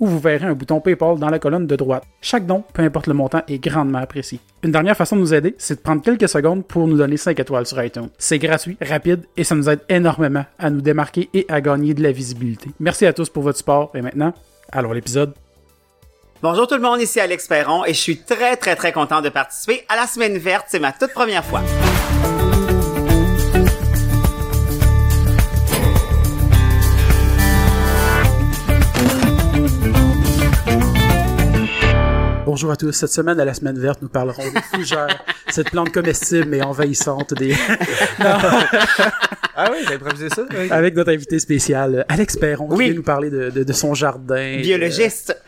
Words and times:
où 0.00 0.06
vous 0.06 0.18
verrez 0.18 0.46
un 0.46 0.54
bouton 0.54 0.80
PayPal 0.80 1.18
dans 1.18 1.28
la 1.30 1.38
colonne 1.38 1.66
de 1.66 1.76
droite. 1.76 2.04
Chaque 2.20 2.46
don, 2.46 2.64
peu 2.72 2.82
importe 2.82 3.06
le 3.06 3.14
montant, 3.14 3.42
est 3.48 3.58
grandement 3.58 3.98
apprécié. 3.98 4.40
Une 4.62 4.72
dernière 4.72 4.96
façon 4.96 5.16
de 5.16 5.20
nous 5.20 5.34
aider, 5.34 5.54
c'est 5.58 5.76
de 5.76 5.80
prendre 5.80 6.02
quelques 6.02 6.28
secondes 6.28 6.64
pour 6.64 6.86
nous 6.86 6.96
donner 6.96 7.16
5 7.16 7.38
étoiles 7.38 7.66
sur 7.66 7.82
iTunes. 7.82 8.08
C'est 8.18 8.38
gratuit, 8.38 8.76
rapide 8.80 9.24
et 9.36 9.44
ça 9.44 9.54
nous 9.54 9.68
aide 9.68 9.80
énormément 9.88 10.44
à 10.58 10.70
nous 10.70 10.80
démarquer 10.80 11.28
et 11.34 11.46
à 11.48 11.60
gagner 11.60 11.94
de 11.94 12.02
la 12.02 12.12
visibilité. 12.12 12.70
Merci 12.80 13.06
à 13.06 13.12
tous 13.12 13.28
pour 13.28 13.42
votre 13.42 13.58
support 13.58 13.90
et 13.94 14.02
maintenant, 14.02 14.32
alors 14.72 14.94
l'épisode. 14.94 15.34
Bonjour 16.42 16.66
tout 16.66 16.74
le 16.74 16.82
monde, 16.82 17.00
ici 17.00 17.20
Alex 17.20 17.46
Perron 17.46 17.84
et 17.84 17.94
je 17.94 18.00
suis 18.00 18.18
très 18.18 18.56
très 18.56 18.76
très 18.76 18.92
content 18.92 19.22
de 19.22 19.30
participer 19.30 19.84
à 19.88 19.96
la 19.96 20.06
semaine 20.06 20.36
verte, 20.36 20.66
c'est 20.68 20.80
ma 20.80 20.92
toute 20.92 21.12
première 21.12 21.44
fois. 21.44 21.62
Bonjour 32.54 32.70
à 32.70 32.76
tous. 32.76 32.92
Cette 32.92 33.10
semaine, 33.10 33.40
à 33.40 33.44
la 33.44 33.52
semaine 33.52 33.76
verte, 33.80 34.00
nous 34.00 34.06
parlerons 34.08 34.44
des 34.48 34.60
fougères, 34.72 35.08
cette 35.48 35.70
plante 35.72 35.90
comestible 35.92 36.54
et 36.54 36.62
envahissante 36.62 37.34
des... 37.34 37.52
Ah 39.56 39.68
oui, 39.70 39.78
j'ai 39.86 39.94
improvisé 39.94 40.28
ça. 40.30 40.42
oui. 40.50 40.68
Avec 40.72 40.96
notre 40.96 41.12
invité 41.12 41.38
spécial, 41.38 42.04
Alex 42.08 42.36
Perron, 42.36 42.66
qui 42.70 42.74
Oui. 42.74 42.84
vient 42.86 42.94
nous 42.94 43.04
parler 43.04 43.30
de, 43.30 43.50
de- 43.50 43.62
de 43.62 43.72
son 43.72 43.94
jardin. 43.94 44.56
Biologiste. 44.60 45.40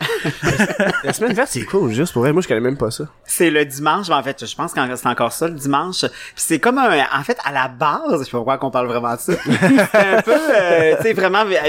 La 1.03 1.11
semaine 1.11 1.33
verte, 1.33 1.49
c'est 1.51 1.65
cool, 1.65 1.91
juste 1.91 2.13
pour 2.13 2.21
vrai. 2.21 2.31
Moi, 2.31 2.41
je 2.41 2.47
connais 2.47 2.61
même 2.61 2.77
pas 2.77 2.89
ça. 2.89 3.03
C'est 3.25 3.49
le 3.49 3.65
dimanche, 3.65 4.07
mais 4.07 4.13
en 4.15 4.23
fait, 4.23 4.45
je 4.45 4.55
pense 4.55 4.71
que 4.71 4.79
c'est 4.95 5.07
encore 5.07 5.33
ça 5.33 5.49
le 5.49 5.55
dimanche. 5.55 5.99
Puis 6.05 6.09
c'est 6.37 6.57
comme 6.59 6.77
un, 6.77 7.03
en 7.13 7.23
fait, 7.25 7.37
à 7.43 7.51
la 7.51 7.67
base, 7.67 7.99
je 8.19 8.23
sais 8.23 8.31
pas 8.31 8.37
pourquoi 8.37 8.57
qu'on 8.57 8.71
parle 8.71 8.87
vraiment 8.87 9.13
de 9.13 9.19
ça. 9.19 9.33
c'est 9.45 9.97
un 9.97 10.21
peu, 10.21 10.31
euh, 10.55 10.95
tu 10.95 11.03
sais, 11.03 11.11
vraiment 11.13 11.43
vers, 11.43 11.65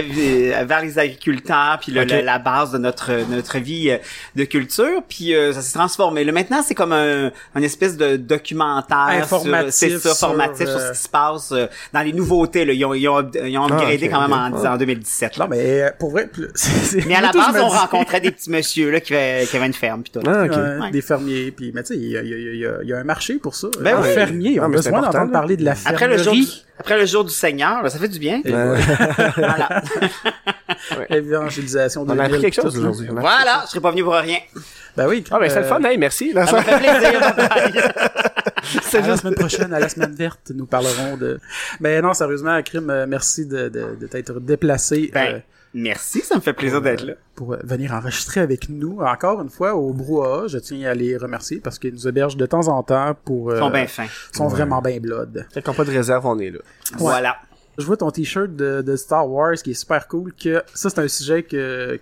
vers 0.65 0.81
les 0.83 0.97
agriculteurs, 0.97 1.79
puis 1.83 1.91
le- 1.91 2.05
la, 2.05 2.23
la 2.23 2.39
base 2.39 2.71
de 2.71 2.79
notre 2.79 3.11
notre 3.29 3.59
vie 3.59 3.91
euh, 3.91 3.99
de 4.37 4.45
culture. 4.45 5.03
Puis 5.09 5.28
euh, 5.35 5.53
ça 5.53 5.63
s'est 5.63 5.73
transformé. 5.79 6.25
Là, 6.25 6.33
maintenant, 6.33 6.63
c'est 6.63 6.75
comme 6.75 6.93
un, 6.93 7.31
une 7.55 7.65
espèce 7.65 7.97
de 7.97 8.17
documentaire, 8.17 9.23
Informatif 9.23 9.73
sur- 9.75 9.89
c'est 9.91 9.99
ça, 9.99 10.15
sur, 10.15 10.29
formatif 10.29 10.67
sur 10.69 10.77
euh, 10.77 10.89
ce 10.93 10.99
qui 10.99 11.05
se 11.05 11.09
passe 11.09 11.53
euh, 11.53 11.67
dans 11.93 12.01
les 12.03 12.13
nouveautés. 12.13 12.65
Là. 12.65 12.73
Ils 12.73 12.85
ont 12.85 12.95
ils 12.95 13.09
ont 13.09 13.29
ils 13.45 13.57
ont 13.59 13.65
upgradé 13.67 14.07
ok, 14.07 14.11
quand 14.13 14.21
même 14.21 14.33
en, 14.33 14.59
ok. 14.59 14.65
en 14.67 14.77
2017. 14.77 15.37
Là. 15.37 15.45
Non, 15.45 15.51
mais 15.51 15.83
euh, 15.83 15.91
pour 15.99 16.11
vrai, 16.11 16.27
plus- 16.29 16.49
c'est- 16.55 16.71
c'est- 17.01 17.07
Mais 17.07 17.15
à 17.15 17.21
la 17.21 17.33
base, 17.33 17.55
on 17.63 17.69
dis- 17.69 17.77
rencontrait 17.77 18.21
des 18.21 18.31
petits 18.33 18.51
messieurs 18.51 18.91
là 18.91 19.01
qui 19.01 19.15
avaient, 19.15 19.47
qui 19.47 19.57
avaient 19.57 19.67
une 19.67 19.73
ferme 19.75 20.03
puis 20.03 20.13
tout. 20.13 20.21
Ah. 20.27 20.43
Ouais, 20.43 20.49
Ouais. 20.81 20.91
des 20.91 21.03
fermiers, 21.03 21.51
puis 21.51 21.73
mais 21.75 21.83
tu 21.83 21.95
sais, 21.95 21.99
il 22.01 22.11
y 22.11 22.17
a, 22.17 22.23
il 22.23 22.29
y 22.29 22.35
a- 22.35 22.37
il 22.39 22.59
y 22.61 22.67
a- 22.67 22.79
il 22.83 22.89
y 22.89 22.93
a 22.93 22.99
un 22.99 23.05
marché 23.05 23.35
pour 23.37 23.55
ça. 23.55 23.69
Ben 23.81 24.01
les 24.01 24.09
oui. 24.09 24.59
Ah, 24.61 24.69
mais 24.69 24.77
c'est 24.79 24.91
besoin 24.91 24.99
important, 25.01 25.13
d'entendre 25.19 25.33
parler 25.33 25.57
de 25.57 25.65
la 25.65 25.75
Après 25.85 26.07
le 26.09 26.17
jour 26.19 26.33
du, 26.33 26.43
fermerie. 26.43 26.65
après 26.79 26.99
le 26.99 27.07
jour 27.07 27.25
du 27.25 27.31
Seigneur, 27.33 27.83
là, 27.83 27.91
ça 27.91 27.99
fait 27.99 28.09
du 28.09 28.19
bien. 28.19 28.43
Voilà. 29.37 29.83
Évangélisation 31.11 32.05
de 32.05 32.13
on 32.13 32.19
a 32.19 32.25
appris 32.25 32.41
quelque 32.41 32.61
chose 32.61 32.77
aujourd'hui. 32.79 33.09
On 33.13 33.17
a- 33.17 33.21
voilà, 33.21 33.63
je 33.65 33.71
serais 33.71 33.81
pas 33.81 33.91
venu 33.91 34.03
pour 34.05 34.15
rien. 34.15 34.39
Ben 34.99 35.09
oui. 35.09 35.25
Ah, 35.31 35.39
ben 35.39 35.49
c'est 35.49 35.61
le 35.61 35.65
euh, 35.65 35.69
fun, 35.69 35.83
hey, 35.85 35.97
merci. 35.97 36.33
Ça 36.33 36.41
me 36.43 36.61
fait 36.63 36.79
plaisir. 36.79 37.21
bye-bye. 37.37 37.93
À 38.95 39.07
la 39.09 39.17
semaine 39.17 39.35
prochaine, 39.35 39.73
à 39.73 39.81
la 39.81 39.89
semaine 39.89 40.13
verte, 40.15 40.53
nous 40.55 40.67
parlerons 40.67 41.17
de. 41.17 41.41
Mais 41.81 42.01
non, 42.03 42.13
sérieusement, 42.15 42.61
Crime, 42.63 42.91
euh, 42.91 43.07
merci 43.09 43.47
de, 43.47 43.69
de, 43.69 43.97
de 43.99 44.07
t'être 44.07 44.41
déplacé 44.41 45.11
Ben, 45.15 45.35
euh, 45.37 45.39
merci, 45.75 46.21
ça 46.21 46.35
me 46.35 46.41
fait 46.41 46.53
plaisir 46.53 46.83
d'être 46.83 47.05
là. 47.07 47.15
pour 47.35 47.57
venir 47.63 47.93
enregistrer 47.95 48.41
avec 48.41 48.69
nous. 48.69 49.01
Encore 49.01 49.41
une 49.41 49.49
fois, 49.51 49.75
au 49.75 49.93
Brouhaha, 49.93 50.49
je 50.49 50.59
tiens 50.59 50.91
à 50.91 50.95
les 50.95 51.17
remercier 51.17 51.61
parce 51.61 51.79
qu'ils 51.79 51.95
nous 51.95 52.09
hébergent 52.09 52.37
de 52.37 52.47
temps 52.47 52.69
en 52.69 52.83
temps 52.83 53.15
pour. 53.25 53.51
euh, 53.51 53.57
Ils 53.57 53.61
sont 53.61 53.71
bien 53.71 53.87
fins. 53.87 54.07
sont 54.33 54.49
vraiment 54.49 54.83
bien 54.83 54.99
blood. 54.99 55.47
Quand 55.55 55.61
on 55.69 55.71
n'a 55.71 55.77
pas 55.77 55.85
de 55.85 55.91
réserve, 55.93 56.27
on 56.27 56.39
est 56.39 56.51
là. 56.51 56.59
Voilà. 56.97 57.37
Je 57.79 57.85
vois 57.85 57.97
ton 57.97 58.11
t-shirt 58.11 58.57
de, 58.57 58.83
de 58.83 58.97
Star 58.97 59.31
Wars 59.31 59.55
qui 59.55 59.71
est 59.71 59.75
super 59.75 60.09
cool. 60.09 60.33
Que 60.35 60.63
ça, 60.75 60.91
c'est 60.91 60.99
un 60.99 61.07
sujet 61.09 61.45
que 61.45 62.01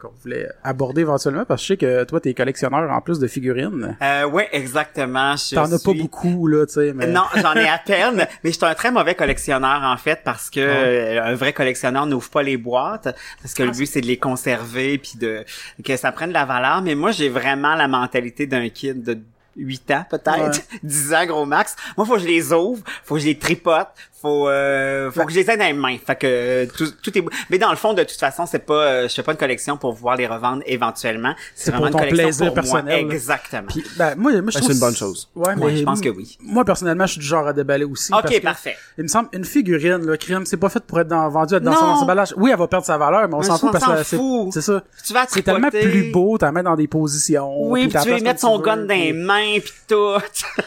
qu'on 0.00 0.10
voulait 0.22 0.48
aborder 0.62 1.00
éventuellement 1.00 1.44
parce 1.44 1.60
que 1.62 1.64
je 1.64 1.72
sais 1.72 1.76
que 1.76 2.04
toi, 2.04 2.20
t'es 2.20 2.32
collectionneur 2.32 2.88
en 2.90 3.00
plus 3.00 3.18
de 3.18 3.26
figurines. 3.26 3.96
Euh, 4.02 4.26
ouais, 4.26 4.48
exactement. 4.52 5.34
T'en 5.52 5.64
as 5.64 5.70
pas 5.70 5.78
suis- 5.78 6.00
beaucoup 6.00 6.46
là, 6.46 6.64
tu 6.66 6.74
sais. 6.74 6.92
Mais... 6.94 7.08
Non, 7.08 7.24
j'en 7.34 7.54
ai 7.54 7.68
à 7.68 7.78
peine, 7.78 8.26
mais 8.44 8.52
je 8.52 8.56
suis 8.56 8.64
un 8.64 8.74
très 8.74 8.92
mauvais 8.92 9.14
collectionneur 9.16 9.80
en 9.82 9.96
fait 9.96 10.20
parce 10.24 10.48
que 10.48 10.60
euh, 10.60 11.22
un 11.22 11.34
vrai 11.34 11.52
collectionneur 11.52 12.06
n'ouvre 12.06 12.30
pas 12.30 12.42
les 12.42 12.56
boîtes 12.56 13.14
parce 13.42 13.54
que 13.54 13.62
le 13.64 13.72
but 13.72 13.86
c'est 13.86 14.00
de 14.00 14.06
les 14.06 14.18
conserver 14.18 14.98
puis 14.98 15.14
de 15.18 15.44
que 15.84 15.96
ça 15.96 16.12
prenne 16.12 16.28
de 16.30 16.34
la 16.34 16.44
valeur, 16.44 16.82
mais 16.82 16.94
moi 16.94 17.10
j'ai 17.10 17.28
vraiment 17.28 17.74
la 17.74 17.88
mentalité 17.88 18.46
d'un 18.46 18.68
kid 18.68 19.02
de 19.02 19.18
8 19.56 19.90
ans 19.92 20.04
peut-être, 20.10 20.28
Ouais. 20.58 20.64
10 20.82 21.14
ans 21.14 21.26
gros 21.26 21.46
max. 21.46 21.76
Moi 21.96 22.06
faut 22.06 22.14
que 22.14 22.20
je 22.20 22.26
les 22.26 22.52
ouvre, 22.52 22.82
faut 23.04 23.14
que 23.14 23.20
je 23.20 23.26
les 23.26 23.38
tripote, 23.38 23.88
faut 24.20 24.48
euh, 24.48 25.10
faut 25.10 25.24
que 25.24 25.32
je 25.32 25.38
les 25.40 25.50
ai 25.50 25.56
dans 25.56 25.64
les 25.66 25.72
mains. 25.72 25.96
Fait 26.04 26.16
que 26.16 26.26
euh, 26.26 26.66
tout, 26.76 26.86
tout 27.02 27.16
est 27.18 27.24
mais 27.50 27.58
dans 27.58 27.70
le 27.70 27.76
fond 27.76 27.92
de 27.94 28.02
toute 28.02 28.18
façon, 28.18 28.46
c'est 28.46 28.58
pas 28.60 28.74
euh, 28.74 29.08
je 29.08 29.14
fais 29.14 29.22
pas 29.22 29.32
une 29.32 29.38
collection 29.38 29.76
pour 29.76 29.94
pouvoir 29.94 30.16
les 30.16 30.26
revendre 30.26 30.62
éventuellement, 30.66 31.34
C'est 31.54 31.70
vraiment 31.70 31.90
pour 31.90 32.00
ton 32.00 32.04
une 32.06 32.10
collection 32.10 32.26
plaisir 32.26 32.46
pour 32.46 32.54
personnel, 32.54 33.04
Moi. 33.06 33.14
Exactement. 33.14 33.68
Puis, 33.68 33.84
ben, 33.96 34.14
moi, 34.16 34.32
moi, 34.32 34.32
je 34.32 34.40
Ben, 34.40 34.50
trouve 34.52 34.66
c'est 34.66 34.72
une 34.74 34.80
bonne 34.80 34.96
chose. 34.96 35.28
Ouais, 35.34 35.54
mais 35.56 35.64
Ouais, 35.64 35.76
je 35.76 35.84
pense 35.84 36.00
que 36.00 36.08
oui. 36.08 36.36
Moi, 36.42 36.64
personnellement, 36.64 37.06
je 37.06 37.12
suis 37.12 37.20
du 37.20 37.26
genre 37.26 37.46
à 37.46 37.52
déballer 37.52 37.84
aussi. 37.84 38.10
parce 38.10 38.24
OK, 38.24 38.32
que 38.38 38.42
parfait. 38.42 38.76
Il 38.98 39.04
me 39.04 39.08
semble, 39.08 39.28
une 39.32 39.44
figurine, 39.44 40.04
le 40.04 40.16
crime, 40.16 40.44
c'est 40.46 40.56
pas 40.56 40.68
fait 40.68 40.82
pour 40.84 41.00
être 41.00 41.08
dans, 41.08 41.28
vendu 41.28 41.54
être 41.54 41.62
dans 41.62 41.70
Non. 41.72 41.76
son 41.78 41.84
emballage. 42.02 42.34
Oui, 42.36 42.50
elle 42.52 42.58
va 42.58 42.66
perdre 42.68 42.86
sa 42.86 42.98
valeur, 42.98 43.28
mais 43.28 43.34
on 43.34 43.42
s'en 43.42 43.58
fout 43.58 43.70
parce 43.72 43.84
que 43.84 44.02
c'est, 44.02 44.16
fout. 44.16 44.48
c'est 44.52 44.60
ça. 44.62 44.82
Tu 45.06 45.12
vas 45.12 45.26
C'est 45.28 45.42
tellement 45.42 45.70
plus 45.70 46.10
beau, 46.12 46.36
t'en 46.38 46.52
mets 46.52 46.62
dans 46.62 46.76
des 46.76 46.86
positions. 46.88 47.52
Oui, 47.70 47.82
tu 47.84 47.88
place 47.88 48.06
mettre 48.22 48.40
son 48.40 48.58
gun 48.60 48.76
dans 48.78 48.88
les 48.94 49.12
puis- 49.12 49.22
mains 49.54 49.60
pis 49.60 49.72
tout. 49.88 50.18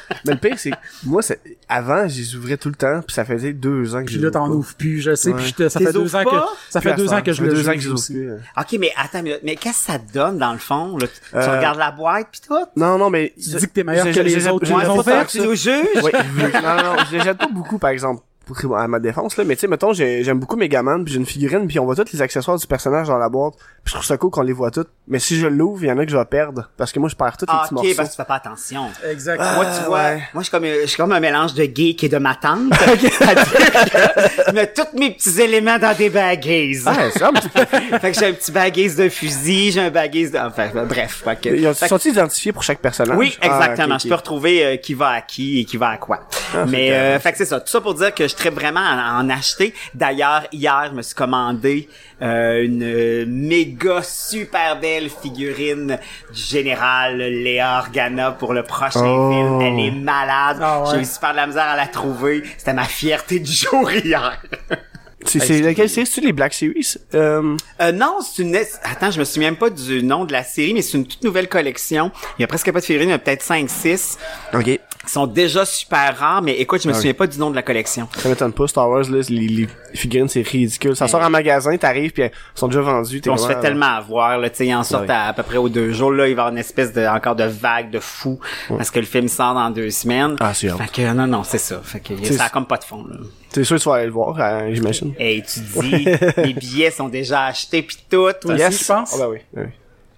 Mais 0.26 0.34
le 0.34 0.38
pire, 0.38 0.58
c'est 0.58 0.72
que 0.72 0.76
moi, 1.06 1.22
c'est- 1.22 1.40
avant, 1.68 2.08
je 2.08 2.18
les 2.18 2.36
ouvrais 2.36 2.58
tout 2.58 2.70
le 2.70 2.76
temps, 2.76 3.02
puis 3.06 3.14
ça 3.14 3.26
faisait 3.26 3.54
deux 3.54 3.96
ans 3.96 4.00
que 4.02 4.06
Puis 4.06 4.16
je 4.16 4.22
là, 4.22 4.32
t'en 4.32 4.48
ouvre 4.48 4.58
ouvres 4.60 4.74
plus, 4.76 5.02
je 5.02 5.16
sais, 5.16 5.30
Ouais. 5.32 5.36
puis 5.42 5.54
je 5.58 5.70
ça 5.70 5.80
fait 5.80 5.94
deux 5.94 6.16
ans 6.16 6.24
que, 6.24 6.36
ça 6.70 6.82
fait 6.82 6.96
deux 6.96 7.08
ça. 7.08 7.18
ans 7.18 7.22
que 7.22 7.32
je 7.34 7.44
le 7.44 7.50
deux 7.54 7.70
ans 7.70 7.74
que 7.74 7.80
je 7.80 7.90
aussi. 7.92 8.18
OK, 8.58 8.78
mais 8.80 8.92
attends. 8.98 9.22
Mais 9.44 9.56
qu'est-ce 9.56 9.86
que 9.86 9.92
ça 9.94 10.00
te 10.00 10.12
donne 10.14 10.38
dans 10.38 10.54
le 10.54 10.60
fond? 10.60 10.98
Là? 10.98 11.08
Tu 11.08 11.36
Euh, 11.36 11.58
regardes 11.58 11.78
la 11.80 11.92
boîte 11.92 12.28
pis 12.32 12.42
tout? 12.42 12.56
Non, 12.76 12.98
non, 12.98 13.10
mais... 13.10 13.34
Tu 13.36 13.50
dis 13.50 13.68
que 13.68 13.72
t'es 13.74 13.84
meilleur 13.84 14.06
je- 14.08 14.12
que 14.12 14.18
je- 14.18 14.22
les 14.36 14.40
je- 14.40 14.50
autres, 14.50 14.66
tu 14.66 14.74
les 14.80 14.88
ont 14.90 14.98
je- 14.98 15.04
fait? 15.04 15.26
Tu 15.28 15.42
nous 15.42 15.56
juges? 15.56 16.04
Oui, 16.04 16.12
vu- 16.34 16.54
non, 16.54 16.76
non, 16.84 16.96
je 17.10 17.18
les 17.18 17.24
jette 17.24 17.38
pas 17.38 17.48
beaucoup, 17.48 17.78
par 17.78 17.90
exemple, 17.92 18.22
pour, 18.54 18.78
à 18.78 18.88
ma 18.88 19.00
défense, 19.00 19.38
là, 19.38 19.44
mais 19.44 19.56
tu 19.56 19.62
sais, 19.62 19.68
mettons, 19.68 19.94
j'ai- 19.94 20.24
j'aime 20.24 20.40
beaucoup 20.40 20.56
Megaman, 20.56 21.04
puis 21.04 21.14
j'ai 21.14 21.20
une 21.20 21.26
figurine, 21.26 21.68
puis 21.68 21.80
on 21.80 21.86
voit 21.86 21.96
tous 21.96 22.12
les 22.14 22.22
accessoires 22.22 22.58
du 22.58 22.66
personnage 22.68 23.08
dans 23.08 23.18
la 23.18 23.30
boîte, 23.30 23.54
puis 23.56 23.66
je 23.86 23.92
trouve 23.94 24.06
ça 24.06 24.18
cool 24.18 24.32
qu'on 24.32 24.42
les 24.42 24.54
voit 24.54 24.72
toutes, 24.72 24.90
mais 25.08 25.20
si 25.20 25.38
je 25.40 25.48
l'ouvre, 25.48 25.84
il 25.84 25.88
y 25.88 25.92
en 25.92 25.98
a 25.98 26.06
que 26.06 26.12
je 26.12 26.18
vais 26.18 26.26
perdre, 26.26 26.70
parce 26.78 26.92
que 26.92 27.00
moi, 27.00 27.10
je 27.10 27.16
perds 27.16 27.38
tous 27.38 27.46
les 27.46 27.52
Ah, 27.54 27.62
petits 27.64 27.74
OK, 27.74 27.84
morceaux. 27.84 27.96
parce 27.98 28.10
que 28.10 28.14
tu 28.16 28.22
fais 28.22 28.28
pas 28.28 28.36
attention. 28.36 28.86
Exact. 29.10 29.38
moi, 29.56 29.66
tu 29.66 29.86
vois, 29.86 29.98
ouais. 30.00 30.24
moi, 30.34 30.42
je 30.42 30.44
suis 30.44 30.52
comme, 30.52 30.66
je 30.66 30.86
suis 30.88 30.98
comme 30.98 31.12
un 31.12 31.20
mélange 31.20 31.54
de 31.54 31.64
geek 31.64 32.04
et 32.04 32.10
de 32.10 32.18
ma 32.18 32.36
tante. 32.36 32.70
Que 32.80 34.44
je 34.48 34.52
mets 34.54 34.72
tous 34.74 34.98
mes 34.98 35.12
petits 35.12 35.42
éléments 35.42 35.78
dans 35.80 35.96
des 35.96 36.10
baguises. 36.10 36.84
Ah, 36.86 37.10
ça, 37.12 37.32
mais 37.34 38.00
fait 38.00 38.12
que 38.12 38.20
j'ai 38.20 38.26
un 38.28 38.34
petit 38.34 38.52
baguise 38.52 38.96
de 38.96 39.10
fusil, 39.10 39.72
j'ai 39.72 39.82
un 39.82 39.90
baguise 39.90 40.32
de... 40.32 40.38
Enfin, 40.38 40.70
bref. 40.88 41.22
Fait 41.24 41.40
que... 41.40 41.50
ils 41.50 41.68
ont- 41.68 41.74
fait 41.74 41.86
que- 41.86 41.90
sont-ils 41.90 42.12
identifiés 42.12 42.52
pour 42.52 42.64
chaque 42.64 42.80
personnage? 42.80 43.18
Oui, 43.18 43.38
Ah, 43.42 43.48
exactement. 43.48 43.96
ok, 43.96 44.02
Je 44.04 44.08
peux 44.08 44.16
retrouver 44.16 44.66
euh, 44.66 44.78
qui 44.78 44.94
va 44.94 45.10
à 45.10 45.22
qui 45.22 45.60
et 45.60 45.66
qui 45.66 45.78
va 45.78 45.90
à 45.90 45.98
quoi. 45.98 46.22
Mais 46.68 46.90
c'est 46.90 46.94
euh, 46.96 47.20
fait 47.20 47.32
que 47.32 47.38
c'est 47.38 47.46
ça. 47.46 47.60
Tout 47.60 47.70
ça 47.70 47.82
pour 47.82 47.94
dire 47.94 48.14
que 48.14 48.28
je 48.28 48.36
vraiment 48.48 48.80
à 48.82 49.20
en 49.20 49.30
acheter. 49.30 49.74
D'ailleurs, 49.94 50.44
hier, 50.52 50.88
je 50.92 50.96
me 50.96 51.02
suis 51.02 51.16
commandé 51.16 51.90
euh, 52.22 52.64
une 52.64 53.26
méga 53.26 54.02
super 54.04 54.80
belle 54.80 55.10
figurine 55.10 55.98
du 56.34 56.42
général 56.42 57.18
Léa 57.18 57.80
Organa 57.80 58.32
pour 58.32 58.54
le 58.54 58.64
prochain 58.64 59.02
Oh. 59.06 59.32
film. 59.32 59.62
Elle 59.62 59.86
est 59.88 59.92
malade. 59.92 60.58
Ah 60.62 60.82
ouais. 60.82 60.88
J'ai 60.94 61.02
eu 61.02 61.06
super 61.06 61.32
de 61.32 61.38
la 61.38 61.48
misère 61.48 61.68
à 61.68 61.76
la 61.76 61.88
trouver. 61.88 62.44
C'était 62.58 62.74
ma 62.74 62.86
fierté 62.86 63.40
du 63.40 63.52
jour 63.52 63.92
hier. 63.92 64.42
C'est, 65.30 65.40
c'est 65.40 65.62
lequel 65.62 65.90
c'est? 65.90 66.06
C'est-tu 66.06 66.22
les 66.22 66.34
Black 66.34 66.54
Series? 66.54 66.96
Euh, 67.14 67.56
Euh, 67.82 67.92
non, 67.92 68.18
c'est 68.22 68.42
une... 68.42 68.56
Attends, 68.84 69.12
je 69.12 69.20
me 69.20 69.26
souviens 69.26 69.50
même 69.52 69.58
pas 69.58 69.70
du 69.70 70.04
nom 70.04 70.26
de 70.26 70.32
la 70.32 70.44
série, 70.44 70.74
mais 70.74 70.82
c'est 70.82 70.98
une 70.98 71.06
toute 71.08 71.24
nouvelle 71.24 71.48
collection. 71.48 72.12
Il 72.38 72.42
y 72.42 72.46
a 72.46 72.48
presque 72.48 72.72
pas 72.72 72.80
de 72.80 72.86
figurines, 72.86 73.10
il 73.10 73.12
y 73.12 73.16
a 73.16 73.20
peut-être 73.20 73.44
5-6. 73.46 74.18
ok. 74.54 74.80
Ils 75.02 75.10
sont 75.12 75.26
déjà 75.28 75.66
super 75.66 76.16
rares, 76.20 76.42
mais 76.44 76.52
écoute, 76.60 76.84
je 76.84 76.88
me 76.88 76.94
Ah 76.94 76.98
souviens 76.98 77.14
pas 77.14 77.26
du 77.26 77.40
nom 77.40 77.50
de 77.50 77.56
la 77.56 77.64
collection. 77.64 78.08
Ça 78.18 78.30
m'étonne 78.30 78.54
pas, 78.54 78.68
Star 78.68 78.88
Wars, 78.90 79.10
là, 79.10 79.22
les, 79.30 79.48
les 79.48 79.68
figurines, 79.96 80.28
c'est 80.28 80.42
ridicule. 80.48 80.96
Ça 80.96 81.08
sort 81.08 81.22
en 81.22 81.30
magasin, 81.32 81.76
t'arrives, 81.78 82.12
puis 82.12 82.24
elles 82.24 82.32
sont 82.54 82.68
déjà 82.68 82.82
vendues. 82.82 83.20
t'es 83.22 83.30
on 83.30 83.38
se 83.38 83.48
fait 83.48 83.54
vraiment- 83.54 83.62
tellement 83.62 83.86
avoir, 83.96 84.38
là, 84.38 84.50
tu 84.52 84.58
sais, 84.58 84.68
ils 84.68 84.76
en 84.76 84.84
sortent 84.84 85.06
oui. 85.06 85.12
à, 85.12 85.28
à 85.30 85.34
peu 85.34 85.42
près 85.42 85.58
aux 85.58 85.70
deux 85.70 85.94
jours, 85.94 86.12
là, 86.12 86.28
il 86.28 86.36
va 86.36 86.42
y 86.42 86.44
avoir 86.44 86.50
une 86.50 86.58
espèce 86.60 86.94
de, 86.94 87.08
encore 87.08 87.36
de 87.36 87.46
vague 87.46 87.90
de 87.90 88.00
fou, 88.00 88.40
parce 88.68 88.92
que 88.92 89.00
le 89.00 89.06
film 89.06 89.28
sort 89.30 89.56
dans 89.56 89.72
deux 89.72 89.90
semaines. 89.90 90.36
Ah, 90.42 90.54
c'est. 90.54 90.70
Fait 90.70 90.92
que, 90.92 91.14
non, 91.14 91.26
non, 91.26 91.44
c'est 91.44 91.58
ça. 91.58 91.82
Fait 91.84 92.02
que, 92.02 92.14
ça 92.34 92.44
a 92.46 92.50
comme 92.50 92.68
pas 92.68 92.78
de 92.78 92.84
fond, 92.84 93.06
là. 93.10 93.18
C'est 93.52 93.64
sûr 93.64 93.78
que 93.78 93.82
tu 93.82 93.90
vas 93.90 93.96
aller 93.96 94.06
le 94.06 94.12
voir, 94.12 94.36
euh, 94.40 94.70
j'imagine? 94.74 95.14
Et 95.20 95.42
tu 95.42 95.60
dis, 95.60 96.06
les 96.38 96.54
billets 96.60 96.92
sont 96.92 97.10
déjà 97.10 97.46
achetés 97.46 97.82
pis 97.82 97.98
tout. 98.10 98.32
Toi 98.42 98.54
aussi, 98.54 98.78
je 98.84 98.86
pense? 98.86 99.14
Ah, 99.16 99.18
bah 99.20 99.30
oui. 99.30 99.40
oui. 99.56 99.64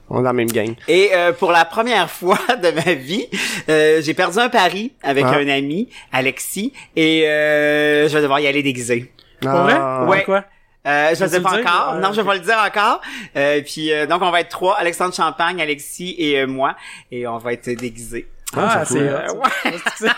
On 0.10 0.16
est 0.16 0.18
dans 0.18 0.24
la 0.24 0.34
même 0.34 0.52
gang. 0.52 0.76
Et 0.90 1.12
euh, 1.14 1.32
pour 1.32 1.52
la 1.54 1.64
première 1.64 2.10
fois 2.20 2.38
de 2.62 2.70
ma 2.72 2.94
vie, 2.96 3.28
euh, 3.70 4.02
j'ai 4.02 4.14
perdu 4.14 4.38
un 4.40 4.50
pari 4.50 4.92
avec 5.02 5.24
Ah. 5.26 5.38
un 5.38 5.48
ami, 5.48 5.88
Alexis, 6.12 6.74
et 6.98 7.26
euh, 7.30 8.10
je 8.10 8.14
vais 8.16 8.22
devoir 8.22 8.42
y 8.42 8.48
aller 8.48 8.62
déguisé. 8.64 9.12
Pour 9.40 9.52
vrai? 9.52 9.76
Ah. 9.78 10.06
Ouais. 10.10 10.24
Quoi? 10.24 10.44
Euh, 10.86 11.14
je 11.16 11.24
ne 11.24 11.30
sais 11.30 11.40
pas 11.42 11.56
le 11.58 11.62
dire? 11.64 11.72
encore. 11.72 11.96
Non, 12.00 12.12
je 12.12 12.20
vais 12.22 12.28
pas 12.28 12.34
le 12.34 12.40
dire 12.42 12.58
encore. 12.66 13.02
Euh, 13.38 13.62
puis 13.62 13.94
euh, 13.94 14.08
donc 14.08 14.22
on 14.24 14.32
va 14.32 14.42
être 14.42 14.50
trois, 14.50 14.78
Alexandre 14.78 15.14
Champagne, 15.14 15.62
Alexis 15.62 16.16
et 16.18 16.40
euh, 16.42 16.48
moi, 16.48 16.76
et 17.12 17.26
on 17.28 17.38
va 17.38 17.54
être 17.54 17.70
déguisés. 17.70 18.28
Ah, 18.56 18.84
c'est 18.86 18.94
c'est 18.96 19.00
Euh, 19.10 19.78
ça. 19.96 20.16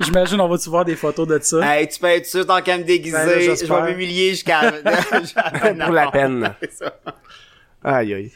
J'imagine, 0.00 0.40
on 0.40 0.48
va-tu 0.48 0.68
voir 0.68 0.84
des 0.84 0.96
photos 0.96 1.26
de 1.26 1.38
ça? 1.42 1.58
Hey, 1.78 1.88
tu 1.88 1.98
peux 1.98 2.06
être 2.08 2.26
sûr, 2.26 2.46
tant 2.46 2.60
qu'à 2.62 2.76
me 2.78 2.84
déguiser, 2.84 3.16
Ben 3.16 3.26
là, 3.26 3.54
je 3.54 3.64
vais 3.66 3.82
m'humilier 3.90 4.30
jusqu'à... 4.30 4.60
jusqu'à- 5.20 5.50
Pour 5.84 5.92
la 5.94 6.10
peine. 6.10 6.54
Aïe, 7.88 8.14
aïe. 8.14 8.32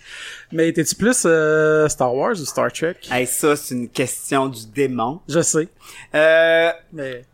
Mais 0.52 0.72
t'es-tu 0.72 0.94
plus 0.94 1.22
euh, 1.26 1.88
Star 1.88 2.14
Wars 2.14 2.32
ou 2.32 2.44
Star 2.44 2.70
Trek? 2.72 2.94
Hey, 3.10 3.26
ça, 3.26 3.56
c'est 3.56 3.74
une 3.74 3.88
question 3.88 4.46
du 4.48 4.60
démon. 4.72 5.18
Je 5.28 5.40
sais. 5.40 5.66
Euh, 6.14 6.70
Mais 6.92 7.24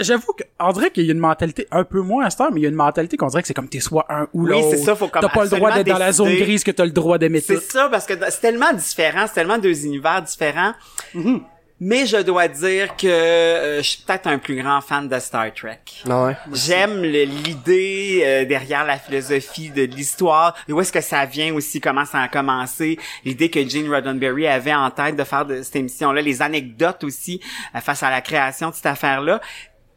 j'avoue 0.00 0.32
qu'on 0.58 0.72
dirait 0.72 0.90
qu'il 0.90 1.04
y 1.04 1.10
a 1.10 1.12
une 1.12 1.18
mentalité 1.18 1.68
un 1.70 1.84
peu 1.84 2.00
moins 2.00 2.24
à 2.24 2.30
Star, 2.30 2.50
mais 2.50 2.60
il 2.60 2.62
y 2.62 2.66
a 2.66 2.70
une 2.70 2.74
mentalité 2.74 3.18
qu'on 3.18 3.26
dirait 3.26 3.42
que 3.42 3.48
c'est 3.48 3.54
comme 3.54 3.68
t'es 3.68 3.80
soit 3.80 4.06
un 4.08 4.28
ou 4.32 4.44
Oui, 4.44 4.50
l'autre. 4.50 4.70
c'est 4.70 4.78
ça, 4.78 4.96
faut 4.96 5.08
comme 5.08 5.20
T'as 5.20 5.28
pas 5.28 5.44
le 5.44 5.50
droit 5.50 5.70
d'être 5.74 5.86
dans 5.86 5.98
la 5.98 6.12
zone 6.12 6.34
grise 6.36 6.64
que 6.64 6.70
t'as 6.70 6.86
le 6.86 6.90
droit 6.90 7.18
d'aimer 7.18 7.40
C'est 7.40 7.60
ça, 7.60 7.90
parce 7.90 8.06
que 8.06 8.14
c'est 8.30 8.40
tellement 8.40 8.72
différent, 8.72 9.26
c'est 9.26 9.34
tellement 9.34 9.58
deux 9.58 9.84
univers 9.84 10.22
différents. 10.22 10.72
Mm-hmm. 11.14 11.40
Mais 11.80 12.06
je 12.06 12.16
dois 12.16 12.48
dire 12.48 12.96
que 12.96 13.06
euh, 13.06 13.76
je 13.78 13.82
suis 13.88 14.02
peut-être 14.02 14.26
un 14.26 14.38
plus 14.38 14.60
grand 14.60 14.80
fan 14.80 15.08
de 15.08 15.18
Star 15.20 15.52
Trek. 15.54 15.78
Non, 16.06 16.26
ouais. 16.26 16.36
J'aime 16.52 17.02
l'idée 17.04 18.22
euh, 18.24 18.44
derrière 18.44 18.84
la 18.84 18.98
philosophie 18.98 19.70
de 19.70 19.82
l'histoire, 19.82 20.56
où 20.68 20.80
est-ce 20.80 20.92
que 20.92 21.00
ça 21.00 21.24
vient 21.24 21.54
aussi, 21.54 21.80
comment 21.80 22.04
ça 22.04 22.20
a 22.22 22.28
commencé, 22.28 22.98
l'idée 23.24 23.48
que 23.48 23.66
Gene 23.68 23.88
Roddenberry 23.88 24.48
avait 24.48 24.74
en 24.74 24.90
tête 24.90 25.14
de 25.16 25.24
faire 25.24 25.44
de 25.46 25.62
cette 25.62 25.76
émission-là, 25.76 26.20
les 26.20 26.42
anecdotes 26.42 27.04
aussi 27.04 27.40
euh, 27.74 27.80
face 27.80 28.02
à 28.02 28.10
la 28.10 28.22
création 28.22 28.70
de 28.70 28.74
cette 28.74 28.86
affaire-là. 28.86 29.40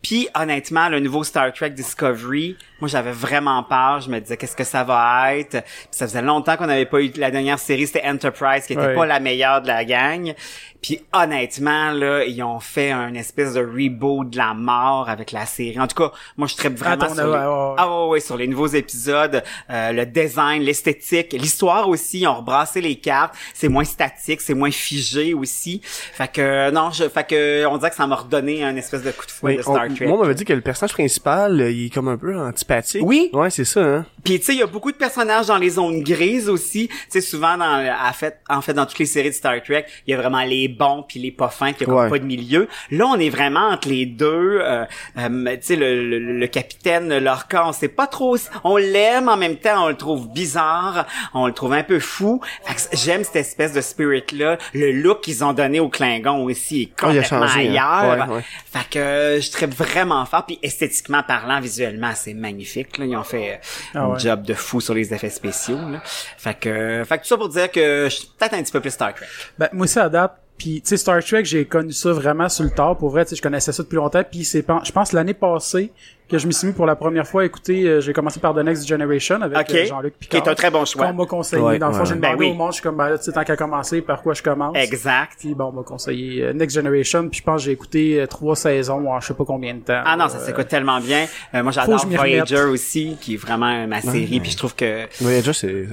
Puis 0.04 0.27
honnêtement, 0.34 0.89
le 0.89 1.00
nouveau 1.00 1.24
Star 1.24 1.54
Trek 1.54 1.69
Discovery, 1.72 2.57
moi 2.80 2.88
j'avais 2.89 3.12
vraiment 3.12 3.62
peur. 3.62 4.01
Je 4.01 4.10
me 4.10 4.19
disais 4.19 4.36
qu'est-ce 4.36 4.56
que 4.56 4.63
ça 4.63 4.84
va 4.84 5.36
être? 5.36 5.62
Puis 5.62 5.88
ça 5.92 6.07
faisait 6.07 6.24
longtemps 6.24 6.57
qu'on 6.57 6.66
n'avait 6.66 6.88
pas 6.88 7.01
eu 7.01 7.12
la 7.18 7.30
dernière 7.30 7.60
série, 7.60 7.86
c'était 7.86 8.07
Enterprise, 8.07 8.66
qui 8.66 8.74
était 8.74 8.81
Ouais. 8.81 8.95
pas 8.95 9.06
la 9.06 9.19
meilleure 9.19 9.62
de 9.62 9.68
la 9.68 9.86
gang. 9.86 10.34
Puis 10.81 11.00
honnêtement 11.13 11.92
là, 11.92 12.24
ils 12.25 12.42
ont 12.44 12.60
fait 12.60 12.92
un 12.92 13.13
espèce 13.13 13.54
de 13.54 13.60
reboot 13.62 14.30
de 14.31 14.38
la 14.38 14.54
mort 14.54 15.10
avec 15.10 15.31
la 15.31 15.45
série. 15.45 15.80
En 15.80 15.88
tout 15.88 15.95
cas, 15.95 16.12
moi 16.38 16.48
je 16.48 16.56
traite 16.56 16.74
vraiment 16.78 17.04
Attends, 17.04 17.13
sur 17.16 17.24
ouais, 17.25 17.39
les... 17.39 17.45
ouais. 17.45 17.75
Ah 17.78 18.07
ouais, 18.07 18.19
sur 18.19 18.38
les 18.38 18.48
nouveaux 18.48 18.68
épisodes, 18.68 19.44
euh, 19.69 19.92
le 19.92 20.06
design, 20.06 20.63
l'esthétique, 20.63 21.33
l'histoire 21.33 21.88
aussi, 21.88 22.22
ils 22.22 22.28
ont 22.28 22.36
rebrassé 22.38 22.81
les 22.81 22.95
cartes, 22.95 23.36
c'est 23.54 23.69
moins 23.69 23.83
statique, 23.83 24.42
c'est 24.42 24.54
moins 24.56 24.72
figé 24.72 25.33
aussi. 25.33 25.81
Fait 25.83 26.31
que 26.31 26.72
non, 26.72 26.92
je 26.92 27.07
fait 27.10 27.27
que 27.27 27.66
on 27.68 27.77
dirait 27.77 27.92
que 27.92 27.95
ça 27.95 28.07
m'a 28.07 28.16
redonné 28.16 28.63
un 28.63 28.75
espèce 28.75 29.04
de 29.04 29.12
coup 29.12 29.25
de 29.25 29.31
fouet 29.31 29.56
de 29.56 29.60
on- 29.60 29.74
Star 29.75 29.88
Trek. 29.95 30.07
moi, 30.07 30.18
on 30.18 30.22
m'avait 30.22 30.34
dit 30.36 30.45
que 30.45 30.54
le 30.54 30.62
personnage 30.62 30.94
principal, 30.94 31.62
euh, 31.62 31.72
il 31.72 31.86
est 31.86 31.89
comme 31.94 32.07
un 32.07 32.18
peu 32.18 32.36
antipathique. 32.38 33.04
Oui. 33.06 33.30
Ouais, 33.34 33.50
c'est 33.50 33.66
ça, 33.66 33.81
hein. 33.81 34.06
Puis 34.24 34.39
tu 34.39 34.45
sais, 34.48 34.54
il 34.54 34.60
y 34.60 34.63
a 34.63 34.68
beaucoup 34.68 34.92
de 34.92 34.98
personnages 34.98 35.48
dans 35.48 35.57
les 35.57 35.69
zones 35.72 36.01
grises 36.04 36.50
aussi. 36.50 36.88
Tu 36.88 36.95
sais, 37.10 37.22
souvent 37.22 37.57
dans 37.57 37.66
en 38.10 38.13
fait, 38.13 38.39
en 38.50 38.62
fait 38.62 38.74
dans 38.74 38.86
toutes 38.86 39.00
les 39.00 39.06
séries 39.06 39.30
de 39.30 39.36
Star 39.36 39.62
Trek, 39.63 39.86
il 40.07 40.12
y 40.12 40.13
a 40.13 40.18
vraiment 40.18 40.42
les 40.44 40.68
bons 40.72 41.04
puis 41.08 41.20
les 41.20 41.32
pas 41.32 41.50
fins, 41.50 41.74
qui 41.74 41.84
a 41.84 41.86
comme 41.86 41.96
Ouais. 41.96 42.10
pas 42.10 42.20
de 42.20 42.24
milieu. 42.26 42.68
Là, 42.90 43.06
on 43.08 43.20
est 43.20 43.30
vraiment 43.30 43.70
entre 43.70 43.90
les 43.90 44.06
deux. 44.06 44.60
Euh, 44.62 44.86
euh, 45.18 45.56
tu 45.56 45.60
sais, 45.62 45.76
le, 45.76 46.08
le, 46.08 46.20
le 46.40 46.48
capitaine 46.48 47.18
Lorca, 47.20 47.68
on 47.68 47.72
sait 47.72 47.88
pas 47.88 48.08
trop. 48.08 48.38
si- 48.38 48.48
On 48.64 48.78
l'aime 48.78 49.30
en 49.30 49.38
même 49.38 49.58
temps, 49.58 49.86
on 49.86 49.90
le 49.90 49.96
trouve 49.98 50.30
bizarre, 50.32 51.06
on 51.34 51.48
le 51.48 51.54
trouve 51.54 51.74
un 51.74 51.84
peu 51.84 52.00
fou. 52.00 52.42
Fait 52.64 52.74
que 52.76 52.98
j'aime 52.98 53.24
cette 53.24 53.36
espèce 53.38 53.74
de 53.74 53.82
spirit 53.82 54.24
là. 54.34 54.58
Le 54.74 54.92
look 54.92 55.22
qu'ils 55.22 55.44
ont 55.44 55.54
donné 55.54 55.80
au 55.80 55.90
Klingon 55.90 56.44
aussi 56.44 56.82
est 56.84 57.04
Oh, 57.04 57.08
il 57.12 57.20
a 57.20 57.22
complètement 57.24 57.48
changé, 57.48 57.78
hein. 57.78 57.84
ailleurs. 57.86 58.30
Ouais, 58.30 58.36
ouais. 58.36 58.44
Fait 58.72 58.90
que 58.90 59.00
euh, 59.00 59.42
je 59.42 59.52
traite 59.52 59.74
vraiment 59.74 60.26
fort. 60.26 60.46
Puis 60.46 60.60
esthétiquement 60.62 61.24
parlant, 61.24 61.60
visuellement, 61.60 62.12
c'est 62.16 62.34
magnifique. 62.34 62.98
Là. 62.98 63.06
Ils 63.06 63.16
ont 63.16 63.24
fait 63.24 63.54
euh, 63.54 63.58
Ah 63.96 64.00
un 64.04 64.08
ouais. 64.10 64.20
job 64.20 64.44
de 64.44 64.54
fou 64.54 64.82
sur 64.82 64.94
les 64.94 65.14
effets 65.14 65.30
spéciaux. 65.30 65.78
Là. 65.92 66.02
Fait 66.38 66.54
que, 66.60 66.70
euh, 66.70 67.06
fait 67.06 67.18
que 67.18 67.24
tout 67.24 67.28
ça 67.30 67.38
pour 67.38 67.50
dire 67.50 67.72
que 67.72 68.08
je 68.10 68.16
suis 68.16 68.28
peut-être 68.38 68.54
un 68.54 68.62
petit 68.64 68.72
peu 68.72 68.80
plus 68.80 68.92
Star 68.92 69.14
Trek. 69.14 69.26
Ben, 69.58 69.70
moi 69.74 69.84
aussi, 69.86 70.00
à 70.00 70.10
date, 70.10 70.36
puis 70.62 70.80
tu 70.81 70.90
sais, 70.90 70.98
Star 70.98 71.24
Trek, 71.24 71.44
j'ai 71.44 71.66
connu 71.66 71.92
ça 71.92 72.12
vraiment 72.12 72.48
sur 72.48 72.63
le 72.63 72.69
tard. 72.69 72.96
Pour 72.96 73.10
vrai, 73.10 73.24
tu 73.25 73.31
sais, 73.31 73.36
je 73.36 73.42
connaissais 73.42 73.72
ça 73.72 73.81
depuis 73.81 73.96
longtemps. 73.96 74.22
Puis 74.30 74.44
c'est, 74.46 74.63
je 74.84 74.92
pense, 74.92 75.12
l'année 75.12 75.34
passée 75.34 75.92
que 76.30 76.38
je 76.38 76.46
me 76.46 76.52
suis 76.52 76.68
mis 76.68 76.74
pour 76.74 76.86
la 76.86 76.96
première 76.96 77.28
fois 77.28 77.42
à 77.42 77.46
écouter, 77.46 77.84
euh, 77.86 78.00
j'ai 78.00 78.13
commencé 78.13 78.40
par 78.40 78.54
The 78.54 78.60
Next 78.60 78.88
Generation 78.88 79.42
avec 79.42 79.69
euh, 79.74 79.86
Jean-Luc 79.86 80.13
Qui 80.19 80.28
Picard. 80.30 80.48
est 80.48 80.50
un 80.52 80.56
très 80.56 80.69
bon 80.69 80.86
choix. 80.86 81.08
Qu'on 81.08 81.13
m'a 81.13 81.25
conseillé. 81.25 81.62
Ouais, 81.62 81.80
Dans 81.80 81.88
le 81.88 81.94
fond, 81.94 82.00
ouais. 82.02 82.06
j'ai 82.06 82.13
Ben 82.16 82.30
demandé 82.30 82.46
oui. 82.46 82.52
au 82.52 82.54
monde, 82.54 82.69
je 82.69 82.74
suis 82.75 82.84
comme, 82.84 82.96
ben 82.96 83.10
là, 83.10 83.18
tu 83.18 83.24
sais, 83.25 83.31
tant 83.31 83.44
qu'à 83.44 83.58
commencer, 83.58 84.02
par 84.02 84.22
quoi 84.22 84.34
je 84.36 84.44
commence? 84.44 84.78
Exact. 84.78 85.34
Puis 85.40 85.56
bon, 85.56 85.66
on 85.66 85.72
m'a 85.72 85.84
conseillé 85.84 86.44
euh, 86.44 86.54
Next 86.54 86.75
Generation, 86.75 87.28
puis 87.28 87.40
je 87.40 87.44
pense 87.44 87.62
que 87.62 87.66
j'ai 87.66 87.72
écouté 87.72 88.22
euh, 88.22 88.28
trois 88.28 88.56
saisons 88.56 89.12
en 89.12 89.19
je 89.19 89.28
sais 89.28 89.34
pas 89.34 89.44
combien 89.46 89.74
de 89.74 89.80
temps. 89.81 90.02
Ah 90.06 90.16
non, 90.16 90.30
ça 90.30 90.38
Euh, 90.38 90.46
s'écoute 90.46 90.68
tellement 90.69 91.00
bien. 91.02 91.25
Euh, 91.56 91.63
moi, 91.63 91.72
j'adore 91.74 92.06
Voyager 92.08 92.63
aussi, 92.63 93.18
qui 93.19 93.34
est 93.34 93.38
vraiment 93.38 93.86
ma 93.88 94.00
série. 94.02 94.40
Puis 94.40 94.52
je 94.52 94.58
trouve 94.58 94.75
que 94.75 95.08
Voyager, 95.22 95.54
c'est. 95.54 95.86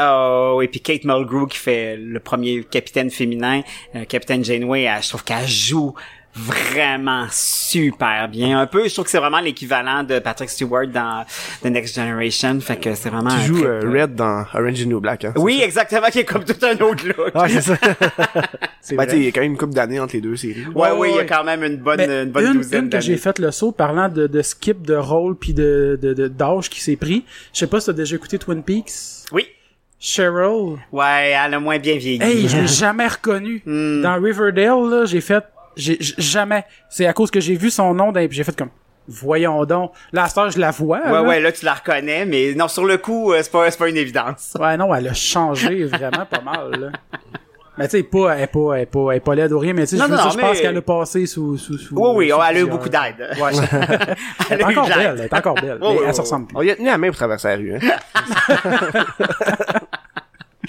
Oh, 0.00 0.60
et 0.62 0.68
puis 0.68 0.80
Kate 0.80 1.04
Mulgrew 1.04 1.46
qui 1.48 1.58
fait 1.58 1.96
le 1.96 2.20
premier 2.20 2.62
capitaine 2.64 3.10
féminin, 3.10 3.62
euh, 3.96 4.04
capitaine 4.04 4.44
Janeway, 4.44 4.82
elle, 4.82 5.02
je 5.02 5.08
trouve 5.08 5.24
qu'elle 5.24 5.46
joue 5.48 5.94
vraiment 6.34 7.26
super 7.32 8.28
bien. 8.28 8.60
Un 8.60 8.66
peu, 8.66 8.86
je 8.86 8.92
trouve 8.92 9.06
que 9.06 9.10
c'est 9.10 9.18
vraiment 9.18 9.40
l'équivalent 9.40 10.04
de 10.04 10.20
Patrick 10.20 10.48
Stewart 10.50 10.86
dans 10.86 11.24
The 11.62 11.66
Next 11.66 11.96
Generation, 11.96 12.60
fait 12.60 12.76
que 12.76 12.94
c'est 12.94 13.08
vraiment 13.08 13.30
Qui 13.30 13.36
un 13.36 13.44
joue 13.46 13.54
trip, 13.56 13.66
euh, 13.66 13.92
là. 13.92 14.02
Red 14.02 14.14
dans 14.14 14.44
Orange 14.54 14.78
is 14.78 14.84
the 14.84 14.86
New 14.88 15.00
Black, 15.00 15.24
hein. 15.24 15.32
Oui, 15.36 15.60
exactement, 15.64 16.06
qui 16.08 16.20
est 16.20 16.24
comme 16.24 16.44
tout 16.44 16.54
un 16.64 16.76
autre 16.84 17.06
look. 17.08 17.32
Ah, 17.34 17.48
c'est 17.48 17.60
ça. 17.62 17.76
c'est 18.80 18.94
ben, 18.94 19.06
tu 19.06 19.16
il 19.16 19.24
y 19.24 19.28
a 19.28 19.32
quand 19.32 19.40
même 19.40 19.52
une 19.52 19.58
couple 19.58 19.74
d'années 19.74 19.98
entre 19.98 20.14
les 20.14 20.20
deux 20.20 20.36
séries. 20.36 20.64
Ouais, 20.74 20.90
Ouais, 20.90 20.96
oui, 20.96 21.08
il 21.12 21.16
y 21.16 21.20
a 21.20 21.24
quand 21.24 21.42
même 21.42 21.64
une 21.64 21.76
bonne, 21.78 21.96
Mais 21.96 22.22
une 22.22 22.30
bonne 22.30 22.46
une, 22.46 22.52
douzaine 22.52 22.84
une 22.84 22.90
que 22.90 23.00
j'ai 23.00 23.16
fait 23.16 23.38
le 23.40 23.50
saut 23.50 23.72
parlant 23.72 24.08
de, 24.08 24.28
de 24.28 24.42
skip 24.42 24.86
de 24.86 24.94
rôle 24.94 25.36
puis 25.36 25.54
de 25.54 25.98
de 26.00 26.12
de- 26.14 26.28
d'âge 26.28 26.70
qui 26.70 26.80
s'est 26.80 26.96
pris. 26.96 27.24
Je 27.52 27.58
sais 27.60 27.66
pas 27.66 27.80
si 27.80 27.86
t'as 27.86 27.92
déjà 27.94 28.14
écouté 28.14 28.38
Twin 28.38 28.62
Peaks? 28.62 28.92
Oui. 29.32 29.46
Cheryl. 30.00 30.78
Ouais, 30.92 31.30
elle 31.30 31.54
a 31.54 31.60
moins 31.60 31.78
bien 31.78 31.96
vieilli. 31.96 32.22
Hey, 32.22 32.48
je 32.48 32.58
l'ai 32.58 32.66
jamais 32.66 33.08
reconnu. 33.08 33.62
Hmm. 33.66 34.02
Dans 34.02 34.20
Riverdale, 34.20 34.88
là, 34.90 35.04
j'ai 35.04 35.20
fait, 35.20 35.44
j'ai 35.76 35.98
jamais. 36.00 36.64
C'est 36.88 37.06
à 37.06 37.12
cause 37.12 37.30
que 37.30 37.40
j'ai 37.40 37.54
vu 37.56 37.70
son 37.70 37.94
nom, 37.94 38.12
j'ai 38.30 38.44
fait 38.44 38.56
comme, 38.56 38.70
voyons 39.08 39.64
donc. 39.64 39.92
Là, 40.12 40.24
à 40.24 40.28
cette 40.28 40.38
heure, 40.38 40.50
je 40.50 40.58
la 40.60 40.70
vois. 40.70 41.00
Ouais, 41.00 41.12
là. 41.12 41.22
ouais, 41.22 41.40
là, 41.40 41.50
tu 41.50 41.64
la 41.64 41.74
reconnais, 41.74 42.24
mais 42.26 42.54
non, 42.54 42.68
sur 42.68 42.84
le 42.84 42.98
coup, 42.98 43.32
euh, 43.32 43.40
c'est 43.42 43.50
pas, 43.50 43.70
c'est 43.70 43.78
pas 43.78 43.88
une 43.88 43.96
évidence. 43.96 44.56
Ouais, 44.60 44.76
non, 44.76 44.94
elle 44.94 45.08
a 45.08 45.14
changé 45.14 45.84
vraiment 45.86 46.26
pas 46.26 46.40
mal. 46.40 46.70
Là. 46.78 46.88
Mais 47.76 47.86
tu 47.86 47.96
sais, 47.98 48.02
pas, 48.02 48.34
elle 48.34 48.42
est 48.42 48.46
pas, 48.48 48.74
elle 48.74 48.82
est 48.82 48.86
pas, 48.86 49.10
elle 49.10 49.16
est 49.18 49.20
pas 49.20 49.34
laide 49.36 49.52
ou 49.52 49.58
rien, 49.60 49.72
mais 49.72 49.86
tu 49.86 49.96
sais, 49.96 50.04
je 50.04 50.38
pense 50.38 50.60
qu'elle 50.60 50.76
a 50.76 50.82
passé 50.82 51.26
sous, 51.26 51.56
sous, 51.56 51.78
sous. 51.78 51.94
Oui, 51.94 52.10
oui, 52.16 52.30
sous 52.30 52.42
elle 52.48 52.56
a 52.56 52.60
eu 52.60 52.66
beaucoup 52.66 52.88
d'aide. 52.88 53.36
Ouais. 53.40 53.52
Elle 54.50 54.56
elle 54.58 54.60
est 54.60 54.64
encore 54.64 54.88
belle, 54.88 55.16
elle 55.18 55.24
est 55.26 55.34
encore 55.34 55.54
belle. 55.54 55.78
Mais 55.80 55.98
elle 56.06 56.14
se 56.14 56.20
ressemble 56.20 56.46
plus. 56.48 56.56
On 56.56 56.62
y 56.62 56.70
a 56.70 56.76
tenu 56.76 56.86
la 56.86 56.98
main 56.98 57.06
pour 57.08 57.16
traverser 57.16 57.48
la 57.48 57.56
rue, 57.56 57.74
hein. 57.76 57.80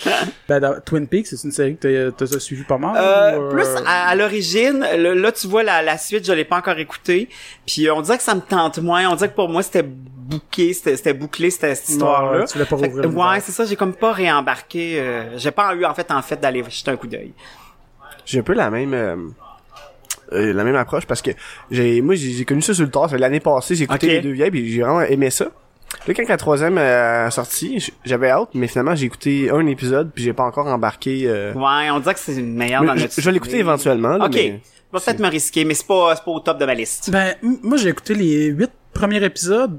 Ben, 0.47 0.59
dans 0.59 0.79
Twin 0.83 1.07
Peaks, 1.07 1.27
c'est 1.27 1.43
une 1.43 1.51
série 1.51 1.75
que 1.77 2.09
t'as, 2.09 2.25
t'as 2.25 2.39
suivi 2.39 2.63
pas 2.63 2.77
mal. 2.77 2.95
Euh, 2.97 3.37
ou, 3.37 3.41
euh, 3.43 3.49
plus 3.51 3.67
à, 3.85 4.07
à 4.09 4.15
l'origine, 4.15 4.79
là 4.79 5.31
tu 5.31 5.47
vois 5.47 5.63
la, 5.63 5.81
la 5.81 5.97
suite, 5.97 6.25
je 6.25 6.31
l'ai 6.33 6.45
pas 6.45 6.57
encore 6.57 6.77
écouté. 6.79 7.29
Puis 7.67 7.89
on 7.91 8.01
dirait 8.01 8.17
que 8.17 8.23
ça 8.23 8.33
me 8.35 8.41
tente 8.41 8.79
moins. 8.79 9.07
On 9.09 9.15
dirait 9.15 9.29
que 9.29 9.35
pour 9.35 9.49
moi 9.49 9.61
c'était 9.61 9.83
bouqué, 9.83 10.73
c'était, 10.73 10.95
c'était 10.97 11.13
bouclé 11.13 11.49
cette, 11.51 11.75
cette 11.75 11.89
histoire-là. 11.89 12.39
ouais, 12.39 12.45
tu 12.45 12.53
voulais 12.53 12.65
pas 12.65 12.75
rouvrir 12.75 13.17
ouais, 13.17 13.39
c'est 13.41 13.51
ça. 13.51 13.65
J'ai 13.65 13.75
comme 13.75 13.93
pas 13.93 14.11
réembarqué. 14.11 14.99
euh, 14.99 15.37
j'ai 15.37 15.51
pas 15.51 15.73
eu 15.75 15.85
en 15.85 15.93
fait 15.93 16.09
en 16.11 16.21
fait 16.21 16.39
d'aller 16.39 16.63
jeter 16.69 16.91
un 16.91 16.97
coup 16.97 17.07
d'œil. 17.07 17.33
J'ai 18.25 18.39
un 18.39 18.43
peu 18.43 18.53
la 18.53 18.69
même 18.69 18.93
euh, 18.93 19.15
euh, 20.33 20.53
la 20.53 20.63
même 20.63 20.75
approche 20.75 21.05
parce 21.05 21.21
que 21.21 21.31
j'ai 21.71 22.01
moi 22.01 22.15
j'ai 22.15 22.31
j'ai 22.31 22.45
connu 22.45 22.61
ça 22.61 22.73
sur 22.73 22.85
le 22.85 22.91
tard, 22.91 23.09
c'est 23.09 23.17
l'année 23.17 23.39
passée, 23.39 23.75
j'ai 23.75 23.83
écouté 23.85 24.07
les 24.07 24.21
deux 24.21 24.31
vieilles 24.31 24.51
puis 24.51 24.71
j'ai 24.71 24.81
vraiment 24.81 25.01
aimé 25.01 25.29
ça. 25.29 25.47
Là 26.07 26.13
quand 26.13 26.27
la 26.27 26.37
troisième 26.37 26.77
euh, 26.77 27.27
a 27.27 27.31
sorti, 27.31 27.91
j'avais 28.05 28.29
hâte 28.29 28.49
mais 28.53 28.67
finalement 28.67 28.95
j'ai 28.95 29.05
écouté 29.05 29.49
un 29.49 29.65
épisode 29.67 30.11
puis 30.13 30.23
j'ai 30.23 30.33
pas 30.33 30.43
encore 30.43 30.67
embarqué 30.67 31.23
euh, 31.25 31.53
Ouais, 31.53 31.89
on 31.91 31.99
dirait 31.99 32.13
que 32.13 32.19
c'est 32.19 32.35
une 32.35 32.53
meilleure 32.55 32.83
dans 32.83 32.95
notre. 32.95 33.13
je, 33.15 33.21
vais 33.21 33.31
l'écouter 33.31 33.57
éventuellement 33.59 34.17
là, 34.17 34.25
Ok. 34.25 34.33
mais 34.35 34.61
Je 34.93 34.97
vais 34.97 35.03
peut-être 35.05 35.19
me 35.19 35.27
risquer, 35.29 35.65
mais 35.65 35.73
c'est 35.73 35.87
pas, 35.87 36.15
c'est 36.15 36.23
pas 36.23 36.31
au 36.31 36.39
top 36.39 36.57
de 36.59 36.65
ma 36.65 36.73
liste. 36.73 37.09
Ben, 37.11 37.35
moi, 37.41 37.77
j'ai 37.77 37.89
écouté 37.89 38.13
les 38.15 38.45
huit 38.47 38.71
premiers 38.93 39.23
épisodes, 39.23 39.77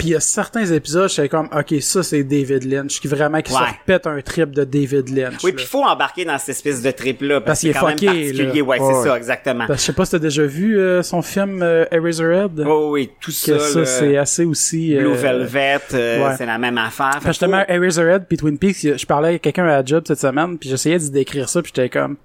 puis 0.00 0.08
il 0.08 0.12
y 0.12 0.16
a 0.16 0.20
certains 0.20 0.64
épisodes, 0.64 1.10
j'étais 1.10 1.28
comme, 1.28 1.48
ok, 1.52 1.74
ça, 1.82 2.02
c'est 2.02 2.24
David 2.24 2.64
Lynch, 2.64 3.00
qui 3.00 3.06
vraiment, 3.06 3.42
qui 3.42 3.52
Ouais. 3.52 3.58
se 3.58 3.64
repète 3.80 4.06
un 4.06 4.18
trip 4.22 4.50
de 4.52 4.64
David 4.64 5.10
Lynch. 5.10 5.44
Oui, 5.44 5.50
là. 5.50 5.56
puis 5.58 5.66
faut 5.66 5.84
embarquer 5.84 6.24
dans 6.24 6.38
cette 6.38 6.48
espèce 6.56 6.80
de 6.80 6.90
trip-là. 6.90 7.42
Parce, 7.42 7.44
Parce 7.44 7.60
qu'il 7.60 7.70
est 7.70 7.72
quand 7.74 7.86
même 7.86 7.98
fucké, 7.98 8.06
particulier. 8.06 8.60
là. 8.60 8.62
Ouais, 8.64 8.78
c'est 8.78 9.08
ça, 9.08 9.16
exactement. 9.18 9.66
Parce 9.66 9.76
que 9.76 9.80
je 9.82 9.86
sais 9.86 9.92
pas 9.92 10.04
si 10.06 10.10
t'as 10.12 10.18
déjà 10.18 10.42
vu 10.46 10.78
euh, 10.78 11.02
son 11.02 11.20
film 11.20 11.60
euh, 11.62 11.84
Eraserhead. 11.90 12.64
Oh, 12.66 12.88
oui, 12.92 13.10
tout 13.20 13.30
ça, 13.30 13.52
que 13.52 13.58
ça, 13.58 13.78
là, 13.80 13.84
c'est 13.84 14.16
assez 14.16 14.44
aussi... 14.46 14.96
euh, 14.96 15.00
Blue 15.02 15.14
Velvet, 15.14 15.80
euh, 15.92 16.24
ouais. 16.26 16.34
c'est 16.38 16.46
la 16.46 16.56
même 16.56 16.78
affaire. 16.78 17.18
Fait 17.20 17.28
justement, 17.28 17.62
que 17.64 17.70
Eraserhead 17.72 18.24
puis 18.26 18.38
Twin 18.38 18.56
Peaks, 18.56 18.96
je 18.96 19.06
parlais 19.06 19.28
avec 19.28 19.42
quelqu'un 19.42 19.64
à 19.64 19.76
la 19.80 19.84
job 19.84 20.04
cette 20.06 20.18
semaine, 20.20 20.56
puis 20.58 20.70
j'essayais 20.70 20.98
d'y 20.98 21.10
décrire 21.10 21.46
ça, 21.48 21.60
puis 21.60 21.72
j'étais 21.76 21.90
comme... 21.90 22.16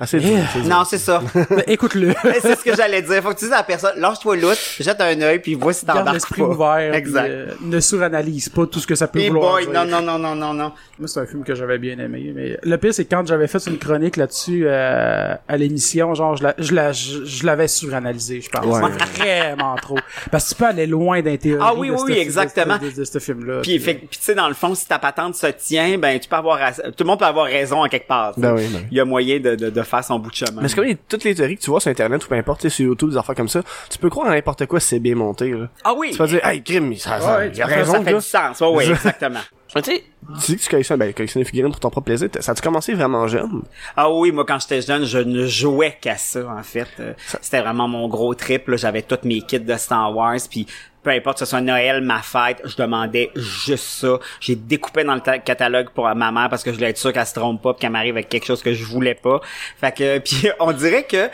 Ah, 0.00 0.06
c'est 0.06 0.20
dur, 0.20 0.38
c'est 0.52 0.60
dur. 0.60 0.68
Non, 0.68 0.84
c'est 0.84 0.98
ça. 0.98 1.22
Ben, 1.50 1.62
Écoute-le. 1.66 2.14
C'est 2.42 2.56
ce 2.56 2.64
que 2.64 2.74
j'allais 2.76 3.02
dire. 3.02 3.22
Faut 3.22 3.30
que 3.30 3.38
tu 3.38 3.44
dises 3.46 3.52
à 3.52 3.58
la 3.58 3.62
personne, 3.62 3.98
lâche-toi 3.98 4.36
l'autre, 4.36 4.60
jette 4.80 5.00
un 5.00 5.20
œil, 5.22 5.38
puis 5.40 5.54
vois 5.54 5.72
si 5.72 5.84
Garde 5.84 5.98
t'embarques 5.98 6.14
l'esprit 6.14 6.42
pas. 6.42 6.48
ouvert. 6.48 6.94
Exact. 6.94 7.22
puis, 7.24 7.32
euh, 7.32 7.46
ne 7.62 7.80
suranalyse 7.80 8.48
pas 8.48 8.66
tout 8.66 8.78
ce 8.80 8.86
que 8.86 8.94
ça 8.94 9.08
peut 9.08 9.18
Hey 9.18 9.28
vouloir 9.28 9.54
boy, 9.54 9.64
dire. 9.66 9.72
non, 9.72 9.84
non, 9.84 10.00
non, 10.02 10.18
non, 10.18 10.34
non, 10.34 10.52
non. 10.54 10.72
Moi, 10.98 11.08
c'est 11.08 11.20
un 11.20 11.26
film 11.26 11.42
que 11.44 11.54
j'avais 11.54 11.78
bien 11.78 11.98
aimé. 11.98 12.32
Mais 12.34 12.58
le 12.62 12.76
pire, 12.78 12.92
c'est 12.94 13.04
que 13.04 13.10
quand 13.14 13.26
j'avais 13.26 13.46
fait 13.48 13.64
une 13.66 13.78
chronique 13.78 14.16
là-dessus 14.16 14.64
euh, 14.66 15.34
à 15.48 15.56
l'émission, 15.56 16.14
genre, 16.14 16.36
je 16.36 16.42
la- 16.44 16.54
je 16.58 16.74
la- 16.74 16.92
je- 16.92 17.24
je 17.24 17.46
l'avais 17.46 17.68
suranalysé, 17.68 18.40
je 18.40 18.48
pense. 18.50 18.64
Ouais. 18.64 18.90
Vraiment 19.16 19.74
trop. 19.76 19.98
Parce 20.30 20.44
que 20.44 20.48
tu 20.50 20.54
peux 20.56 20.66
aller 20.66 20.86
loin 20.86 21.20
d'un 21.22 21.36
théorie 21.36 21.62
Ah 21.64 21.74
oui, 21.74 21.88
de 21.88 21.92
oui, 21.94 21.98
ce- 21.98 22.04
oui, 22.04 22.14
de- 22.14 22.18
exactement. 22.20 22.78
De, 22.78 22.90
de- 22.90 22.96
de 22.96 23.04
ce 23.04 23.18
film-là. 23.18 23.60
Puis, 23.62 23.78
fait, 23.78 23.94
puis 23.94 24.08
tu 24.18 24.18
sais, 24.20 24.34
dans 24.34 24.48
le 24.48 24.54
fond, 24.54 24.74
si 24.74 24.86
ta 24.86 24.98
patente 24.98 25.34
se 25.34 25.46
tient, 25.48 25.98
ben, 25.98 26.18
tu 26.18 26.28
peux 26.28 26.36
avoir, 26.36 26.58
tout 26.74 26.92
le 27.00 27.04
monde 27.04 27.18
peut 27.18 27.24
avoir 27.24 27.46
raison 27.46 27.84
en 27.84 27.88
quelque 27.88 28.08
part. 28.08 28.34
tu 28.34 28.40
sais. 28.40 28.46
Ben 28.46 28.54
oui, 28.54 28.66
ben 28.72 28.78
oui. 28.80 28.86
Il 28.90 28.96
y 28.96 29.00
a 29.00 29.04
moyen 29.04 29.38
de, 29.40 29.54
de, 29.54 29.70
de 29.70 29.82
faire 29.88 30.04
son 30.04 30.18
bout 30.18 30.30
de 30.30 30.34
chemin. 30.36 30.60
Mais 30.62 30.68
c'est 30.68 30.74
comme 30.76 30.84
les- 30.84 30.96
toutes 30.96 31.24
les 31.24 31.34
théories 31.34 31.56
que 31.56 31.62
tu 31.62 31.70
vois 31.70 31.80
sur 31.80 31.90
Internet 31.90 32.24
ou 32.24 32.28
peu 32.28 32.34
importe, 32.36 32.60
tu 32.60 32.70
sais, 32.70 32.76
sur 32.76 32.86
YouTube, 32.86 33.10
des 33.10 33.16
affaires 33.16 33.34
comme 33.34 33.48
ça, 33.48 33.62
tu 33.90 33.98
peux 33.98 34.10
croire 34.10 34.28
à 34.28 34.34
n'importe 34.34 34.66
quoi 34.66 34.80
si 34.80 34.88
c'est 34.88 34.98
bien 35.00 35.14
monté, 35.14 35.50
là. 35.50 35.68
Ah 35.84 35.94
oui. 35.96 36.10
Tu 36.12 36.16
vas 36.18 36.26
dire, 36.26 36.44
hey, 36.46 36.62
crime, 36.62 36.94
ça, 36.96 37.20
ça, 37.20 37.36
Ouais, 37.38 37.50
il 37.54 37.62
a 37.62 37.68
ça- 37.68 37.74
raison, 37.74 37.92
ça 37.94 38.02
fait 38.02 38.14
du 38.14 38.20
sens. 38.20 38.60
Ouais, 38.60 38.68
oui, 38.72 38.84
exactement. 38.90 39.40
Mais 39.74 39.82
tu 39.82 39.90
sais, 39.90 40.04
tu 40.44 40.52
dis 40.52 40.56
que 40.56 40.62
tu 40.62 40.68
collectionnes, 40.70 40.98
ben, 40.98 41.12
collectionnes 41.12 41.42
des 41.42 41.48
figurines 41.48 41.70
pour 41.70 41.80
ton 41.80 41.90
propre 41.90 42.06
plaisir. 42.06 42.28
Ça 42.40 42.52
a-tu 42.52 42.62
commencé 42.62 42.94
vraiment 42.94 43.26
jeune? 43.28 43.62
Ah 43.96 44.10
oui, 44.10 44.32
moi 44.32 44.44
quand 44.46 44.58
j'étais 44.60 44.80
jeune, 44.80 45.04
je 45.04 45.18
ne 45.18 45.46
jouais 45.46 45.96
qu'à 46.00 46.16
ça 46.16 46.40
en 46.48 46.62
fait. 46.62 46.88
Euh, 47.00 47.12
C'était 47.42 47.60
vraiment 47.60 47.86
mon 47.88 48.08
gros 48.08 48.34
trip. 48.34 48.68
là. 48.68 48.76
J'avais 48.76 49.02
tous 49.02 49.18
mes 49.24 49.42
kits 49.42 49.60
de 49.60 49.76
Star 49.76 50.14
Wars, 50.16 50.38
puis 50.50 50.66
peu 51.02 51.10
importe 51.10 51.38
que 51.38 51.44
ce 51.44 51.50
soit 51.50 51.60
Noël, 51.60 52.00
ma 52.02 52.20
fête, 52.22 52.60
je 52.64 52.76
demandais 52.76 53.30
juste 53.36 53.84
ça. 53.84 54.18
J'ai 54.40 54.56
découpé 54.56 55.04
dans 55.04 55.14
le 55.14 55.20
ta- 55.20 55.38
catalogue 55.38 55.90
pour 55.90 56.04
ma 56.14 56.32
mère 56.32 56.48
parce 56.50 56.62
que 56.62 56.70
je 56.70 56.76
voulais 56.76 56.90
être 56.90 56.98
sûr 56.98 57.12
qu'elle 57.12 57.26
se 57.26 57.34
trompe 57.34 57.62
pas, 57.62 57.72
puis 57.74 57.80
qu'elle 57.82 57.92
m'arrive 57.92 58.14
avec 58.14 58.28
quelque 58.28 58.46
chose 58.46 58.62
que 58.62 58.72
je 58.74 58.84
voulais 58.84 59.14
pas. 59.14 59.40
Fait 59.80 59.92
que 59.94 60.18
puis 60.24 60.48
on 60.60 60.72
dirait 60.72 61.04
que 61.04 61.28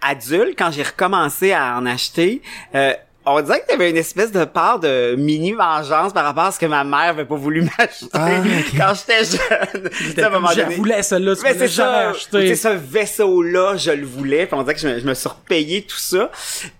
adulte, 0.00 0.54
quand 0.56 0.70
j'ai 0.70 0.84
recommencé 0.84 1.52
à 1.52 1.76
en 1.76 1.86
acheter. 1.86 2.40
euh, 2.74 2.94
on 3.26 3.40
dirait 3.42 3.60
qu'il 3.60 3.72
y 3.72 3.74
avait 3.74 3.90
une 3.90 3.96
espèce 3.98 4.32
de 4.32 4.44
part 4.44 4.80
de 4.80 5.14
mini 5.16 5.52
vengeance 5.52 6.12
par 6.12 6.24
rapport 6.24 6.44
à 6.44 6.52
ce 6.52 6.58
que 6.58 6.66
ma 6.66 6.84
mère 6.84 7.10
avait 7.10 7.24
pas 7.26 7.34
voulu 7.36 7.62
m'acheter 7.78 8.06
Ah, 8.14 8.30
quand 8.76 8.92
j'étais 8.94 9.24
jeune. 9.24 9.90
Tu 9.90 10.12
sais, 10.12 10.22
à 10.22 10.26
un 10.28 10.30
moment 10.30 10.48
Je 10.54 10.62
donné- 10.62 10.74
voulais 10.76 11.02
celle-là, 11.02 11.36
tu 11.36 11.42
mais 11.42 11.68
ça, 11.68 12.08
acheté. 12.10 12.54
c'est 12.54 12.56
ce 12.56 12.68
vaisseau-là, 12.76 13.76
je 13.76 13.90
le 13.90 14.06
voulais. 14.06 14.46
Puis 14.46 14.54
on 14.58 14.62
dirait 14.62 14.74
que 14.74 14.80
je 14.80 14.88
me, 14.88 14.98
je 14.98 15.04
me 15.06 15.14
suis 15.14 15.28
repayé 15.28 15.82
tout 15.82 15.96
ça. 15.98 16.30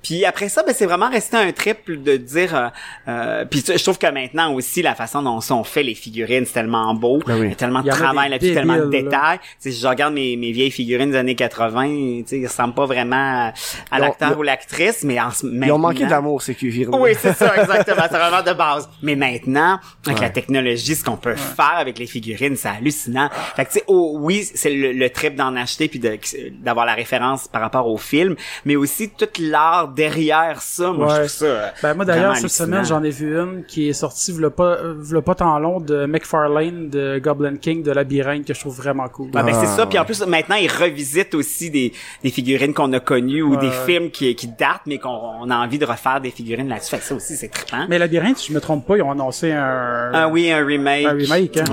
Puis 0.02 0.24
après 0.24 0.48
ça, 0.48 0.62
ben 0.62 0.74
c'est 0.76 0.86
vraiment 0.86 1.10
resté 1.10 1.36
un 1.36 1.52
trip 1.52 1.90
de 1.90 2.16
dire. 2.16 2.54
Euh, 2.54 2.68
euh, 3.08 3.44
puis 3.44 3.62
je 3.66 3.82
trouve 3.82 3.98
que 3.98 4.06
maintenant 4.10 4.52
aussi 4.54 4.82
la 4.82 4.94
façon 4.94 5.22
dont 5.22 5.40
sont 5.40 5.64
fait 5.64 5.82
les 5.82 5.94
figurines, 5.94 6.46
c'est 6.46 6.54
tellement 6.54 6.94
beau, 6.94 7.20
Ben 7.26 7.34
oui. 7.34 7.46
il 7.46 7.48
y 7.50 7.52
a 7.52 7.56
tellement 7.56 7.82
de 7.82 7.90
travail 7.90 8.28
des 8.28 8.34
là-dessus, 8.36 8.54
tellement 8.54 8.76
de 8.76 8.86
détails. 8.86 9.38
Tu 9.62 9.70
sais, 9.70 9.78
je 9.80 9.86
regarde 9.86 10.14
mes, 10.14 10.36
mes 10.36 10.52
vieilles 10.52 10.70
figurines 10.70 11.10
des 11.10 11.16
années 11.18 11.34
80, 11.34 11.84
tu 11.86 12.24
sais, 12.26 12.38
ils 12.38 12.46
ressemblent 12.46 12.74
pas 12.74 12.86
vraiment 12.86 13.52
à, 13.90 13.98
l'acteur 13.98 14.38
ou 14.38 14.42
l'actrice, 14.42 15.02
mais 15.04 15.20
en 15.20 15.30
ce 15.30 15.46
Ils 15.46 15.70
ont 15.72 15.78
manqué 15.78 16.00
maintenant- 16.00 16.08
d'amour, 16.16 16.39
ces 16.42 16.54
cuivres. 16.54 16.98
oui, 16.98 17.10
c'est 17.18 17.32
ça, 17.34 17.56
exactement. 17.60 18.02
C'est 18.10 18.18
vraiment 18.18 18.42
de 18.42 18.52
base. 18.52 18.88
Mais 19.02 19.16
maintenant, 19.16 19.78
avec 20.06 20.18
Ouais. 20.18 20.24
la 20.24 20.30
technologie, 20.30 20.94
ce 20.94 21.04
qu'on 21.04 21.16
peut 21.16 21.34
faire 21.36 21.74
avec 21.78 21.98
les 21.98 22.06
figurines, 22.06 22.56
c'est 22.56 22.68
hallucinant. 22.68 23.28
Fait 23.56 23.64
que, 23.64 23.70
tu 23.72 23.78
sais, 23.78 23.84
oh, 23.86 24.16
oui, 24.20 24.44
c'est 24.54 24.70
le, 24.72 24.92
le 24.92 25.10
trip 25.10 25.34
d'en 25.36 25.54
acheter 25.56 25.88
puis 25.88 26.00
d'avoir 26.00 26.86
la 26.86 26.94
référence 26.94 27.48
par 27.48 27.60
rapport 27.60 27.86
au 27.86 27.96
film, 27.96 28.36
mais 28.64 28.76
aussi 28.76 29.10
tout 29.10 29.26
l'art 29.38 29.88
derrière 29.88 30.60
ça. 30.62 30.92
Moi, 30.92 31.08
je 31.08 31.14
trouve 31.18 31.28
ça. 31.28 31.44
euh, 31.46 31.68
Ben 31.82 31.94
moi 31.94 32.04
d'ailleurs 32.04 32.36
cette 32.36 32.50
semaine 32.50 32.84
j'en 32.84 33.02
ai 33.02 33.10
vu 33.10 33.38
une 33.38 33.64
qui 33.64 33.88
est 33.88 33.92
sortie 33.92 34.32
v'là 34.32 34.50
pas 34.50 34.78
v'là 34.82 35.22
pas 35.22 35.34
tant 35.34 35.58
long 35.58 35.80
de 35.80 36.06
McFarlane 36.06 36.88
de 36.90 37.18
Goblin 37.22 37.56
King 37.56 37.82
de 37.82 37.90
Labyrinthe 37.92 38.46
que 38.46 38.54
je 38.54 38.60
trouve 38.60 38.76
vraiment 38.76 39.08
cool. 39.08 39.26
Ouais, 39.34 39.42
ben 39.42 39.52
c'est 39.52 39.66
Ah, 39.66 39.76
ça. 39.76 39.86
Puis 39.86 39.98
en 39.98 40.04
plus, 40.04 40.20
maintenant, 40.26 40.56
ils 40.56 40.70
revisitent 40.70 41.34
aussi 41.34 41.70
des, 41.70 41.92
des 42.22 42.30
figurines 42.30 42.74
qu'on 42.74 42.92
a 42.92 43.00
connues 43.00 43.42
ou 43.42 43.50
Ouais, 43.54 43.56
des 43.58 43.70
films 43.86 44.10
qui, 44.10 44.34
qui 44.34 44.46
datent, 44.48 44.82
mais 44.86 44.98
qu'on 44.98 45.08
on 45.10 45.50
a 45.50 45.56
envie 45.56 45.78
de 45.78 45.84
refaire 45.86 46.19
des 46.20 46.30
figurines 46.30 46.68
là-dessus. 46.68 46.90
Fait 46.90 46.98
que 46.98 47.04
ça 47.04 47.14
aussi, 47.14 47.36
c'est 47.36 47.48
trippant. 47.48 47.86
Mais 47.88 47.98
Labyrinthe, 47.98 48.38
si 48.38 48.48
je 48.48 48.52
me 48.54 48.60
trompe 48.60 48.86
pas, 48.86 48.96
ils 48.96 49.02
ont 49.02 49.10
annoncé 49.10 49.52
un 49.52 50.10
Ah 50.12 50.28
oui, 50.28 50.50
un 50.50 50.64
remake. 50.64 51.06
Un 51.06 51.12
remake, 51.12 51.56
hein? 51.58 51.64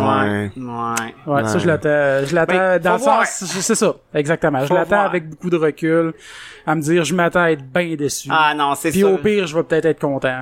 Ouais. 0.55 0.61
Ouais. 0.61 1.33
Ouais, 1.35 1.43
ça 1.45 1.53
Ouais. 1.53 1.59
je 1.59 1.67
l'attends, 1.67 2.25
je 2.27 2.35
l'attends 2.35 2.53
Ben, 2.53 2.79
dans 2.79 2.93
le 2.93 2.97
faut 2.99 3.03
voir. 3.05 3.25
sens, 3.25 3.49
c'est 3.61 3.75
ça, 3.75 3.95
exactement. 4.13 4.65
Je 4.65 4.73
l'attends 4.73 5.01
avec 5.01 5.29
beaucoup 5.29 5.49
de 5.49 5.57
recul, 5.57 6.13
à 6.65 6.75
me 6.75 6.81
dire, 6.81 7.03
je 7.05 7.13
m'attends 7.15 7.43
à 7.43 7.51
être 7.51 7.63
bien 7.63 7.95
déçu. 7.95 8.29
Ah 8.31 8.53
non, 8.55 8.73
c'est 8.75 8.91
Puis 8.91 9.01
ça. 9.01 9.07
au 9.07 9.17
pire, 9.17 9.47
je 9.47 9.55
vais 9.55 9.63
peut-être 9.63 9.85
être 9.85 9.99
content. 10.01 10.41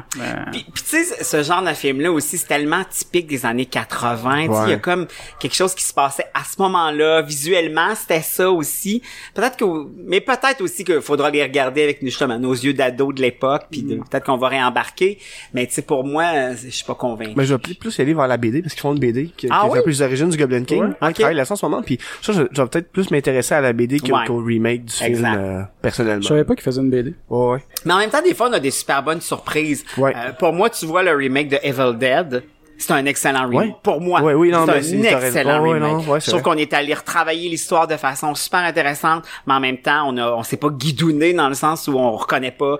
Puis, 0.51 0.65
puis 0.73 0.83
tu 0.83 1.03
sais, 1.03 1.23
ce 1.23 1.43
genre 1.43 1.61
de 1.61 1.69
film-là 1.73 2.11
aussi, 2.11 2.37
c'est 2.37 2.47
tellement 2.47 2.83
typique 2.89 3.27
des 3.27 3.45
années 3.45 3.65
80. 3.65 4.47
Tu 4.47 4.53
sais, 4.53 4.59
Il 4.65 4.69
y 4.71 4.73
a 4.73 4.77
comme 4.77 5.05
quelque 5.39 5.55
chose 5.55 5.75
qui 5.75 5.83
se 5.83 5.93
passait 5.93 6.25
à 6.33 6.43
ce 6.43 6.59
moment-là. 6.61 7.21
Visuellement, 7.21 7.93
c'était 7.95 8.21
ça 8.21 8.49
aussi. 8.49 9.01
Peut-être 9.33 9.55
que, 9.57 9.65
mais 10.05 10.19
peut-être 10.21 10.61
aussi 10.61 10.83
qu'il 10.83 11.01
faudra 11.01 11.29
les 11.29 11.43
regarder 11.43 11.83
avec 11.83 11.99
justement 12.01 12.39
nos 12.39 12.53
yeux 12.53 12.73
d'ado 12.73 13.11
de 13.13 13.21
l'époque. 13.21 13.63
Puis 13.71 13.83
Mm. 13.83 13.94
Peut-être 13.97 14.25
qu'on 14.25 14.37
va 14.37 14.47
réembarquer. 14.49 15.17
Mais 15.53 15.65
tu 15.67 15.73
sais, 15.73 15.81
pour 15.81 16.03
moi, 16.05 16.53
je 16.53 16.69
suis 16.69 16.85
pas 16.85 16.95
convaincu. 16.95 17.33
Mais 17.35 17.45
je 17.45 17.53
vais 17.53 17.59
plus- 17.59 17.75
plus 17.75 17.97
y 17.97 18.01
aller 18.01 18.13
vers 18.13 18.27
la 18.27 18.37
BD 18.37 18.61
parce 18.61 18.73
qu'ils 18.73 18.81
font 18.81 18.93
une 18.93 18.99
BD 18.99 19.27
qui, 19.35 19.47
Ah 19.49 19.63
qui 19.69 19.75
est 19.75 19.79
un 19.79 19.83
peu 19.83 19.89
les 19.89 20.01
origines 20.01 20.29
du 20.29 20.37
Goblin 20.37 20.63
King. 20.63 20.83
Ouais. 20.83 20.89
Ils 21.01 21.07
Ok. 21.07 21.13
travaillent 21.15 21.35
là-dessus 21.35 21.53
en 21.53 21.55
ce 21.55 21.65
moment. 21.65 21.81
Puis 21.81 21.97
ça, 22.21 22.33
je, 22.33 22.41
je 22.51 22.61
vais 22.61 22.67
peut-être 22.67 22.91
plus 22.91 23.11
m'intéresser 23.11 23.55
à 23.55 23.61
la 23.61 23.73
BD 23.73 23.99
qu'au 23.99 24.13
Ouais. 24.15 24.25
remake 24.53 24.85
du 24.85 24.93
film 24.93 25.25
euh, 25.25 25.61
personnellement. 25.81 26.21
Je 26.21 26.27
savais 26.27 26.43
pas 26.43 26.55
qu'ils 26.55 26.63
faisaient 26.63 26.81
une 26.81 26.89
BD. 26.89 27.13
Ouais, 27.29 27.47
ouais. 27.53 27.59
Mais 27.85 27.93
en 27.93 27.97
même 27.99 28.09
temps, 28.09 28.21
des 28.21 28.33
fois, 28.33 28.49
on 28.49 28.53
a 28.53 28.59
des 28.59 28.71
super 28.71 29.03
bonnes 29.03 29.21
surprises. 29.21 29.83
Ouais. 29.97 30.13
Euh, 30.15 30.31
pour 30.33 30.53
moi, 30.53 30.69
tu 30.69 30.85
vois 30.85 31.03
le 31.03 31.11
remake 31.11 31.49
de 31.49 31.57
Evil 31.63 31.97
Dead. 31.97 32.43
C'est 32.77 32.91
un 32.91 33.05
excellent 33.05 33.47
remake. 33.47 33.69
Ouais. 33.69 33.75
Pour 33.83 34.01
moi, 34.01 34.21
Ouais, 34.21 34.33
oui, 34.33 34.49
non, 34.51 34.65
mais 34.65 34.81
c'est 34.81 35.01
c'est- 35.01 35.13
un 35.13 35.21
excellent 35.21 35.61
Ouais, 35.63 35.69
ouais, 35.69 35.73
remake. 35.79 35.91
non, 36.05 36.11
ouais, 36.11 36.19
vrai. 36.19 36.41
qu'on 36.41 36.57
est 36.57 36.73
allé 36.73 36.93
retravailler 36.93 37.47
l'histoire 37.47 37.87
de 37.87 37.95
façon 37.95 38.35
super 38.35 38.59
intéressante, 38.59 39.23
mais 39.47 39.53
en 39.53 39.61
même 39.61 39.77
temps, 39.77 40.03
on 40.09 40.17
a, 40.17 40.29
on 40.33 40.43
s'est 40.43 40.57
pas 40.57 40.67
guidouné 40.69 41.31
dans 41.31 41.47
le 41.47 41.55
sens 41.55 41.87
où 41.87 41.93
on 41.97 42.11
reconnaît 42.17 42.51
pas 42.51 42.77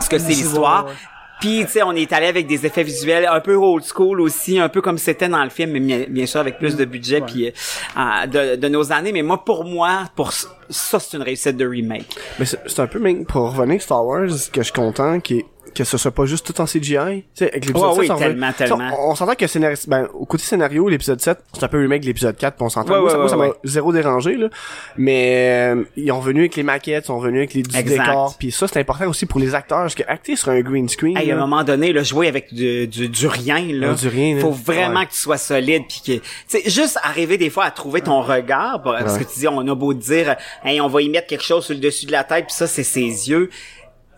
ce 0.00 0.08
que 0.08 0.18
c'est 0.18 0.28
l'histoire. 0.28 0.86
Puis, 1.40 1.64
tu 1.66 1.72
sais, 1.72 1.82
on 1.84 1.92
est 1.92 2.12
allé 2.12 2.26
avec 2.26 2.48
des 2.48 2.66
effets 2.66 2.82
visuels 2.82 3.26
un 3.30 3.40
peu 3.40 3.54
old 3.54 3.84
school 3.84 4.20
aussi, 4.20 4.58
un 4.58 4.68
peu 4.68 4.80
comme 4.80 4.98
c'était 4.98 5.28
dans 5.28 5.44
le 5.44 5.50
film, 5.50 5.70
mais 5.70 5.80
bien, 5.80 6.04
bien 6.08 6.26
sûr 6.26 6.40
avec 6.40 6.58
plus 6.58 6.74
de 6.74 6.84
budget 6.84 7.20
puis 7.20 7.46
euh, 7.46 7.50
euh, 7.96 8.26
de, 8.26 8.56
de 8.56 8.68
nos 8.68 8.90
années. 8.90 9.12
Mais 9.12 9.22
moi, 9.22 9.44
pour 9.44 9.64
moi, 9.64 10.04
pour 10.16 10.32
ça, 10.32 10.98
c'est 10.98 11.16
une 11.16 11.22
réussite 11.22 11.56
de 11.56 11.66
remake. 11.66 12.16
Mais 12.40 12.44
c'est 12.44 12.80
un 12.80 12.88
peu 12.88 12.98
même 12.98 13.24
pour 13.24 13.52
revenir 13.52 13.80
Star 13.80 14.04
Wars 14.04 14.26
que 14.52 14.60
je 14.60 14.62
suis 14.62 14.72
content 14.72 15.20
qui 15.20 15.44
que 15.78 15.84
ce 15.84 15.96
soit 15.96 16.10
pas 16.10 16.26
juste 16.26 16.46
tout 16.46 16.60
en 16.60 16.64
CGI. 16.64 16.80
Tu 16.80 17.24
sais, 17.34 17.50
avec 17.50 17.66
l'épisode 17.66 17.96
Ouais, 17.96 18.06
7, 18.06 18.10
oui, 18.10 18.10
on 18.10 18.18
tellement, 18.18 18.52
tellement. 18.52 18.90
On, 18.98 19.10
on 19.10 19.14
s'entend 19.14 19.34
que 19.34 19.46
scénario, 19.46 19.76
ben, 19.86 20.08
au 20.12 20.26
côté 20.26 20.42
scénario, 20.42 20.88
l'épisode 20.88 21.20
7, 21.20 21.38
c'est 21.52 21.64
un 21.64 21.68
peu 21.68 21.78
remake 21.78 22.02
de 22.02 22.06
l'épisode 22.06 22.36
4, 22.36 22.56
puis 22.56 22.64
on 22.64 22.68
s'entend. 22.68 22.92
Ouais, 22.92 23.00
moi, 23.00 23.22
ouais, 23.22 23.28
ça, 23.28 23.36
m'a 23.36 23.48
zéro 23.64 23.92
dérangé, 23.92 24.36
là. 24.36 24.48
Mais, 24.96 25.72
euh, 25.74 25.84
ils 25.96 26.10
ont 26.12 26.20
venu 26.20 26.40
avec 26.40 26.56
les 26.56 26.62
maquettes, 26.62 27.04
ils 27.04 27.06
sont 27.06 27.18
venus 27.18 27.38
avec 27.38 27.54
les 27.54 27.62
du 27.62 27.82
décor, 27.82 28.34
puis 28.38 28.50
ça, 28.50 28.66
c'est 28.68 28.80
important 28.80 29.06
aussi 29.08 29.26
pour 29.26 29.40
les 29.40 29.54
acteurs, 29.54 29.82
parce 29.82 29.94
que 29.94 30.02
acter 30.08 30.36
sur 30.36 30.50
un 30.50 30.60
green 30.60 30.88
screen, 30.88 31.16
Hey, 31.16 31.30
à 31.30 31.36
un 31.36 31.38
moment 31.38 31.64
donné, 31.64 31.92
là, 31.92 32.02
jouer 32.02 32.28
avec 32.28 32.52
du, 32.52 32.86
du, 32.88 33.08
du 33.08 33.26
rien, 33.26 33.60
là. 33.72 33.94
Du 33.94 34.08
rien, 34.08 34.34
là. 34.34 34.40
Faut 34.40 34.50
vraiment 34.50 35.04
que 35.04 35.12
tu 35.12 35.18
sois 35.18 35.38
solide 35.38 35.84
puis 35.88 36.02
que, 36.04 36.12
tu 36.22 36.22
sais, 36.48 36.70
juste 36.70 36.98
arriver 37.02 37.38
des 37.38 37.50
fois 37.50 37.64
à 37.64 37.70
trouver 37.70 38.00
ton 38.00 38.22
regard, 38.22 38.82
parce 38.82 39.18
que 39.18 39.24
tu 39.24 39.40
dis, 39.40 39.48
on 39.48 39.66
a 39.66 39.74
beau 39.74 39.94
dire, 39.94 40.36
hey, 40.64 40.80
on 40.80 40.88
va 40.88 41.02
y 41.02 41.08
mettre 41.08 41.26
quelque 41.26 41.44
chose 41.44 41.64
sur 41.64 41.74
le 41.74 41.80
dessus 41.80 42.06
de 42.06 42.12
la 42.12 42.24
tête 42.24 42.46
puis 42.46 42.54
ça, 42.54 42.66
c'est 42.66 42.82
ses 42.82 43.00
yeux. 43.02 43.50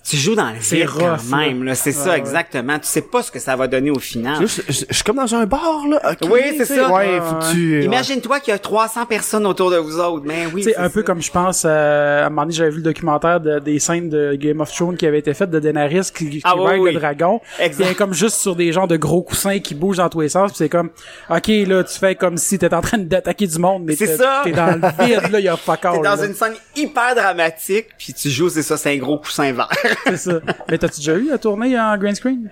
Tu 0.03 0.17
joues 0.17 0.35
dans 0.35 0.51
le 0.51 0.59
vide 0.59 0.89
quand 0.99 1.11
rough, 1.17 1.31
même, 1.31 1.63
là. 1.63 1.75
C'est 1.75 1.91
Ouais, 1.91 2.05
ça, 2.05 2.11
ouais. 2.11 2.19
exactement. 2.19 2.79
Tu 2.79 2.87
sais 2.87 3.03
pas 3.03 3.23
ce 3.23 3.31
que 3.31 3.39
ça 3.39 3.55
va 3.57 3.67
donner 3.69 3.91
au 3.91 3.99
final. 3.99 4.37
Je, 4.41 4.63
je- 4.69 4.85
je 4.89 4.95
suis 4.95 5.05
comme 5.05 5.17
dans 5.17 5.35
un 5.35 5.45
bar, 5.47 5.87
là. 5.89 6.01
Oui, 6.23 6.41
c'est 6.57 6.65
ça. 6.65 6.91
Ouais, 6.91 7.01
Ouais, 7.15 7.21
faut 7.21 7.35
que 7.37 7.45
ouais. 7.47 7.53
tu... 7.53 7.85
Imagine-toi 7.85 8.41
qu'il 8.41 8.53
y 8.53 8.55
a 8.55 8.59
300 8.59 9.07
personnes 9.07 9.47
autour 9.47 9.71
de 9.71 9.77
vous 9.77 9.99
autres. 10.01 10.25
Mais 10.27 10.47
oui, 10.53 10.63
Tu 10.63 10.69
sais, 10.69 10.75
c'est 10.77 10.81
un 10.83 10.89
peu 10.91 11.03
comme 11.03 11.21
je 11.23 11.31
pense, 11.31 11.65
euh, 11.67 12.23
à 12.23 12.27
un 12.27 12.31
moment 12.31 12.43
donné, 12.43 12.55
j'avais 12.55 12.71
vu 12.71 12.77
le 12.79 12.83
documentaire 12.83 13.41
de- 13.41 13.59
des 13.59 13.79
scènes 13.79 14.09
de 14.09 14.35
Game 14.35 14.61
of 14.61 14.73
Thrones 14.75 14.97
qui 14.97 15.07
avait 15.07 15.19
été 15.19 15.35
faites 15.35 15.51
de 15.51 15.59
Daenerys 15.61 16.11
qui, 16.15 16.29
qui 16.31 16.41
Ah 16.45 16.57
oui, 16.57 16.79
oui. 16.79 16.93
le 16.95 16.99
dragon. 17.01 17.41
Exact. 17.59 17.95
Comme 17.97 18.13
juste 18.15 18.37
sur 18.37 18.57
des 18.57 18.73
genres 18.73 18.89
de 18.89 18.97
gros 18.97 19.23
coussins 19.23 19.59
qui 19.59 19.75
bougent 19.75 19.99
dans 19.99 20.09
tous 20.09 20.23
les 20.23 20.29
sens. 20.31 20.53
C'est 20.55 20.69
comme, 20.69 20.91
ok, 21.29 21.47
là, 21.67 21.85
tu 21.85 21.99
fais 21.99 22.15
comme 22.15 22.37
si 22.37 22.59
t'étais 22.59 22.75
en 22.75 22.81
train 22.81 22.99
d'attaquer 22.99 23.47
du 23.47 23.59
monde, 23.59 23.85
mais 23.87 23.95
C'est 23.97 24.07
t'es 24.07 24.17
ça. 24.17 24.41
t'es 24.45 24.53
dans 24.53 24.67
le 24.81 25.05
vide, 25.05 25.31
là, 25.31 25.39
il 25.41 25.45
y 25.45 25.49
a 25.49 25.57
fuck 25.59 25.85
all. 25.85 25.93
T'es 25.97 26.03
dans 26.03 26.17
là. 26.17 26.27
une 26.27 26.35
scène 26.35 26.55
hyper 26.77 27.15
dramatique, 27.15 27.87
puis 27.99 28.13
tu 28.15 28.31
joues, 28.31 28.49
c'est 28.49 28.63
ça, 28.63 28.77
c'est 28.77 28.93
un 28.93 28.97
gros 28.99 29.19
coussin 29.19 29.53
vert. 29.53 29.69
C'est 30.07 30.17
ça. 30.17 30.41
Mais 30.69 30.79
t'as-tu 30.79 30.97
déjà 31.01 31.15
eu 31.17 31.31
à 31.33 31.39
tourner 31.39 31.79
en 31.79 31.97
green 31.97 32.15
screen? 32.15 32.51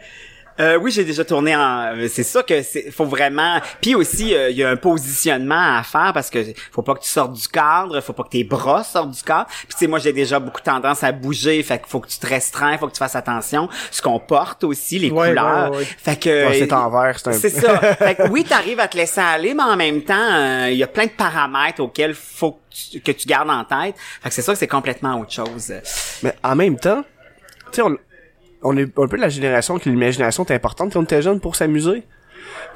Euh, 0.60 0.76
oui, 0.76 0.90
j'ai 0.90 1.04
déjà 1.04 1.24
tourné 1.24 1.54
en. 1.54 1.94
C'est 2.08 2.24
ça 2.24 2.42
que 2.42 2.62
c'est. 2.62 2.90
Faut 2.90 3.04
vraiment. 3.04 3.60
Puis 3.80 3.94
aussi, 3.94 4.34
euh, 4.34 4.50
il 4.50 4.56
y 4.56 4.64
a 4.64 4.70
un 4.70 4.74
positionnement 4.76 5.76
à 5.78 5.84
faire 5.84 6.10
parce 6.12 6.30
que 6.30 6.40
faut 6.72 6.82
pas 6.82 6.94
que 6.94 7.00
tu 7.02 7.08
sortes 7.08 7.32
du 7.32 7.46
cadre, 7.46 8.00
faut 8.00 8.12
pas 8.12 8.24
que 8.24 8.30
tes 8.30 8.42
bras 8.42 8.82
sortent 8.82 9.12
du 9.12 9.22
cadre. 9.22 9.46
Puis 9.46 9.68
tu 9.70 9.76
sais, 9.78 9.86
moi 9.86 10.00
j'ai 10.00 10.12
déjà 10.12 10.40
beaucoup 10.40 10.60
tendance 10.60 11.04
à 11.04 11.12
bouger, 11.12 11.62
fait 11.62 11.78
qu'il 11.78 11.86
faut 11.86 12.00
que 12.00 12.08
tu 12.08 12.18
te 12.18 12.26
restreins, 12.26 12.76
faut 12.76 12.88
que 12.88 12.92
tu 12.92 12.98
fasses 12.98 13.14
attention. 13.14 13.68
Ce 13.92 14.02
qu'on 14.02 14.18
porte 14.18 14.64
aussi, 14.64 14.98
les 14.98 15.10
Ouais, 15.12 15.28
couleurs. 15.28 15.70
ouais, 15.70 15.76
ouais. 15.78 15.84
Fait 15.84 16.18
que. 16.18 16.52
C'est 16.54 16.72
envers, 16.72 17.20
c'est 17.20 17.28
un 17.28 17.32
C'est 17.34 17.50
ça. 17.50 17.78
fait 17.94 18.16
que 18.16 18.28
oui, 18.28 18.42
t'arrives 18.42 18.80
à 18.80 18.88
te 18.88 18.96
laisser 18.96 19.20
aller, 19.20 19.54
mais 19.54 19.62
en 19.62 19.76
même 19.76 20.02
temps, 20.02 20.14
euh, 20.18 20.70
il 20.72 20.76
y 20.76 20.82
a 20.82 20.88
plein 20.88 21.06
de 21.06 21.10
paramètres 21.10 21.80
auxquels 21.80 22.14
faut 22.14 22.54
que 22.54 22.58
tu, 22.90 23.00
que 23.00 23.12
tu 23.12 23.28
gardes 23.28 23.50
en 23.50 23.62
tête. 23.62 23.94
Fait 24.20 24.28
que 24.28 24.34
c'est 24.34 24.42
ça 24.42 24.54
que 24.54 24.58
c'est 24.58 24.66
complètement 24.66 25.20
autre 25.20 25.30
chose. 25.30 25.72
Mais 26.24 26.34
en 26.42 26.56
même 26.56 26.76
temps, 26.80 27.04
sais, 27.76 27.82
on, 27.82 27.96
on 28.62 28.76
est 28.76 28.82
un 28.98 29.06
peu 29.06 29.16
de 29.16 29.22
la 29.22 29.28
génération 29.28 29.78
que 29.78 29.88
l'imagination 29.88 30.44
est 30.44 30.52
importante 30.54 30.92
quand 30.92 31.00
on 31.00 31.04
était 31.04 31.22
jeune 31.22 31.40
pour 31.40 31.56
s'amuser. 31.56 32.02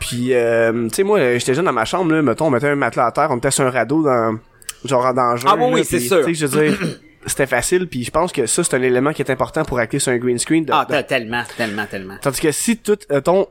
Puis, 0.01 0.33
euh, 0.35 0.89
tu 0.89 0.97
sais, 0.97 1.03
moi, 1.03 1.39
j'étais 1.39 1.55
jeune 1.55 1.65
dans 1.65 1.73
ma 1.73 1.85
chambre, 1.85 2.13
là, 2.13 2.23
mettons, 2.23 2.47
on 2.47 2.51
mettait 2.51 2.69
un 2.69 2.75
matelas 2.77 3.07
à 3.07 3.13
terre, 3.13 3.29
on 3.31 3.37
était 3.39 3.51
sur 3.51 3.65
un 3.65 3.71
radeau 3.71 4.03
dans, 4.03 4.39
genre 4.85 5.07
en 5.07 5.13
danger. 5.15 5.47
Ah 5.49 5.55
oui, 5.57 5.65
oui, 5.75 5.85
c'est 5.85 6.01
sûr. 6.01 6.25
Tu 6.25 6.35
sais, 6.35 6.35
je 6.35 6.47
veux 6.47 6.69
dire, 6.71 6.79
c'était 7.27 7.47
facile, 7.47 7.89
puis 7.89 8.05
je 8.05 8.11
pense 8.11 8.33
que 8.33 8.47
ça, 8.47 8.65
c'est 8.65 8.75
un 8.77 8.83
élément 8.83 9.13
qui 9.13 9.23
est 9.23 9.31
important 9.31 9.65
pour 9.65 9.79
acter 9.79 9.99
sur 9.99 10.13
un 10.13 10.19
green 10.19 10.39
screen. 10.39 10.65
de- 10.65 10.73
Ah, 10.73 10.87
de- 10.89 11.01
tellement, 11.03 11.43
tellement, 11.57 11.87
tellement. 11.87 12.17
Tandis 12.21 12.41
que 12.41 12.53
si 12.53 12.77
tout, 12.79 12.99
euh, 13.11 13.21
ton, 13.21 13.47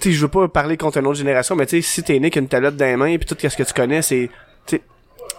tu 0.00 0.10
sais, 0.10 0.12
je 0.12 0.20
veux 0.22 0.28
pas 0.28 0.48
parler 0.48 0.76
contre 0.76 0.98
une 0.98 1.06
autre 1.06 1.18
génération, 1.18 1.54
mais 1.56 1.66
tu 1.66 1.80
sais, 1.80 1.88
si 1.88 2.02
t'es 2.02 2.18
né 2.18 2.30
qu'une 2.30 2.48
tablette 2.48 2.76
dans 2.76 2.84
les 2.86 2.96
mains, 2.96 3.16
puis 3.18 3.26
tout 3.26 3.36
ce 3.38 3.56
que 3.56 3.62
tu 3.62 3.72
connais, 3.72 4.02
c'est, 4.02 4.28
tu 4.66 4.80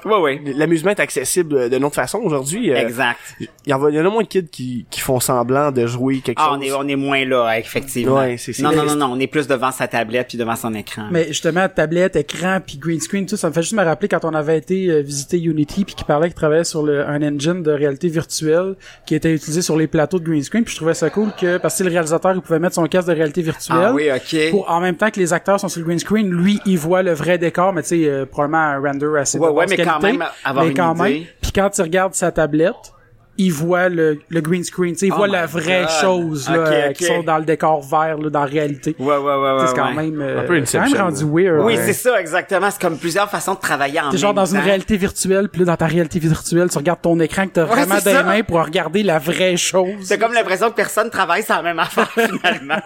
Oui, 0.06 0.14
oui. 0.22 0.54
l'amusement 0.56 0.92
est 0.92 1.00
accessible 1.00 1.70
de 1.70 1.78
notre 1.78 1.96
façon 1.96 2.20
aujourd'hui. 2.20 2.72
euh, 2.72 2.76
Exact. 2.78 3.20
Il 3.40 3.48
y, 3.68 3.74
en 3.74 3.82
a 3.84 4.10
moins 4.10 4.24
de 4.24 4.28
kids 4.28 4.48
qui, 4.52 4.86
qui 4.90 5.00
font 5.00 5.20
semblant 5.20 5.72
de 5.72 5.86
jouer 5.88 6.20
quelque 6.20 6.40
Ah, 6.42 6.50
chose. 6.50 6.58
on 6.60 6.62
est, 6.62 6.72
on 6.74 6.88
est 6.88 6.96
moins 6.96 7.26
là, 7.26 7.58
effectivement. 7.58 8.16
Ouais, 8.18 8.38
c'est- 8.38 8.60
non, 8.62 8.72
non, 8.76 8.84
non, 8.86 8.96
non, 8.96 9.06
on 9.14 9.20
est 9.20 9.28
plus 9.28 9.48
devant 9.48 9.72
sa 9.72 9.88
tablette 9.88 10.28
puis 10.30 10.38
devant 10.38 10.56
son 10.56 10.74
écran. 10.74 11.08
Mais 11.12 11.28
justement, 11.28 11.68
tablette, 11.70 12.16
écran, 12.16 12.60
puis 12.66 12.78
green 12.78 13.00
screen, 13.00 13.26
tout 13.26 13.38
ça 13.38 13.48
me 13.50 13.54
fait 13.54 13.62
juste 13.62 13.74
me 13.74 13.84
rappeler 13.84 14.08
quand 14.10 14.24
on 14.26 14.34
avait 14.34 14.58
été 14.58 14.90
euh, 14.90 15.02
visiter 15.02 15.40
Unity, 15.42 15.86
puis 15.86 15.96
qui 15.96 16.04
parlait 16.04 16.28
qu'il 16.28 16.36
travaillait 16.36 16.64
sur 16.64 16.84
le, 16.84 17.06
un 17.08 17.22
engine 17.22 17.64
de 17.64 17.72
réalité 17.72 18.08
virtuelle 18.10 18.76
qui 19.06 19.16
était 19.16 19.34
utilisé 19.34 19.62
sur 19.62 19.78
les 19.78 19.88
plateaux 19.88 20.20
de 20.20 20.26
green 20.26 20.44
screen. 20.44 20.64
Puis 20.64 20.74
je 20.74 20.78
trouvais 20.78 20.94
ça 20.94 21.10
cool 21.10 21.30
que 21.40 21.58
parce 21.58 21.78
que 21.78 21.84
le 21.84 21.90
réalisateur 21.90 22.34
il 22.36 22.42
pouvait 22.42 22.60
mettre 22.60 22.76
son 22.76 22.86
casque 22.88 23.08
de 23.08 23.14
réalité 23.14 23.42
virtuelle. 23.42 23.78
ah 23.82 23.94
oui, 23.94 24.10
ok. 24.14 24.52
Pour, 24.52 24.70
en 24.70 24.80
même 24.80 24.96
temps 24.96 25.10
que 25.10 25.20
les 25.20 25.34
acteurs 25.34 25.60
sont 25.60 25.70
sur 25.70 25.80
le 25.80 25.86
green 25.86 26.00
screen, 26.00 26.30
lui, 26.30 26.60
il 26.66 26.78
voit 26.78 27.04
le 27.04 27.14
vrai 27.14 27.38
décor, 27.38 27.74
mais 27.74 27.82
tu 27.84 27.90
sais, 27.90 28.06
euh, 28.10 28.26
probablement 28.26 28.58
un 28.60 28.80
render 28.80 29.08
assez 29.20 29.38
Ouais, 29.38 29.50
ouais, 29.50 29.66
mais 29.70 29.78
quand 29.78 29.93
même 30.00 30.26
avoir 30.44 30.66
mais 30.66 30.72
une 30.72 30.78
quand 30.78 30.96
idée. 30.96 31.20
même. 31.20 31.24
Puis 31.42 31.52
quand 31.52 31.70
tu 31.70 31.82
regardes 31.82 32.14
sa 32.14 32.32
tablette, 32.32 32.94
il 33.38 33.52
voit 33.52 33.90
le, 33.90 34.20
le 34.30 34.42
green 34.42 34.64
screen, 34.64 34.96
il 35.02 35.12
Oh 35.12 35.16
voit 35.16 35.28
la 35.28 35.46
vraie 35.48 35.82
God. 35.82 35.90
chose 36.02 36.50
là, 36.50 36.56
euh, 36.58 36.92
qui 36.92 37.06
sont 37.06 37.24
dans 37.24 37.38
le 37.40 37.46
décor 37.46 37.82
vert, 37.82 38.18
là, 38.18 38.30
dans 38.30 38.40
la 38.42 38.46
réalité. 38.46 38.96
Ouais, 39.00 39.18
ouais, 39.18 39.36
ouais, 39.36 39.66
c'est 39.68 39.76
quand 39.76 39.88
ouais. 39.96 40.04
même, 40.04 40.22
euh, 40.22 40.42
Un 40.42 40.44
peu 40.44 40.64
c'est 40.66 40.78
quand 40.78 40.90
même 40.90 41.02
rendu 41.02 41.24
weird. 41.26 41.62
Oui, 41.66 41.76
Ouais. 41.76 41.82
c'est 41.84 41.94
ça, 41.94 42.20
exactement. 42.22 42.70
C'est 42.70 42.82
comme 42.82 42.98
plusieurs 42.98 43.30
façons 43.30 43.56
de 43.56 43.60
travailler 43.60 44.00
en 44.00 44.10
T'es 44.12 44.18
genre 44.18 44.34
dans 44.36 44.46
une 44.46 44.60
réalité 44.60 44.98
virtuelle, 44.98 45.50
puis 45.50 45.62
là, 45.62 45.66
dans 45.66 45.78
ta 45.78 45.88
réalité 45.88 46.20
virtuelle, 46.20 46.70
tu 46.70 46.78
regardes 46.78 47.02
ton 47.02 47.20
écran 47.20 47.48
que 47.48 47.54
t'as 47.54 47.64
Ouais, 47.64 47.70
vraiment 47.70 47.96
des 47.96 48.02
ça. 48.14 48.24
mains 48.24 48.44
pour 48.44 48.64
regarder 48.64 49.02
la 49.04 49.18
vraie 49.20 49.58
chose. 49.58 49.90
C'est 50.04 50.20
comme 50.20 50.34
l'impression 50.34 50.70
que 50.70 50.76
personne 50.76 51.10
travaille 51.10 51.44
sur 51.44 51.56
la 51.56 51.64
même 51.64 51.80
affaire, 51.80 52.10
finalement. 52.12 52.80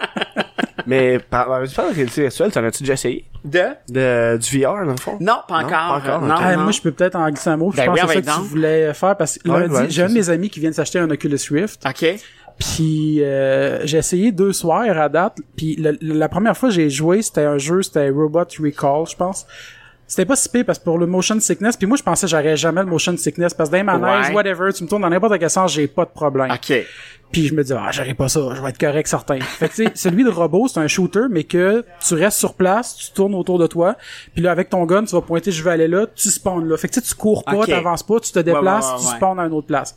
Mais, 0.86 1.18
par, 1.18 1.46
de 1.60 1.92
réalité 1.92 2.22
virtuelle, 2.22 2.50
t'en 2.50 2.64
as-tu 2.64 2.82
déjà 2.82 2.94
essayé? 2.94 3.24
De? 3.44 3.60
De, 3.88 4.38
du 4.38 4.60
VR, 4.62 4.84
dans 4.86 4.92
le 4.92 4.96
fond? 4.96 5.16
Non, 5.20 5.34
pas 5.46 5.60
Non, 5.60 5.66
encore. 5.66 5.70
pas 5.70 5.94
encore, 5.98 6.22
Non. 6.22 6.34
Ah, 6.38 6.56
non. 6.56 6.62
moi, 6.62 6.72
je 6.72 6.80
peux 6.80 6.90
peut-être 6.92 7.14
en 7.16 7.28
glisser 7.28 7.50
un 7.50 7.56
mot. 7.56 7.70
Je 7.72 7.76
Ben 7.76 7.86
pense 7.86 7.94
oui, 7.94 8.00
que 8.06 8.12
c'est 8.14 8.24
ça 8.24 8.32
que 8.32 8.36
tu 8.38 8.42
voulais 8.48 8.94
faire 8.94 9.16
parce 9.16 9.38
que 9.38 9.48
Ouais, 9.48 9.60
lundi, 9.60 9.74
ouais, 9.74 9.86
j'ai 9.90 10.02
un 10.04 10.08
de 10.08 10.14
mes 10.14 10.30
amis 10.30 10.37
qui 10.46 10.60
vient 10.60 10.70
de 10.70 10.74
s'acheter 10.74 10.98
un 11.00 11.10
Oculus 11.10 11.38
Rift. 11.50 11.84
OK. 11.86 12.16
Puis 12.58 13.22
euh, 13.22 13.86
j'ai 13.86 13.98
essayé 13.98 14.32
deux 14.32 14.52
soirs 14.52 14.98
à 14.98 15.08
date. 15.08 15.36
Puis 15.56 15.76
le- 15.76 15.96
le- 16.00 16.14
la 16.14 16.28
première 16.28 16.56
fois 16.56 16.70
j'ai 16.70 16.90
joué, 16.90 17.22
c'était 17.22 17.42
un 17.44 17.58
jeu, 17.58 17.82
c'était 17.82 18.08
Robot 18.10 18.44
Recall, 18.60 19.06
je 19.08 19.16
pense. 19.16 19.46
C'était 20.08 20.24
pas 20.24 20.36
si 20.36 20.48
pire 20.48 20.64
parce 20.64 20.78
que 20.78 20.84
pour 20.84 20.96
le 20.98 21.06
motion 21.06 21.38
sickness, 21.38 21.76
puis 21.76 21.86
moi 21.86 21.96
je 21.98 22.02
pensais 22.02 22.26
que 22.26 22.30
j'aurais 22.30 22.56
jamais 22.56 22.80
le 22.80 22.86
motion 22.86 23.14
sickness 23.16 23.52
parce 23.52 23.68
que 23.68 23.72
dans 23.72 23.78
les 23.78 23.84
manèges, 24.00 24.28
Ouais. 24.30 24.34
whatever, 24.34 24.72
tu 24.72 24.82
me 24.82 24.88
tournes 24.88 25.02
dans 25.02 25.10
n'importe 25.10 25.38
quel 25.38 25.50
sens, 25.50 25.72
j'ai 25.74 25.86
pas 25.86 26.04
de 26.06 26.10
problème. 26.10 26.50
OK. 26.50 26.72
Puis 27.30 27.46
je 27.46 27.54
me 27.54 27.62
dis 27.62 27.74
ah 27.74 27.90
j'aurais 27.92 28.14
pas 28.14 28.26
ça, 28.28 28.40
je 28.56 28.60
vais 28.62 28.70
être 28.70 28.78
correct 28.80 29.06
certain. 29.06 29.38
fait 29.40 29.68
que 29.68 29.74
tu 29.74 29.84
sais, 29.84 29.92
celui 29.94 30.24
de 30.24 30.30
robot, 30.30 30.66
c'est 30.66 30.80
un 30.80 30.88
shooter 30.88 31.26
mais 31.30 31.44
que 31.44 31.84
tu 32.04 32.14
restes 32.14 32.38
sur 32.38 32.54
place, 32.54 32.96
tu 32.96 33.12
tournes 33.12 33.34
autour 33.34 33.58
de 33.58 33.66
toi, 33.66 33.96
puis 34.34 34.42
là 34.42 34.50
avec 34.50 34.70
ton 34.70 34.84
gun, 34.86 35.04
tu 35.04 35.14
vas 35.14 35.20
pointer 35.20 35.52
je 35.52 35.62
vais 35.62 35.70
aller 35.72 35.88
là, 35.88 36.06
tu 36.12 36.30
spawns 36.30 36.66
là. 36.66 36.76
Fait 36.78 36.88
que 36.88 36.98
tu 36.98 37.14
cours 37.14 37.44
pas, 37.44 37.52
Ok. 37.58 37.66
t'avances 37.66 38.02
pas, 38.02 38.18
tu 38.18 38.32
te 38.32 38.38
déplaces, 38.40 38.86
ouais, 38.86 38.92
ouais, 38.94 38.98
tu 39.10 39.16
spawns 39.16 39.38
à 39.38 39.44
une 39.44 39.52
autre 39.52 39.66
place. 39.68 39.94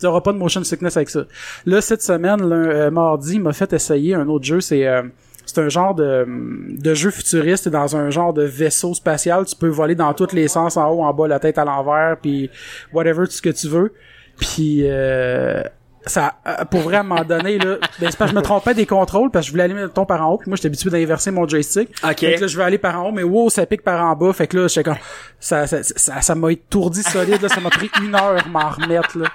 Tu 0.00 0.06
auras 0.06 0.20
pas 0.20 0.32
de 0.32 0.38
motion 0.38 0.64
sickness 0.64 0.96
avec 0.96 1.10
ça. 1.10 1.24
Là 1.66 1.80
cette 1.80 2.02
semaine, 2.02 2.48
le 2.48 2.70
euh, 2.70 2.90
mardi, 2.90 3.34
il 3.34 3.42
m'a 3.42 3.52
fait 3.52 3.72
essayer 3.72 4.14
un 4.14 4.28
autre 4.28 4.44
jeu, 4.44 4.60
c'est 4.60 4.86
euh, 4.86 5.02
c'est 5.46 5.60
un 5.60 5.68
genre 5.68 5.94
de, 5.94 6.26
de 6.28 6.94
jeu 6.94 7.10
futuriste 7.10 7.68
dans 7.68 7.96
un 7.96 8.10
genre 8.10 8.32
de 8.32 8.44
vaisseau 8.44 8.94
spatial. 8.94 9.44
Tu 9.46 9.56
peux 9.56 9.68
voler 9.68 9.96
dans 9.96 10.12
tous 10.14 10.32
les 10.32 10.46
sens, 10.48 10.76
en 10.76 10.88
haut, 10.90 11.02
en 11.02 11.12
bas, 11.12 11.26
la 11.26 11.40
tête 11.40 11.58
à 11.58 11.64
l'envers, 11.64 12.16
puis 12.22 12.50
whatever, 12.92 13.24
tout 13.26 13.32
ce 13.32 13.42
que 13.42 13.50
tu 13.50 13.66
veux. 13.66 13.92
Puis 14.38 14.82
euh, 14.84 15.62
ça, 16.06 16.34
euh, 16.46 16.64
pour 16.64 16.80
vrai, 16.80 16.96
à 16.96 17.00
un 17.00 17.02
moment 17.02 17.24
donné, 17.24 17.58
là, 17.58 17.76
ben, 17.98 18.10
c'est 18.10 18.16
parce 18.16 18.30
que 18.30 18.36
je 18.36 18.40
me 18.40 18.42
trompais 18.42 18.74
des 18.74 18.86
contrôles, 18.86 19.30
parce 19.30 19.44
que 19.44 19.48
je 19.48 19.52
voulais 19.52 19.64
aller 19.64 19.74
mettons, 19.74 20.06
par 20.06 20.26
en 20.26 20.32
haut, 20.32 20.38
puis 20.38 20.48
moi, 20.48 20.56
j'étais 20.56 20.68
habitué 20.68 20.90
d'inverser 20.90 21.30
mon 21.30 21.46
joystick. 21.46 21.90
Ok. 22.02 22.22
Là, 22.22 22.46
je 22.46 22.56
vais 22.56 22.64
aller 22.64 22.78
par 22.78 23.00
en 23.00 23.08
haut, 23.08 23.12
mais 23.12 23.22
wow, 23.22 23.50
ça 23.50 23.66
pique 23.66 23.82
par 23.82 24.02
en 24.04 24.14
bas. 24.14 24.32
Fait 24.32 24.46
que 24.46 24.56
là, 24.56 24.68
j'étais 24.68 24.84
comme, 24.84 24.98
ça, 25.38 25.66
ça, 25.66 25.82
ça, 25.82 26.20
ça 26.20 26.34
m'a 26.34 26.52
étourdi 26.52 27.02
solide, 27.02 27.42
là. 27.42 27.48
Ça 27.48 27.60
m'a 27.60 27.70
pris 27.70 27.90
une 28.02 28.14
heure 28.14 28.36
à 28.38 28.48
m'en 28.48 28.70
remettre, 28.70 29.18
là. 29.18 29.26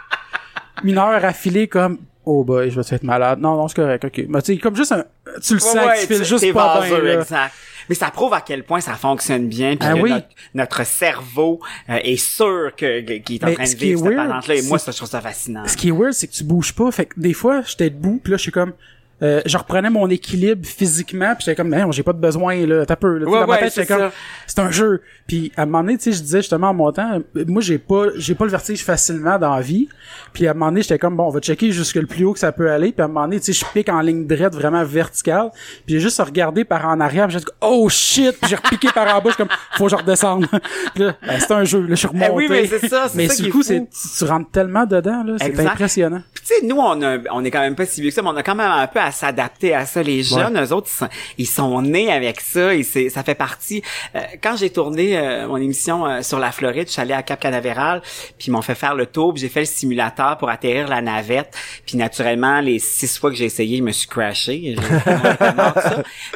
Une 0.84 0.98
heure 0.98 1.24
à 1.24 1.34
filer 1.34 1.68
comme, 1.68 1.98
oh 2.26 2.44
boy, 2.44 2.70
je 2.70 2.80
vais 2.80 2.96
être 2.96 3.04
malade. 3.04 3.40
Non, 3.40 3.56
non, 3.56 3.68
c'est 3.68 3.76
correct, 3.76 4.06
ok. 4.06 4.26
Mais 4.28 4.42
tu 4.42 4.54
sais, 4.54 4.60
comme 4.60 4.76
juste 4.76 4.92
un, 4.92 5.06
tu 5.42 5.54
le 5.54 5.60
sens 5.60 5.76
Ouais, 5.76 6.00
tu 6.02 6.08
files 6.08 6.24
juste 6.26 6.54
pas 6.54 6.80
bien, 6.82 6.90
vaseux, 6.90 7.04
là. 7.06 7.22
exact. 7.22 7.54
Mais 7.88 7.94
ça 7.94 8.10
prouve 8.10 8.34
à 8.34 8.42
quel 8.42 8.64
point 8.64 8.82
ça 8.82 8.94
fonctionne 8.96 9.48
bien, 9.48 9.76
puis 9.78 9.88
Ah 9.88 9.94
que 9.94 10.00
oui. 10.00 10.10
notre, 10.10 10.28
notre 10.56 10.84
cerveau 10.88 11.60
euh, 11.90 11.98
est 12.04 12.16
sûr 12.18 12.72
que 12.76 13.00
qu'il 13.20 13.36
est 13.36 13.44
en 13.44 13.48
Mais 13.48 13.54
train 13.54 13.64
de 13.64 13.70
ce 13.70 13.76
vivre 13.76 14.00
cette 14.00 14.10
weird, 14.16 14.28
patente-là. 14.28 14.56
Et 14.56 14.62
moi, 14.64 14.80
ça, 14.80 14.92
je 14.92 14.98
trouve 14.98 15.10
ça 15.10 15.22
fascinant. 15.22 15.68
Ce 15.68 15.78
qui 15.78 15.90
est 15.90 15.92
weird, 15.92 16.14
c'est 16.14 16.26
que 16.28 16.34
tu 16.34 16.44
bouges 16.44 16.74
pas. 16.74 16.90
Fait 16.92 17.06
que 17.06 17.20
des 17.20 17.34
fois, 17.34 17.62
j'étais 17.62 17.92
debout, 17.92 18.20
puis 18.24 18.32
là, 18.32 18.38
je 18.38 18.42
suis 18.42 18.52
comme, 18.52 18.74
euh, 19.22 19.42
je 19.46 19.58
reprenais 19.58 19.90
mon 19.90 20.10
équilibre 20.10 20.66
physiquement, 20.66 21.36
puis 21.36 21.46
j'étais 21.46 21.56
comme, 21.56 21.70
non, 21.70 21.92
j'ai 21.92 22.04
pas 22.04 22.12
de 22.12 22.20
besoin, 22.20 22.66
là, 22.66 22.86
t'as 22.86 22.98
peu, 22.98 23.18
là. 23.18 23.26
Ouais, 23.26 23.40
dans 23.40 23.48
ma 23.48 23.54
ouais, 23.54 23.60
tête, 23.60 23.72
c'est 23.72 23.82
j'étais 23.84 23.94
comme, 23.94 24.12
c'est 24.46 24.60
un 24.60 24.72
jeu. 24.72 25.02
Puis 25.26 25.54
à 25.56 25.62
un 25.62 25.66
moment 25.66 25.84
donné, 25.84 25.98
tu 25.98 26.04
sais, 26.04 26.12
je 26.12 26.22
disais 26.22 26.40
justement 26.40 26.70
en 26.70 26.74
montant, 26.74 27.22
euh, 27.36 27.46
moi, 27.48 27.62
j'ai 27.62 27.78
pas, 27.78 28.08
j'ai 28.18 28.36
pas 28.36 28.44
le 28.44 28.52
vertige 28.52 28.84
facilement 28.84 29.40
dans 29.40 29.56
la 29.56 29.62
vie. 29.62 29.88
Puis 30.34 30.48
à 30.48 30.52
un 30.52 30.54
moment 30.54 30.68
donné, 30.68 30.82
j'étais 30.82 31.00
comme, 31.00 31.16
bon, 31.16 31.28
on 31.28 31.30
va 31.30 31.40
checker 31.40 31.72
jusque 31.72 31.96
le 31.96 32.08
plus 32.08 32.26
haut 32.26 32.34
que 32.34 32.40
ça 32.40 32.52
peut 32.52 32.70
aller. 32.70 32.92
Puis 32.92 33.02
à 33.02 33.06
un 33.06 33.08
moment 33.08 33.24
donné, 33.24 33.40
tu 33.40 33.54
sais, 33.54 33.66
je 33.66 33.66
pique 33.74 33.88
en 33.88 34.02
ligne 34.02 34.28
droite 34.28 34.54
vraiment 34.54 34.84
verticale. 34.84 35.50
Puis 35.86 35.96
j'ai 35.96 36.00
juste 36.02 36.22
regardé 36.22 36.66
par 36.66 36.86
en 36.86 37.00
arrière, 37.00 37.28
puis 37.28 37.34
j'ai 37.34 37.40
dit, 37.40 37.52
oh 37.62 37.88
shit! 37.88 38.38
Puis 38.42 38.50
j'ai 38.50 38.56
repiqué 38.56 38.90
par 38.94 39.16
en 39.16 39.22
bas, 39.22 39.32
comme, 39.34 39.48
faut 39.78 39.86
que 39.86 39.92
je 39.92 39.96
redescende. 39.96 40.46
ben, 40.98 41.16
c'est 41.40 41.52
un 41.52 41.64
jeu, 41.64 41.82
là, 41.82 41.88
je 41.92 41.96
suis 41.96 42.08
remonté. 42.08 42.32
Eh 42.32 42.36
oui, 42.36 42.48
mais 42.50 42.68
c'est 42.68 42.88
ça, 42.88 43.08
Mais 43.16 43.30
ça 43.30 43.44
le 43.44 43.50
coup, 43.50 43.64
c'est, 43.64 43.80
tu, 43.80 44.18
tu 44.18 44.24
rentres 44.26 44.52
tellement 44.52 44.86
dedans, 44.86 45.24
là, 45.24 45.36
c'est 45.40 45.58
impressionnant. 45.66 46.22
Tu 46.34 46.42
sais, 46.44 46.66
nous, 46.66 46.78
on 46.78 47.02
a, 47.02 47.18
on 47.32 47.44
est 47.44 47.52
quand 47.52 47.62
même 47.62 47.76
pas 47.76 47.86
si 47.86 48.02
vieux 48.02 48.10
que 48.10 48.16
ça, 48.16 48.22
mais 48.22 48.30
on 48.30 48.36
a 48.36 48.44
quand 48.44 48.56
même 48.56 48.70
un 48.70 48.88
peu 48.88 49.00
à 49.06 49.12
s'adapter 49.12 49.74
à 49.74 49.86
ça. 49.86 50.04
Les 50.04 50.24
jeunes, 50.24 50.60
eux 50.62 50.74
autres, 50.74 50.88
ils 50.88 50.98
sont, 50.98 51.10
ils 51.38 51.48
sont 51.48 51.82
nés 51.82 52.12
avec 52.12 52.42
ça 52.42 52.74
et 52.76 52.84
c'est, 52.84 53.10
ça 53.10 53.24
fait 53.24 53.36
partie. 53.36 53.82
euh, 54.16 54.20
quand 54.42 54.56
j'ai 54.58 54.70
tourné 54.70 55.18
euh, 55.18 55.48
mon 55.48 55.58
émission 55.58 56.06
euh, 56.06 56.22
sur 56.22 56.40
la 56.40 56.52
Floride, 56.52 56.88
je 56.88 56.94
suis 56.94 57.02
allé 57.02 57.14
à 57.14 57.24
Cap 57.24 57.40
Canaveral, 57.40 58.02
puis 58.38 58.48
ils 58.48 58.52
m'ont 58.52 58.62
fait 58.62 58.76
faire 58.76 58.96
le 58.96 59.06
tour, 59.06 59.34
puis 59.34 59.42
j'ai 59.42 59.50
fait 59.50 59.62
le 59.62 59.66
simulateur 59.66 60.38
pour 60.38 60.50
atterrir 60.50 60.88
la 60.88 61.02
navette. 61.02 61.56
Puis 61.86 61.98
naturellement, 61.98 62.60
les 62.62 62.80
six 62.80 63.18
fois 63.18 63.30
que 63.30 63.36
j'ai 63.36 63.46
essayé, 63.46 63.78
je 63.78 63.84
me 63.84 63.92
suis 63.92 64.08
crashé. 64.08 64.76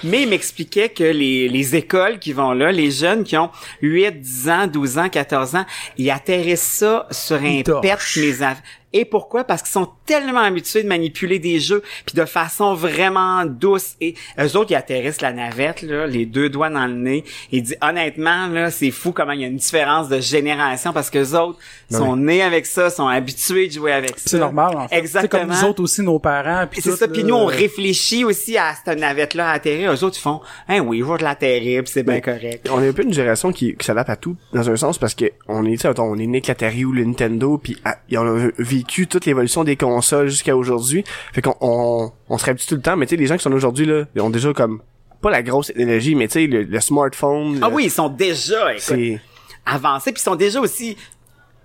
Mais 0.03 0.23
il 0.23 0.29
m'expliquait 0.29 0.89
que 0.89 1.03
les, 1.03 1.49
les 1.49 1.75
écoles 1.75 2.19
qui 2.19 2.33
vont 2.33 2.51
là, 2.53 2.71
les 2.71 2.91
jeunes 2.91 3.23
qui 3.23 3.37
ont 3.37 3.49
8, 3.81 4.19
10 4.21 4.49
ans, 4.49 4.67
12 4.67 4.97
ans, 4.97 5.09
14 5.09 5.55
ans, 5.55 5.65
ils 5.97 6.09
atterrissent 6.11 6.61
ça 6.61 7.07
sur 7.11 7.37
un 7.37 7.45
Ils 7.45 7.63
pet 7.63 7.97
mes 8.17 8.43
et 8.91 9.05
pourquoi? 9.05 9.43
Parce 9.43 9.61
qu'ils 9.61 9.71
sont 9.71 9.89
tellement 10.05 10.39
habitués 10.39 10.81
de 10.83 10.87
manipuler 10.87 11.37
des 11.37 11.59
jeux, 11.59 11.83
puis 12.05 12.15
de 12.15 12.25
façon 12.25 12.73
vraiment 12.73 13.45
douce. 13.45 13.95
Et 14.01 14.15
eux 14.39 14.57
autres, 14.57 14.71
ils 14.71 14.75
atterrissent 14.75 15.21
la 15.21 15.31
navette, 15.31 15.83
là, 15.83 16.07
les 16.07 16.25
deux 16.25 16.49
doigts 16.49 16.69
dans 16.69 16.87
le 16.87 16.93
nez. 16.93 17.23
Et 17.51 17.61
dit 17.61 17.75
honnêtement, 17.81 18.47
là, 18.47 18.71
c'est 18.71 18.91
fou 18.91 19.11
comment 19.11 19.33
il 19.33 19.41
y 19.41 19.43
a 19.43 19.47
une 19.47 19.57
différence 19.57 20.09
de 20.09 20.19
génération, 20.19 20.91
parce 20.91 21.09
que 21.09 21.19
les 21.19 21.35
autres 21.35 21.59
sont 21.91 22.15
nés 22.15 22.41
avec 22.41 22.65
ça, 22.65 22.89
sont 22.89 23.07
habitués 23.07 23.67
de 23.67 23.73
jouer 23.73 23.91
avec 23.91 24.17
ça. 24.17 24.29
C'est 24.31 24.39
normal, 24.39 24.75
en 24.75 24.87
fait. 24.87 24.97
Exactement. 24.97 25.41
C'est 25.41 25.47
comme 25.47 25.61
nous 25.61 25.69
autres 25.69 25.83
aussi, 25.83 26.01
nos 26.01 26.19
parents. 26.19 26.65
Puis 26.69 26.81
c'est 26.81 26.95
ça. 26.95 27.07
Puis 27.07 27.23
nous, 27.23 27.35
on 27.35 27.45
réfléchit 27.45 28.23
aussi 28.23 28.57
à 28.57 28.73
cette 28.73 28.97
navette-là 28.99 29.49
à 29.49 29.53
atterrir. 29.53 29.91
Eux 29.93 30.03
autres, 30.03 30.17
ils 30.17 30.21
font, 30.21 30.41
hein, 30.67 30.79
oui, 30.79 30.99
je 30.99 31.03
vais 31.11 31.17
de 31.17 31.23
l'atterrir, 31.23 31.83
puis 31.83 31.91
c'est 31.93 32.03
bien 32.03 32.15
Mais- 32.15 32.21
correct. 32.21 32.67
On 32.71 32.81
est 32.81 32.89
un 32.89 32.93
peu 32.93 33.03
une 33.03 33.13
génération 33.13 33.51
qui, 33.51 33.75
qui 33.75 33.85
s'adapte 33.85 34.09
à 34.09 34.15
tout 34.15 34.35
dans 34.53 34.69
un 34.69 34.75
sens 34.75 34.97
parce 34.97 35.13
que 35.13 35.25
on 35.47 35.65
est, 35.65 35.85
on 35.99 36.17
est 36.17 36.25
né 36.25 36.37
avec 36.37 36.47
l'Atari 36.47 36.85
ou 36.85 36.91
le 36.91 37.03
Nintendo 37.03 37.57
puis 37.57 37.77
on 38.15 38.37
a 38.37 38.49
vécu 38.79 39.07
toute 39.07 39.25
l'évolution 39.25 39.63
des 39.63 39.75
consoles 39.75 40.29
jusqu'à 40.29 40.55
aujourd'hui. 40.55 41.03
Fait 41.33 41.41
qu'on 41.41 41.55
on, 41.61 42.11
on 42.29 42.37
se 42.37 42.45
réhabitue 42.45 42.67
tout 42.67 42.75
le 42.75 42.81
temps, 42.81 42.97
mais 42.97 43.05
tu 43.05 43.11
sais, 43.11 43.15
les 43.15 43.27
gens 43.27 43.37
qui 43.37 43.43
sont 43.43 43.51
aujourd'hui 43.51 43.85
là, 43.85 44.05
ils 44.15 44.21
ont 44.21 44.29
déjà 44.29 44.51
comme 44.53 44.81
pas 45.21 45.29
la 45.29 45.43
grosse 45.43 45.67
technologie, 45.67 46.15
mais 46.15 46.27
tu 46.27 46.33
sais, 46.33 46.47
le, 46.47 46.63
le 46.63 46.79
smartphone. 46.79 47.59
Ah 47.61 47.69
le- 47.69 47.75
oui, 47.75 47.85
ils 47.85 47.91
sont 47.91 48.09
déjà, 48.09 48.71
écoute, 48.71 48.81
c'est 48.83 49.19
avancés, 49.65 50.11
puis 50.11 50.21
ils 50.21 50.23
sont 50.23 50.35
déjà 50.35 50.59
aussi 50.61 50.95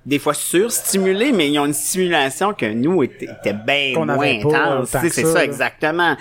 des 0.07 0.19
fois 0.19 0.35
surstimulés, 0.35 1.33
mais 1.33 1.49
ils 1.51 1.59
ont 1.59 1.65
une 1.67 1.73
stimulation 1.73 2.53
que 2.53 2.67
nous 2.67 3.03
était, 3.05 3.27
était 3.27 3.55
bien 3.55 3.95
moins 4.05 4.19
intense. 4.39 4.89
C'est 4.91 5.09
ça, 5.09 5.23
ça, 5.23 5.35
là. 5.39 5.45
exactement. 5.45 6.17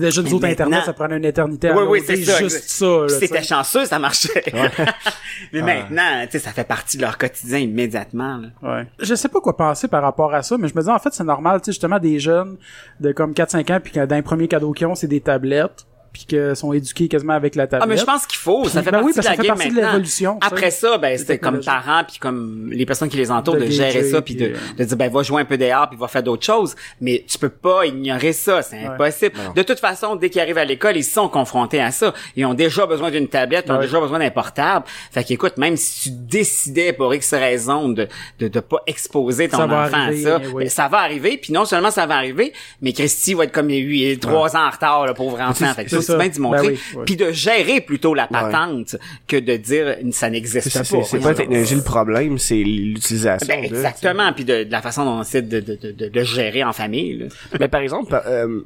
Déjà 0.00 0.22
nous 0.22 0.34
autres, 0.34 0.46
Internet, 0.46 0.84
ça 0.84 0.92
prenait 0.92 1.16
une 1.16 1.24
éternité 1.24 1.68
à 1.68 1.76
Oui, 1.76 1.84
oui, 1.88 2.02
c'est 2.06 2.16
ça. 2.24 2.38
juste 2.38 2.56
exact. 2.56 3.08
ça. 3.10 3.18
C'était 3.20 3.42
chanceux, 3.42 3.84
ça 3.86 3.98
marchait. 3.98 4.44
mais 5.52 5.62
maintenant, 5.62 6.22
tu 6.24 6.32
sais, 6.32 6.38
ça 6.38 6.52
fait 6.52 6.64
partie 6.64 6.96
de 6.96 7.02
leur 7.02 7.18
quotidien 7.18 7.58
immédiatement. 7.58 8.38
là. 8.38 8.48
Ouais. 8.62 8.86
Je 9.00 9.14
sais 9.14 9.28
pas 9.28 9.40
quoi 9.40 9.56
penser 9.56 9.88
par 9.88 10.02
rapport 10.02 10.34
à 10.34 10.42
ça, 10.42 10.56
mais 10.58 10.68
je 10.68 10.74
me 10.74 10.82
dis 10.82 10.88
en 10.88 10.98
fait 10.98 11.12
c'est 11.12 11.24
normal, 11.24 11.60
tu 11.60 11.66
sais 11.66 11.72
justement 11.72 11.98
des 11.98 12.18
jeunes 12.18 12.56
de 13.00 13.12
comme 13.12 13.34
4 13.34 13.50
5 13.50 13.70
ans 13.70 13.80
puis 13.82 13.92
que 13.92 14.04
d'un 14.04 14.22
premier 14.22 14.48
cadeau 14.48 14.72
qu'ils 14.72 14.86
ont, 14.86 14.94
c'est 14.94 15.06
des 15.06 15.20
tablettes. 15.20 15.86
Puis 16.16 16.24
que 16.24 16.54
sont 16.54 16.72
éduqués 16.72 17.08
quasiment 17.08 17.34
avec 17.34 17.54
la 17.56 17.66
tablette. 17.66 17.84
Ah, 17.84 17.86
mais 17.86 17.98
je 17.98 18.04
pense 18.06 18.24
qu'il 18.26 18.38
faut. 18.38 18.66
Ça 18.70 18.82
fait 18.82 18.90
Ben 18.90 19.02
oui, 19.02 19.12
partie 19.12 19.20
de 19.20 19.24
la 19.26 19.30
que 19.32 19.36
ça 19.36 19.42
fait 19.42 19.48
game 19.48 19.56
partie 19.58 19.70
de 19.74 19.80
l'évolution. 19.82 20.38
Après 20.40 20.70
ça, 20.70 20.96
ben, 20.96 21.18
c'était 21.18 21.36
comme 21.36 21.60
parents 21.60 22.04
puis 22.08 22.16
comme 22.18 22.70
les 22.72 22.86
personnes 22.86 23.10
qui 23.10 23.18
les 23.18 23.30
entourent 23.30 23.56
De 23.56 23.64
de, 23.66 23.70
gérer 23.70 24.02
ça 24.04 24.22
puis 24.22 24.34
de, 24.34 24.54
de 24.78 24.84
dire, 24.84 24.96
ben, 24.96 25.10
va 25.12 25.22
jouer 25.22 25.42
un 25.42 25.44
peu 25.44 25.58
dehors 25.58 25.90
puis 25.90 25.98
va 25.98 26.08
faire 26.08 26.22
d'autres 26.22 26.46
choses. 26.46 26.74
Mais 27.02 27.22
tu 27.28 27.36
peux 27.38 27.50
pas 27.50 27.84
ignorer 27.84 28.32
ça. 28.32 28.62
C'est 28.62 28.78
impossible. 28.78 29.34
De 29.54 29.62
toute 29.62 29.78
façon, 29.78 30.16
dès 30.16 30.30
qu'ils 30.30 30.40
arrivent 30.40 30.56
à 30.56 30.64
l'école, 30.64 30.96
ils 30.96 31.04
sont 31.04 31.28
confrontés 31.28 31.80
à 31.82 31.90
ça. 31.90 32.14
Ils 32.34 32.46
ont 32.46 32.54
déjà 32.54 32.86
besoin 32.86 33.10
d'une 33.10 33.28
tablette, 33.28 33.66
ils 33.68 33.72
ont 33.72 33.76
Ouais. 33.76 33.82
déjà 33.82 34.00
besoin 34.00 34.18
d'un 34.18 34.30
portable. 34.30 34.86
Fait 35.12 35.22
qu'écoute, 35.22 35.58
même 35.58 35.76
si 35.76 36.04
tu 36.04 36.10
décidais 36.16 36.94
pour 36.94 37.12
X 37.14 37.34
raison 37.34 37.90
de, 37.90 38.08
de, 38.38 38.48
de 38.48 38.60
pas 38.60 38.78
exposer 38.86 39.48
ton 39.48 39.58
Ça 39.58 39.64
enfant 39.66 39.74
arriver, 39.74 40.26
à 40.30 40.38
ça, 40.38 40.46
oui. 40.54 40.64
ben, 40.64 40.68
ça 40.70 40.88
va 40.88 40.98
arriver. 41.00 41.36
Puis 41.36 41.52
non 41.52 41.66
seulement 41.66 41.90
ça 41.90 42.06
va 42.06 42.14
arriver, 42.16 42.52
mais 42.80 42.92
Christy 42.94 43.34
va 43.34 43.44
être 43.44 43.52
comme 43.52 43.68
lui, 43.68 44.18
trois 44.18 44.56
ans 44.56 44.66
en 44.66 44.70
retard, 44.70 45.06
le 45.06 45.12
pauvre 45.14 45.40
enfant. 45.40 45.72
Fait 45.74 45.84
que 45.84 45.90
c'est 46.06 46.12
c'est 46.12 46.12
aussi 46.12 46.12
ça. 46.12 46.18
bien 46.18 46.28
d'y 46.28 46.40
montrer. 46.40 46.62
Ben 46.68 46.72
oui, 46.74 46.80
oui. 46.96 47.02
Puis 47.06 47.16
de 47.16 47.32
gérer 47.32 47.80
plutôt 47.80 48.14
la 48.14 48.26
patente 48.26 48.96
que 49.26 49.36
de 49.36 49.56
dire 49.56 49.96
ça 50.12 50.30
n'existe 50.30 50.72
pas. 50.72 50.84
c'est- 51.04 51.18
pas 51.18 51.28
la 51.30 51.34
technologie 51.34 51.74
le 51.74 51.82
problème, 51.82 52.38
c'est 52.38 52.62
l'utilisation. 52.62 53.46
Ben, 53.48 53.64
exactement, 53.64 54.32
puis 54.32 54.44
de, 54.44 54.64
de 54.64 54.70
la 54.72 54.82
façon 54.82 55.04
dont 55.04 55.18
on 55.18 55.22
essaie 55.22 55.42
de, 55.42 55.60
de, 55.60 56.08
de, 56.08 56.22
gérer 56.22 56.64
en 56.64 56.72
famille. 56.72 57.18
Là. 57.18 57.26
Mais 57.60 57.68
par 57.68 57.80
exemple, 57.80 58.20
euh, 58.26 58.60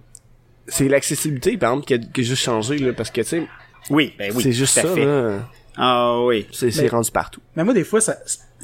c'est 0.66 0.88
l'accessibilité, 0.88 1.56
par 1.56 1.72
exemple, 1.72 1.86
qui 1.86 1.94
a, 1.94 1.98
qui 1.98 2.20
a 2.20 2.24
juste 2.24 2.42
changé, 2.42 2.78
là, 2.78 2.92
parce 2.92 3.10
que, 3.10 3.20
tu 3.22 3.26
sais, 3.28 3.46
Oui, 3.90 4.12
ben 4.18 4.32
oui. 4.34 4.42
c'est 4.42 4.52
juste 4.52 4.74
ça, 4.74 4.82
fait. 4.82 5.04
là. 5.04 5.48
Ah 5.76 6.20
oui. 6.22 6.46
C'est 6.52 6.88
rendu 6.88 7.10
partout. 7.10 7.40
Mais 7.56 7.64
moi, 7.64 7.74
des 7.74 7.84
fois, 7.84 8.00
ça, 8.00 8.16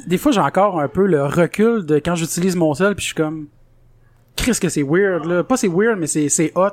des 0.07 0.19
fois, 0.19 0.33
j'ai 0.33 0.41
encore 0.41 0.79
un 0.81 0.89
peu 0.89 1.07
le 1.07 1.25
recul 1.25 1.85
de 1.87 1.97
quand 1.97 2.15
j'utilise 2.15 2.57
mon 2.57 2.75
sel, 2.75 2.95
puis 2.95 3.03
je 3.03 3.07
suis 3.07 3.15
comme, 3.15 3.47
Chris, 4.37 4.59
que 4.61 4.69
c'est 4.69 4.83
weird, 4.83 5.25
là. 5.25 5.43
Pas 5.43 5.57
c'est 5.57 5.69
weird, 5.69 5.99
mais 5.99 6.07
c'est, 6.07 6.29
c'est 6.29 6.53
hot 6.55 6.69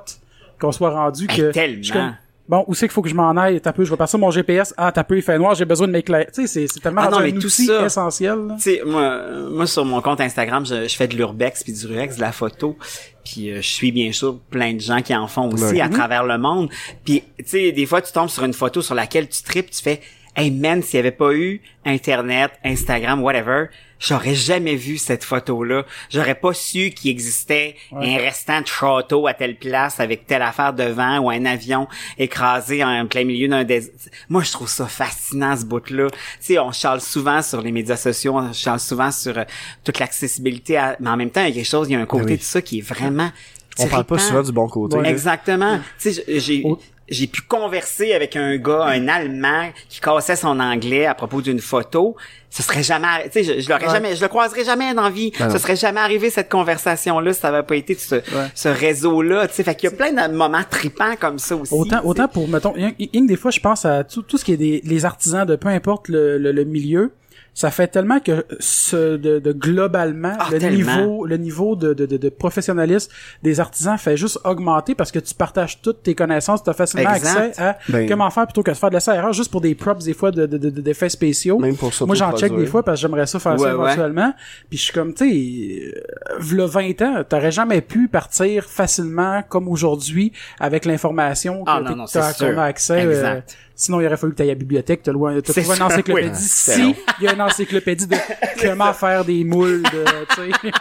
qu'on 0.66 0.72
soit 0.72 0.90
rendu 0.92 1.28
que. 1.28 1.52
tellement. 1.52 1.78
je 1.78 1.84
suis 1.84 1.94
comme, 1.94 2.16
bon, 2.48 2.64
où 2.68 2.74
c'est 2.74 2.88
qu'il 2.88 2.94
faut 2.94 3.02
que 3.02 3.10
je 3.10 3.16
m'en 3.16 3.32
aille? 3.38 3.60
T'as 3.62 3.72
peu, 3.74 3.84
je 3.86 3.90
vais 3.92 3.98
passer 3.98 4.18
mon 4.18 4.32
GPS. 4.32 4.74
Ah, 4.78 4.92
t'as 4.92 5.04
peu, 5.04 5.16
il 5.18 5.22
fait 5.22 5.38
noir, 5.38 5.56
j'ai 5.56 5.66
besoin 5.66 5.88
de 5.88 5.92
m'éclairer. 5.94 6.28
Tu 6.34 6.42
sais, 6.42 6.48
c'est, 6.48 6.68
c'est 6.68 6.80
tellement 6.80 7.02
Ah 7.06 7.10
non, 7.10 7.20
mais 7.20 7.30
un 7.30 7.32
tout 7.40 7.46
outil 7.46 7.66
ça- 7.66 7.86
essentiel, 7.86 8.38
là. 8.48 8.56
Tu 8.56 8.62
sais, 8.64 8.82
moi, 8.86 9.18
moi, 9.50 9.68
sur 9.68 9.86
mon 9.86 10.02
compte 10.02 10.22
Instagram, 10.22 10.66
je, 10.66 10.88
je 10.88 10.96
fais 10.96 11.08
de 11.08 11.16
l'urbex 11.16 11.64
puis 11.64 11.74
du 11.74 11.86
rurex, 11.88 12.16
de 12.18 12.22
la 12.22 12.32
photo. 12.32 12.78
Puis 13.24 13.52
euh, 13.52 13.58
je 13.62 13.68
suis 13.68 13.92
bien 13.92 14.12
sûr 14.12 14.40
plein 14.50 14.74
de 14.74 14.82
gens 14.82 15.02
qui 15.02 15.16
en 15.16 15.28
font 15.28 15.50
aussi 15.52 15.64
Ouais. 15.64 15.82
à 15.82 15.90
travers 15.90 16.26
le 16.26 16.38
monde. 16.38 16.70
Puis, 17.06 17.24
tu 17.38 17.46
sais, 17.46 17.72
des 17.72 17.86
fois, 17.86 18.02
tu 18.02 18.12
tombes 18.12 18.30
sur 18.30 18.44
une 18.44 18.54
photo 18.54 18.82
sur 18.82 18.96
laquelle 18.96 19.30
tu 19.30 19.42
tripes, 19.44 19.70
tu 19.72 19.82
fais 19.82 20.02
«Hey 20.36 20.50
man, 20.50 20.82
s'il 20.82 20.96
y 20.96 21.00
avait 21.00 21.12
pas 21.12 21.32
eu 21.34 21.62
Internet, 21.86 22.52
Instagram, 22.64 23.22
whatever, 23.22 23.66
j'aurais 24.00 24.34
jamais 24.34 24.76
vu 24.76 24.98
cette 24.98 25.24
photo-là. 25.24 25.86
J'aurais 26.10 26.34
pas 26.34 26.54
su 26.54 26.90
qu'il 26.90 27.12
existait 27.12 27.76
un 27.92 28.18
restant 28.18 28.62
de 28.62 28.66
château 28.68 29.28
à 29.28 29.36
telle 29.36 29.56
place 29.58 30.00
avec 30.00 30.26
telle 30.26 30.42
affaire 30.42 30.74
devant 30.74 31.20
ou 31.20 31.30
un 31.30 31.46
avion 31.46 31.88
écrasé 32.18 32.84
en 32.84 33.06
plein 33.06 33.26
milieu 33.26 33.48
d'un 33.48 33.64
désert. 33.64 33.94
Moi, 34.28 34.42
je 34.42 34.52
trouve 34.52 34.70
ça 34.70 34.88
fascinant, 34.88 35.56
ce 35.56 35.66
bout-là. 35.66 36.08
Tu 36.10 36.18
sais, 36.40 36.60
on 36.60 36.72
charle 36.72 37.02
souvent 37.02 37.44
sur 37.44 37.62
les 37.62 37.72
médias 37.72 37.98
sociaux, 37.98 38.36
on 38.36 38.54
charle 38.54 38.80
souvent 38.80 39.12
sur 39.12 39.38
euh, 39.38 39.44
toute 39.84 40.00
l'accessibilité, 40.00 40.78
à- 40.78 40.98
mais 41.00 41.10
en 41.12 41.18
même 41.18 41.30
temps, 41.30 41.42
il 41.42 41.50
y 41.50 41.52
a 41.52 41.54
quelque 41.54 41.70
chose, 41.70 41.90
il 41.90 41.94
y 41.94 41.96
a 41.96 42.00
un 42.00 42.08
côté 42.08 42.32
oui. 42.32 42.38
de 42.38 42.44
ça 42.44 42.62
qui 42.62 42.80
est 42.80 42.82
vraiment 42.82 43.30
On 43.78 43.88
parle 43.88 44.06
pas 44.06 44.18
souvent 44.18 44.42
du 44.42 44.52
bon 44.52 44.68
côté. 44.68 44.98
Exactement. 45.06 45.80
Tu 46.00 46.12
sais, 46.12 46.24
j'ai. 46.40 46.64
J'ai 47.10 47.28
pu 47.28 47.42
converser 47.42 48.14
avec 48.14 48.36
un 48.36 48.56
gars, 48.58 48.86
un 48.86 49.08
Allemand, 49.08 49.70
qui 49.90 50.00
cassait 50.00 50.36
son 50.36 50.60
anglais 50.60 51.06
à 51.06 51.14
propos 51.14 51.42
d'une 51.42 51.60
photo. 51.60 52.16
Ce 52.50 52.62
serait 52.62 52.84
jamais, 52.84 53.30
tu 53.32 53.44
sais, 53.44 53.44
je, 53.44 53.62
je 53.62 53.70
l'aurais 53.70 53.90
jamais, 53.90 54.16
je 54.16 54.22
le 54.22 54.28
croiserais 54.28 54.64
jamais 54.64 54.94
dans 54.94 55.10
vie. 55.10 55.32
Non. 55.40 55.50
Ce 55.50 55.58
serait 55.58 55.76
jamais 55.76 56.00
arrivé 56.00 56.30
cette 56.30 56.50
conversation-là 56.50 57.34
si 57.34 57.40
ça 57.40 57.50
avait 57.50 57.64
pas 57.64 57.76
été 57.76 57.96
ce, 57.96 58.22
ce 58.54 58.70
réseau-là. 58.70 59.48
Tu 59.48 59.56
sais, 59.56 59.64
fait 59.64 59.76
qu'il 59.76 59.90
y 59.90 59.94
a 59.94 59.96
plein 59.96 60.12
de 60.12 60.34
moments 60.34 60.64
tripants 60.70 61.16
comme 61.20 61.40
ça 61.40 61.56
aussi. 61.56 61.74
Autant, 61.74 62.02
autant 62.06 62.28
pour, 62.28 62.48
mettons, 62.48 62.72
rien 62.72 62.92
rien 62.98 63.24
que 63.24 63.28
des 63.28 63.38
fois, 63.38 63.50
je 63.52 63.60
pense 63.60 63.86
à 63.86 64.04
tout, 64.04 64.22
tout 64.22 64.38
ce 64.38 64.46
qui 64.46 64.54
est 64.54 64.58
des, 64.58 64.82
les 64.84 65.04
artisans 65.06 65.46
de 65.48 65.56
peu 65.56 65.70
importe 65.70 66.10
le, 66.10 66.38
le, 66.38 66.52
le 66.52 66.64
milieu. 66.64 67.12
Ça 67.56 67.70
fait 67.70 67.88
tellement 67.88 68.20
que 68.20 68.46
ce, 68.60 69.16
de, 69.16 69.38
de 69.38 69.52
globalement, 69.52 70.34
Ah, 70.40 70.48
le 70.52 70.58
tellement. 70.58 70.96
niveau, 70.98 71.26
le 71.28 71.38
niveau 71.38 71.76
de, 71.76 71.94
de, 71.94 72.08
de, 72.08 72.18
de 72.18 72.30
professionnalisme 72.30 73.12
des 73.44 73.60
artisans 73.60 73.96
fait 73.98 74.18
juste 74.18 74.40
augmenter 74.44 74.96
parce 74.96 75.12
que 75.12 75.20
tu 75.20 75.36
partages 75.36 75.80
toutes 75.82 76.02
tes 76.02 76.16
connaissances, 76.16 76.64
tu 76.64 76.70
as 76.72 76.74
facilement 76.74 77.14
Exact. 77.14 77.38
accès 77.50 77.62
à 77.62 77.78
Ben- 77.90 78.10
comment 78.10 78.30
faire 78.32 78.46
plutôt 78.48 78.64
que 78.64 78.72
de 78.72 78.76
faire 78.76 78.90
de 78.90 78.96
la 79.06 79.16
erreur 79.16 79.34
juste 79.34 79.52
pour 79.52 79.62
des 79.62 79.76
props 79.76 80.04
des 80.04 80.14
fois 80.16 80.32
de, 80.32 80.48
de, 80.48 80.58
de, 80.58 80.70
de- 80.72 80.82
d'effets 80.82 81.10
spéciaux. 81.10 81.60
Même 81.60 81.76
pour 81.76 81.92
Moi, 82.08 82.16
j'en 82.16 82.36
check 82.36 82.56
des 82.56 82.66
fois 82.66 82.82
parce 82.82 83.00
que 83.00 83.08
j'aimerais 83.08 83.28
ça 83.28 83.38
faire 83.40 83.60
ça 83.60 83.64
Ouais, 83.66 83.72
ouais. 83.74 83.92
éventuellement. 83.94 84.34
Puis 84.70 84.80
je 84.80 84.84
suis 84.86 84.94
comme, 84.94 85.14
tu 85.14 85.30
sais, 85.30 85.94
v'là 86.40 86.66
20 86.66 87.02
ans, 87.04 87.24
t'aurais 87.28 87.52
jamais 87.52 87.82
pu 87.82 88.08
partir 88.08 88.66
facilement 88.66 89.44
comme 89.48 89.68
aujourd'hui 89.68 90.32
avec 90.60 90.86
l'information 90.86 91.64
que 91.64 91.70
Ah, 91.70 91.82
non, 91.82 91.88
t'es- 91.90 91.96
non, 91.96 92.06
t'as- 92.06 92.32
c'est 92.34 92.46
qu'on 92.46 92.52
sûr. 92.52 92.60
a 92.60 92.64
accès. 92.66 93.06
euh, 93.06 93.10
Exact. 93.12 93.58
Sinon, 93.76 94.02
il 94.02 94.06
aurait 94.08 94.18
fallu 94.18 94.34
que 94.34 94.38
t'ailles 94.38 94.50
à 94.52 94.54
la 94.54 94.60
bibliothèque, 94.60 95.02
t'as 95.04 95.12
C'est 95.46 95.62
trouvé 95.62 95.78
une 95.78 95.84
encyclopédie. 95.84 96.30
oui. 96.30 96.36
Si, 96.40 96.96
il 97.20 97.24
y 97.26 97.28
a 97.28 97.34
une 97.34 97.42
encyclopédie 97.42 98.08
de 98.08 98.16
comment 98.62 98.94
faire 98.94 99.26
des 99.26 99.44
moules 99.44 99.84
de, 99.84 100.06
tu 100.36 100.52
sais, 100.52 100.72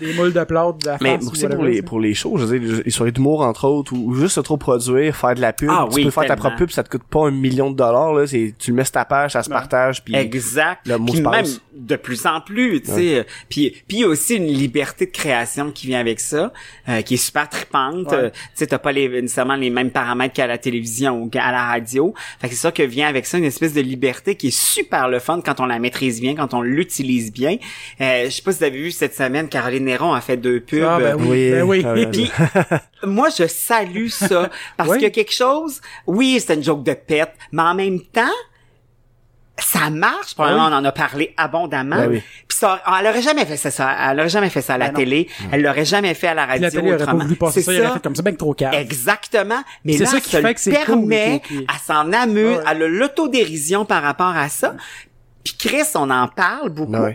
des 0.00 0.12
moules 0.14 0.32
de 0.32 0.44
plâtre 0.44 0.78
de 0.78 0.86
la 0.88 0.98
Mais 1.00 1.18
tu 1.18 1.34
sais, 1.36 1.48
pour 1.48 1.64
les, 1.64 1.82
pour 1.82 2.00
les 2.00 2.14
shows, 2.14 2.36
je 2.38 2.44
veux 2.44 2.58
dire, 2.58 2.82
les 2.84 2.90
soirées 2.90 3.12
d'humour, 3.12 3.42
entre 3.42 3.66
autres, 3.68 3.92
ou, 3.94 4.14
juste 4.14 4.34
se 4.34 4.40
trop 4.40 4.56
produire, 4.56 5.14
faire 5.16 5.34
de 5.34 5.40
la 5.40 5.52
pub, 5.52 5.68
Ah 5.70 5.86
tu 5.90 5.96
oui, 5.96 6.04
peux 6.04 6.10
faire 6.10 6.26
ta 6.26 6.36
propre 6.36 6.56
pub, 6.56 6.70
ça 6.70 6.82
te 6.82 6.88
coûte 6.90 7.04
pas 7.08 7.26
un 7.26 7.30
million 7.30 7.70
de 7.70 7.76
dollars, 7.76 8.12
là, 8.14 8.26
c'est, 8.26 8.54
tu 8.58 8.70
le 8.70 8.76
mets 8.76 8.84
sur 8.84 8.92
ta 8.92 9.04
page, 9.04 9.32
ça 9.32 9.42
se 9.42 9.50
partage, 9.50 10.02
puis 10.04 10.14
Exact. 10.14 10.86
le 10.86 10.98
mot 10.98 11.06
Puis 11.06 11.18
se 11.18 11.22
même 11.22 11.30
passe. 11.32 11.60
de 11.74 11.96
plus 11.96 12.26
en 12.26 12.40
plus, 12.40 12.80
tu 12.82 12.90
sais. 12.90 13.14
euh, 13.18 13.22
Puis 13.48 13.70
puis 13.86 13.98
il 13.98 14.00
y 14.00 14.04
a 14.04 14.08
aussi 14.08 14.34
une 14.36 14.46
liberté 14.46 15.06
de 15.06 15.10
création 15.12 15.70
qui 15.70 15.86
vient 15.86 16.00
avec 16.00 16.20
ça, 16.20 16.52
euh, 16.88 17.02
qui 17.02 17.14
est 17.14 17.18
super 17.18 17.48
trippante. 17.48 18.06
Ouais. 18.10 18.14
Euh, 18.14 18.30
tu 18.30 18.36
sais, 18.54 18.66
t'as 18.66 18.78
pas 18.78 18.92
les, 18.92 19.08
nécessairement 19.08 19.56
les 19.56 19.70
mêmes 19.70 19.90
paramètres 19.90 20.34
qu'à 20.34 20.46
la 20.46 20.58
télévision 20.58 21.22
ou 21.22 21.28
qu'à 21.28 21.50
la 21.52 21.66
radio. 21.66 22.14
Fait 22.40 22.48
que 22.48 22.54
c'est 22.54 22.60
ça 22.60 22.72
que 22.72 22.82
vient 22.82 23.08
avec 23.08 23.26
ça 23.26 23.38
une 23.38 23.44
espèce 23.44 23.72
de 23.74 23.80
liberté 23.80 24.34
qui 24.36 24.48
est 24.48 24.56
super 24.58 25.08
le 25.08 25.18
fun 25.18 25.40
quand 25.44 25.60
on 25.60 25.66
la 25.66 25.78
maîtrise 25.78 26.20
bien, 26.20 26.34
quand 26.34 26.54
on 26.54 26.62
l'utilise 26.62 27.32
bien. 27.32 27.56
Euh, 28.00 28.24
je 28.26 28.30
sais 28.30 28.42
pas 28.42 28.52
si 28.52 28.58
vous 28.58 28.64
avez 28.64 28.78
vu 28.78 28.90
cette 28.90 29.14
semaine, 29.14 29.48
Caroline 29.48 29.75
Néron 29.80 30.12
a 30.14 30.20
fait 30.20 30.36
deux 30.36 30.60
pubs. 30.60 30.82
Ah, 30.88 30.98
ben 30.98 31.16
oui, 31.18 31.52
Oui, 31.62 31.82
ben 31.82 31.94
oui. 32.12 32.30
ah, 32.38 32.54
Puis 32.72 32.80
moi 33.04 33.28
je 33.36 33.46
salue 33.46 34.08
ça 34.08 34.50
parce 34.76 34.90
Oui. 34.90 34.96
qu'il 34.96 35.04
y 35.04 35.06
a 35.06 35.10
quelque 35.10 35.32
chose. 35.32 35.80
Oui, 36.06 36.42
c'est 36.44 36.54
une 36.54 36.62
joke 36.64 36.82
de 36.84 36.94
pète, 36.94 37.32
mais 37.52 37.62
en 37.62 37.74
même 37.74 38.00
temps 38.00 38.22
ça 39.58 39.88
marche. 39.88 40.34
Probablement, 40.34 40.64
Ah 40.66 40.68
oui. 40.68 40.74
on 40.74 40.78
en 40.80 40.84
a 40.84 40.92
parlé 40.92 41.32
abondamment. 41.38 41.96
Ben 41.96 42.10
oui. 42.10 42.22
Puis 42.46 42.58
ça, 42.58 42.82
elle 43.00 43.06
aurait 43.06 43.22
jamais 43.22 43.46
fait 43.46 43.56
ça. 43.56 43.96
Elle 44.10 44.20
aurait 44.20 44.28
jamais 44.28 44.50
fait 44.50 44.60
ça 44.60 44.74
à 44.74 44.78
la 44.78 44.86
Ben 44.86 44.92
non. 44.92 44.98
télé. 44.98 45.28
Elle 45.50 45.62
l'aurait 45.62 45.86
jamais 45.86 46.12
fait 46.12 46.26
à 46.28 46.34
la 46.34 46.44
radio. 46.44 46.62
la 46.62 46.70
télé 46.70 46.88
aurait 46.88 46.96
pas 46.98 47.02
autrement. 47.04 47.24
voulu 47.24 47.36
passer 47.36 47.60
C'est 47.62 47.66
ça, 47.66 47.72
il 47.72 47.80
aurait 47.80 47.92
fait 47.94 48.02
comme 48.02 48.14
ça, 48.14 48.22
ben 48.22 48.36
trop 48.36 48.52
calme. 48.52 48.74
Exactement. 48.74 49.62
Mais 49.84 49.94
C'est 49.94 50.04
là, 50.04 50.10
ça 50.10 50.20
qui 50.20 50.28
ça 50.30 50.42
fait 50.42 50.54
que 50.54 50.60
c'est 50.60 50.72
cool, 50.84 51.08
permet, 51.08 51.40
qui- 51.46 51.66
à 51.68 51.78
s'en 51.78 52.12
amuse, 52.12 52.58
Ouais. 52.58 52.62
à 52.66 52.74
le- 52.74 52.88
l'autodérision 52.88 53.86
par 53.86 54.02
rapport 54.02 54.36
à 54.36 54.50
ça. 54.50 54.74
Puis 55.42 55.54
Chris, 55.58 55.84
on 55.94 56.10
en 56.10 56.28
parle 56.28 56.68
beaucoup. 56.68 56.92
Ouais. 56.92 57.14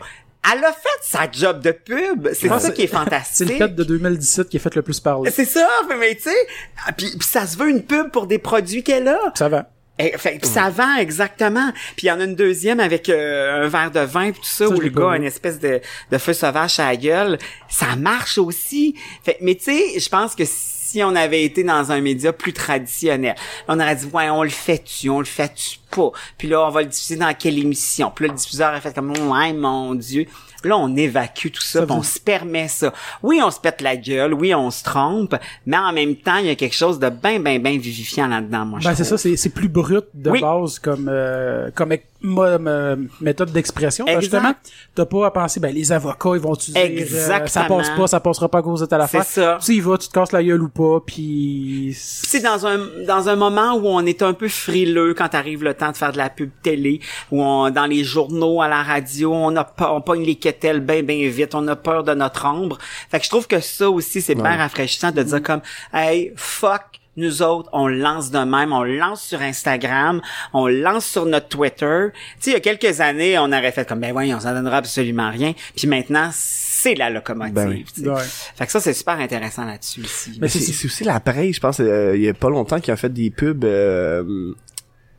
Elle 0.52 0.64
a 0.66 0.74
fait 0.74 0.90
sa 1.02 1.30
job 1.32 1.62
de 1.62 1.72
pub. 1.72 2.30
C'est 2.34 2.48
pense 2.48 2.64
ça 2.64 2.72
qui 2.72 2.84
est 2.84 2.88
C'est 2.88 2.96
fantastique. 2.96 3.50
le 3.50 3.56
fait 3.58 3.76
de 3.76 3.84
2017 3.84 4.50
qui 4.50 4.58
a 4.58 4.60
fait 4.60 4.74
le 4.76 4.82
plus 4.82 5.00
parler. 5.00 5.30
C'est 5.32 5.46
ça, 5.46 5.68
mais 6.00 6.16
tu 6.16 6.24
sais, 6.24 6.48
ah, 6.86 6.92
puis, 6.94 7.12
puis 7.18 7.28
ça 7.28 7.46
se 7.46 7.58
veut 7.58 7.70
une 7.70 7.84
pub 7.84 8.10
pour 8.12 8.26
des 8.26 8.40
produits 8.40 8.84
qu'elle 8.84 9.08
a. 9.08 9.20
Ça 9.36 9.50
va. 9.50 9.70
Fait, 10.00 10.40
puis 10.42 10.50
ça 10.50 10.70
vend 10.70 10.96
exactement. 10.96 11.72
Puis 11.96 12.08
il 12.08 12.10
y 12.10 12.12
en 12.12 12.20
a 12.20 12.24
une 12.24 12.36
deuxième 12.36 12.80
avec 12.80 13.08
euh, 13.08 13.66
un 13.66 13.68
verre 13.68 13.92
de 13.92 14.00
vin 14.00 14.32
puis 14.32 14.42
tout 14.42 14.48
ça, 14.48 14.68
Ça, 14.68 14.74
où 14.74 14.80
le 14.80 14.90
gars 14.90 15.12
a 15.12 15.18
une 15.18 15.26
espèce 15.26 15.60
de, 15.60 15.80
de 16.12 16.18
feu 16.18 16.34
sauvage 16.34 16.80
à 16.80 16.88
la 16.88 16.96
gueule. 16.96 17.38
Ça 17.70 17.96
marche 17.96 18.40
aussi. 18.40 18.96
Fait, 19.24 19.38
mais 19.42 19.54
tu 19.54 19.66
sais, 19.66 20.00
je 20.00 20.10
pense 20.10 20.34
que 20.34 20.44
si 20.46 20.81
on 21.04 21.16
avait 21.16 21.44
été 21.44 21.64
dans 21.64 21.92
un 21.92 22.02
média 22.02 22.34
plus 22.34 22.54
traditionnel, 22.54 23.36
on 23.68 23.80
aurait 23.80 23.96
dit 23.96 24.06
ouais, 24.14 24.30
on 24.30 24.44
le 24.44 24.50
fait-tu, 24.50 25.10
on 25.10 25.20
le 25.20 25.26
fait-tu 25.26 25.78
pas? 25.90 26.12
Puis 26.38 26.48
là, 26.48 26.66
on 26.66 26.70
va 26.70 26.82
le 26.82 26.88
diffuser 26.88 27.18
dans 27.18 27.34
quelle 27.38 27.58
émission? 27.60 28.12
Puis 28.14 28.26
là, 28.26 28.32
le 28.34 28.38
diffuseur 28.38 28.74
a 28.74 28.82
fait 28.82 28.94
comme 28.94 29.12
ouais, 29.12 29.54
mon 29.54 29.96
Dieu. 29.96 30.26
Là, 30.64 30.78
on 30.78 30.96
évacue 30.96 31.48
tout 31.48 31.62
ça, 31.62 31.84
on 31.90 32.04
se 32.04 32.20
permet 32.20 32.68
ça. 32.68 32.94
Oui, 33.24 33.42
on 33.44 33.50
se 33.50 33.60
pète 33.60 33.82
la 33.82 33.96
gueule, 33.98 34.34
oui, 34.36 34.54
on 34.54 34.70
se 34.70 34.84
trompe, 34.84 35.36
mais 35.66 35.78
en 35.78 35.92
même 35.92 36.16
temps, 36.16 36.38
il 36.38 36.46
y 36.46 36.50
a 36.52 36.56
quelque 36.56 36.76
chose 36.76 37.00
de 37.00 37.10
bien, 37.10 37.40
bien, 37.40 37.58
bien 37.58 37.80
vivifiant 37.80 38.28
là-dedans, 38.28 38.66
moi, 38.66 38.80
je 38.80 38.88
Ben 38.88 38.94
c'est 38.94 39.04
ça, 39.04 39.18
c'est 39.18 39.36
c'est 39.38 39.50
plus 39.50 39.70
brut 39.70 40.06
de 40.14 40.30
Oui. 40.30 40.40
base 40.40 40.78
comme 40.78 41.08
euh, 41.10 41.72
comme 41.74 41.92
mo- 42.22 42.44
euh, 42.44 42.96
méthode 43.20 43.52
d'expression. 43.52 44.06
Exact. 44.06 44.22
Justement, 44.22 44.54
t'as 44.96 45.06
pas 45.06 45.28
à 45.28 45.32
penser 45.32 45.60
ben 45.60 45.74
les 45.74 45.92
avocats 45.92 46.32
ils 46.34 46.42
vont 46.42 46.56
te 46.56 46.72
dire 46.72 46.74
euh, 46.78 47.46
ça 47.48 47.64
passe 47.64 47.90
pas, 47.92 48.08
ça 48.08 48.20
passera 48.20 48.50
pas 48.50 48.60
à 48.60 48.62
cause 48.62 48.82
de 48.82 48.86
telle 48.86 49.02
affaire. 49.02 49.24
C'est 49.24 49.42
ça. 49.42 49.58
Tu 49.62 49.74
y 49.74 49.80
vas, 49.80 49.98
tu 49.98 50.08
te 50.08 50.14
casses 50.14 50.32
la 50.32 50.44
gueule 50.44 50.62
ou 50.62 50.70
pas, 50.70 51.00
puis 51.06 51.92
c'est 51.96 52.42
dans 52.42 52.66
un 52.66 52.80
dans 53.06 53.30
un 53.30 53.36
moment 53.36 53.74
où 53.76 53.88
on 53.88 54.06
est 54.06 54.22
un 54.22 54.34
peu 54.34 54.48
frileux 54.48 55.14
quand 55.14 55.34
arrive 55.36 55.64
le 55.64 55.74
temps 55.74 55.92
de 55.92 55.98
faire 55.98 56.12
de 56.12 56.18
la 56.18 56.30
pub 56.30 56.50
télé 56.62 57.00
où 57.32 57.42
on 57.44 57.70
dans 57.70 57.86
les 57.86 58.04
journaux 58.04 58.62
à 58.62 58.68
la 58.68 58.84
radio 58.84 59.34
on 59.34 59.56
a 59.56 59.64
pas 59.64 59.94
on 59.94 60.02
pogne 60.02 60.24
les 60.24 60.36
quételles 60.36 60.80
bien 60.80 61.04
bien 61.04 61.28
vite 61.30 61.56
on 61.56 61.68
a 61.68 61.76
peur 61.76 62.04
de 62.04 62.14
notre 62.14 62.46
ombre 62.46 62.78
fait 63.10 63.20
que 63.20 63.26
je 63.26 63.30
trouve 63.30 63.48
que 63.48 63.60
ça 63.60 63.90
aussi 63.90 64.22
c'est 64.22 64.36
bien 64.36 64.58
rafraîchissant 64.58 65.12
de 65.12 65.24
dire 65.24 65.42
comme 65.44 65.62
hey 65.94 66.32
fuck 66.36 67.01
nous 67.18 67.42
autres, 67.42 67.70
on 67.74 67.88
lance 67.88 68.32
de 68.32 68.40
même, 68.40 68.72
on 68.72 68.84
lance 68.84 69.22
sur 69.24 69.42
Instagram, 69.42 70.22
on 70.54 70.68
lance 70.68 71.06
sur 71.06 71.26
notre 71.26 71.50
Twitter. 71.50 72.08
Tu 72.14 72.20
sais, 72.40 72.50
il 72.52 72.54
y 72.54 72.56
a 72.56 72.60
quelques 72.62 73.02
années, 73.02 73.38
on 73.38 73.46
aurait 73.52 73.72
fait 73.74 73.88
comme, 73.88 74.00
ben 74.00 74.12
voyons, 74.14 74.40
ça 74.40 74.54
donnera 74.54 74.78
absolument 74.78 75.30
rien. 75.30 75.54
Puis 75.76 75.88
maintenant, 75.88 76.30
c'est 76.32 76.96
la 76.96 77.10
locomotive. 77.10 77.54
Ben 77.54 77.68
oui. 77.70 77.86
Ouais. 78.08 78.22
Fait 78.56 78.66
que 78.66 78.72
ça, 78.72 78.80
c'est 78.80 78.94
super 78.94 79.20
intéressant 79.20 79.66
là-dessus 79.66 80.02
aussi. 80.02 80.38
Mais 80.42 80.48
c'est 80.48 80.60
c'est 80.60 80.86
aussi 80.86 81.04
la 81.04 81.20
presse, 81.20 81.56
je 81.56 81.60
pense, 81.60 81.80
euh, 81.82 82.16
il 82.16 82.22
y 82.24 82.30
a 82.30 82.34
pas 82.34 82.50
longtemps 82.50 82.80
qu'ils 82.80 82.94
ont 82.94 82.98
fait 82.98 83.12
des 83.12 83.30
pubs, 83.30 83.66
euh, 83.66 84.54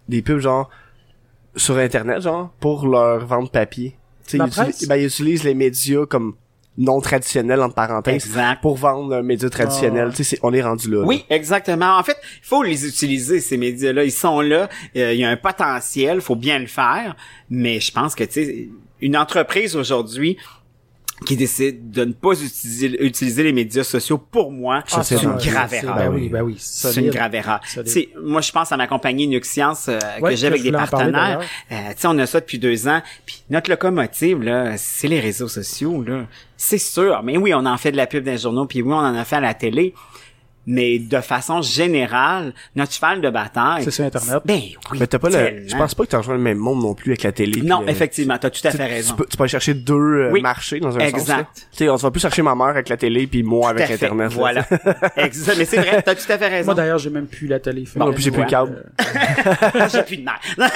des 0.09 0.23
pubs 0.23 0.39
genre 0.41 0.71
sur 1.55 1.77
internet, 1.77 2.23
genre 2.23 2.51
pour 2.59 2.87
leur 2.87 3.27
vendre 3.27 3.51
papier. 3.51 3.97
Tu 4.25 4.31
sais, 4.33 4.39
La 4.39 4.47
ils, 4.47 4.49
utilisent- 4.49 4.89
ben, 4.89 4.97
ils 4.97 5.07
utilisent 5.07 5.45
les 5.45 5.55
médias 5.55 6.07
comme 6.07 6.35
non 6.79 7.01
traditionnels 7.01 7.61
entre 7.61 7.75
parenthèses 7.75 8.25
Exact. 8.27 8.61
pour 8.63 8.77
vendre 8.77 9.15
un 9.15 9.23
média 9.23 9.51
traditionnel. 9.51 10.07
Ah. 10.09 10.15
Tu 10.17 10.25
sais, 10.25 10.37
c'est- 10.37 10.41
on 10.43 10.53
est 10.55 10.63
rendu 10.63 10.91
là. 10.91 11.01
là. 11.01 11.07
Oui, 11.07 11.25
exactement. 11.29 11.99
En 11.99 12.03
fait, 12.03 12.17
il 12.23 12.47
faut 12.47 12.63
les 12.63 12.87
utiliser 12.87 13.41
ces 13.41 13.57
médias-là. 13.59 14.05
Ils 14.05 14.11
sont 14.11 14.41
là. 14.41 14.69
Euh, 14.97 15.13
Il 15.13 15.21
y 15.21 15.25
a 15.25 15.29
un 15.29 15.37
potentiel. 15.37 16.21
faut 16.23 16.35
bien 16.37 16.59
le 16.59 16.67
faire. 16.67 17.15
Mais 17.51 17.79
je 17.81 17.93
pense 17.93 18.15
que 18.15 18.25
tu 18.25 18.33
sais, 18.33 18.69
une 19.03 19.17
entreprise 19.17 19.77
aujourd'hui 19.77 20.39
qui 21.23 21.37
décide 21.37 21.91
de 21.91 22.05
ne 22.05 22.13
pas 22.13 22.33
utiliser, 22.33 23.05
utiliser 23.05 23.43
les 23.43 23.53
médias 23.53 23.85
sociaux, 23.85 24.19
pour 24.19 24.53
moi, 24.53 24.83
Ah, 24.93 25.03
c'est 25.03 25.23
une 25.23 25.37
grave 25.37 25.73
erreur. 25.75 25.97
Ben 25.97 26.09
oui. 26.13 26.29
ben 26.29 26.43
oui. 26.43 26.57
C'est 26.59 27.01
une 27.01 27.11
grave 27.11 27.35
erreur. 27.35 27.61
Moi, 28.23 28.41
je 28.41 28.53
pense 28.53 28.73
à 28.73 28.77
ma 28.77 28.87
compagnie 28.87 29.27
Nuxiance 29.27 29.89
euh, 29.89 29.99
Ouais, 30.21 30.31
que 30.31 30.37
j'ai 30.37 30.47
avec 30.47 30.63
des 30.63 30.73
partenaires. 30.73 31.41
Euh, 31.71 31.75
on 32.05 32.19
a 32.19 32.27
ça 32.27 32.41
depuis 32.41 32.59
deux 32.59 32.89
ans. 32.89 33.01
Puis 33.27 33.43
notre 33.51 33.71
locomotive, 33.71 34.43
là, 34.43 34.77
c'est 34.77 35.09
les 35.09 35.21
réseaux 35.21 35.49
sociaux. 35.49 36.03
là. 36.03 36.27
C'est 36.57 36.79
sûr. 36.79 37.23
Mais 37.25 37.37
oui, 37.37 37.53
on 37.55 37.65
en 37.67 37.77
fait 37.77 37.93
de 37.93 37.97
la 37.97 38.07
pub 38.07 38.25
dans 38.25 38.33
les 38.33 38.39
journaux. 38.39 38.67
Puis 38.67 38.83
oui, 38.83 38.93
on 38.93 38.97
en 38.97 39.15
a 39.15 39.25
fait 39.25 39.37
à 39.37 39.41
la 39.41 39.55
télé. 39.55 39.95
Mais 40.67 41.01
de 41.01 41.21
façon 41.21 41.61
générale, 41.61 42.53
notre 42.77 42.93
cheval 42.93 43.21
de 43.21 43.29
bataille... 43.31 43.83
C'est 43.83 43.91
sur 43.91 44.05
Internet. 44.05 44.43
Ben 44.45 44.61
oui, 44.93 44.99
Mais 45.01 45.07
t'as 45.09 45.19
pas 45.19 45.29
le, 45.29 45.65
je 45.67 45.77
pense 45.77 45.95
pas 45.95 46.05
que 46.05 46.11
t'as 46.11 46.19
rejoint 46.19 46.37
le 46.37 46.41
même 46.41 46.59
monde 46.59 46.81
non 46.83 46.95
plus 46.95 47.11
avec 47.13 47.25
la 47.25 47.33
télé. 47.33 47.63
Non, 47.63 47.81
puis, 47.83 47.91
effectivement, 47.91 48.39
t'as 48.39 48.51
tout 48.51 48.61
à 48.67 48.71
tu- 48.71 48.77
fait 48.77 48.87
tu, 48.87 48.93
raison. 48.95 49.15
peux, 49.17 49.27
tu 49.29 49.37
peux 49.37 49.43
aller 49.43 49.51
chercher 49.51 49.75
deux 49.75 49.95
euh, 49.95 50.31
Oui. 50.33 50.41
marchés 50.41 50.79
dans 50.79 50.97
un 50.97 51.01
Exact. 51.01 51.49
sens. 51.57 51.67
Tu 51.73 51.79
sais, 51.79 51.89
on 51.89 51.97
va 51.97 52.11
plus 52.13 52.21
chercher 52.21 52.43
ma 52.43 52.55
mère 52.55 52.69
avec 52.69 52.89
la 52.89 52.97
télé 52.97 53.27
puis 53.27 53.43
moi 53.43 53.73
Tout 53.73 53.79
avec 53.79 53.91
à. 53.91 53.95
Internet. 53.95 54.31
là, 54.31 54.37
Voilà. 54.37 54.67
exact. 55.17 55.57
Mais 55.59 55.65
c'est 55.65 55.79
vrai, 55.79 56.01
t'as 56.03 56.15
tout 56.15 56.31
à 56.31 56.39
fait 56.39 56.49
raison. 56.49 56.67
Moi 56.67 56.75
d'ailleurs, 56.75 56.99
j'ai 56.99 57.11
même 57.11 57.27
plus 57.27 57.49
la 57.49 57.59
télé. 57.59 57.85
Fait 57.85 57.99
Bon, 57.99 58.13
puis 58.13 58.23
j'ai 58.23 58.31
plus 58.31 58.43
le 58.43 58.49
câble. 58.49 58.85
J'ai 59.93 60.03
plus 60.05 60.19
de 60.19 60.25
mère. 60.25 60.41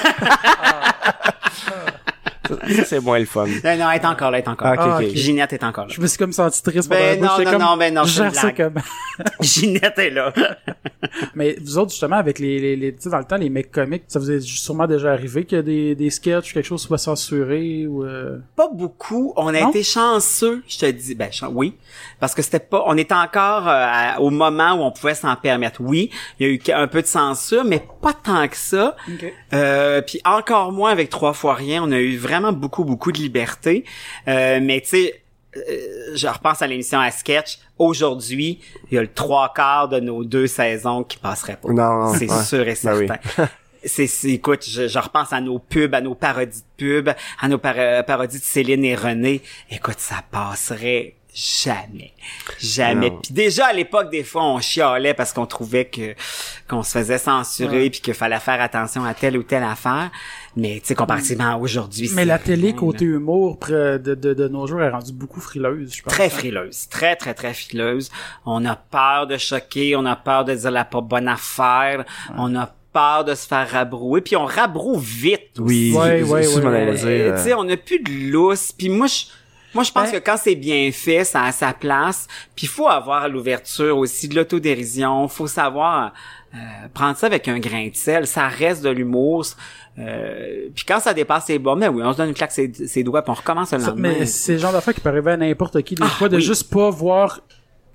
C'est 2.85 2.99
moins 3.01 3.19
le 3.19 3.25
fun. 3.25 3.45
non, 3.45 3.77
non, 3.77 3.91
elle 3.91 4.01
est 4.01 4.05
encore 4.05 4.31
là, 4.31 4.37
elle 4.39 4.43
est 4.43 4.47
encore 4.49 4.67
là. 4.67 4.75
Ah, 4.77 4.85
ok, 4.87 4.91
Ah, 4.93 4.97
ok. 5.03 5.09
ok. 5.09 5.15
Ginette 5.15 5.53
est 5.53 5.63
encore 5.63 5.85
là. 5.87 5.93
Je 5.93 6.01
me 6.01 6.07
suis 6.07 6.17
comme 6.17 6.31
senti 6.33 6.61
triste. 6.63 6.89
Ben 6.89 7.19
non, 7.19 7.27
non, 7.37 7.43
comme, 7.51 7.61
non, 7.61 7.77
ben 7.77 7.93
non, 7.93 8.03
Gère 8.03 8.33
ça 8.33 8.51
comme. 8.51 8.75
Ginette 9.41 9.97
est 9.99 10.09
là. 10.09 10.33
Mais 11.35 11.57
vous 11.61 11.77
autres, 11.77 11.91
justement, 11.91 12.15
avec 12.17 12.39
les, 12.39 12.59
les, 12.59 12.75
les 12.75 12.91
tu 12.95 13.03
sais, 13.03 13.09
dans 13.09 13.17
le 13.19 13.23
temps, 13.23 13.37
les 13.37 13.49
mecs 13.49 13.71
comiques, 13.71 14.03
ça 14.07 14.19
vous 14.19 14.31
est 14.31 14.39
sûrement 14.41 14.87
déjà 14.87 15.11
arrivé 15.11 15.45
qu'il 15.45 15.57
y 15.57 15.59
a 15.59 15.63
des, 15.63 15.95
des 15.95 16.09
sketchs, 16.09 16.53
quelque 16.53 16.65
chose 16.65 16.81
soit 16.81 16.97
censuré 16.97 17.85
ou, 17.87 18.03
euh... 18.05 18.37
pas 18.55 18.67
beaucoup. 18.71 19.33
On 19.35 19.47
a 19.47 19.59
Non? 19.61 19.69
été 19.69 19.83
chanceux, 19.83 20.63
je 20.67 20.77
te 20.77 20.85
dis. 20.91 21.15
Ben 21.15 21.31
chan- 21.31 21.51
oui, 21.53 21.75
parce 22.19 22.33
que 22.35 22.41
c'était 22.41 22.59
pas. 22.59 22.83
On 22.87 22.97
était 22.97 23.13
encore 23.15 23.67
euh, 23.67 23.85
à- 24.15 24.19
au 24.21 24.29
moment 24.29 24.73
où 24.73 24.81
on 24.83 24.91
pouvait 24.91 25.15
s'en 25.15 25.35
permettre. 25.35 25.81
Oui, 25.81 26.09
il 26.39 26.47
y 26.47 26.49
a 26.49 26.53
eu 26.53 26.61
un 26.73 26.87
peu 26.87 27.01
de 27.01 27.07
censure, 27.07 27.63
mais 27.63 27.83
pas 28.01 28.13
tant 28.13 28.47
que 28.47 28.55
ça. 28.57 28.95
Euh, 29.53 30.01
puis 30.01 30.19
encore 30.25 30.71
moins 30.71 30.91
avec 30.91 31.09
trois 31.09 31.33
fois 31.33 31.53
rien. 31.55 31.81
On 31.83 31.91
a 31.91 31.97
eu 31.97 32.17
vraiment 32.17 32.36
beaucoup 32.51 32.83
beaucoup 32.83 33.11
de 33.11 33.19
liberté. 33.19 33.83
Euh, 34.27 34.59
mais 34.61 34.81
tu 34.81 34.87
sais. 34.89 35.21
euh, 35.55 35.61
je 36.15 36.27
repense 36.27 36.61
à 36.61 36.67
l'émission 36.67 36.99
à 36.99 37.09
sketch. 37.11 37.59
Aujourd'hui, 37.79 38.59
il 38.91 38.95
y 38.95 38.97
a 38.97 39.01
le 39.01 39.07
trois 39.13 39.53
quarts 39.53 39.87
de 39.89 39.99
nos 39.99 40.23
deux 40.23 40.47
saisons 40.47 41.03
qui 41.03 41.17
passeraient 41.17 41.57
pas. 41.57 41.69
Non, 41.69 42.05
non, 42.05 42.13
C'est 42.13 42.29
ouais. 42.29 42.43
sûr 42.43 42.67
et 42.67 42.77
Ben 42.83 42.97
oui. 42.97 43.07
certain. 43.07 43.49
C'est, 43.85 44.07
c'est- 44.07 44.31
écoute, 44.31 44.65
je, 44.67 44.87
je 44.87 44.99
repense 44.99 45.31
à 45.31 45.39
nos 45.39 45.59
pubs, 45.59 45.93
à 45.93 46.01
nos 46.01 46.15
parodies 46.15 46.63
de 46.79 47.01
pubs, 47.03 47.15
à 47.39 47.47
nos 47.47 47.59
para- 47.59 48.03
parodies 48.03 48.39
de 48.39 48.43
Céline 48.43 48.83
et 48.83 48.95
René. 48.95 49.41
Écoute, 49.69 49.99
ça 49.99 50.23
passerait 50.29 51.13
jamais. 51.33 52.11
Jamais. 52.59 53.11
Puis 53.11 53.31
déjà, 53.31 53.67
à 53.67 53.73
l'époque, 53.73 54.09
des 54.09 54.23
fois, 54.23 54.43
on 54.43 54.59
chialait 54.59 55.13
parce 55.13 55.31
qu'on 55.31 55.45
trouvait 55.45 55.85
que, 55.85 56.15
qu'on 56.67 56.81
se 56.83 56.91
faisait 56.97 57.19
censurer 57.19 57.89
puis 57.91 58.01
qu'il 58.01 58.15
fallait 58.15 58.39
faire 58.39 58.59
attention 58.59 59.05
à 59.05 59.13
telle 59.13 59.37
ou 59.37 59.43
telle 59.43 59.63
affaire. 59.63 60.09
Mais, 60.57 60.79
tu 60.81 60.87
sais, 60.87 60.95
comparativement 60.95 61.53
à 61.53 61.57
aujourd'hui, 61.57 62.09
Mais 62.15 62.25
la 62.25 62.39
télé, 62.39 62.73
côté 62.73 63.05
humour, 63.05 63.59
près 63.59 63.99
de, 63.99 64.15
de, 64.15 64.33
de 64.33 64.47
nos 64.47 64.65
jours, 64.67 64.81
est 64.81 64.89
rendue 64.89 65.13
beaucoup 65.13 65.39
frileuse, 65.39 65.93
je 65.95 66.01
pense. 66.01 66.11
Très 66.11 66.29
frileuse, 66.29 66.89
très 66.89 67.15
très 67.15 67.33
très 67.35 67.53
frileuse. 67.53 68.09
On 68.45 68.65
a 68.65 68.75
peur 68.75 69.27
de 69.27 69.37
choquer, 69.37 69.95
on 69.95 70.05
a 70.05 70.15
peur 70.15 70.45
de 70.45 70.55
dire 70.55 70.71
la 70.71 70.83
pas 70.83 71.01
bonne 71.01 71.27
affaire, 71.27 72.03
on 72.37 72.55
a 72.55 72.73
peur 72.91 73.23
de 73.25 73.35
se 73.35 73.45
faire 73.47 73.69
rabrouer, 73.69 74.21
puis 74.21 74.35
on 74.35 74.45
rabroue 74.45 74.97
vite. 74.97 75.51
Oui, 75.59 75.93
aussi. 76.23 76.55
dire, 76.59 76.65
Euh, 76.65 76.95
euh, 77.05 77.37
Tu 77.37 77.43
sais, 77.43 77.53
on 77.53 77.63
n'a 77.63 77.77
plus 77.77 77.99
de 77.99 78.31
lousse. 78.31 78.71
Puis 78.71 78.89
moi, 78.89 79.05
je, 79.05 79.25
moi, 79.75 79.83
je 79.83 79.91
pense 79.91 80.11
Ben- 80.11 80.19
que 80.19 80.25
quand 80.25 80.37
c'est 80.37 80.55
bien 80.55 80.89
fait, 80.91 81.23
ça 81.23 81.43
a 81.43 81.51
sa 81.51 81.73
place. 81.73 82.25
Puis 82.55 82.65
il 82.65 82.69
faut 82.69 82.87
avoir 82.87 83.29
l'ouverture 83.29 83.95
aussi, 83.97 84.27
de 84.27 84.35
l'autodérision. 84.35 85.27
faut 85.27 85.45
savoir 85.47 86.13
euh, 86.55 86.57
prendre 86.93 87.15
ça 87.17 87.27
avec 87.27 87.47
un 87.47 87.59
grain 87.59 87.89
de 87.89 87.95
sel. 87.95 88.25
Ça 88.25 88.47
reste 88.47 88.81
de 88.81 88.89
l'humour. 88.89 89.45
Euh, 89.99 90.69
puis 90.75 90.85
quand 90.87 90.99
ça 90.99 91.13
dépasse 91.13 91.47
les 91.49 91.57
bornes, 91.59 91.79
ben 91.79 91.89
oui, 91.89 92.01
on 92.03 92.11
se 92.13 92.17
donne 92.17 92.29
une 92.29 92.35
claque 92.35 92.51
ses, 92.51 92.71
ses 92.73 93.03
doigts, 93.03 93.21
puis 93.23 93.31
on 93.31 93.35
recommence 93.35 93.71
le 93.71 93.79
lendemain. 93.79 94.13
mais 94.19 94.25
c'est 94.25 94.53
le 94.53 94.57
genre 94.59 94.71
d'affaire 94.71 94.93
qui 94.93 95.01
peut 95.01 95.09
arriver 95.09 95.31
à 95.31 95.37
n'importe 95.37 95.81
qui, 95.81 95.95
des 95.95 96.03
Ah, 96.05 96.09
fois, 96.09 96.29
de 96.29 96.35
oui. 96.37 96.41
juste 96.41 96.71
pas 96.71 96.89
voir 96.91 97.39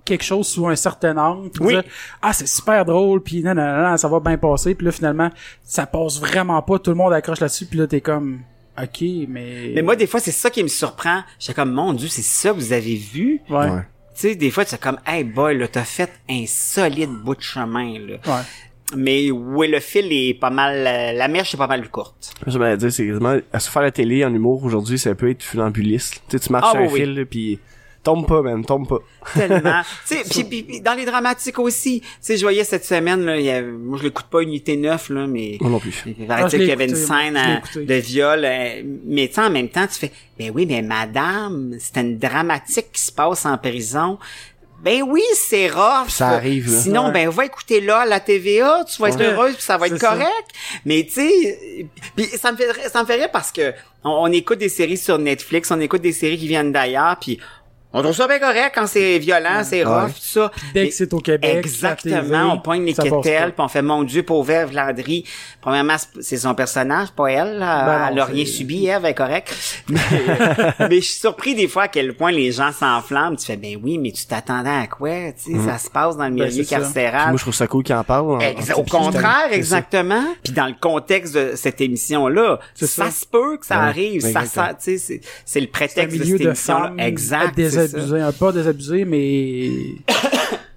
quelque 0.05 0.25
chose 0.25 0.49
sous 0.49 0.67
un 0.67 0.75
certain 0.75 1.17
angle, 1.17 1.51
puis 1.51 1.65
Oui. 1.65 1.73
dire 1.75 1.85
ah 2.21 2.33
c'est 2.33 2.49
super 2.49 2.85
drôle, 2.85 3.23
puis 3.23 3.41
non, 3.45 3.55
non, 3.55 3.91
non, 3.91 3.97
ça 3.97 4.09
va 4.09 4.19
bien 4.19 4.37
passer, 4.37 4.75
puis 4.75 4.85
là 4.85 4.91
finalement 4.91 5.31
ça 5.63 5.87
passe 5.87 6.19
vraiment 6.19 6.61
pas, 6.61 6.81
tout 6.81 6.91
le 6.91 6.97
monde 6.97 7.13
accroche 7.13 7.39
là-dessus, 7.39 7.67
puis 7.67 7.79
là 7.79 7.87
t'es 7.87 8.01
comme 8.01 8.41
ok, 8.83 9.01
mais 9.29 9.71
Mais 9.77 9.83
moi, 9.83 9.95
des 9.95 10.07
fois, 10.09 10.19
c'est 10.19 10.33
ça 10.33 10.49
qui 10.51 10.63
me 10.63 10.69
surprend. 10.69 11.23
J'étais 11.39 11.53
comme, 11.55 11.73
mon 11.73 11.93
Dieu, 11.93 12.09
c'est 12.09 12.23
ça 12.23 12.51
que 12.51 12.55
vous 12.55 12.73
avez 12.73 12.97
vu? 12.97 13.43
ouais, 13.51 13.57
Ouais. 13.71 13.83
Tu 14.15 14.29
sais, 14.29 14.35
des 14.35 14.51
fois, 14.51 14.65
tu 14.65 14.75
es 14.75 14.79
comme, 14.79 14.99
hey 15.07 15.25
boy, 15.25 15.57
là, 15.59 15.69
t'as 15.69 15.85
fait 15.85 16.11
un 16.29 16.45
solide 16.47 17.11
bout 17.11 17.35
de 17.37 17.43
chemin, 17.43 17.99
là. 17.99 18.15
ouais. 18.27 18.43
Mais 18.97 19.31
oui, 19.31 19.69
le 19.69 19.81
fil 19.81 20.07
est 20.13 20.35
pas 20.35 20.51
mal, 20.51 20.87
euh, 20.87 21.13
la 21.17 21.29
mèche 21.29 21.55
est 21.55 21.59
pas 21.59 21.67
mal 21.67 21.89
courte. 21.89 22.35
Je 22.47 22.59
m'allais 22.59 22.77
dire, 22.77 22.93
c'est 22.93 23.07
quasiment, 23.07 23.37
à 23.53 23.61
se 23.61 23.71
faire 23.71 23.83
la 23.83 23.91
télé 23.91 24.25
en 24.25 24.33
humour 24.35 24.63
aujourd'hui, 24.65 24.99
ça 24.99 25.15
peut 25.15 25.31
être 25.31 25.43
funambuliste. 25.43 26.23
Tu 26.29 26.37
sais, 26.39 26.41
tu 26.47 26.53
marches 26.53 26.67
Ah, 26.69 26.73
sur 26.73 26.81
un 26.81 26.93
oui, 26.93 27.01
fil, 27.01 27.15
là, 27.15 27.25
puis 27.25 27.59
tombe 28.03 28.27
pas, 28.27 28.43
man, 28.43 28.65
tombe 28.65 28.89
pas. 28.89 28.99
Tellement. 29.35 29.81
tu 30.09 30.17
sais, 30.25 30.45
puis- 30.45 30.81
dans 30.81 30.95
les 30.95 31.05
dramatiques 31.05 31.59
aussi. 31.61 32.01
Tu 32.01 32.07
sais, 32.21 32.37
je 32.37 32.43
voyais 32.43 32.65
cette 32.65 32.85
semaine, 32.85 33.25
là, 33.25 33.39
il 33.39 33.45
y 33.47 33.51
a, 33.51 33.63
moi, 33.63 33.97
je 33.99 34.03
l'écoute 34.05 34.27
pas 34.27 34.43
Unité 34.43 34.77
9, 34.77 35.09
là, 35.11 35.27
mais... 35.27 35.57
Moi 35.61 35.71
non 35.71 35.79
plus. 35.79 36.03
Il 36.07 36.27
Ah, 36.29 36.49
qu'il 36.49 36.65
y 36.65 36.73
avait 36.73 36.89
une 36.89 36.97
scène 36.97 37.39
de 37.77 37.95
viol, 37.95 38.45
euh, 38.45 38.83
mais 39.07 39.29
tu 39.29 39.35
sais, 39.35 39.41
en 39.43 39.51
même 39.51 39.69
temps, 39.69 39.87
tu 39.87 39.95
fais, 39.99 40.11
ben 40.39 40.51
oui, 40.55 40.67
mais 40.67 40.83
madame, 40.83 41.77
c'était 41.79 42.01
une 42.01 42.19
dramatique 42.19 42.87
qui 42.93 43.01
se 43.03 43.13
passe 43.13 43.47
en 43.47 43.57
prison. 43.57 44.19
Ben 44.83 45.03
oui, 45.03 45.23
c'est 45.37 45.69
rough. 45.69 46.09
Ça 46.09 46.29
arrive, 46.31 46.71
là. 46.73 46.79
Sinon, 46.81 47.07
Ouais. 47.07 47.13
ben 47.13 47.29
va 47.31 47.45
écouter 47.45 47.81
là 47.81 48.01
à 48.01 48.05
la 48.07 48.19
TVA, 48.21 48.85
tu 48.85 49.01
vas 49.01 49.09
être 49.11 49.19
Ouais. 49.19 49.27
heureuse 49.27 49.55
puis 49.55 49.63
ça 49.63 49.79
va 49.79 49.87
être 49.87 49.99
ça. 49.99 50.09
correct. 50.09 50.49
Mais 50.85 51.05
tu 51.07 51.13
sais, 51.13 51.87
puis 52.17 52.27
ça 52.27 52.51
me 52.53 52.57
fait 52.57 52.89
ça 52.91 53.01
me 53.03 53.07
fait 53.07 53.15
rire 53.15 53.31
parce 53.33 53.53
que 53.53 53.73
on, 54.03 54.11
on 54.11 54.33
écoute 54.33 54.59
des 54.59 54.69
séries 54.69 54.97
sur 54.97 55.19
Netflix, 55.19 55.71
on 55.71 55.81
écoute 55.81 56.03
des 56.03 56.13
séries 56.13 56.37
qui 56.39 56.49
viennent 56.49 56.73
d'ailleurs, 56.73 57.17
puis 57.21 57.39
on 57.93 58.03
trouve 58.03 58.15
ça 58.15 58.27
bien 58.27 58.39
correct 58.39 58.73
quand 58.75 58.87
c'est 58.87 59.19
violent, 59.19 59.63
c'est 59.65 59.85
rough, 59.85 60.05
Ouais. 60.05 60.11
tout 60.11 60.19
ça. 60.21 60.51
Dès 60.75 60.89
que 60.89 60.95
c'est 60.95 61.13
au 61.13 61.19
Québec, 61.19 61.59
Exactement, 61.65 62.53
on 62.55 62.59
pogne 62.59 62.85
les 62.85 62.95
pas. 62.95 63.05
puis 63.21 63.33
on 63.59 63.69
fait 63.69 63.83
mon 63.83 64.03
Dieu, 64.03 64.23
pauvre 64.23 64.51
Ève 64.51 64.73
Landry. 64.73 65.25
Premièrement, 65.61 65.97
c'est- 66.21 66.37
son 66.39 66.55
personnage, 66.55 67.11
pas 67.13 67.27
elle. 67.29 67.59
Ben 67.61 67.87
non, 67.99 68.09
elle 68.13 68.19
a 68.21 68.25
rien 68.25 68.45
subi, 68.47 68.87
Ève 68.87 69.03
elle 69.05 69.11
est 69.11 69.15
correcte. 69.15 69.55
Mais, 69.89 69.99
mais 70.89 70.97
je 70.97 71.07
suis 71.07 71.21
surpris 71.21 71.55
des 71.55 71.69
fois 71.69 71.85
à 71.85 71.89
quel 71.89 72.15
point 72.15 72.31
les 72.33 72.51
gens 72.53 72.73
s'enflamment. 72.73 73.37
Tu 73.37 73.47
fais 73.47 73.57
ben 73.57 73.77
oui, 73.83 73.99
mais 73.99 74.11
tu 74.13 74.27
t'attendais 74.27 74.71
à 74.71 74.87
quoi? 74.87 75.11
Tu 75.33 75.53
sais, 75.57 75.65
ça 75.65 75.79
se 75.79 75.91
passe 75.91 76.17
dans 76.17 76.25
le 76.29 76.35
Ben, 76.35 76.49
milieu 76.49 76.65
carcéral. 76.65 77.29
moi, 77.29 77.37
je 77.37 77.43
trouve 77.43 77.55
ça 77.55 77.67
cool 77.67 77.83
qu'il 77.85 77.95
en 77.95 78.05
parle. 78.05 78.27
en- 78.33 78.39
en- 78.39 78.79
au 78.79 78.85
contraire, 78.85 79.49
exactement. 79.53 80.25
Puis 80.43 80.53
dans 80.53 80.67
le 80.67 80.75
contexte 80.81 81.35
de 81.35 81.53
cette 81.57 81.81
émission-là, 81.81 82.59
ça, 82.75 82.87
ça. 82.87 83.11
se 83.11 83.27
peut 83.27 83.59
que 83.59 83.67
ça 83.67 83.77
Ouais, 83.79 83.85
arrive. 83.89 84.21
Ça, 84.23 84.77
c'est, 84.79 85.61
le 85.61 85.67
prétexte 85.67 86.17
de 86.17 86.23
milieu 86.23 86.37
cette 86.37 86.43
de 86.47 86.51
émission-là. 86.51 86.93
Exact. 86.99 87.59
Désabusé, 87.83 88.21
un 88.21 88.33
pas 88.33 88.53
désabusé, 88.53 89.05
mais 89.05 89.71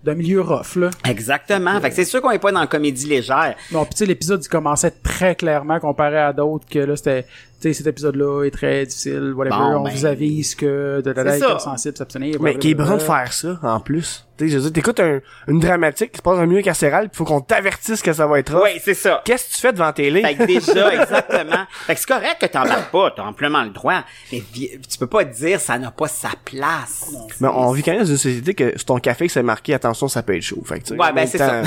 d'un 0.04 0.14
milieu 0.14 0.42
rough 0.42 0.76
là. 0.76 0.92
Exactement. 1.10 1.80
Fait 1.82 1.90
que 1.90 1.96
c'est 1.96 2.06
sûr 2.06 2.22
qu'on 2.22 2.32
est 2.32 2.40
pas 2.40 2.52
dans 2.52 2.60
la 2.60 2.68
comédie 2.68 3.08
légère. 3.08 3.56
Non, 3.72 3.86
puis 3.86 3.96
tu 3.96 3.98
sais, 4.00 4.06
l'épisode 4.06 4.44
il 4.44 4.48
commençait 4.48 4.92
très 4.92 5.36
clairement 5.36 5.80
comparé 5.80 6.18
à 6.18 6.32
d'autres 6.32 6.66
que 6.70 6.80
là 6.80 6.96
c'était, 6.96 7.26
tu 7.62 7.70
sais, 7.70 7.74
cet 7.74 7.88
épisode-là 7.88 8.44
est 8.46 8.52
très 8.52 8.86
difficile, 8.86 9.34
whatever. 9.36 9.56
Bon, 9.58 9.80
on 9.80 9.84
ben, 9.84 9.92
vous 9.92 10.06
avise 10.06 10.56
que 10.56 11.02
de 11.02 11.12
la 11.12 11.34
c'est 11.34 11.40
ça. 11.40 11.52
être 11.54 11.62
sensible, 11.62 11.98
s'abstenir. 11.98 12.42
Mais 12.42 12.58
qui 12.58 12.72
est 12.72 12.74
bon 12.76 12.96
de 12.96 13.02
faire 13.02 13.32
ça, 13.34 13.60
en 13.64 13.80
plus. 13.80 14.26
Tu 14.38 14.46
sais, 14.46 14.52
je 14.52 14.58
veux 14.58 14.64
dire, 14.64 14.74
t'écoutes 14.74 15.00
un, 15.00 15.22
une 15.48 15.60
dramatique 15.62 16.12
qui 16.12 16.18
se 16.18 16.22
passe 16.22 16.36
dans 16.36 16.42
un 16.42 16.46
milieu 16.46 16.62
carcéral, 16.62 17.08
pis 17.10 17.16
faut 17.16 17.24
qu'on 17.24 17.40
t'avertisse 17.40 18.02
que 18.02 18.12
ça 18.12 18.28
va 18.28 18.40
être. 18.40 18.54
Oui, 18.62 18.72
c'est 18.84 18.94
ça. 18.94 19.22
Qu'est-ce 19.24 19.48
que 19.48 19.54
tu 19.56 19.62
fais 19.62 19.72
devant 19.72 19.94
télé? 19.94 20.22
Fait 20.22 20.36
que 20.36 20.44
déjà, 20.46 20.94
exactement. 21.02 21.66
Fait 21.88 21.94
que 21.96 22.00
c'est 22.02 22.08
correct 22.10 22.38
que 22.42 22.46
t'embarques 22.48 22.92
pas, 22.92 23.12
t'as 23.16 23.24
amplement 23.24 23.64
le 23.64 23.70
droit. 23.70 24.04
Mais 24.34 24.44
tu 24.54 24.98
peux 25.00 25.08
pas 25.08 25.24
dire 25.24 25.62
ça 25.62 25.78
n'a 25.80 25.92
pas 25.92 26.10
sa 26.10 26.32
place. 26.44 27.14
Mais 27.40 27.48
on 27.48 27.72
vit 27.72 27.82
quand 27.84 27.92
même 27.92 28.02
dans 28.02 28.08
une 28.08 28.18
société 28.18 28.54
que 28.54 28.72
sur 28.76 28.86
ton 28.86 29.00
café, 29.00 29.30
c'est 29.30 29.42
marqué 29.44 29.74
attention, 29.74 30.10
ça 30.10 30.22
peut 30.22 30.36
être 30.36 30.44
chaud. 30.44 30.62
Fait 30.66 30.80
que, 30.80 30.86
tu 30.86 30.96
sais, 30.96 31.00
Ouais, 31.00 31.08
en 31.10 31.14
ben, 31.14 31.26
c'est 31.26 31.38
temps- 31.38 31.64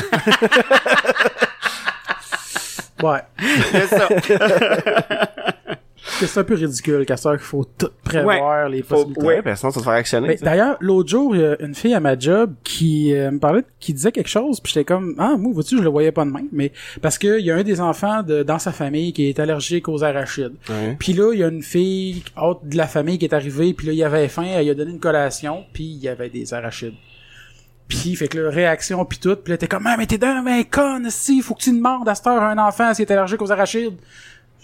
Ouais. 3.02 3.20
C'est 3.70 3.86
ça. 3.86 4.08
que 6.18 6.26
c'est 6.26 6.40
un 6.40 6.44
peu 6.44 6.54
ridicule, 6.54 7.06
qu'à 7.06 7.16
ça 7.16 7.30
qu'il 7.32 7.40
faut 7.46 7.64
tout 7.64 7.90
prévoir 8.04 8.68
les 8.68 8.82
Faut- 8.82 8.96
possibilités. 8.96 9.20
ouais. 9.20 9.36
Ouais, 9.36 9.42
ben 9.42 9.54
sinon, 9.56 9.70
ça 9.70 9.78
va 9.78 9.82
te 9.82 9.84
faire 9.90 9.98
actionner. 9.98 10.28
Mais 10.28 10.36
sais. 10.36 10.44
d'ailleurs, 10.44 10.76
l'autre 10.80 11.08
jour, 11.08 11.34
il 11.34 11.42
y 11.42 11.44
a 11.44 11.56
une 11.62 11.74
fille 11.74 11.94
à 11.94 12.00
ma 12.00 12.18
job 12.18 12.54
qui 12.64 13.14
euh, 13.14 13.30
me 13.30 13.38
parlait, 13.38 13.62
qui 13.80 13.92
disait 13.92 14.12
quelque 14.12 14.28
chose, 14.28 14.60
puis 14.60 14.72
j'étais 14.72 14.84
comme 14.84 15.14
ah 15.18 15.36
moi, 15.38 15.52
vois-tu, 15.52 15.78
je 15.78 15.82
le 15.82 15.88
voyais 15.88 16.12
pas 16.12 16.24
de 16.24 16.30
même, 16.30 16.48
mais 16.52 16.72
parce 17.02 17.18
que 17.18 17.38
il 17.38 17.46
y 17.46 17.50
a 17.50 17.56
un 17.56 17.62
des 17.62 17.80
enfants 17.80 18.22
de, 18.22 18.42
dans 18.42 18.58
sa 18.58 18.72
famille 18.72 19.12
qui 19.12 19.28
est 19.28 19.38
allergique 19.38 19.88
aux 19.88 20.02
arachides. 20.04 20.54
Ouais. 20.68 20.96
Puis 20.98 21.12
là, 21.12 21.32
il 21.32 21.40
y 21.40 21.44
a 21.44 21.48
une 21.48 21.62
fille 21.62 22.22
autre 22.40 22.60
de 22.64 22.76
la 22.76 22.86
famille 22.86 23.18
qui 23.18 23.24
est 23.24 23.34
arrivée, 23.34 23.74
puis 23.74 23.86
là 23.86 23.92
il 23.92 24.02
avait 24.04 24.28
faim, 24.28 24.44
elle 24.46 24.64
lui 24.64 24.70
a 24.70 24.74
donné 24.74 24.90
une 24.92 25.00
collation, 25.00 25.64
puis 25.72 25.84
il 25.84 25.98
y 25.98 26.08
avait 26.08 26.28
des 26.30 26.52
arachides. 26.54 26.94
Puis 27.88 28.16
fait 28.16 28.28
que 28.28 28.38
là, 28.38 28.50
réaction 28.50 29.02
puis 29.06 29.18
tout, 29.18 29.34
puis 29.36 29.50
là 29.52 29.56
t'es 29.56 29.66
comme 29.66 29.86
ah 29.86 29.94
mais 29.96 30.06
t'es 30.06 30.18
d'un 30.18 30.42
ben 30.42 30.62
con, 30.70 31.02
si 31.08 31.40
faut 31.40 31.54
que 31.54 31.62
tu 31.62 31.72
demandes 31.72 32.06
à 32.08 32.14
cette 32.14 32.26
heure 32.26 32.42
à 32.42 32.50
un 32.50 32.58
enfant 32.58 32.92
s'il 32.92 33.06
est 33.06 33.12
allergique 33.12 33.40
aux 33.40 33.50
arachides. 33.50 33.96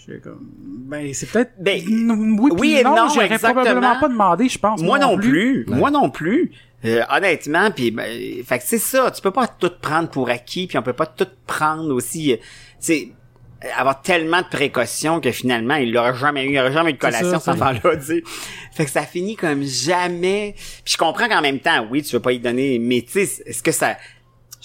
J'étais 0.07 0.19
comme 0.19 0.39
ben 0.87 1.13
c'est 1.13 1.29
peut-être 1.29 1.53
Ben, 1.59 1.81
oui, 1.87 2.75
et 2.79 2.83
non, 2.83 3.07
j'aurais 3.13 3.25
exactement. 3.25 3.53
probablement 3.63 3.99
pas 3.99 4.07
demandé, 4.07 4.49
je 4.49 4.59
pense. 4.59 4.81
Moi 4.81 4.99
non 4.99 5.17
plus. 5.17 5.65
Moi 5.67 5.89
non 5.91 6.09
plus. 6.09 6.51
Euh, 6.83 7.01
honnêtement, 7.09 7.71
puis 7.71 7.89
ben, 7.89 8.05
fait 8.45 8.59
que 8.59 8.63
c'est 8.65 8.77
ça. 8.77 9.09
Tu 9.09 9.21
peux 9.21 9.31
pas 9.31 9.47
tout 9.47 9.71
prendre 9.81 10.09
pour 10.09 10.29
acquis, 10.29 10.67
puis 10.67 10.77
on 10.77 10.83
peut 10.83 10.93
pas 10.93 11.07
tout 11.07 11.27
prendre 11.47 11.91
aussi. 11.93 12.33
euh, 12.33 12.35
Tu 12.37 12.41
sais, 12.79 13.11
avoir 13.75 14.03
tellement 14.03 14.41
de 14.43 14.47
précautions 14.47 15.19
que 15.19 15.31
finalement 15.31 15.75
il 15.75 15.91
l'aurait 15.91 16.13
jamais 16.15 16.45
eu, 16.45 16.51
il 16.51 16.59
aurait 16.59 16.71
jamais 16.73 16.91
eu 16.91 16.93
de 16.93 16.99
C'est 17.01 17.07
collation 17.07 17.39
ça, 17.39 17.53
cet 17.53 17.61
enfant-là. 17.61 17.95
tu 17.97 18.05
sais. 18.05 18.23
Fait 18.73 18.85
que 18.85 18.91
ça 18.91 19.01
finit 19.01 19.35
comme 19.35 19.63
jamais. 19.63 20.53
Puis 20.83 20.93
je 20.93 20.97
comprends 20.97 21.27
qu'en 21.27 21.41
même 21.41 21.59
temps, 21.59 21.87
oui, 21.89 22.03
tu 22.03 22.15
veux 22.15 22.21
pas 22.21 22.33
y 22.33 22.39
donner, 22.39 22.77
mais 22.77 23.01
tu 23.01 23.25
sais, 23.25 23.41
est-ce 23.47 23.63
que 23.63 23.71
ça 23.71 23.97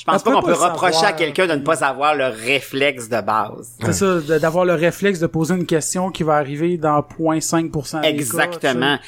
je 0.01 0.05
pense 0.07 0.23
pas 0.23 0.33
qu'on 0.33 0.43
peut 0.43 0.55
reprocher 0.55 0.93
savoir. 0.95 1.11
à 1.11 1.13
quelqu'un 1.13 1.47
de 1.47 1.53
ne 1.53 1.61
pas 1.61 1.85
avoir 1.85 2.15
le 2.15 2.25
réflexe 2.27 3.11
de 3.11 3.21
base. 3.21 3.73
C'est 3.85 3.93
ça, 3.93 4.39
d'avoir 4.39 4.65
le 4.65 4.73
réflexe 4.73 5.19
de 5.19 5.27
poser 5.27 5.55
une 5.55 5.67
question 5.67 6.11
qui 6.11 6.23
va 6.23 6.37
arriver 6.37 6.79
dans 6.79 7.01
0.5% 7.01 7.97
des 7.97 8.01
cas, 8.03 8.09
Exactement. 8.09 8.99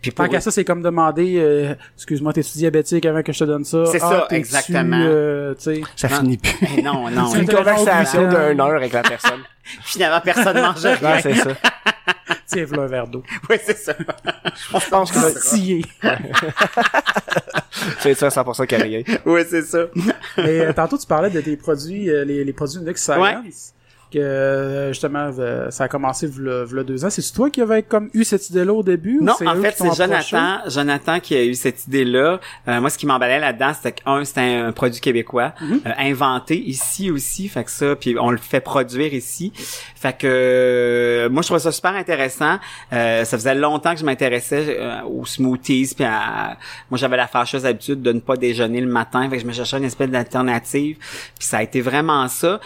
Puis. 0.00 0.12
Tant 0.12 0.22
pour 0.24 0.32
qu'à 0.32 0.40
ça, 0.40 0.50
c'est 0.50 0.64
comme 0.64 0.80
demander, 0.80 1.34
euh, 1.38 1.74
excuse-moi, 1.96 2.32
t'es-tu 2.32 2.56
diabétique 2.58 3.04
avant 3.04 3.22
que 3.22 3.32
je 3.32 3.40
te 3.40 3.44
donne 3.44 3.64
ça? 3.64 3.84
C'est 3.86 4.00
Ah, 4.00 4.26
ça, 4.30 4.36
exactement. 4.36 4.96
euh, 5.00 5.54
tu 5.54 5.62
sais? 5.62 5.80
Ça 5.96 6.08
finit 6.08 6.38
plus. 6.38 6.56
Eh 6.78 6.82
non, 6.82 7.10
non. 7.10 7.26
C'est 7.26 7.38
Une 7.40 7.50
une 7.50 7.56
conversation 7.56 8.22
d'une 8.28 8.60
heure 8.60 8.76
avec 8.76 8.92
la 8.92 9.02
personne. 9.02 9.40
Finalement, 9.82 10.20
personne 10.22 10.60
mange 10.62 10.78
rien. 10.82 10.96
Ouais, 11.02 11.20
c'est 11.20 11.34
ça. 11.34 11.50
Tiens, 12.46 12.64
un 12.78 12.86
verre 12.86 13.06
d'eau. 13.08 13.22
Oui, 13.50 13.56
c'est 13.62 13.76
ça. 13.76 13.92
Je 13.98 14.88
pense 14.88 15.10
que. 15.12 15.18
c'est 18.00 18.14
ça 18.14 18.28
100% 18.28 18.66
carrière. 18.66 19.04
oui, 19.26 19.40
c'est 19.48 19.62
ça. 19.62 19.86
Mais 20.36 20.60
euh, 20.60 20.72
tantôt, 20.72 20.98
tu 20.98 21.06
parlais 21.06 21.30
de 21.30 21.40
tes 21.40 21.56
produits, 21.56 22.10
euh, 22.10 22.24
les, 22.24 22.44
les 22.44 22.52
produits 22.52 22.80
Nux 22.80 22.96
Science. 22.96 23.74
Que 24.10 24.18
euh, 24.18 24.88
justement, 24.88 25.30
euh, 25.38 25.70
ça 25.70 25.84
a 25.84 25.88
commencé 25.88 26.26
v'là, 26.26 26.64
v'là 26.64 26.82
deux 26.82 27.04
ans. 27.04 27.10
C'est 27.10 27.30
toi 27.32 27.50
qui 27.50 27.60
avais 27.60 27.82
comme 27.82 28.08
eu 28.14 28.24
cette 28.24 28.48
idée-là 28.48 28.72
au 28.72 28.82
début? 28.82 29.18
ou 29.18 29.24
Non, 29.24 29.34
en 29.34 29.54
fait, 29.60 29.74
c'est? 29.76 29.94
Jonathan, 29.94 30.58
Jonathan 30.66 31.20
qui 31.20 31.34
a 31.36 31.44
eu 31.44 31.54
cette 31.54 31.86
idée-là. 31.86 32.40
Euh, 32.68 32.80
moi, 32.80 32.88
ce 32.88 32.96
qui 32.96 33.04
m'emballait 33.04 33.38
là-dedans, 33.38 33.72
c'était 33.74 33.92
qu'un, 33.92 34.24
c'était 34.24 34.40
un 34.40 34.72
produit 34.72 35.00
québécois, 35.02 35.52
Mhm. 35.60 35.80
euh, 35.86 35.90
inventé 35.98 36.56
ici 36.58 37.10
aussi, 37.10 37.48
fait 37.48 37.64
que 37.64 37.70
ça, 37.70 37.96
puis 37.96 38.16
on 38.18 38.30
le 38.30 38.38
fait 38.38 38.60
produire 38.60 39.12
ici. 39.12 39.52
Fait 39.94 40.16
que 40.16 40.26
euh, 40.26 41.28
moi, 41.28 41.42
je 41.42 41.48
trouvais 41.48 41.60
ça 41.60 41.72
super 41.72 41.94
intéressant. 41.94 42.58
Euh, 42.92 43.24
ça 43.24 43.36
faisait 43.36 43.54
longtemps 43.54 43.92
que 43.92 44.00
je 44.00 44.04
m'intéressais 44.06 44.78
aux 45.06 45.26
smoothies, 45.26 45.92
puis 45.94 46.04
à- 46.04 46.56
moi, 46.90 46.96
j'avais 46.98 47.16
la 47.18 47.26
fâcheuse 47.26 47.66
habitude 47.66 48.00
de 48.00 48.12
ne 48.12 48.20
pas 48.20 48.36
déjeuner 48.36 48.80
le 48.80 48.86
matin, 48.88 49.28
fait 49.28 49.36
que 49.36 49.42
je 49.42 49.46
me 49.46 49.52
cherchais 49.52 49.76
une 49.76 49.84
espèce 49.84 50.08
d'alternative. 50.08 50.96
Puis 51.38 51.46
ça 51.46 51.58
a 51.58 51.62
été 51.62 51.80
vraiment 51.82 52.26
ça. 52.28 52.60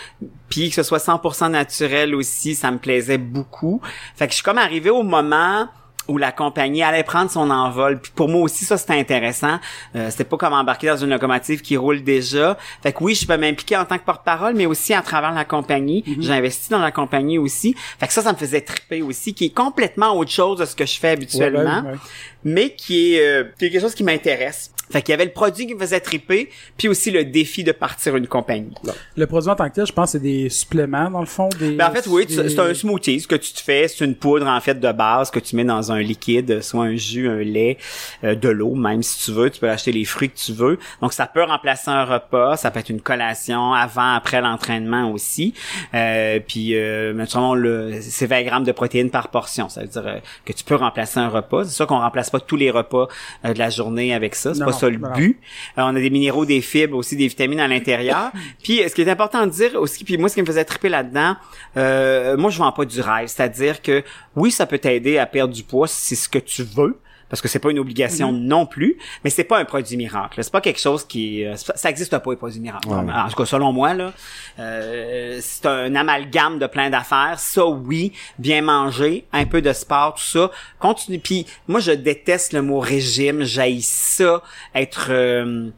Puis 0.48 0.68
que 0.68 0.74
ce 0.74 0.82
soit 0.82 0.98
100% 0.98 1.31
naturel 1.40 2.14
aussi, 2.14 2.54
ça 2.54 2.70
me 2.70 2.78
plaisait 2.78 3.18
beaucoup. 3.18 3.80
Fait 4.16 4.26
que 4.26 4.32
je 4.32 4.36
suis 4.36 4.44
comme 4.44 4.58
arrivé 4.58 4.90
au 4.90 5.02
moment 5.02 5.68
où 6.08 6.18
la 6.18 6.32
compagnie 6.32 6.82
allait 6.82 7.04
prendre 7.04 7.30
son 7.30 7.48
envol. 7.50 8.00
Puis 8.00 8.10
pour 8.14 8.28
moi 8.28 8.42
aussi, 8.42 8.64
ça, 8.64 8.76
c'était 8.76 8.98
intéressant. 8.98 9.60
Euh, 9.94 10.10
c'était 10.10 10.24
pas 10.24 10.36
comme 10.36 10.52
embarquer 10.52 10.88
dans 10.88 10.96
une 10.96 11.10
locomotive 11.10 11.60
qui 11.62 11.76
roule 11.76 12.02
déjà. 12.02 12.58
Fait 12.82 12.92
que 12.92 13.04
oui, 13.04 13.14
je 13.14 13.24
peux 13.24 13.36
m'impliquer 13.36 13.76
en 13.76 13.84
tant 13.84 13.98
que 13.98 14.04
porte-parole, 14.04 14.54
mais 14.54 14.66
aussi 14.66 14.94
à 14.94 15.02
travers 15.02 15.32
la 15.32 15.44
compagnie. 15.44 16.02
J'ai 16.18 16.32
investi 16.32 16.70
dans 16.70 16.80
la 16.80 16.90
compagnie 16.90 17.38
aussi. 17.38 17.76
Fait 18.00 18.08
que 18.08 18.12
ça, 18.12 18.20
ça 18.22 18.32
me 18.32 18.36
faisait 18.36 18.62
triper 18.62 19.00
aussi, 19.02 19.32
qui 19.32 19.44
est 19.46 19.54
complètement 19.54 20.16
autre 20.16 20.32
chose 20.32 20.58
de 20.58 20.64
ce 20.64 20.74
que 20.74 20.84
je 20.86 20.98
fais 20.98 21.10
habituellement 21.10 21.60
Ouais, 21.62 21.82
ben, 21.82 21.90
ouais. 21.92 21.98
mais 22.42 22.74
qui 22.74 23.14
est, 23.14 23.24
euh, 23.24 23.44
qui 23.56 23.66
est 23.66 23.70
quelque 23.70 23.80
chose 23.82 23.94
qui 23.94 24.02
m'intéresse. 24.04 24.72
Fait 24.92 25.02
qu'il 25.02 25.12
y 25.12 25.14
avait 25.14 25.24
le 25.24 25.32
produit 25.32 25.66
qui 25.66 25.74
me 25.74 25.80
faisait 25.80 26.00
triper, 26.00 26.50
puis 26.76 26.88
aussi 26.88 27.10
le 27.10 27.24
défi 27.24 27.64
de 27.64 27.72
partir 27.72 28.14
une 28.16 28.26
compagnie. 28.26 28.74
Le 29.16 29.26
produit 29.26 29.48
en 29.50 29.56
tant 29.56 29.68
que 29.68 29.74
tel, 29.74 29.86
je 29.86 29.92
pense, 29.92 30.10
c'est 30.12 30.18
des 30.20 30.48
suppléments, 30.50 31.10
dans 31.10 31.20
le 31.20 31.26
fond. 31.26 31.48
Des, 31.58 31.72
Ben 31.76 31.88
en 31.88 31.92
fait, 31.92 32.06
oui, 32.08 32.26
des- 32.26 32.48
c'est 32.48 32.58
un 32.58 32.74
smoothie. 32.74 33.20
Ce 33.20 33.26
que 33.26 33.34
tu 33.36 33.52
te 33.52 33.60
fais, 33.60 33.88
c'est 33.88 34.04
une 34.04 34.14
poudre 34.14 34.46
en 34.46 34.60
fait 34.60 34.78
de 34.78 34.92
base 34.92 35.30
que 35.30 35.38
tu 35.40 35.56
mets 35.56 35.64
dans 35.64 35.90
un 35.92 36.00
liquide, 36.00 36.60
soit 36.62 36.84
un 36.84 36.96
jus, 36.96 37.28
un 37.28 37.38
lait, 37.42 37.78
euh, 38.24 38.34
de 38.34 38.48
l'eau, 38.48 38.74
même 38.74 39.02
si 39.02 39.24
tu 39.24 39.32
veux. 39.32 39.50
Tu 39.50 39.60
peux 39.60 39.70
acheter 39.70 39.92
les 39.92 40.04
fruits 40.04 40.30
que 40.30 40.36
tu 40.38 40.52
veux. 40.52 40.78
Donc 41.00 41.12
ça 41.12 41.26
peut 41.26 41.42
remplacer 41.42 41.90
un 41.90 42.04
repas. 42.04 42.56
Ça 42.56 42.70
peut 42.70 42.80
être 42.80 42.90
une 42.90 43.00
collation 43.00 43.72
avant, 43.72 44.14
après 44.14 44.40
l'entraînement 44.40 45.10
aussi. 45.10 45.54
Euh, 45.94 46.38
puis 46.46 46.74
euh, 46.76 47.12
naturellement, 47.12 47.90
c'est 48.00 48.26
20 48.26 48.42
grammes 48.42 48.64
de 48.64 48.72
protéines 48.72 49.10
par 49.10 49.28
portion. 49.28 49.68
Ça 49.68 49.80
veut 49.82 49.86
dire 49.88 50.06
euh, 50.06 50.18
que 50.44 50.52
tu 50.52 50.64
peux 50.64 50.74
remplacer 50.76 51.18
un 51.20 51.28
repas. 51.28 51.64
C'est 51.64 51.70
sûr 51.74 51.86
qu'on 51.86 51.98
remplace 52.00 52.30
pas 52.30 52.40
tous 52.40 52.56
les 52.56 52.70
repas 52.70 53.08
euh, 53.44 53.52
de 53.54 53.58
la 53.58 53.70
journée 53.70 54.14
avec 54.14 54.34
ça. 54.34 54.52
C'est 54.54 54.60
pas 54.64 54.72
ça 54.82 54.90
le 54.90 54.98
non. 54.98 55.12
but. 55.12 55.38
Euh, 55.78 55.82
on 55.82 55.96
a 55.96 56.00
des 56.00 56.10
minéraux, 56.10 56.44
des 56.44 56.60
fibres, 56.60 56.96
aussi 56.96 57.16
des 57.16 57.28
vitamines 57.28 57.60
à 57.60 57.68
l'intérieur. 57.68 58.32
puis, 58.62 58.82
ce 58.88 58.94
qui 58.94 59.02
est 59.02 59.10
important 59.10 59.46
de 59.46 59.50
dire 59.50 59.74
aussi, 59.76 60.04
puis 60.04 60.18
moi, 60.18 60.28
ce 60.28 60.34
qui 60.34 60.42
me 60.42 60.46
faisait 60.46 60.64
triper 60.64 60.88
là-dedans, 60.88 61.36
euh, 61.76 62.36
moi, 62.36 62.50
je 62.50 62.58
vends 62.58 62.72
pas 62.72 62.84
du 62.84 63.00
rêve. 63.00 63.28
C'est-à-dire 63.28 63.82
que, 63.82 64.02
oui, 64.36 64.50
ça 64.50 64.66
peut 64.66 64.78
t'aider 64.78 65.18
à 65.18 65.26
perdre 65.26 65.54
du 65.54 65.62
poids 65.62 65.86
si 65.86 66.14
c'est 66.14 66.22
ce 66.24 66.28
que 66.28 66.38
tu 66.38 66.62
veux. 66.62 66.98
Parce 67.32 67.40
que 67.40 67.48
c'est 67.48 67.60
pas 67.60 67.70
une 67.70 67.78
obligation 67.78 68.30
non 68.30 68.66
plus, 68.66 68.98
mais 69.24 69.30
c'est 69.30 69.44
pas 69.44 69.56
un 69.58 69.64
produit 69.64 69.96
miracle. 69.96 70.38
C'est 70.44 70.52
pas 70.52 70.60
quelque 70.60 70.78
chose 70.78 71.02
qui, 71.06 71.46
euh, 71.46 71.54
pas- 71.66 71.76
ça 71.78 71.88
existe 71.88 72.10
pas 72.10 72.30
un 72.30 72.36
produit 72.36 72.60
miracle. 72.60 72.88
En 72.90 73.28
tout 73.30 73.36
cas, 73.36 73.46
selon 73.46 73.72
moi 73.72 73.94
là, 73.94 74.12
euh, 74.58 75.38
c'est 75.40 75.64
un 75.64 75.94
amalgame 75.94 76.58
de 76.58 76.66
plein 76.66 76.90
d'affaires. 76.90 77.36
Ça, 77.38 77.64
oui, 77.66 78.12
bien 78.38 78.60
manger, 78.60 79.24
un 79.32 79.46
peu 79.46 79.62
de 79.62 79.72
sport, 79.72 80.14
tout 80.16 80.22
ça. 80.24 80.50
Continue. 80.78 81.18
Puis 81.20 81.46
moi, 81.68 81.80
je 81.80 81.92
déteste 81.92 82.52
le 82.52 82.60
mot 82.60 82.80
régime. 82.80 83.44
J'haïs 83.44 83.80
ça, 83.82 84.42
être 84.74 85.06
euh, 85.08 85.70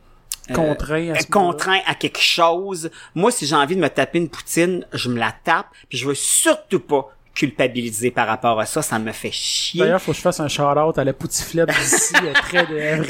Contraint 0.53 0.97
à 0.97 1.13
euh, 1.13 1.15
ce 1.21 1.33
moment-là. 1.33 1.53
contraint 1.53 1.81
à 1.87 1.95
quelque 1.95 2.21
chose. 2.21 2.91
Moi, 3.15 3.31
si 3.31 3.47
j'ai 3.47 3.55
envie 3.55 3.77
de 3.77 3.81
me 3.81 3.89
taper 3.89 4.19
une 4.19 4.29
poutine, 4.29 4.85
je 4.93 5.09
me 5.09 5.19
la 5.21 5.33
tape, 5.45 5.67
puis 5.89 5.99
je 5.99 6.07
veux 6.09 6.15
surtout 6.15 6.81
pas 6.81 7.09
culpabiliser 7.35 8.11
par 8.11 8.27
rapport 8.29 8.59
à 8.61 8.67
ça, 8.67 8.81
ça 8.83 8.99
me 8.99 9.11
fait 9.13 9.31
chier. 9.33 9.81
D'ailleurs, 9.81 10.01
faut 10.01 10.13
que 10.13 10.17
je 10.19 10.23
fasse 10.23 10.39
un 10.41 10.49
shout-out 10.49 10.97
à 10.99 11.05
la 11.05 11.13
poutiflette 11.13 11.69
d'ici, 11.69 12.15
euh, 12.23 12.33
près 12.33 12.65
de. 12.67 13.03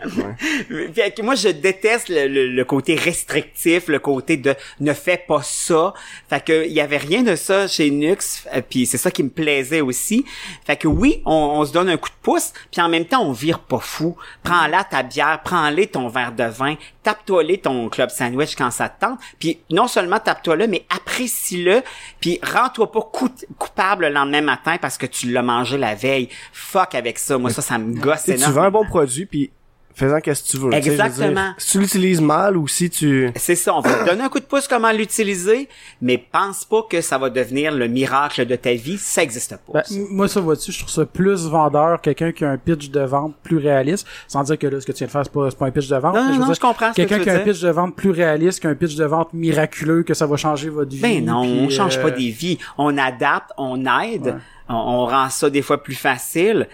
Fait 0.94 1.10
que 1.14 1.22
moi, 1.22 1.34
je 1.34 1.48
déteste 1.48 2.08
le, 2.08 2.26
le- 2.28 2.48
le 2.48 2.64
côté 2.64 2.94
restrictif, 2.94 3.88
le 3.88 3.98
côté 3.98 4.36
de 4.36 4.54
ne 4.80 4.92
fais 4.92 5.16
pas 5.26 5.40
ça. 5.42 5.94
Fait 6.28 6.44
que 6.44 6.66
il 6.66 6.72
y 6.72 6.80
avait 6.80 6.96
rien 6.98 7.22
de 7.22 7.34
ça 7.36 7.66
chez 7.66 7.90
Nux, 7.90 8.16
euh, 8.54 8.60
puis 8.68 8.86
c'est 8.86 8.98
ça 8.98 9.10
qui 9.10 9.22
me 9.22 9.30
plaisait 9.30 9.80
aussi. 9.80 10.24
Fait 10.66 10.76
que 10.76 10.88
oui, 10.88 11.22
on, 11.24 11.32
on 11.32 11.64
se 11.64 11.72
donne 11.72 11.88
un 11.88 11.96
coup 11.96 12.08
de 12.10 12.14
pouce, 12.22 12.52
puis 12.70 12.80
en 12.80 12.88
même 12.88 13.04
temps, 13.06 13.22
on 13.22 13.32
vire 13.32 13.60
pas 13.60 13.78
fou. 13.80 14.16
Prends-la 14.42 14.84
ta 14.84 15.02
bière, 15.02 15.40
prends-les 15.44 15.86
ton 15.86 16.08
verre 16.08 16.32
de 16.32 16.44
vin, 16.44 16.74
tape-toi-les 17.02 17.58
ton 17.58 17.88
club 17.88 18.10
sandwich 18.10 18.54
quand 18.56 18.70
ça 18.70 18.88
te 18.88 19.00
tente, 19.00 19.18
puis 19.38 19.58
non 19.70 19.88
seulement 19.88 20.18
tape-toi-le, 20.18 20.66
mais 20.66 20.84
apprécie-le, 20.94 21.82
puis 22.20 22.38
rends-toi 22.42 22.90
pas 22.92 23.02
coup- 23.02 23.28
coupable 23.58 24.06
le 24.06 24.12
lendemain 24.12 24.40
matin 24.42 24.76
parce 24.80 24.98
que 24.98 25.06
tu 25.06 25.30
l'as 25.30 25.42
mangé 25.42 25.78
la 25.78 25.94
veille. 25.94 26.28
Fuck 26.52 26.94
avec 26.94 27.18
ça. 27.18 27.38
Moi, 27.38 27.50
ça, 27.50 27.62
ça 27.62 27.78
me 27.78 27.94
gosse 27.98 28.20
sais, 28.20 28.34
tu 28.34 28.40
énormément. 28.40 28.60
vends 28.60 28.66
un 28.66 28.70
bon 28.70 28.84
produit, 28.86 29.26
puis 29.26 29.50
fais-en 29.94 30.20
qu'est-ce 30.20 30.42
que 30.44 30.48
tu 30.48 30.56
veux. 30.56 30.70
je 30.72 30.78
dire, 30.78 30.92
Exactement. 30.92 31.52
Si 31.58 31.72
tu 31.72 31.80
l'utilises 31.80 32.20
mal 32.20 32.56
ou 32.56 32.66
si 32.68 32.90
tu... 32.90 33.30
C'est 33.36 33.54
ça, 33.54 33.74
on 33.74 33.80
va 33.80 33.92
te 33.94 34.08
donner 34.08 34.22
un 34.24 34.28
coup 34.28 34.40
de 34.40 34.44
pouce 34.44 34.66
comment 34.68 34.90
l'utiliser, 34.92 35.68
mais 36.00 36.18
pense 36.18 36.64
pas 36.64 36.82
que 36.88 37.00
ça 37.00 37.18
va 37.18 37.30
devenir 37.30 37.72
le 37.72 37.88
miracle 37.88 38.46
de 38.46 38.56
ta 38.56 38.72
vie, 38.74 38.98
ça 38.98 39.22
existe 39.22 39.56
pas. 39.66 39.72
Ben, 39.72 40.06
moi, 40.10 40.28
ça, 40.28 40.40
vois-tu, 40.40 40.72
je 40.72 40.78
trouve 40.78 40.90
ça 40.90 41.04
plus 41.04 41.46
vendeur, 41.46 42.00
quelqu'un 42.00 42.32
qui 42.32 42.44
a 42.44 42.50
un 42.50 42.58
pitch 42.58 42.90
de 42.90 43.00
vente 43.00 43.34
plus 43.42 43.58
réaliste, 43.58 44.06
sans 44.28 44.42
dire 44.42 44.58
que 44.58 44.66
là, 44.66 44.80
ce 44.80 44.86
que 44.86 44.92
tu 44.92 44.98
viens 44.98 45.06
de 45.06 45.12
faire, 45.12 45.24
c'est 45.24 45.58
pas, 45.58 45.66
un 45.66 45.70
pitch 45.70 45.88
de 45.88 45.96
vente. 45.96 46.14
Non, 46.14 46.22
mais 46.22 46.28
non, 46.28 46.32
veux 46.34 46.40
non, 46.40 46.46
dire, 46.46 46.54
je 46.54 46.60
comprends 46.60 46.86
ce 46.88 46.90
que 46.90 46.96
Quelqu'un 46.96 47.14
tu 47.16 47.18
veux 47.20 47.24
qui 47.24 47.30
a 47.30 47.34
un 47.34 47.44
pitch 47.44 47.60
de 47.60 47.70
vente 47.70 47.96
plus 47.96 48.10
réaliste 48.10 48.60
qu'un 48.60 48.74
pitch 48.74 48.96
de 48.96 49.04
vente 49.04 49.32
miraculeux, 49.32 50.02
que 50.02 50.14
ça 50.14 50.26
va 50.26 50.36
changer 50.36 50.68
votre 50.68 50.90
vie. 50.90 51.00
ben 51.00 51.24
non, 51.24 51.42
on 51.42 51.66
puis, 51.66 51.76
change 51.76 51.98
euh, 51.98 52.02
pas 52.02 52.10
des 52.10 52.30
vies, 52.30 52.58
on 52.78 52.96
adapte, 52.96 53.50
on 53.58 53.84
aide, 54.02 54.26
Ouais. 54.26 54.34
on, 54.68 54.74
on 54.74 55.06
rend 55.06 55.28
ça 55.30 55.50
des 55.50 55.62
fois 55.62 55.82
plus 55.82 55.94
facile. 55.94 56.68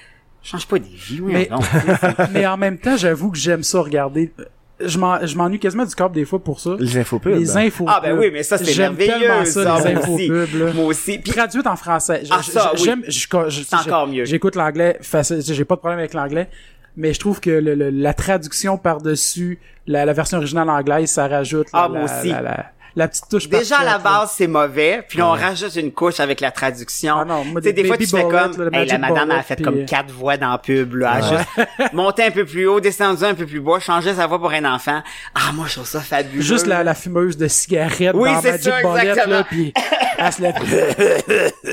Change 0.46 0.66
pas 0.66 0.78
des 0.78 0.88
vies, 0.94 1.20
oui. 1.20 1.32
Mais- 1.32 1.48
non. 1.50 1.58
mais 2.32 2.46
en 2.46 2.56
même 2.56 2.78
temps, 2.78 2.96
j'avoue 2.96 3.30
que 3.30 3.38
j'aime 3.38 3.62
ça 3.62 3.80
regarder. 3.80 4.32
Je 4.78 4.98
m'en- 4.98 5.24
je 5.26 5.36
m'ennuie 5.36 5.58
quasiment 5.58 5.86
du 5.86 5.94
corps 5.94 6.10
des 6.10 6.24
fois 6.26 6.38
pour 6.38 6.60
ça. 6.60 6.76
Les 6.78 6.98
infopubs. 6.98 7.30
Les 7.34 7.56
infos. 7.56 7.86
Ah 7.88 7.98
ben 8.02 8.16
oui, 8.18 8.28
mais 8.30 8.42
ça 8.42 8.58
c'est 8.58 8.66
J'aime 8.66 8.94
merveilleux. 8.94 9.26
tellement 9.26 9.44
ça, 9.46 9.78
ça, 9.80 9.88
les 9.88 9.94
moi 9.94 10.02
infos 10.02 10.14
aussi. 10.14 10.28
pubs, 10.28 10.54
là. 10.54 10.72
Moi 10.74 10.84
aussi. 10.84 11.18
Puis 11.18 11.32
Traduite 11.32 11.66
en 11.66 11.76
français. 11.76 12.20
Je- 12.24 12.28
Ah, 12.30 12.40
je- 12.44 12.50
ça, 12.50 12.72
oui. 12.74 12.82
J'aime, 12.84 13.02
je- 13.08 13.10
je- 13.10 13.48
je- 13.48 13.62
C'est 13.64 13.74
encore 13.74 14.06
mieux. 14.06 14.26
J'écoute 14.26 14.54
l'anglais 14.54 14.98
facile, 15.00 15.40
j'ai 15.42 15.64
pas 15.64 15.76
de 15.76 15.80
problème 15.80 15.98
avec 15.98 16.12
l'anglais, 16.12 16.48
mais 16.94 17.14
je 17.14 17.18
trouve 17.20 17.40
que 17.40 17.48
le- 17.50 17.74
le- 17.74 17.88
la 17.90 18.12
traduction 18.12 18.76
par-dessus 18.76 19.58
la, 19.86 20.04
la 20.04 20.12
version 20.12 20.36
originale 20.38 20.68
anglaise, 20.68 21.08
ça 21.10 21.26
rajoute 21.26 21.68
la, 21.72 21.84
Ah, 21.84 21.88
moi 21.88 21.98
la- 22.00 22.04
aussi. 22.04 22.28
la- 22.28 22.66
la- 22.96 23.06
petite 23.08 23.28
touche 23.30 23.48
Déjà 23.48 23.78
à 23.78 23.84
la 23.84 23.98
base 23.98 24.32
c'est 24.36 24.46
mauvais, 24.48 25.04
puis 25.08 25.18
là, 25.18 25.28
on 25.28 25.32
rajoute 25.32 25.76
une 25.76 25.92
couche 25.92 26.18
avec 26.18 26.40
la 26.40 26.50
traduction. 26.50 27.16
Ah 27.20 27.24
non, 27.24 27.44
moi, 27.44 27.60
Tu 27.60 27.68
sais, 27.68 27.72
des 27.72 27.82
des 27.82 27.88
fois 27.88 27.96
tu 27.96 28.06
fais 28.06 28.24
Bullet, 28.24 28.28
comme, 28.30 28.56
là, 28.64 28.70
le 28.70 28.74
hey, 28.74 28.86
la 28.86 28.98
madame 28.98 29.28
Bullet, 29.28 29.38
a 29.38 29.42
fait 29.42 29.54
puis, 29.56 29.64
comme 29.64 29.78
euh, 29.78 29.84
quatre 29.84 30.10
voix 30.10 30.36
dans 30.36 30.50
la 30.50 30.58
pub, 30.58 30.94
là, 30.94 31.20
juste 31.20 31.68
monté 31.92 32.24
un 32.24 32.30
peu 32.30 32.44
plus 32.44 32.66
haut, 32.66 32.80
descendu 32.80 33.22
un 33.24 33.34
peu 33.34 33.46
plus 33.46 33.60
bas, 33.60 33.78
changé 33.78 34.14
sa 34.14 34.26
voix 34.26 34.38
pour 34.38 34.50
un 34.50 34.64
enfant. 34.64 35.02
Ah 35.34 35.52
moi 35.54 35.66
je 35.68 35.74
trouve 35.74 35.86
ça 35.86 36.00
fabuleux. 36.00 36.42
Juste 36.42 36.66
la, 36.66 36.82
la 36.82 36.94
fumeuse 36.94 37.36
de 37.36 37.46
cigarettes 37.48 38.14
Oui, 38.14 38.32
dans 38.32 38.40
c'est 38.40 38.50
Magic 38.52 38.64
ça, 38.64 38.80
Bullet, 38.82 39.08
exactement. 39.10 39.36
là, 39.36 39.44
puis 39.44 39.72
elle 40.18 40.32
se 40.32 40.42
lève. 40.42 40.54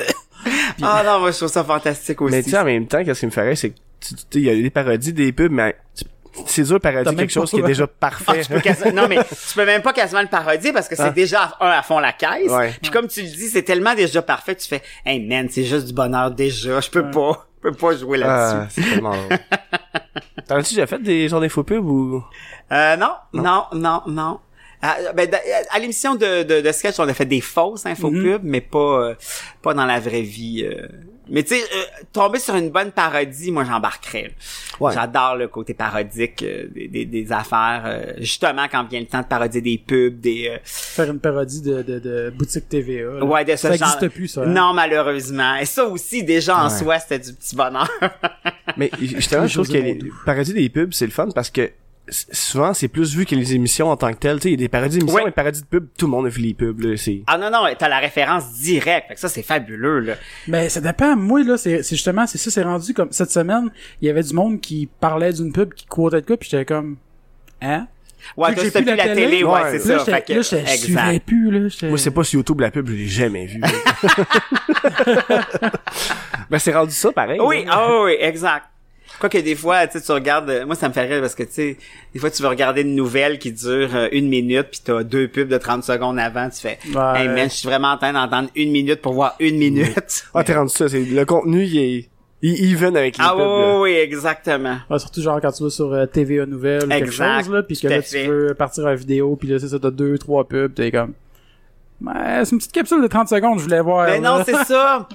Ah 0.81 1.03
non, 1.05 1.19
moi 1.19 1.31
je 1.31 1.37
trouve 1.37 1.49
ça 1.49 1.63
fantastique 1.63 2.21
aussi. 2.21 2.35
Mais 2.35 2.43
tu 2.43 2.49
sais, 2.49 2.57
en 2.57 2.65
même 2.65 2.85
temps, 2.85 3.03
qu'est-ce 3.03 3.21
qui 3.21 3.25
me 3.27 3.31
ferait, 3.31 3.55
c'est 3.55 3.69
que, 3.69 3.75
tu 4.01 4.13
tu 4.15 4.19
sais, 4.19 4.25
il 4.33 4.41
y 4.43 4.49
a 4.49 4.53
des 4.55 4.69
parodies, 4.69 5.13
des 5.13 5.31
pubs, 5.31 5.51
mais 5.51 5.75
tu- 5.95 6.03
c'est 6.47 6.63
dur 6.63 6.73
de 6.75 6.79
parodier 6.79 7.15
quelque 7.15 7.29
chose 7.31 7.51
pas- 7.51 7.57
qui 7.57 7.63
est 7.63 7.67
déjà 7.67 7.83
Ah, 7.85 7.95
parfait. 7.99 8.41
tu 8.41 8.53
peux 8.53 8.59
quasiment- 8.59 9.01
non 9.03 9.07
mais 9.07 9.17
tu 9.23 9.53
peux 9.55 9.65
même 9.65 9.81
pas 9.81 9.93
quasiment 9.93 10.21
le 10.21 10.27
parodier 10.27 10.73
parce 10.73 10.87
que 10.87 10.95
c'est 10.95 11.03
Ah. 11.03 11.09
déjà 11.11 11.55
un 11.59 11.67
à 11.69 11.81
fond 11.83 11.99
la 11.99 12.11
caisse. 12.13 12.49
Ouais. 12.51 12.73
Puis 12.81 12.91
comme 12.91 13.07
tu 13.07 13.21
le 13.21 13.27
dis, 13.27 13.47
c'est 13.49 13.63
tellement 13.63 13.93
déjà 13.95 14.21
parfait 14.21 14.55
que 14.55 14.61
tu 14.61 14.67
fais 14.67 14.81
"Hey 15.05 15.19
man, 15.25 15.47
c'est 15.49 15.63
juste 15.63 15.87
du 15.87 15.93
bonheur 15.93 16.31
déjà, 16.31 16.79
je 16.81 16.89
peux 16.89 17.09
pas, 17.11 17.47
je 17.63 17.69
peux 17.69 17.75
pas 17.75 17.95
jouer 17.95 18.17
là-dessus." 18.17 18.57
Ah, 18.61 18.67
c'est 18.69 18.81
tellement. 18.81 19.13
T'en 20.47 20.55
as-tu 20.57 20.75
déjà 20.75 20.87
fait 20.87 20.99
des 21.01 21.27
genre 21.29 21.39
d'infos 21.41 21.63
pubs 21.63 21.85
ou? 21.85 22.23
Euh, 22.71 22.95
non, 22.97 23.11
non, 23.33 23.65
non, 23.73 24.01
non. 24.07 24.39
À, 24.81 25.13
ben, 25.13 25.29
à 25.71 25.79
l'émission 25.79 26.15
de, 26.15 26.43
de, 26.43 26.59
de 26.59 26.71
sketch, 26.73 26.99
on 26.99 27.07
a 27.07 27.13
fait 27.13 27.25
des 27.25 27.39
fausses 27.39 27.85
infopubs, 27.85 28.41
mais 28.43 28.59
pas 28.59 28.77
euh, 28.79 29.15
pas 29.61 29.73
dans 29.73 29.85
la 29.85 29.99
vraie 30.01 30.21
vie. 30.23 30.65
euh. 30.65 30.87
Mais 31.33 31.43
tu 31.43 31.55
sais, 31.55 31.61
euh, 31.63 31.83
tomber 32.13 32.39
sur 32.39 32.55
une 32.55 32.69
bonne 32.69 32.91
parodie, 32.91 33.51
moi 33.51 33.63
j'embarquerais. 33.65 34.31
Ouais. 34.79 34.93
J'adore 34.93 35.35
le 35.35 35.47
côté 35.49 35.73
parodique 35.73 36.43
euh, 36.43 36.67
des, 36.73 36.87
des, 36.87 37.05
des 37.05 37.31
affaires. 37.31 37.81
euh, 37.85 38.13
justement, 38.19 38.67
quand 38.71 38.87
vient 38.87 38.99
le 39.01 39.07
temps 39.07 39.21
de 39.21 39.25
parodier 39.25 39.59
des 39.59 39.77
pubs, 39.79 40.19
des... 40.21 40.47
euh, 40.49 40.57
Faire 40.63 41.09
une 41.11 41.19
parodie 41.19 41.61
de, 41.61 41.81
de, 41.81 41.99
de 41.99 42.29
boutique 42.37 42.69
TVA. 42.69 43.09
là. 43.19 43.25
ouais, 43.25 43.43
de 43.43 43.51
ce 43.51 43.57
ça 43.57 43.75
genre. 43.75 43.87
existe 43.97 44.09
plus, 44.13 44.27
ça. 44.27 44.43
hein? 44.43 44.45
Non, 44.45 44.73
malheureusement. 44.73 45.55
Et 45.55 45.65
ça 45.65 45.85
aussi, 45.85 46.23
déjà 46.23 46.55
en 46.57 46.69
Ouais. 46.69 46.77
soi, 46.77 46.99
c'était 46.99 47.19
du 47.19 47.33
petit 47.33 47.55
bonheur. 47.55 47.89
Mais 48.77 48.91
justement, 49.01 49.47
je 49.47 49.53
trouve 49.55 49.67
que 49.67 49.73
les 49.73 49.99
parodies 50.25 50.53
des 50.53 50.69
pubs, 50.69 50.93
c'est 50.93 51.05
le 51.05 51.11
fun 51.11 51.27
parce 51.33 51.49
que 51.49 51.71
souvent, 52.09 52.73
c'est 52.73 52.87
plus 52.89 53.15
vu 53.15 53.25
que 53.25 53.35
les 53.35 53.53
émissions 53.55 53.89
en 53.89 53.95
tant 53.97 54.11
que 54.11 54.17
telles. 54.17 54.37
Tu 54.39 54.43
sais, 54.43 54.49
il 54.49 54.51
y 54.51 54.55
a 54.55 54.57
des 54.57 54.67
parodies 54.69 54.97
d'émissions, 54.97 55.17
Ouais. 55.19 55.25
mais 55.25 55.31
parodies 55.31 55.61
de 55.61 55.65
pubs, 55.65 55.87
tout 55.97 56.05
le 56.05 56.11
monde 56.11 56.25
a 56.25 56.29
vu 56.29 56.41
les 56.41 56.53
pubs, 56.53 56.79
là. 56.81 56.97
C'est... 56.97 57.21
ah 57.27 57.37
non, 57.37 57.49
non, 57.49 57.63
t'as 57.77 57.87
la 57.87 57.99
référence 57.99 58.51
directe. 58.53 59.07
Fait 59.07 59.13
que 59.13 59.19
ça, 59.19 59.29
c'est 59.29 59.43
fabuleux, 59.43 59.99
là. 59.99 60.13
Mais 60.47 60.69
ça 60.69 60.81
dépend. 60.81 61.15
Moi, 61.15 61.43
là, 61.43 61.57
c'est 61.57 61.81
c'est 61.83 61.95
justement, 61.95 62.27
c'est 62.27 62.37
ça, 62.37 62.51
c'est 62.51 62.63
rendu 62.63 62.93
comme 62.93 63.11
cette 63.11 63.31
semaine, 63.31 63.69
il 64.01 64.07
y 64.07 64.11
avait 64.11 64.23
du 64.23 64.33
monde 64.33 64.59
qui 64.59 64.89
parlait 64.99 65.31
d'une 65.33 65.53
pub, 65.53 65.73
qui 65.73 65.85
quotait 65.85 66.21
de 66.21 66.25
quoi, 66.25 66.37
puis 66.37 66.49
j'étais 66.49 66.65
comme, 66.65 66.97
hein? 67.61 67.87
Ouais, 68.37 68.51
j'ai 68.57 68.71
plus 68.71 68.85
la 68.85 68.95
la 68.95 69.03
télé, 69.03 69.15
télé, 69.15 69.43
ouais, 69.43 69.51
ouais. 69.51 69.79
c'est 69.79 69.89
Là, 69.89 69.99
ça. 69.99 70.05
Fait 70.05 70.21
que, 70.25 70.33
là, 70.33 70.41
j'étais- 70.41 70.65
je 70.65 70.77
suivais 70.77 71.01
exact. 71.01 71.25
plus, 71.25 71.51
là. 71.51 71.67
j'étais- 71.67 71.89
Moi, 71.89 71.97
c'est 71.97 72.11
pas 72.11 72.23
sur 72.23 72.37
YouTube 72.37 72.61
la 72.61 72.71
pub, 72.71 72.87
je 72.87 72.93
l'ai 72.93 73.07
jamais 73.07 73.45
vu. 73.47 73.59
ben, 76.49 76.59
c'est 76.59 76.73
rendu 76.73 76.93
ça, 76.93 77.11
pareil. 77.11 77.39
Oui, 77.41 77.65
ah 77.69 78.01
oui, 78.03 78.15
exact. 78.19 78.65
Quoique 79.23 79.37
des 79.37 79.55
fois, 79.55 79.87
tu 79.87 79.97
sais, 79.99 80.03
tu 80.05 80.11
regardes, 80.11 80.49
euh, 80.49 80.65
moi 80.65 80.75
ça 80.75 80.89
me 80.89 80.93
fait 80.93 81.05
rire 81.05 81.21
parce 81.21 81.33
que 81.33 81.43
tu 81.43 81.51
sais, 81.53 81.77
des 82.13 82.19
fois 82.19 82.29
tu 82.29 82.41
veux 82.41 82.49
regarder 82.49 82.81
une 82.81 82.93
nouvelle 82.93 83.39
qui 83.39 83.53
dure 83.53 83.95
euh, 83.95 84.09
une 84.11 84.27
minute 84.27 84.67
puis 84.69 84.81
t'as 84.83 85.01
deux 85.03 85.29
pubs 85.29 85.47
de 85.47 85.57
30 85.57 85.81
secondes 85.81 86.19
avant, 86.19 86.49
tu 86.49 86.59
fais, 86.59 86.77
Ouais. 86.93 87.21
hey 87.21 87.27
man, 87.29 87.49
je 87.49 87.55
suis 87.55 87.65
vraiment 87.69 87.93
en 87.93 87.97
train 87.97 88.11
d'entendre 88.11 88.49
une 88.53 88.71
minute 88.71 89.01
pour 89.01 89.13
voir 89.13 89.37
une 89.39 89.57
minute. 89.57 90.25
Ah, 90.33 90.43
t'es 90.43 90.53
rendu 90.53 90.73
ça. 90.73 90.89
C'est, 90.89 91.05
le 91.05 91.23
contenu, 91.23 91.63
il 91.63 91.77
est, 91.77 92.09
il 92.41 92.73
even 92.73 92.97
avec 92.97 93.17
les 93.17 93.23
ah 93.25 93.29
pubs, 93.29 93.39
oui, 93.39 93.45
oui, 93.45 93.81
oui, 93.83 93.91
exactement. 93.91 94.75
Ouais, 94.89 94.99
surtout 94.99 95.21
genre 95.21 95.39
quand 95.39 95.53
tu 95.53 95.63
vas 95.63 95.69
sur 95.69 95.93
euh, 95.93 96.05
TVA 96.05 96.45
Nouvelles 96.45 96.83
ou 96.83 96.89
quelque 96.89 97.09
chose, 97.09 97.49
là, 97.49 97.63
puis 97.63 97.79
que 97.79 97.87
là, 97.87 98.01
fait. 98.01 98.23
tu 98.25 98.29
veux 98.29 98.53
partir 98.55 98.85
en 98.87 98.93
vidéo, 98.93 99.37
puis 99.37 99.47
là, 99.47 99.57
c'est 99.57 99.69
ça, 99.69 99.79
t'as 99.79 99.89
deux, 99.89 100.17
trois 100.17 100.45
pubs, 100.45 100.73
t'es 100.73 100.91
comme... 100.91 101.13
Ouais, 102.05 102.43
c'est 102.43 102.51
une 102.51 102.57
petite 102.57 102.73
capsule 102.73 103.01
de 103.01 103.07
30 103.07 103.29
secondes, 103.29 103.59
je 103.59 103.63
voulais 103.63 103.79
voir. 103.79 104.05
Mais 104.07 104.19
là. 104.19 104.37
non, 104.37 104.43
c'est 104.45 104.63
ça. 104.65 105.07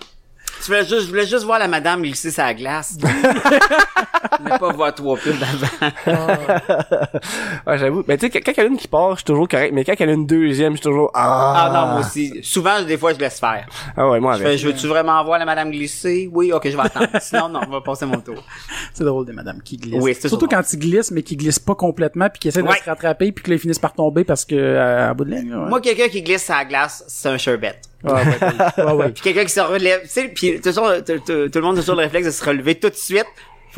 Tu 0.61 0.67
voulais 0.67 0.85
juste, 0.85 1.03
je 1.03 1.09
voulais 1.09 1.27
juste 1.27 1.45
voir 1.45 1.59
la 1.59 1.69
madame 1.69 2.03
glisser 2.03 2.31
sa 2.31 2.53
glace. 2.55 2.97
Mais 4.45 4.59
pas 4.59 4.73
voir 4.73 4.95
trois 4.95 5.17
pubs 5.17 5.35
avant. 5.43 5.93
Ouais, 7.67 7.79
j'avoue. 7.79 8.05
Mais 8.07 8.17
tu 8.19 8.27
sais, 8.31 8.41
quand 8.41 8.53
il 8.53 8.59
y 8.59 8.61
en 8.63 8.65
a 8.65 8.67
une 8.69 8.77
qui 8.77 8.89
part, 8.89 9.11
je 9.13 9.17
suis 9.17 9.25
toujours 9.25 9.49
correct. 9.49 9.73
Mais 9.73 9.85
quand 9.85 9.95
il 9.99 10.03
y 10.03 10.05
en 10.07 10.09
a 10.09 10.13
une 10.15 10.27
deuxième, 10.27 10.73
je 10.73 10.79
suis 10.79 10.85
toujours, 10.89 11.11
ah. 11.15 11.55
Ah 11.57 11.71
non, 11.73 11.93
moi 11.93 12.01
aussi. 12.01 12.41
Souvent, 12.43 12.83
des 12.83 12.97
fois, 12.99 13.13
je 13.15 13.19
laisse 13.19 13.39
faire. 13.41 13.67
Ah 13.97 14.09
ouais, 14.09 14.21
moi 14.21 14.35
Je 14.35 14.41
avec. 14.41 14.53
fais, 14.53 14.59
je 14.59 14.67
veux-tu 14.69 14.87
vraiment 14.87 15.23
voir 15.25 15.39
la 15.39 15.45
madame 15.45 15.71
glisser? 15.71 16.29
Oui, 16.33 16.53
ok, 16.53 16.69
je 16.69 16.77
vais 16.77 16.83
attendre. 16.83 17.09
Sinon, 17.21 17.49
non, 17.49 17.61
on 17.67 17.71
va 17.71 17.81
passer 17.81 18.07
mon 18.07 18.21
tour. 18.21 18.43
C'est 18.93 19.05
drôle 19.05 19.27
des 19.27 19.33
madames 19.33 19.63
qui 19.63 19.77
glissent. 19.77 20.03
Oui, 20.03 20.15
Surtout 20.15 20.49
quand 20.49 20.63
ils 20.73 20.79
glissent, 20.79 21.11
mais 21.11 21.23
qui 21.23 21.37
glissent 21.37 21.59
pas 21.59 21.75
complètement, 21.75 22.29
puis 22.29 22.41
qui 22.41 22.49
essaient 22.49 22.63
de 22.63 22.69
Ouais. 22.69 22.79
se 22.79 22.89
rattraper, 22.89 23.33
puis 23.33 23.43
que 23.45 23.51
là, 23.51 23.57
ils 23.57 23.61
finissent 23.61 23.79
par 23.79 23.93
tomber 23.95 24.25
parce 24.25 24.45
que, 24.45 24.55
euh, 24.55 25.11
à 25.11 25.15
bout 25.15 25.25
de 25.25 25.31
ligne, 25.31 25.51
là, 25.51 25.61
ouais. 25.63 25.69
Moi, 25.69 25.81
quelqu'un 25.81 26.09
qui 26.09 26.23
glisse 26.23 26.43
sa 26.45 26.65
glace, 26.65 27.05
c'est 27.09 27.29
un 27.29 27.39
sherbet. 27.39 27.81
Ouais, 28.05 28.13
ouais, 28.85 28.93
ouais. 28.93 29.09
Puis 29.11 29.23
quelqu'un 29.23 29.45
qui 29.45 29.53
se 29.53 29.61
relève, 29.61 30.03
tu 30.03 30.09
sais, 30.09 30.29
puis 30.29 30.61
tout, 30.61 30.71
le 30.71 31.61
monde 31.61 31.79
a 31.79 31.81
toujours 31.81 31.97
le 31.97 32.03
réflexe 32.03 32.27
de 32.27 32.31
se 32.31 32.45
relever 32.45 32.77
tout 32.77 32.91
de 32.91 32.95
suite 32.95 33.27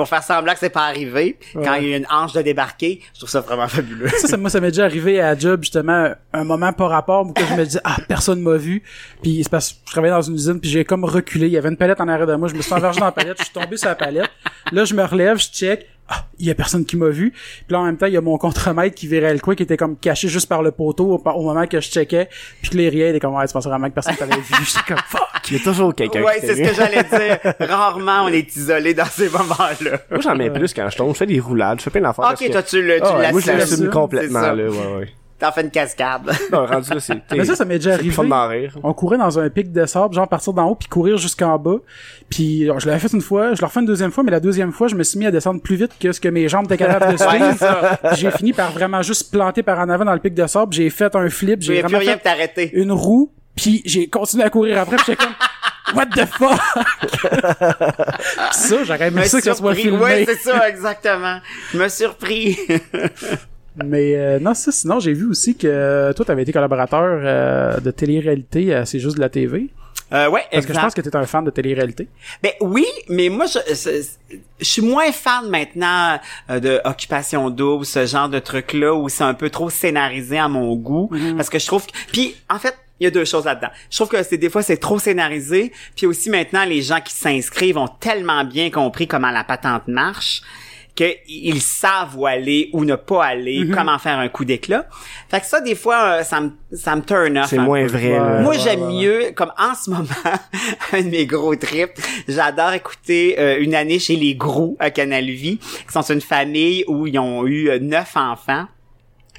pour 0.01 0.09
faire 0.09 0.23
semblant 0.23 0.55
que 0.55 0.59
c'est 0.59 0.71
pas 0.71 0.87
arrivé. 0.87 1.37
Quand 1.53 1.75
il 1.75 1.89
y 1.89 1.95
a 1.95 1.97
une 1.99 2.07
hanche 2.11 2.33
de 2.33 2.41
débarquer, 2.41 3.01
je 3.12 3.18
trouve 3.18 3.31
ça 3.31 3.41
vraiment 3.41 3.68
fabuleux. 3.68 4.09
Ça, 4.09 4.29
ça, 4.29 4.37
moi, 4.39 4.49
ça 4.49 4.61
m'est 4.61 4.71
déjà 4.71 4.85
arrivé 4.85 5.21
à 5.21 5.37
job, 5.39 5.61
justement, 5.62 6.14
un 6.33 6.45
moment 6.45 6.73
par 6.73 6.89
rapport 6.91 7.27
où 7.27 7.33
que 7.33 7.45
je 7.45 7.55
me 7.55 7.64
disais, 7.64 7.81
ah, 7.85 7.99
personne 8.09 8.41
m'a 8.41 8.57
vu. 8.57 8.83
Puis 9.23 9.41
c'est 9.43 9.51
parce 9.51 9.73
que 9.73 9.79
je 9.87 9.93
travaillais 9.93 10.14
dans 10.14 10.23
une 10.23 10.37
usine, 10.37 10.61
puis 10.61 10.71
j'ai 10.71 10.85
comme 10.85 11.05
reculé. 11.05 11.49
Il 11.49 11.53
y 11.53 11.59
avait 11.59 11.68
une 11.68 11.77
palette 11.77 12.01
en 12.01 12.09
arrière 12.09 12.27
de 12.27 12.35
moi. 12.35 12.49
Je 12.49 12.55
me 12.55 12.62
suis 12.62 12.73
envergé 12.73 13.01
dans 13.01 13.07
la 13.07 13.12
palette, 13.12 13.37
je 13.39 13.45
suis 13.45 13.53
tombé 13.53 13.77
sur 13.77 13.89
la 13.89 13.95
palette. 13.95 14.31
Là, 14.73 14.85
je 14.85 14.95
me 14.95 15.05
relève, 15.05 15.39
je 15.39 15.49
check. 15.51 15.87
Ah, 16.12 16.25
il 16.41 16.47
y 16.47 16.51
a 16.51 16.57
personne 16.57 16.85
qui 16.85 16.97
m'a 16.97 17.09
vu. 17.09 17.31
Puis 17.31 17.66
là, 17.68 17.79
en 17.79 17.85
même 17.85 17.97
temps, 17.97 18.07
il 18.07 18.12
y 18.14 18.16
a 18.16 18.21
mon 18.21 18.37
contremaître 18.37 18.97
qui 18.97 19.07
virait 19.07 19.33
le 19.33 19.39
coin, 19.39 19.55
qui 19.55 19.62
était 19.62 19.77
comme 19.77 19.97
caché 19.97 20.27
juste 20.27 20.49
par 20.49 20.61
le 20.61 20.73
poteau 20.73 21.05
au, 21.25 21.31
au 21.31 21.43
moment 21.45 21.66
que 21.68 21.81
je 21.81 21.89
checkais. 21.89 22.29
Puis 22.61 22.71
que 22.73 22.77
les 22.77 22.89
riens 22.89 23.11
étaient 23.11 23.21
comme, 23.21 23.37
ouais, 23.37 23.47
tu 23.47 23.53
penses 23.53 23.66
vraiment 23.66 23.89
que 23.89 23.95
personne 23.95 24.16
t'avait 24.16 24.35
vu. 24.35 24.43
J'étais 24.64 24.81
comme, 24.89 25.03
fuck. 25.07 25.29
Il 25.49 25.59
y 25.59 25.61
a 25.61 25.62
toujours 25.62 25.95
quelqu'un 25.95 26.23
ouais, 26.23 26.41
qui 26.41 26.47
c'est 26.47 26.57
ce 26.57 26.68
que 26.68 26.75
j'allais 26.75 27.05
dire. 27.05 27.55
Rarement 27.61 28.25
on 28.25 28.29
est 28.29 28.57
isolé 28.57 28.93
dans 28.93 29.05
ces 29.05 29.29
moments-là. 29.29 30.01
Moi, 30.11 30.21
j'en 30.21 30.35
mets 30.35 30.51
plus 30.51 30.75
quand 30.75 30.89
je 30.91 30.97
tombe. 30.97 31.12
Je 31.12 31.18
fais 31.18 31.27
des 31.27 31.39
roulades. 31.39 31.79
Je 31.79 31.85
fais 31.85 31.91
plein 31.91 32.01
d'affaires. 32.01 32.33
Ok, 32.33 32.51
toi, 32.51 32.62
tu 32.64 32.83
le, 32.83 32.97
tu 32.97 33.03
Ah 33.05 33.16
ouais, 33.18 33.31
moi, 33.31 33.41
je 33.41 33.53
l'assume 33.53 33.91
complètement, 33.91 34.41
là. 34.41 34.55
Ouais, 34.55 34.68
ouais. 34.68 35.09
T'en 35.41 35.53
fais 35.53 35.62
une 35.62 35.70
cascade. 35.70 36.30
Non, 36.53 36.66
rendu 36.66 36.91
là, 36.91 37.01
c'est. 37.01 37.14
Mais 37.32 37.45
ça, 37.45 37.57
ça 37.57 37.64
m'est 37.64 37.78
déjà 37.78 37.97
fun 37.97 37.99
arrivé. 37.99 38.28
d'en 38.28 38.49
rire. 38.49 38.78
On 38.82 38.93
courait 38.93 39.16
dans 39.16 39.38
un 39.38 39.49
pic 39.49 39.72
de 39.72 39.86
sable, 39.86 40.14
genre 40.14 40.28
partir 40.28 40.53
d'en 40.53 40.66
haut 40.66 40.74
puis 40.74 40.86
courir 40.86 41.16
jusqu'en 41.16 41.59
bas. 41.59 41.76
Puis 42.28 42.66
je 42.78 42.86
l'avais 42.86 42.99
fait 42.99 43.12
une 43.12 43.22
fois, 43.22 43.55
je 43.55 43.61
l'ai 43.61 43.66
refait 43.66 43.80
une 43.80 43.86
deuxième 43.86 44.11
fois, 44.12 44.22
mais 44.22 44.30
la 44.30 44.41
deuxième 44.41 44.70
fois, 44.70 44.88
je 44.88 44.95
me 44.95 45.03
suis 45.03 45.18
mis 45.18 45.24
à 45.26 45.30
descendre 45.30 45.62
plus 45.62 45.76
vite 45.76 45.93
que 45.99 46.12
ce 46.12 46.20
que 46.20 46.28
mes 46.28 46.47
jambes 46.49 46.66
étaient 46.66 46.76
capables 46.76 47.12
de 47.12 47.16
suivre. 47.18 47.99
j'ai 48.16 48.30
fini 48.32 48.53
par 48.53 48.70
vraiment 48.72 49.01
juste 49.01 49.32
planter 49.32 49.62
par 49.62 49.78
en 49.78 49.88
avant 49.88 50.05
dans 50.05 50.12
le 50.12 50.20
pic 50.20 50.34
de 50.34 50.47
sable. 50.47 50.74
J'ai 50.74 50.91
fait 50.91 51.16
un 51.16 51.30
flip, 51.30 51.62
j'ai 51.62 51.80
vraiment 51.80 51.99
rien 51.99 52.18
fait 52.18 52.70
une 52.74 52.93
roue, 52.93 53.32
puis 53.57 53.80
j'ai 53.86 54.09
continué 54.09 54.45
à 54.45 54.51
courir 54.51 54.78
après. 54.78 54.97
Puis 54.97 55.07
j'étais 55.09 55.24
comme 55.24 55.34
What 55.95 56.07
the 56.14 56.24
fuck? 56.26 56.61
Ça, 58.53 58.84
j'aurais 58.84 59.09
aimé 59.09 59.22
Me 59.22 59.26
ça 59.26 59.38
que 59.38 59.45
ça 59.45 59.55
soit 59.55 59.74
filmé. 59.74 59.97
Ouais, 59.99 60.24
c'est 60.24 60.38
ça, 60.38 60.68
exactement. 60.68 61.41
Je 61.72 61.78
me 61.78 61.88
surpris. 61.88 62.57
Mais 63.77 64.14
euh, 64.16 64.39
non, 64.41 64.55
ça, 64.55 64.73
sinon, 64.73 64.99
j'ai 65.01 65.12
vu 65.12 65.27
aussi 65.27 65.57
que 65.57 65.66
euh, 65.66 66.12
toi, 66.12 66.25
t'avais 66.25 66.43
été 66.43 66.53
collaborateur 66.53 67.21
euh, 67.23 67.79
de 67.81 67.91
télé-réalité 67.91 68.75
à 68.75 68.85
C'est 68.85 68.99
juste 68.99 69.16
de 69.16 69.21
la 69.21 69.29
TV. 69.29 69.68
euh, 70.12 70.29
ouais, 70.29 70.43
Parce 70.53 70.66
que 70.66 70.75
je 70.75 70.79
pense 70.81 70.95
que 70.95 71.01
t'es 71.01 71.14
un 71.14 71.25
fan 71.27 71.45
de 71.45 71.51
télé-réalité. 71.51 72.09
Ben 72.43 72.53
oui, 72.61 72.85
mais 73.09 73.29
moi 73.29 73.47
je, 73.47 73.59
je, 73.73 74.03
je 74.59 74.64
suis 74.64 74.83
moins 74.83 75.12
fan 75.12 75.49
maintenant 75.49 76.18
euh, 76.51 76.59
de 76.59 76.81
Occupation 76.85 77.49
Double, 77.51 77.87
ce 77.87 78.07
genre 78.07 78.29
de 78.29 78.41
truc 78.41 78.73
là 78.73 78.93
où 78.93 79.09
c'est 79.09 79.25
un 79.25 79.35
peu 79.35 79.51
trop 79.51 79.71
scénarisé 79.71 80.39
à 80.39 80.49
mon 80.49 80.75
goût 80.75 81.11
parce 81.37 81.49
que 81.49 81.59
je 81.61 81.66
trouve 81.66 81.87
que 81.87 81.93
puis 82.12 82.35
en 82.49 82.59
fait 82.59 82.75
il 82.99 83.05
y 83.05 83.07
a 83.07 83.11
deux 83.11 83.25
choses 83.25 83.47
là-dedans. 83.47 83.71
Je 83.91 83.97
trouve 83.97 84.09
que 84.09 84.23
c'est 84.23 84.37
des 84.37 84.51
fois 84.51 84.62
c'est 84.62 84.77
trop 84.77 84.99
scénarisé, 84.99 85.73
puis 85.97 86.07
aussi 86.07 86.29
maintenant 86.29 86.64
les 86.64 86.83
gens 86.83 87.01
qui 87.01 87.14
s'inscrivent 87.14 87.79
ont 87.79 87.89
tellement 87.89 88.45
bien 88.45 88.68
compris 88.71 89.07
comment 89.07 89.31
la 89.31 89.43
patente 89.45 89.87
marche 89.89 90.43
qu'ils 90.95 91.61
savent 91.62 92.16
où 92.16 92.26
aller 92.26 92.70
ou 92.72 92.84
ne 92.84 92.95
pas 92.97 93.24
aller, 93.24 93.68
comment 93.72 93.99
faire 93.99 94.18
un 94.18 94.28
coup 94.28 94.45
d'éclat. 94.45 94.86
Fait 95.28 95.41
que 95.41 95.47
ça 95.47 95.61
des 95.61 95.74
fois 95.74 96.18
euh, 96.18 96.22
ça 96.22 96.41
me 96.41 96.51
ça 96.72 96.95
me 96.97 97.03
turn 97.03 97.38
off. 97.38 97.47
C'est 97.49 97.59
moins 97.59 97.82
peu. 97.86 97.93
vrai, 97.93 98.11
là. 98.11 98.41
Moi, 98.41 98.53
ouais, 98.53 98.59
j'aime 98.59 98.82
ouais. 98.82 98.93
mieux, 98.93 99.32
comme 99.34 99.53
en 99.59 99.74
ce 99.74 99.91
moment, 99.91 100.07
un 100.93 101.03
de 101.03 101.09
mes 101.09 101.26
gros 101.26 101.57
trips, 101.57 101.99
j'adore 102.28 102.72
écouter 102.72 103.36
euh, 103.38 103.61
une 103.61 103.74
année 103.74 103.99
chez 103.99 104.16
les 104.16 104.34
Gros 104.34 104.76
à 104.78 104.91
Canal 104.91 105.24
Vie, 105.26 105.59
qui 105.59 105.93
sont 105.93 106.03
une 106.03 106.20
famille 106.20 106.84
où 106.86 107.07
ils 107.07 107.18
ont 107.18 107.47
eu 107.47 107.68
euh, 107.70 107.78
neuf 107.78 108.16
enfants. 108.16 108.66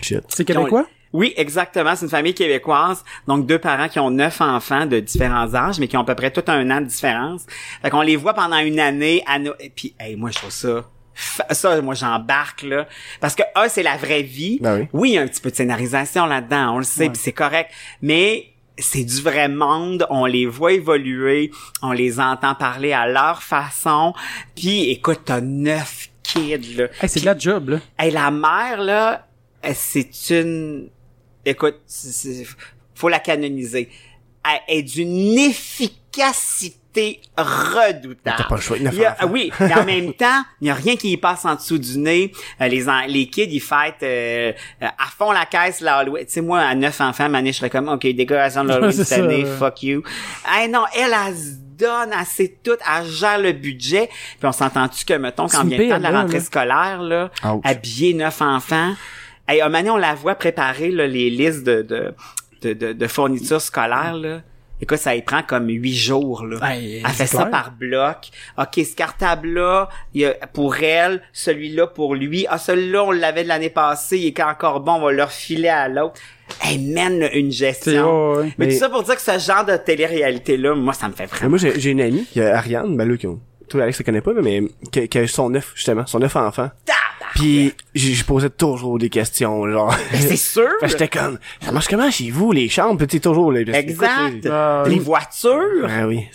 Shit. 0.01 0.21
C'est 0.29 0.45
québécois? 0.45 0.85
Oui, 1.13 1.33
exactement. 1.35 1.93
C'est 1.95 2.05
une 2.05 2.09
famille 2.11 2.33
québécoise. 2.33 3.03
Donc, 3.27 3.45
deux 3.45 3.59
parents 3.59 3.89
qui 3.89 3.99
ont 3.99 4.09
neuf 4.09 4.39
enfants 4.39 4.85
de 4.85 4.99
différents 5.01 5.53
âges, 5.53 5.77
mais 5.79 5.87
qui 5.89 5.97
ont 5.97 6.01
à 6.01 6.05
peu 6.05 6.15
près 6.15 6.31
tout 6.31 6.43
un 6.47 6.69
an 6.71 6.79
de 6.81 6.85
différence. 6.85 7.45
Fait 7.81 7.89
qu'on 7.89 8.01
les 8.01 8.15
voit 8.15 8.33
pendant 8.33 8.57
une 8.59 8.79
année 8.79 9.21
à 9.27 9.37
no- 9.37 9.53
Et 9.59 9.69
puis, 9.69 9.93
hey, 9.99 10.15
moi, 10.15 10.31
je 10.31 10.37
trouve 10.37 10.51
ça... 10.51 10.85
Ça, 11.13 11.81
moi, 11.81 11.93
j'embarque, 11.93 12.63
là. 12.63 12.87
Parce 13.19 13.35
que, 13.35 13.43
un, 13.55 13.67
c'est 13.67 13.83
la 13.83 13.97
vraie 13.97 14.23
vie. 14.23 14.59
Ben 14.61 14.87
oui. 14.93 15.11
il 15.11 15.13
y 15.15 15.17
a 15.17 15.21
un 15.21 15.27
petit 15.27 15.41
peu 15.41 15.51
de 15.51 15.55
scénarisation 15.55 16.25
là-dedans, 16.25 16.75
on 16.75 16.77
le 16.77 16.83
sait, 16.83 17.09
puis 17.09 17.19
c'est 17.21 17.33
correct. 17.33 17.71
Mais 18.01 18.53
c'est 18.77 19.03
du 19.03 19.21
vrai 19.21 19.47
monde, 19.47 20.07
on 20.09 20.25
les 20.25 20.45
voit 20.45 20.73
évoluer, 20.73 21.51
on 21.81 21.91
les 21.91 22.19
entend 22.19 22.55
parler 22.55 22.93
à 22.93 23.07
leur 23.07 23.43
façon. 23.43 24.13
Puis, 24.55 24.89
écoute, 24.89 25.21
t'as 25.25 25.41
neuf 25.41 26.09
kids, 26.23 26.75
là. 26.77 26.87
Hey, 27.01 27.09
c'est 27.09 27.21
de 27.21 27.25
la 27.25 27.37
job, 27.37 27.69
là. 27.69 27.79
Hey, 27.99 28.11
la 28.11 28.31
mère, 28.31 28.81
là, 28.81 29.27
euh, 29.65 29.71
c'est 29.75 30.29
une... 30.29 30.89
Écoute, 31.45 31.79
faut 32.95 33.09
la 33.09 33.19
canoniser. 33.19 33.89
Elle 34.43 34.77
est 34.77 34.83
d'une 34.83 35.37
efficacité 35.37 36.80
redoutable. 37.37 38.35
T'as 38.37 38.43
pas 38.43 38.55
le 38.55 38.61
choix, 38.61 38.77
il 38.77 38.83
y 38.93 39.05
a 39.05 39.15
a- 39.19 39.25
oui, 39.25 39.51
mais 39.59 39.73
en 39.73 39.85
même 39.85 40.13
temps, 40.13 40.43
il 40.61 40.67
y 40.67 40.69
a 40.69 40.73
rien 40.73 40.95
qui 40.95 41.11
y 41.11 41.17
passe 41.17 41.45
en 41.45 41.55
dessous 41.55 41.77
du 41.77 41.97
nez. 41.97 42.31
Euh, 42.59 42.67
les 42.67 42.87
en- 42.89 43.05
les 43.07 43.27
kids, 43.27 43.47
ils 43.49 43.59
fêtent 43.61 44.03
euh, 44.03 44.51
euh, 44.81 44.85
à 44.85 45.05
fond 45.17 45.31
la 45.31 45.45
caisse 45.45 45.81
l'Halloween. 45.81 46.25
Tu 46.25 46.33
sais, 46.33 46.41
moi, 46.41 46.59
à 46.59 46.75
neuf 46.75 46.99
enfants, 47.01 47.29
mané, 47.29 47.51
je 47.51 47.57
serais 47.57 47.69
comme, 47.69 47.89
OK, 47.89 48.05
décoration 48.07 48.63
de 48.63 48.69
l'Halloween 48.69 48.91
cette 48.91 49.11
année, 49.19 49.43
ouais. 49.43 49.57
fuck 49.57 49.83
you. 49.83 50.03
Ah 50.45 50.67
non, 50.67 50.83
elle, 50.95 51.11
se 51.35 51.55
donne, 51.77 52.13
sait 52.25 52.57
tout, 52.63 52.71
elle 52.95 53.07
gère 53.07 53.39
le 53.39 53.53
budget. 53.53 54.07
Puis 54.39 54.47
on 54.47 54.51
s'entend-tu 54.51 55.05
que, 55.05 55.13
mettons, 55.13 55.47
quand 55.47 55.63
vient 55.65 55.77
le 55.77 55.89
temps 55.89 55.97
de 55.97 56.03
la 56.03 56.11
rentrée 56.21 56.37
là. 56.37 56.43
scolaire, 56.43 57.01
là, 57.01 57.31
Ouch. 57.43 57.61
habiller 57.63 58.13
neuf 58.13 58.41
enfants. 58.41 58.93
Hey, 59.47 59.61
un 59.61 59.65
moment 59.65 59.79
donné, 59.79 59.89
on 59.89 59.97
la 59.97 60.13
voit 60.13 60.35
préparer 60.35 60.91
là, 60.91 61.07
les 61.07 61.29
listes 61.29 61.63
de, 61.63 61.81
de, 61.81 62.13
de, 62.61 62.73
de, 62.73 62.93
de 62.93 63.07
fournitures 63.07 63.59
scolaires, 63.61 64.13
là. 64.13 64.41
Écoute, 64.81 64.97
ça 64.97 65.15
y 65.15 65.21
prend 65.21 65.43
comme 65.43 65.67
huit 65.69 65.95
jours, 65.95 66.43
là. 66.45 66.57
Hey, 66.71 67.03
elle 67.05 67.11
fait 67.11 67.27
ça 67.27 67.45
par 67.45 67.71
bloc. 67.71 68.29
OK, 68.57 68.73
ce 68.83 68.95
cartable-là, 68.95 69.89
il 70.13 70.21
y 70.21 70.25
a 70.25 70.33
pour 70.53 70.75
elle, 70.77 71.21
celui-là 71.33 71.87
pour 71.87 72.15
lui. 72.15 72.47
Ah, 72.49 72.57
celui-là, 72.57 73.03
on 73.03 73.11
l'avait 73.11 73.43
de 73.43 73.47
l'année 73.47 73.69
passée, 73.69 74.17
il 74.17 74.27
est 74.27 74.41
encore 74.41 74.79
bon, 74.79 74.93
on 74.93 75.01
va 75.05 75.11
le 75.11 75.23
refiler 75.23 75.69
à 75.69 75.87
l'autre. 75.87 76.19
Elle 76.67 76.81
mène 76.81 77.29
une 77.33 77.51
gestion. 77.51 78.31
ouais, 78.31 78.37
ouais. 78.37 78.43
Mais, 78.57 78.65
Mais- 78.65 78.73
tout 78.73 78.79
ça 78.79 78.89
pour 78.89 79.03
dire 79.03 79.15
que 79.15 79.21
ce 79.21 79.37
genre 79.39 79.65
de 79.65 79.77
télé-réalité-là, 79.77 80.73
moi, 80.75 80.93
ça 80.93 81.07
me 81.07 81.13
fait 81.13 81.23
Mais 81.23 81.27
vraiment... 81.27 81.49
moi, 81.57 81.57
j'ai 81.59 81.89
une 81.91 82.01
amie, 82.01 82.25
qui 82.25 82.41
a 82.41 82.57
Ariane, 82.57 82.97
ben 82.97 83.07
là, 83.07 83.17
qui 83.17 83.27
toi, 83.69 83.83
Alex, 83.83 83.97
tu 83.99 84.03
connais 84.03 84.19
pas, 84.19 84.33
mais 84.33 84.63
qui, 84.91 85.07
qui 85.07 85.17
a 85.17 85.27
son 85.27 85.49
neuf, 85.49 85.71
justement, 85.75 86.05
son 86.05 86.19
neuf 86.19 86.35
enfant. 86.35 86.69
Puis, 87.35 87.73
j'ai 87.95 88.23
posé 88.23 88.49
toujours 88.49 88.97
des 88.99 89.09
questions, 89.09 89.69
genre. 89.71 89.95
Mais 90.11 90.19
c'est 90.19 90.35
sûr! 90.35 90.67
J'étais 90.83 91.07
comme, 91.07 91.39
ça 91.61 91.71
marche 91.71 91.87
comment 91.87 92.09
chez 92.11 92.29
vous, 92.31 92.51
les 92.51 92.67
chambres? 92.69 93.05
Sais, 93.09 93.19
toujours, 93.19 93.51
les, 93.51 93.61
Exact. 93.61 94.45
Écoute, 94.45 94.51
les- 94.85 94.93
Les 94.95 94.99
voitures! 94.99 95.87
Ah 95.87 96.07
oui. 96.07 96.27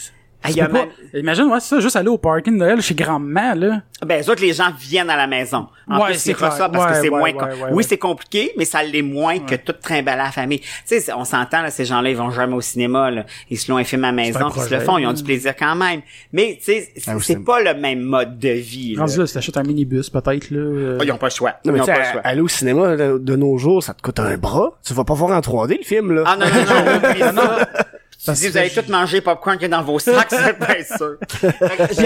Ah, 0.43 0.49
il 0.51 0.53
Tu 0.53 0.59
y 0.59 0.63
a 0.63 0.67
peux 0.67 0.73
pas- 0.75 0.79
même- 0.81 0.91
Imagine, 1.15 1.45
ouais, 1.47 1.59
c'est 1.61 1.75
ça, 1.75 1.81
juste 1.81 1.97
aller 1.97 2.09
au 2.09 2.19
parking 2.19 2.53
de 2.55 2.59
Noël 2.59 2.81
chez 2.81 2.95
grand-maman, 2.95 3.55
là. 3.55 3.83
Ben, 4.05 4.23
eux 4.23 4.31
autres, 4.31 4.43
les 4.43 4.53
gens 4.53 4.71
viennent 4.79 5.09
à 5.11 5.17
la 5.17 5.27
maison. 5.27 5.67
En 5.89 5.99
Ouais, 6.01 6.07
plus, 6.11 6.19
c'est 6.19 6.35
clair. 6.35 6.51
parce 6.51 6.59
que 6.93 6.95
c'est 7.01 7.09
ouais, 7.09 7.11
moins... 7.11 7.23
ouais, 7.23 7.33
com- 7.33 7.49
ouais, 7.49 7.55
oui, 7.71 7.73
ouais. 7.77 7.83
c'est 7.83 7.97
compliqué, 7.99 8.53
mais 8.59 8.65
ça 8.67 8.83
l'est 8.83 9.03
moins 9.03 9.39
que 9.39 9.55
tout 9.57 9.73
trimballer 9.73 10.21
à 10.21 10.25
la 10.25 10.31
famille. 10.31 10.61
Tu 10.61 11.01
sais, 11.01 11.13
on 11.15 11.25
s'entend, 11.25 11.63
là, 11.63 11.71
ces 11.71 11.85
gens-là, 11.87 12.11
ils 12.11 12.17
vont 12.17 12.31
jamais 12.31 12.55
au 12.55 12.61
cinéma, 12.61 13.11
là. 13.11 13.25
Ils 13.51 13.59
se 13.59 13.71
l'ont 13.73 13.79
un 13.79 13.85
film 13.85 14.05
à 14.05 14.09
la 14.09 14.13
maison, 14.13 14.51
puis 14.51 14.61
ils 14.61 14.69
se 14.69 14.75
le 14.75 14.81
font, 14.81 14.99
ils 14.99 15.07
ont 15.07 15.13
du 15.15 15.23
plaisir 15.25 15.55
quand 15.57 15.75
même. 15.75 16.03
Mais, 16.33 16.57
tu 16.59 16.65
sais, 16.73 16.89
c'est 16.97 17.11
Ah 17.11 17.17
c'est 17.21 17.43
pas 17.43 17.61
le 17.63 17.75
même 17.75 18.03
mode 18.03 18.39
de 18.39 18.51
vie, 18.51 18.95
là. 18.95 19.01
Rendu 19.03 19.19
là, 19.19 19.27
si 19.27 19.35
t'achètes 19.35 19.57
un 19.57 19.63
minibus, 19.63 20.11
peut-être, 20.11 20.51
là. 20.51 20.59
euh, 20.59 20.99
Ah, 21.01 21.05
Ils 21.05 21.13
ont 21.13 21.17
pas 21.19 21.29
le 21.29 21.33
choix. 21.33 21.55
Non, 21.65 21.73
mais 21.73 21.79
ils 21.79 21.83
ont 21.83 21.87
pas 21.87 21.99
le 21.99 22.05
choix. 22.05 22.21
aller 22.23 22.41
au 22.43 22.49
cinéma 22.49 22.95
de, 22.97 23.19
de 23.19 23.37
nos 23.37 23.57
jours, 23.59 23.83
ça 23.83 23.95
te 23.95 24.03
coûte 24.03 24.21
un 24.21 24.37
bras. 24.37 24.79
Tu 24.85 24.93
vas 24.93 25.05
pas 25.05 25.15
voir 25.15 25.31
en 25.37 25.41
3D, 25.41 25.79
le 25.79 25.85
film, 25.85 26.13
là. 26.15 26.25
Ah 26.27 26.37
non, 26.37 26.47
non, 26.47 27.33
non, 27.33 27.43
dis, 28.33 28.47
vous 28.47 28.53
que 28.53 28.59
allez 28.59 28.69
je- 28.71 28.81
tout 28.81 28.91
manger 28.91 29.21
popcorn 29.21 29.59
qui 29.59 29.65
est 29.67 29.69
dans 29.69 29.83
vos 29.83 29.99
sacs, 29.99 30.27
c'est 30.31 30.59
bien 30.59 30.97
sûr. 30.97 31.17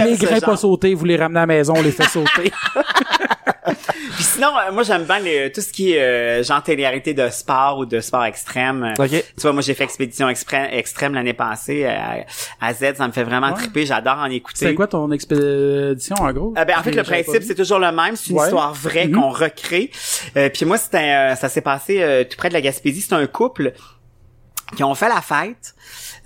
Les 0.05 0.17
grains 0.17 0.41
pas 0.41 0.57
sautés, 0.57 0.95
vous 0.95 1.05
les 1.05 1.17
ramenez 1.17 1.39
à 1.39 1.43
la 1.43 1.47
maison, 1.47 1.75
on 1.77 1.83
les 1.83 1.93
fait 1.93 2.05
sauter. 2.09 2.53
Puis 4.15 4.25
sinon, 4.25 4.49
euh, 4.49 4.73
moi 4.73 4.83
j'aime 4.83 5.05
bien 5.05 5.19
les- 5.19 5.53
tout 5.53 5.61
ce 5.61 5.73
qui 5.73 5.93
est 5.93 6.01
euh, 6.03 6.43
genre 6.43 6.63
télé-réalité 6.63 7.15
de 7.15 7.29
sport 7.29 7.79
ou 7.79 7.87
de 7.87 8.01
sport 8.01 8.25
extrême. 8.25 8.83
Euh, 8.99 9.03
Ok. 9.05 9.11
Tu 9.11 9.25
vois, 9.43 9.53
moi 9.53 9.63
j'ai 9.63 9.75
fait 9.75 9.85
expédition 9.85 10.29
expré- 10.29 10.69
extrême 10.73 11.15
l'année 11.15 11.33
passée 11.35 11.85
euh, 11.85 11.91
à, 12.61 12.67
à 12.67 12.75
Z, 12.75 12.95
ça 12.97 13.07
me 13.07 13.13
fait 13.13 13.23
vraiment 13.25 13.49
Ouais. 13.49 13.55
triper, 13.55 13.87
j'adore 13.87 14.19
en 14.19 14.27
écouter. 14.31 14.67
C'est 14.67 14.75
quoi 14.75 14.87
ton 14.87 15.11
expédition, 15.13 16.17
en 16.21 16.33
gros? 16.33 16.55
Euh, 16.57 16.65
ben, 16.65 16.79
en 16.79 16.83
fait, 16.83 16.93
le 16.93 17.03
principe, 17.03 17.43
c'est 17.43 17.55
toujours 17.55 17.79
le 17.79 17.91
même. 17.93 18.17
C'est 18.17 18.31
une 18.31 18.39
Ouais. 18.39 18.45
histoire 18.47 18.73
vraie 18.75 19.07
Mhm. 19.07 19.15
qu'on 19.21 19.31
recrée. 19.31 19.91
Euh, 20.37 20.49
puis 20.49 20.65
moi, 20.65 20.77
c'était, 20.79 20.99
euh, 21.33 21.37
ça 21.37 21.49
s'est 21.49 21.61
passé 21.61 22.03
euh, 22.03 22.25
tout 22.25 22.37
près 22.37 22.49
de 22.49 22.55
la 22.55 22.61
Gaspésie. 22.61 23.01
C'est 23.03 23.15
un 23.15 23.27
couple 23.27 23.73
qui 24.77 24.85
ont 24.85 24.95
fait 24.95 25.09
la 25.09 25.21
fête. 25.21 25.75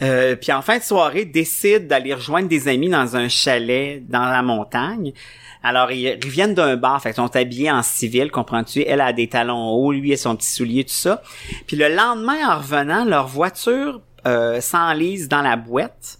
Euh, 0.02 0.36
puis 0.36 0.52
en 0.52 0.62
fin 0.62 0.78
de 0.78 0.82
soirée, 0.82 1.24
décident 1.24 1.86
d'aller 1.86 2.14
rejoindre 2.14 2.48
des 2.48 2.68
amis 2.68 2.88
dans 2.88 3.16
un 3.16 3.28
chalet 3.28 4.02
dans 4.08 4.26
la 4.26 4.42
montagne. 4.42 5.12
Alors, 5.62 5.90
ils, 5.92 6.18
ils 6.22 6.28
viennent 6.28 6.54
d'un 6.54 6.76
bar, 6.76 7.00
fait 7.00 7.10
qu'ils 7.10 7.22
sont 7.22 7.34
habillés 7.36 7.70
en 7.70 7.82
civil, 7.82 8.30
comprends-tu? 8.30 8.84
Elle 8.86 9.00
a 9.00 9.12
des 9.12 9.28
talons 9.28 9.70
hauts, 9.70 9.92
lui 9.92 10.12
a 10.12 10.16
son 10.16 10.36
petit 10.36 10.50
soulier, 10.50 10.84
tout 10.84 10.92
ça. 10.92 11.22
Puis 11.66 11.76
le 11.76 11.88
lendemain, 11.88 12.48
en 12.48 12.58
revenant, 12.58 13.04
leur 13.04 13.28
voiture 13.28 14.02
euh, 14.26 14.60
s'enlise 14.60 15.28
dans 15.28 15.42
la 15.42 15.56
boîte 15.56 16.18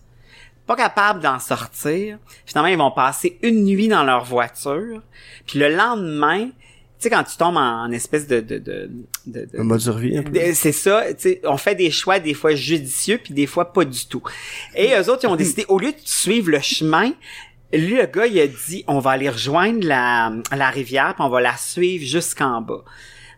pas 0.66 0.76
capable 0.76 1.20
d'en 1.20 1.38
sortir. 1.38 2.18
Finalement, 2.46 2.68
ils 2.68 2.78
vont 2.78 2.90
passer 2.90 3.38
une 3.42 3.64
nuit 3.64 3.88
dans 3.88 4.02
leur 4.02 4.24
voiture. 4.24 5.02
Puis 5.46 5.58
le 5.58 5.68
lendemain, 5.74 6.48
sais, 7.04 7.10
quand 7.10 7.24
tu 7.24 7.36
tombes 7.36 7.56
en, 7.56 7.84
en 7.84 7.90
espèce 7.92 8.26
de... 8.26 8.40
de, 8.40 8.58
de, 8.58 8.90
de- 9.26 9.48
de- 9.52 9.62
mode 9.62 9.80
survie, 9.80 10.18
un 10.18 10.22
peu. 10.22 10.30
de- 10.32 10.52
c'est 10.54 10.72
ça, 10.72 11.04
tu 11.14 11.20
sais, 11.20 11.40
on 11.44 11.56
fait 11.56 11.74
des 11.74 11.90
choix 11.90 12.18
des 12.18 12.34
fois 12.34 12.54
judicieux 12.54 13.18
puis 13.22 13.32
des 13.32 13.46
fois 13.46 13.72
pas 13.72 13.84
du 13.84 14.06
tout. 14.06 14.22
Et 14.74 14.92
eux 14.94 15.08
autres, 15.10 15.20
ils 15.24 15.28
ont 15.28 15.36
décidé, 15.36 15.64
au 15.68 15.78
lieu 15.78 15.92
de 15.92 15.96
suivre 16.04 16.50
le 16.50 16.60
chemin, 16.60 17.12
lui, 17.72 17.96
le 17.96 18.06
gars, 18.06 18.26
il 18.26 18.38
a 18.38 18.46
dit, 18.46 18.84
on 18.86 18.98
va 19.00 19.12
aller 19.12 19.28
rejoindre 19.28 19.86
la, 19.86 20.32
la 20.56 20.70
rivière 20.70 21.14
puis 21.14 21.24
on 21.24 21.28
va 21.28 21.40
la 21.40 21.56
suivre 21.56 22.04
jusqu'en 22.04 22.60
bas. 22.60 22.84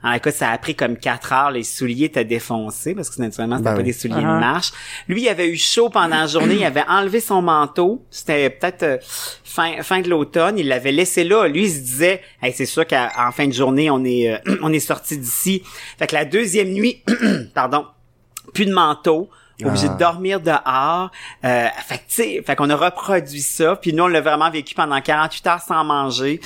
Alors, 0.02 0.16
écoute, 0.16 0.32
ça 0.32 0.50
a 0.50 0.58
pris 0.58 0.74
comme 0.74 0.96
quatre 0.96 1.32
heures, 1.32 1.50
les 1.50 1.62
souliers 1.64 2.04
étaient 2.06 2.24
défoncés 2.24 2.94
parce 2.94 3.10
que 3.10 3.20
naturellement, 3.20 3.56
c'était 3.56 3.70
Ben 3.70 3.74
pas 3.74 3.80
oui. 3.80 3.84
des 3.84 3.92
souliers 3.92 4.14
Uh-huh. 4.16 4.34
de 4.36 4.40
marche. 4.40 4.72
Lui, 5.08 5.22
il 5.22 5.28
avait 5.28 5.48
eu 5.48 5.56
chaud 5.56 5.88
pendant 5.90 6.16
la 6.16 6.26
journée, 6.26 6.56
il 6.56 6.64
avait 6.64 6.84
enlevé 6.88 7.20
son 7.20 7.42
manteau, 7.42 8.04
c'était 8.10 8.50
peut-être 8.50 8.82
euh, 8.82 8.98
fin, 9.44 9.82
fin 9.82 10.00
de 10.00 10.08
l'automne, 10.08 10.58
il 10.58 10.68
l'avait 10.68 10.92
laissé 10.92 11.24
là. 11.24 11.48
Lui, 11.48 11.64
il 11.64 11.70
se 11.70 11.80
disait, 11.80 12.20
hey, 12.42 12.52
c'est 12.52 12.66
sûr 12.66 12.86
qu'en 12.86 13.32
fin 13.32 13.46
de 13.48 13.52
journée, 13.52 13.90
on 13.90 14.04
est, 14.04 14.32
euh, 14.32 14.56
on 14.62 14.72
est 14.72 14.80
sorti 14.80 15.18
d'ici. 15.18 15.62
Fait 15.98 16.06
que 16.06 16.14
la 16.14 16.24
deuxième 16.24 16.68
nuit, 16.72 17.02
pardon, 17.54 17.86
plus 18.54 18.66
de 18.66 18.72
manteau, 18.72 19.28
obligé 19.64 19.86
Ah. 19.88 19.94
de 19.94 19.98
dormir 19.98 20.40
dehors. 20.40 21.10
Euh, 21.44 21.66
fait 21.86 21.98
que, 21.98 22.42
fait 22.44 22.56
qu'on 22.56 22.68
a 22.70 22.76
reproduit 22.76 23.40
ça, 23.40 23.76
puis 23.76 23.92
nous, 23.92 24.04
on 24.04 24.08
l'a 24.08 24.20
vraiment 24.20 24.50
vécu 24.50 24.74
pendant 24.74 25.00
48 25.00 25.46
heures 25.46 25.60
sans 25.60 25.82
manger. 25.84 26.40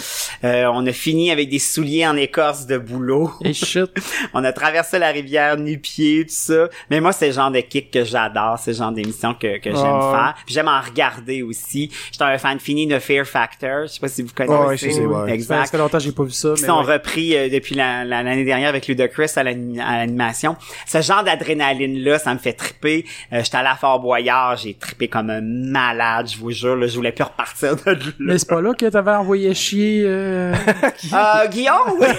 Euh, 0.44 0.66
on 0.72 0.86
a 0.86 0.92
fini 0.92 1.30
avec 1.30 1.48
des 1.48 1.58
souliers 1.58 2.06
en 2.06 2.16
écorce 2.16 2.66
de 2.66 2.78
boulot. 2.78 3.32
Et 3.44 3.52
shit. 3.52 3.90
on 4.34 4.44
a 4.44 4.52
traversé 4.52 4.98
la 4.98 5.08
rivière 5.11 5.56
nu-pied, 5.56 6.24
tout 6.26 6.32
ça. 6.34 6.68
Mais 6.90 7.00
moi, 7.00 7.12
c'est 7.12 7.28
le 7.28 7.32
genre 7.32 7.50
de 7.50 7.61
kick 7.61 7.90
que 7.90 8.04
j'adore, 8.04 8.58
c'est 8.58 8.72
le 8.72 8.76
genre 8.76 8.92
d'émission 8.92 9.34
que, 9.34 9.58
que 9.58 9.70
j'aime 9.70 9.76
Ah 9.84 10.11
ouais. 10.11 10.16
faire. 10.18 10.34
Puis 10.46 10.54
j'aime 10.54 10.68
en 10.68 10.80
regarder 10.80 11.42
aussi. 11.42 11.90
J'étais 12.12 12.24
un 12.24 12.38
fan 12.38 12.61
fini 12.61 12.86
de 12.86 12.98
Fear 12.98 13.26
Factor. 13.26 13.82
Je 13.82 13.86
sais 13.94 14.00
pas 14.00 14.08
si 14.08 14.22
vous 14.22 14.30
connaissez. 14.34 14.54
Ouais, 14.58 14.66
ouais, 14.66 14.76
je 14.76 14.90
sais, 14.90 15.00
ouais. 15.06 15.26
Ça 15.28 15.34
Exact. 15.34 15.70
fait 15.70 15.78
longtemps 15.78 15.98
que 15.98 16.04
j'ai 16.04 16.12
pas 16.12 16.24
vu 16.24 16.30
ça, 16.30 16.54
Qui 16.54 16.62
mais 16.62 16.68
sont 16.68 16.84
ouais. 16.84 16.92
repris 16.94 17.36
euh, 17.36 17.48
depuis 17.48 17.74
la- 17.74 18.04
la- 18.04 18.22
l'année 18.22 18.44
dernière 18.44 18.68
avec 18.68 18.86
Ludacris 18.86 19.30
à 19.36 19.42
l'animation. 19.42 20.56
Ce 20.86 21.00
genre 21.02 21.22
d'adrénaline-là, 21.24 22.18
ça 22.18 22.32
me 22.34 22.38
fait 22.38 22.52
triper. 22.52 22.99
Euh, 23.32 23.42
J'étais 23.42 23.57
allé 23.57 23.68
à 23.68 23.76
Fort 23.76 24.01
Boyard, 24.01 24.57
j'ai 24.57 24.74
trippé 24.74 25.09
comme 25.09 25.30
un 25.30 25.40
malade, 25.42 26.28
je 26.32 26.38
vous 26.38 26.51
jure. 26.51 26.76
Là, 26.76 26.86
je 26.86 26.96
voulais 26.96 27.12
plus 27.12 27.24
repartir 27.24 27.76
de 27.76 27.90
là. 27.90 27.96
Mais 28.18 28.38
c'est 28.38 28.48
pas 28.48 28.61
là 28.61 28.74
que 28.74 28.86
t'avais 28.86 29.12
envoyé 29.12 29.55
chier, 29.55 30.03
euh... 30.07 30.55
Euh, 31.12 31.46
Guillaume, 31.48 31.94
oui. 32.01 32.07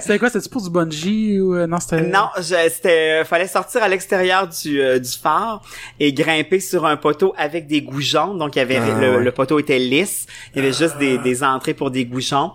C'était 0.00 0.18
quoi? 0.18 0.28
C'était 0.28 0.48
pour 0.50 0.60
du 0.62 0.68
bungee 0.68 1.40
ou... 1.40 1.54
euh, 1.54 1.66
Non, 1.66 1.78
c'était... 1.80 2.02
Non, 2.02 2.28
c'était, 2.42 3.20
euh, 3.22 3.24
fallait 3.24 3.46
sortir 3.46 3.82
à 3.82 3.88
l'extérieur 3.88 4.46
du, 4.46 4.80
euh, 4.80 4.98
du 4.98 5.08
phare 5.10 5.62
et 5.98 6.12
grimper 6.12 6.60
sur 6.60 6.84
un 6.84 6.96
poteau 6.96 7.34
avec 7.38 7.66
des 7.66 7.80
goujons. 7.80 8.34
Donc, 8.34 8.56
il 8.56 8.58
y 8.58 8.62
avait 8.62 8.76
Ah, 8.76 9.00
le, 9.00 9.16
ouais. 9.16 9.24
le 9.24 9.32
poteau 9.32 9.58
était 9.58 9.78
lisse. 9.78 10.26
Il 10.54 10.58
y 10.62 10.64
avait 10.66 10.74
juste 10.74 10.98
des, 10.98 11.16
des 11.18 11.42
entrées 11.42 11.72
pour 11.72 11.90
des 11.90 12.04
goujons. 12.04 12.52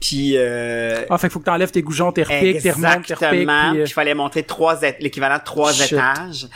Puis, 0.00 0.32
euh, 0.36 1.04
Ah, 1.10 1.18
fait 1.18 1.26
qu'il 1.28 1.32
faut 1.34 1.40
que 1.40 1.44
t'enlèves 1.44 1.70
tes 1.70 1.82
goujons, 1.82 2.10
tes 2.10 2.22
repiques, 2.22 2.62
tes 2.62 2.70
remontes, 2.70 3.04
tes 3.06 3.14
repiques, 3.14 3.40
Exactement. 3.40 3.70
puis, 3.72 3.80
euh, 3.80 3.84
il 3.86 3.92
fallait 3.92 4.14
montrer 4.14 4.42
trois 4.44 4.80
l'équivalent 4.98 5.36
de 5.38 5.44
trois 5.44 5.72
Shit. 5.72 5.92
étages. 5.92 6.46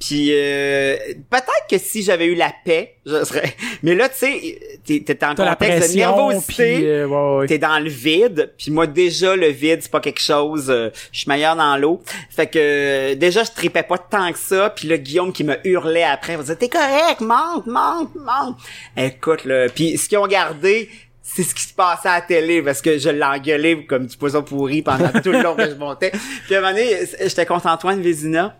Puis 0.00 0.28
euh, 0.32 0.96
peut-être 1.28 1.66
que 1.68 1.76
si 1.76 2.04
j'avais 2.04 2.26
eu 2.26 2.36
la 2.36 2.52
paix, 2.64 2.94
je 3.04 3.24
serais. 3.24 3.56
Mais 3.82 3.96
là, 3.96 4.08
tu 4.08 4.18
sais, 4.18 4.78
t'es 4.86 5.00
t'es 5.04 5.24
en 5.24 5.34
contexte 5.34 5.60
de 5.60 5.66
pression, 5.78 5.96
nervosité. 6.28 6.74
puis, 6.76 6.86
euh, 6.86 7.06
ouais, 7.08 7.38
ouais. 7.40 7.46
T'es 7.48 7.58
dans 7.58 7.80
le 7.80 7.88
vide, 7.90 8.52
puis 8.56 8.70
moi 8.70 8.86
déjà 8.86 9.34
le 9.34 9.48
vide 9.48 9.80
c'est 9.82 9.90
pas 9.90 9.98
quelque 9.98 10.20
chose, 10.20 10.66
euh, 10.70 10.90
je 11.10 11.18
suis 11.18 11.28
meilleur 11.28 11.56
dans 11.56 11.76
l'eau. 11.76 12.00
Fait 12.30 12.46
que 12.46 13.14
déjà 13.14 13.42
je 13.42 13.50
tripais 13.50 13.82
pas 13.82 13.98
tant 13.98 14.30
que 14.30 14.38
ça, 14.38 14.70
puis 14.70 14.86
là 14.86 14.98
Guillaume 14.98 15.32
qui 15.32 15.42
me 15.42 15.56
hurlait 15.66 16.04
après, 16.04 16.34
il 16.34 16.36
me 16.36 16.42
disait 16.42 16.54
t'es 16.54 16.68
correct, 16.68 17.20
monte, 17.20 17.66
monte, 17.66 18.14
monte. 18.14 18.56
Écoute 18.96 19.44
là, 19.46 19.66
puis 19.68 19.98
ce 19.98 20.08
qu'ils 20.08 20.18
ont 20.18 20.28
gardé 20.28 20.88
c'est 21.34 21.42
ce 21.42 21.54
qui 21.54 21.62
se 21.62 21.74
passait 21.74 22.08
à 22.08 22.14
la 22.16 22.20
télé 22.22 22.62
parce 22.62 22.80
que 22.80 22.98
je 22.98 23.10
l'engueulais 23.10 23.84
comme 23.84 24.06
du 24.06 24.16
poisson 24.16 24.42
pourri 24.42 24.80
pendant 24.82 25.10
tout 25.22 25.30
le 25.30 25.42
long 25.42 25.54
que 25.54 25.68
je 25.68 25.74
montais. 25.74 26.10
Puis 26.46 26.54
à 26.54 26.58
un 26.58 26.60
moment 26.62 26.72
donné, 26.72 26.96
j'étais 27.20 27.44
contre 27.44 27.66
Antoine 27.66 28.00
Vézina. 28.00 28.56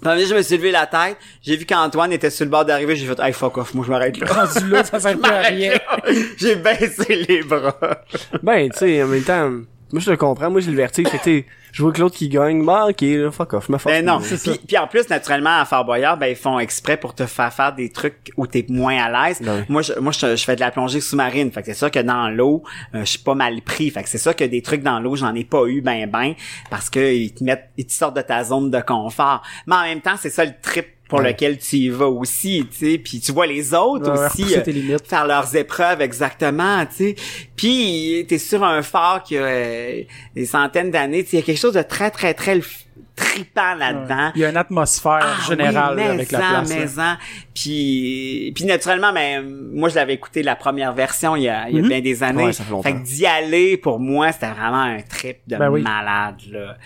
Puis 0.00 0.08
à 0.08 0.12
un 0.12 0.14
moment 0.14 0.16
donné, 0.16 0.30
je 0.30 0.34
me 0.34 0.42
suis 0.42 0.56
levé 0.56 0.70
la 0.70 0.86
tête, 0.86 1.18
j'ai 1.42 1.56
vu 1.56 1.66
qu'Antoine 1.66 2.12
était 2.12 2.30
sur 2.30 2.44
le 2.44 2.50
bord 2.50 2.64
d'arriver, 2.64 2.96
j'ai 2.96 3.06
fait 3.06 3.20
hey 3.20 3.32
fuck 3.32 3.58
off, 3.58 3.74
moi 3.74 3.84
je 3.84 3.90
m'arrête 3.90 4.16
là. 4.16 4.26
Rendu 4.26 4.68
là, 4.68 4.84
ça 4.84 5.00
sert 5.00 5.18
plus 5.20 5.32
à 5.32 5.40
rien. 5.40 5.72
J'ai 6.38 6.56
baissé 6.56 7.26
les 7.28 7.42
bras. 7.42 7.76
Ben, 8.42 8.70
tu 8.70 8.78
sais, 8.78 9.02
en 9.02 9.08
même 9.08 9.22
temps, 9.22 9.50
Moi, 9.92 10.00
je 10.00 10.10
le 10.10 10.16
comprends. 10.16 10.50
Moi, 10.50 10.60
j'ai 10.60 10.70
le 10.70 10.76
vertige. 10.76 11.08
Fait 11.08 11.46
je 11.72 11.82
vois 11.82 11.92
que 11.92 12.00
l'autre 12.00 12.16
qui 12.16 12.28
gagne. 12.28 12.64
Bah, 12.64 12.86
ok, 12.88 13.00
là, 13.00 13.30
fuck 13.30 13.54
off, 13.54 13.66
je 13.68 13.72
me 13.72 13.78
force. 13.78 13.94
Ben 13.94 14.04
non. 14.04 14.20
Puis, 14.20 14.60
puis 14.66 14.78
en 14.78 14.86
plus, 14.86 15.08
naturellement, 15.08 15.60
à 15.60 15.64
Fort 15.64 15.84
Boyard, 15.84 16.16
ben 16.16 16.26
ils 16.26 16.36
font 16.36 16.58
exprès 16.58 16.96
pour 16.96 17.14
te 17.14 17.26
faire 17.26 17.52
faire 17.52 17.74
des 17.74 17.90
trucs 17.90 18.32
où 18.36 18.46
t'es 18.46 18.64
moins 18.68 18.96
à 18.98 19.28
l'aise. 19.28 19.40
Ben 19.42 19.58
oui. 19.58 19.64
Moi, 19.68 19.82
je, 19.82 19.92
moi, 19.98 20.12
je, 20.12 20.36
je 20.36 20.44
fais 20.44 20.56
de 20.56 20.60
la 20.60 20.70
plongée 20.70 21.00
sous-marine. 21.00 21.50
Fait 21.52 21.60
que 21.60 21.66
c'est 21.66 21.74
sûr 21.74 21.90
que 21.90 22.00
dans 22.00 22.28
l'eau, 22.28 22.62
euh, 22.94 23.00
je 23.00 23.04
suis 23.10 23.18
pas 23.18 23.34
mal 23.34 23.60
pris. 23.62 23.90
Fait 23.90 24.02
que 24.02 24.08
c'est 24.08 24.18
sûr 24.18 24.34
que 24.34 24.44
des 24.44 24.62
trucs 24.62 24.82
dans 24.82 25.00
l'eau, 25.00 25.16
j'en 25.16 25.34
ai 25.34 25.44
pas 25.44 25.66
eu 25.66 25.80
ben 25.80 26.08
ben 26.10 26.34
parce 26.70 26.90
que 26.90 27.14
ils 27.14 27.32
te 27.32 27.44
mettent, 27.44 27.70
ils 27.76 27.86
te 27.86 27.92
sortent 27.92 28.16
de 28.16 28.22
ta 28.22 28.44
zone 28.44 28.70
de 28.70 28.80
confort. 28.80 29.42
Mais 29.66 29.76
en 29.76 29.82
même 29.82 30.00
temps, 30.00 30.16
c'est 30.18 30.30
ça 30.30 30.44
le 30.44 30.52
trip 30.60 30.86
pour 31.08 31.20
Ouais. 31.20 31.32
lequel 31.32 31.58
tu 31.58 31.76
y 31.76 31.88
vas 31.88 32.06
aussi, 32.08 32.66
tu 32.70 32.76
sais. 32.92 32.98
Puis 32.98 33.18
tu 33.20 33.32
vois 33.32 33.46
les 33.46 33.72
autres 33.74 34.10
Ouais, 34.12 34.26
aussi. 34.26 34.54
euh, 34.56 34.98
faire 35.06 35.26
leurs 35.26 35.56
épreuves 35.56 36.00
exactement, 36.02 36.84
tu 36.86 36.94
sais. 36.96 37.14
Puis 37.56 38.26
t'es 38.28 38.38
sur 38.38 38.62
un 38.62 38.82
phare 38.82 39.22
qui 39.22 39.36
a 39.38 39.42
euh, 39.42 40.02
des 40.34 40.44
centaines 40.46 40.90
d'années, 40.90 41.24
tu 41.24 41.30
sais, 41.30 41.36
il 41.38 41.40
y 41.40 41.42
a 41.42 41.46
quelque 41.46 41.58
chose 41.60 41.74
de 41.74 41.82
très 41.82 42.10
très 42.10 42.34
très 42.34 42.60
tripant 43.16 43.74
là-dedans. 43.74 44.30
Il 44.36 44.42
y 44.42 44.44
a 44.44 44.50
une 44.50 44.56
atmosphère 44.56 45.20
Ah 45.24 45.48
générale 45.48 45.96
oui, 45.96 46.02
avec 46.04 46.30
la 46.30 46.38
maison, 46.38 46.50
place. 46.66 46.68
maison. 46.78 47.16
Puis, 47.54 48.52
puis 48.54 48.64
naturellement, 48.64 49.12
mais 49.12 49.40
moi 49.42 49.88
je 49.88 49.96
l'avais 49.96 50.14
écouté 50.14 50.42
la 50.44 50.54
première 50.54 50.92
version 50.92 51.34
il 51.34 51.42
y 51.44 51.48
a, 51.48 51.68
il 51.68 51.76
y 51.76 51.78
a 51.78 51.82
Mhm. 51.82 51.88
bien 51.88 52.00
des 52.00 52.22
années. 52.22 52.44
Ouais, 52.44 52.52
ça 52.52 52.62
fait 52.64 52.70
longtemps. 52.70 52.92
que 52.92 52.98
d'y 53.04 53.26
aller 53.26 53.76
pour 53.76 53.98
moi 53.98 54.30
c'était 54.30 54.50
vraiment 54.50 54.82
un 54.82 55.00
trip 55.00 55.38
de 55.48 55.56
Ben 55.56 55.68
oui. 55.68 55.82
malade 55.82 56.36
là. 56.52 56.76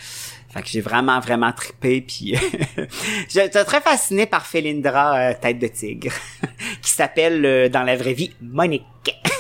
Fait 0.52 0.62
que 0.62 0.68
j'ai 0.68 0.82
vraiment 0.82 1.18
vraiment 1.18 1.50
trippé 1.52 2.02
puis 2.02 2.38
j'étais 3.28 3.64
très 3.64 3.80
fasciné 3.80 4.26
par 4.26 4.44
Felindra 4.46 5.16
euh, 5.16 5.34
tête 5.40 5.58
de 5.58 5.66
tigre 5.66 6.12
qui 6.82 6.90
s'appelle 6.90 7.44
euh, 7.46 7.68
dans 7.70 7.82
la 7.82 7.96
vraie 7.96 8.12
vie 8.12 8.32
Monique. 8.42 8.84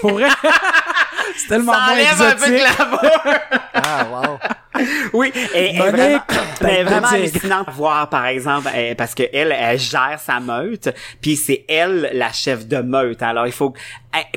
Pour 0.00 0.12
vrai, 0.12 0.28
c'est 1.36 1.48
tellement 1.48 1.72
Ça 1.72 1.78
moins 1.78 1.92
enlève 1.92 2.22
un 2.22 2.34
peu 2.34 2.50
de 2.50 2.56
glamour. 2.56 3.00
Ah, 3.74 4.06
wow. 4.10 4.38
Oui, 5.12 5.32
et, 5.54 5.74
Monique, 5.74 5.92
vraiment, 5.92 6.22
est 6.60 6.82
de 6.82 6.88
vraiment 6.88 7.08
tigre. 7.08 7.14
hallucinante 7.14 7.66
de 7.68 7.72
voir, 7.72 8.08
par 8.08 8.26
exemple, 8.26 8.68
euh, 8.74 8.94
parce 8.96 9.14
que 9.14 9.22
elle, 9.32 9.54
elle 9.56 9.78
gère 9.78 10.18
sa 10.18 10.40
meute, 10.40 10.88
puis 11.20 11.36
c'est 11.36 11.64
elle 11.68 12.10
la 12.14 12.32
chef 12.32 12.66
de 12.66 12.78
meute. 12.78 13.22
Alors 13.22 13.46
il 13.46 13.52
faut 13.52 13.74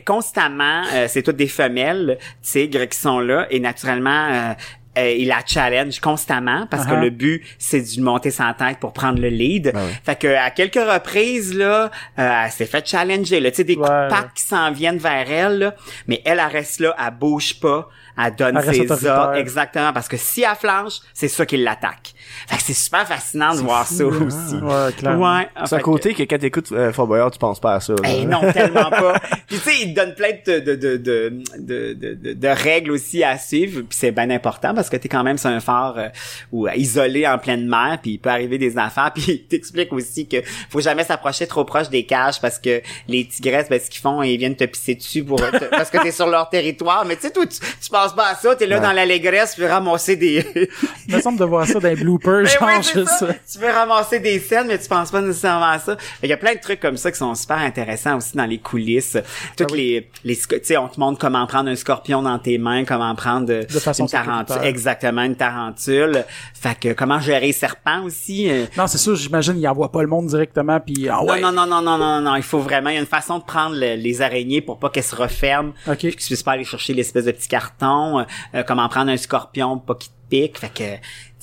constamment, 0.06 0.84
euh, 0.94 1.08
c'est 1.08 1.24
toutes 1.24 1.38
des 1.38 1.48
femelles 1.48 2.20
tigres 2.44 2.86
qui 2.86 3.00
sont 3.00 3.20
là, 3.20 3.48
et 3.50 3.60
naturellement. 3.60 4.56
Euh, 4.98 5.12
il 5.12 5.28
la 5.28 5.40
challenge 5.46 6.00
constamment 6.00 6.68
parce 6.68 6.86
que 6.86 6.92
Uh-huh. 6.92 7.02
le 7.02 7.10
but 7.10 7.44
c'est 7.60 7.82
de 7.82 8.02
monter 8.02 8.32
sa 8.32 8.54
tête 8.58 8.80
pour 8.80 8.94
prendre 8.94 9.20
le 9.20 9.28
lead. 9.30 9.72
Ben 9.74 9.82
oui. 9.86 9.92
Fait 10.04 10.16
que 10.18 10.36
à 10.36 10.50
quelques 10.52 10.76
reprises 10.76 11.54
là, 11.54 11.92
euh, 12.20 12.42
elle 12.46 12.52
s'est 12.52 12.66
fait 12.66 12.86
challenger 12.88 13.40
là, 13.40 13.52
tu 13.52 13.58
sais 13.58 13.64
des 13.64 13.76
coups 13.76 13.90
Ouais. 13.90 14.06
de 14.06 14.10
patte 14.10 14.34
qui 14.36 14.44
s'en 14.44 14.72
viennent 14.72 14.98
vers 14.98 15.30
elle 15.30 15.60
là, 15.60 15.76
mais 16.08 16.22
elle 16.26 16.40
elle 16.40 16.52
reste 16.52 16.80
là, 16.80 16.96
elle 16.98 17.14
bouge 17.14 17.60
pas, 17.60 17.90
elle 18.18 18.36
donne 18.36 18.58
Elle 18.58 18.74
ses 18.76 19.08
ordres 19.08 19.36
Exactement, 19.36 19.92
parce 19.94 20.08
que 20.08 20.18
si 20.18 20.42
elle 20.44 20.56
flanche, 20.56 21.00
c'est 21.14 21.28
ça 21.28 21.46
qui 21.46 21.58
l'attaque. 21.58 22.14
Fait 22.48 22.58
que 22.58 22.62
c'est 22.64 22.74
super 22.74 23.08
fascinant 23.08 23.54
de 23.56 23.60
voir 23.62 23.86
ça 23.88 24.04
hein? 24.04 24.08
aussi. 24.08 24.56
Ouais, 24.56 24.94
clairement. 24.98 25.38
Ouais. 25.38 25.48
C'est 25.66 25.76
un 25.76 25.80
côté 25.80 26.14
que 26.14 26.24
quand 26.24 26.38
t'écoutes 26.38 26.72
euh, 26.72 26.92
Fort 26.94 27.08
Boyard, 27.08 27.32
tu 27.32 27.40
penses 27.40 27.60
pas 27.60 27.76
à 27.76 27.80
ça. 27.80 27.94
là. 27.94 28.00
que- 28.02 28.08
Eh 28.22 28.26
non, 28.26 28.52
tellement 28.52 28.90
pas. 28.90 29.20
Puis 29.48 29.58
tu 29.58 29.70
sais, 29.70 29.72
il 29.84 29.94
te 29.94 30.00
donne 30.02 30.16
plein 30.16 30.30
de 30.46 30.60
de 30.60 30.76
de 30.76 30.98
de 30.98 31.34
de, 31.58 31.94
de, 31.94 32.14
de- 32.14 32.34
de 32.34 32.48
règles 32.48 32.92
aussi 32.92 33.24
à 33.24 33.38
suivre, 33.38 33.82
puis 33.82 33.98
c'est 33.98 34.12
bien 34.12 34.30
important 34.30 34.74
parce 34.74 34.90
que 34.90 34.98
t'es 34.98 35.08
quand 35.10 35.24
même 35.24 35.38
sur 35.38 35.50
un 35.50 35.60
phare 35.60 35.96
euh, 35.98 36.08
ou 36.52 36.68
isolé 36.70 37.28
en 37.28 37.38
pleine 37.38 37.68
mer, 37.68 38.00
puis 38.02 38.12
il 38.14 38.18
peut 38.20 38.30
arriver 38.30 38.58
des 38.58 38.78
affaires, 38.78 39.12
puis 39.16 39.24
il 39.28 39.44
t'explique 39.48 39.94
aussi 39.94 40.28
que 40.28 40.38
faut 40.70 40.82
jamais 40.82 41.04
s'approcher 41.04 41.48
trop 41.48 41.64
proche 41.66 41.90
des 41.90 42.06
cages 42.06 42.40
parce 42.42 42.60
que 42.60 42.82
les 43.08 43.26
tigresses, 43.28 43.70
ben 43.70 43.80
ce 43.80 43.90
qu'ils 43.90 44.02
font, 44.02 44.22
ils 44.24 44.38
viennent 44.38 44.56
te 44.56 44.64
pisser 44.66 44.96
dessus 44.96 45.24
pour 45.24 45.38
te- 45.40 45.66
parce 45.72 45.90
que 45.90 46.02
t'es 46.02 46.12
sur 46.12 46.28
leur 46.28 46.50
territoire. 46.50 47.06
Mais 47.06 47.16
tu 47.16 47.24
sais, 47.24 47.32
toi, 47.32 47.46
tu, 47.46 47.60
tu 47.60 47.90
penses 47.90 48.16
pas 48.16 48.30
à 48.30 48.36
ça, 48.36 48.56
t'es 48.56 48.66
là 48.68 48.76
Ouais. 48.78 48.82
dans 48.82 48.92
l'allégresse, 48.92 49.56
puis 49.56 49.66
ramasser 49.66 50.16
des 50.18 50.70
Il 51.08 51.16
me 51.16 51.22
semble 51.22 51.40
de 51.40 51.46
voir 51.46 51.66
ça 51.66 51.80
dans 51.80 51.88
les 51.88 51.96
bloopers, 52.26 52.44
Mais 52.44 52.50
genre 52.50 52.64
ouais, 52.68 52.84
c'est 52.84 52.94
juste 53.00 53.12
ça. 53.20 53.28
Tu 53.52 53.60
veux 53.60 53.70
ramasser 53.72 54.20
des 54.20 54.40
scènes, 54.40 54.68
mais 54.68 54.78
tu 54.80 54.88
penses 54.90 55.12
pas 55.12 55.22
nécessairement 55.22 55.66
à 55.70 55.80
ça. 55.80 55.96
Il 56.24 56.30
y 56.30 56.34
a 56.34 56.38
plein 56.38 56.54
de 56.56 56.60
trucs 56.60 56.80
comme 56.80 56.98
ça 56.98 57.12
qui 57.12 57.18
sont 57.18 57.34
super 57.36 57.58
intéressants 57.58 58.18
aussi 58.18 58.36
dans 58.36 58.46
les 58.46 58.58
coulisses. 58.60 59.18
Toutes 59.58 59.68
Ah 59.72 59.76
les, 59.76 60.10
les, 60.24 60.36
tu 60.36 60.60
sais, 60.64 60.78
on 60.78 60.88
te 60.88 61.00
montre 61.00 61.20
comment 61.20 61.46
prendre 61.48 61.70
un 61.70 61.76
scorpion 61.76 62.22
dans 62.22 62.40
tes 62.40 62.58
mains, 62.58 62.86
comment 62.86 63.14
prendre 63.16 63.46
De 63.48 63.66
façon 63.80 64.06
une 64.06 64.10
tarentule, 64.10 64.58
exactement 64.64 65.24
une 65.24 65.36
tarentule. 65.36 66.24
Fait 66.54 66.78
que 66.80 66.94
comment 66.94 67.20
gérer 67.20 67.48
les 67.48 67.52
serpents 67.54 68.04
aussi. 68.04 68.50
euh, 68.50 68.66
Non, 68.78 68.88
c'est 68.88 68.98
sûr, 68.98 69.16
j'imagine, 69.16 69.58
il 69.58 69.68
envoie 69.68 69.92
pas 69.92 70.02
le 70.02 70.08
monde 70.08 70.28
directement, 70.28 70.80
puis 70.80 71.08
ah 71.10 71.24
ouais. 71.24 71.40
Non, 71.42 71.52
non, 71.52 71.66
non, 71.66 71.82
non, 71.82 71.98
non, 71.98 71.98
non, 71.98 72.22
non, 72.22 72.36
il 72.36 72.44
faut 72.44 72.60
vraiment, 72.60 72.90
il 72.90 72.96
y 72.96 72.98
a 72.98 73.02
une 73.02 73.06
façon 73.08 73.40
de 73.40 73.44
prendre 73.44 73.76
le- 73.76 73.96
les 73.96 74.22
araignées 74.22 74.62
pour 74.62 74.80
pas 74.80 74.90
qu'elles 74.90 75.04
se 75.04 75.16
referment. 75.16 75.74
Ok. 75.88 75.98
Puis 75.98 76.16
que 76.16 76.22
tu 76.22 76.28
puisses 76.28 76.44
pas 76.44 76.54
aller 76.54 76.64
chercher 76.64 76.94
l'espèce 76.94 77.26
de 77.26 77.32
petit 77.32 77.48
carton, 77.48 78.20
euh, 78.20 78.24
euh, 78.56 78.64
comment 78.64 78.88
prendre 78.90 79.12
un 79.12 79.18
scorpion 79.18 79.78
pour 79.78 79.86
pas 79.86 79.96
qu'il 79.96 80.10
te 80.12 80.16
pique. 80.30 80.58
Fait 80.58 80.70
que, 80.74 80.84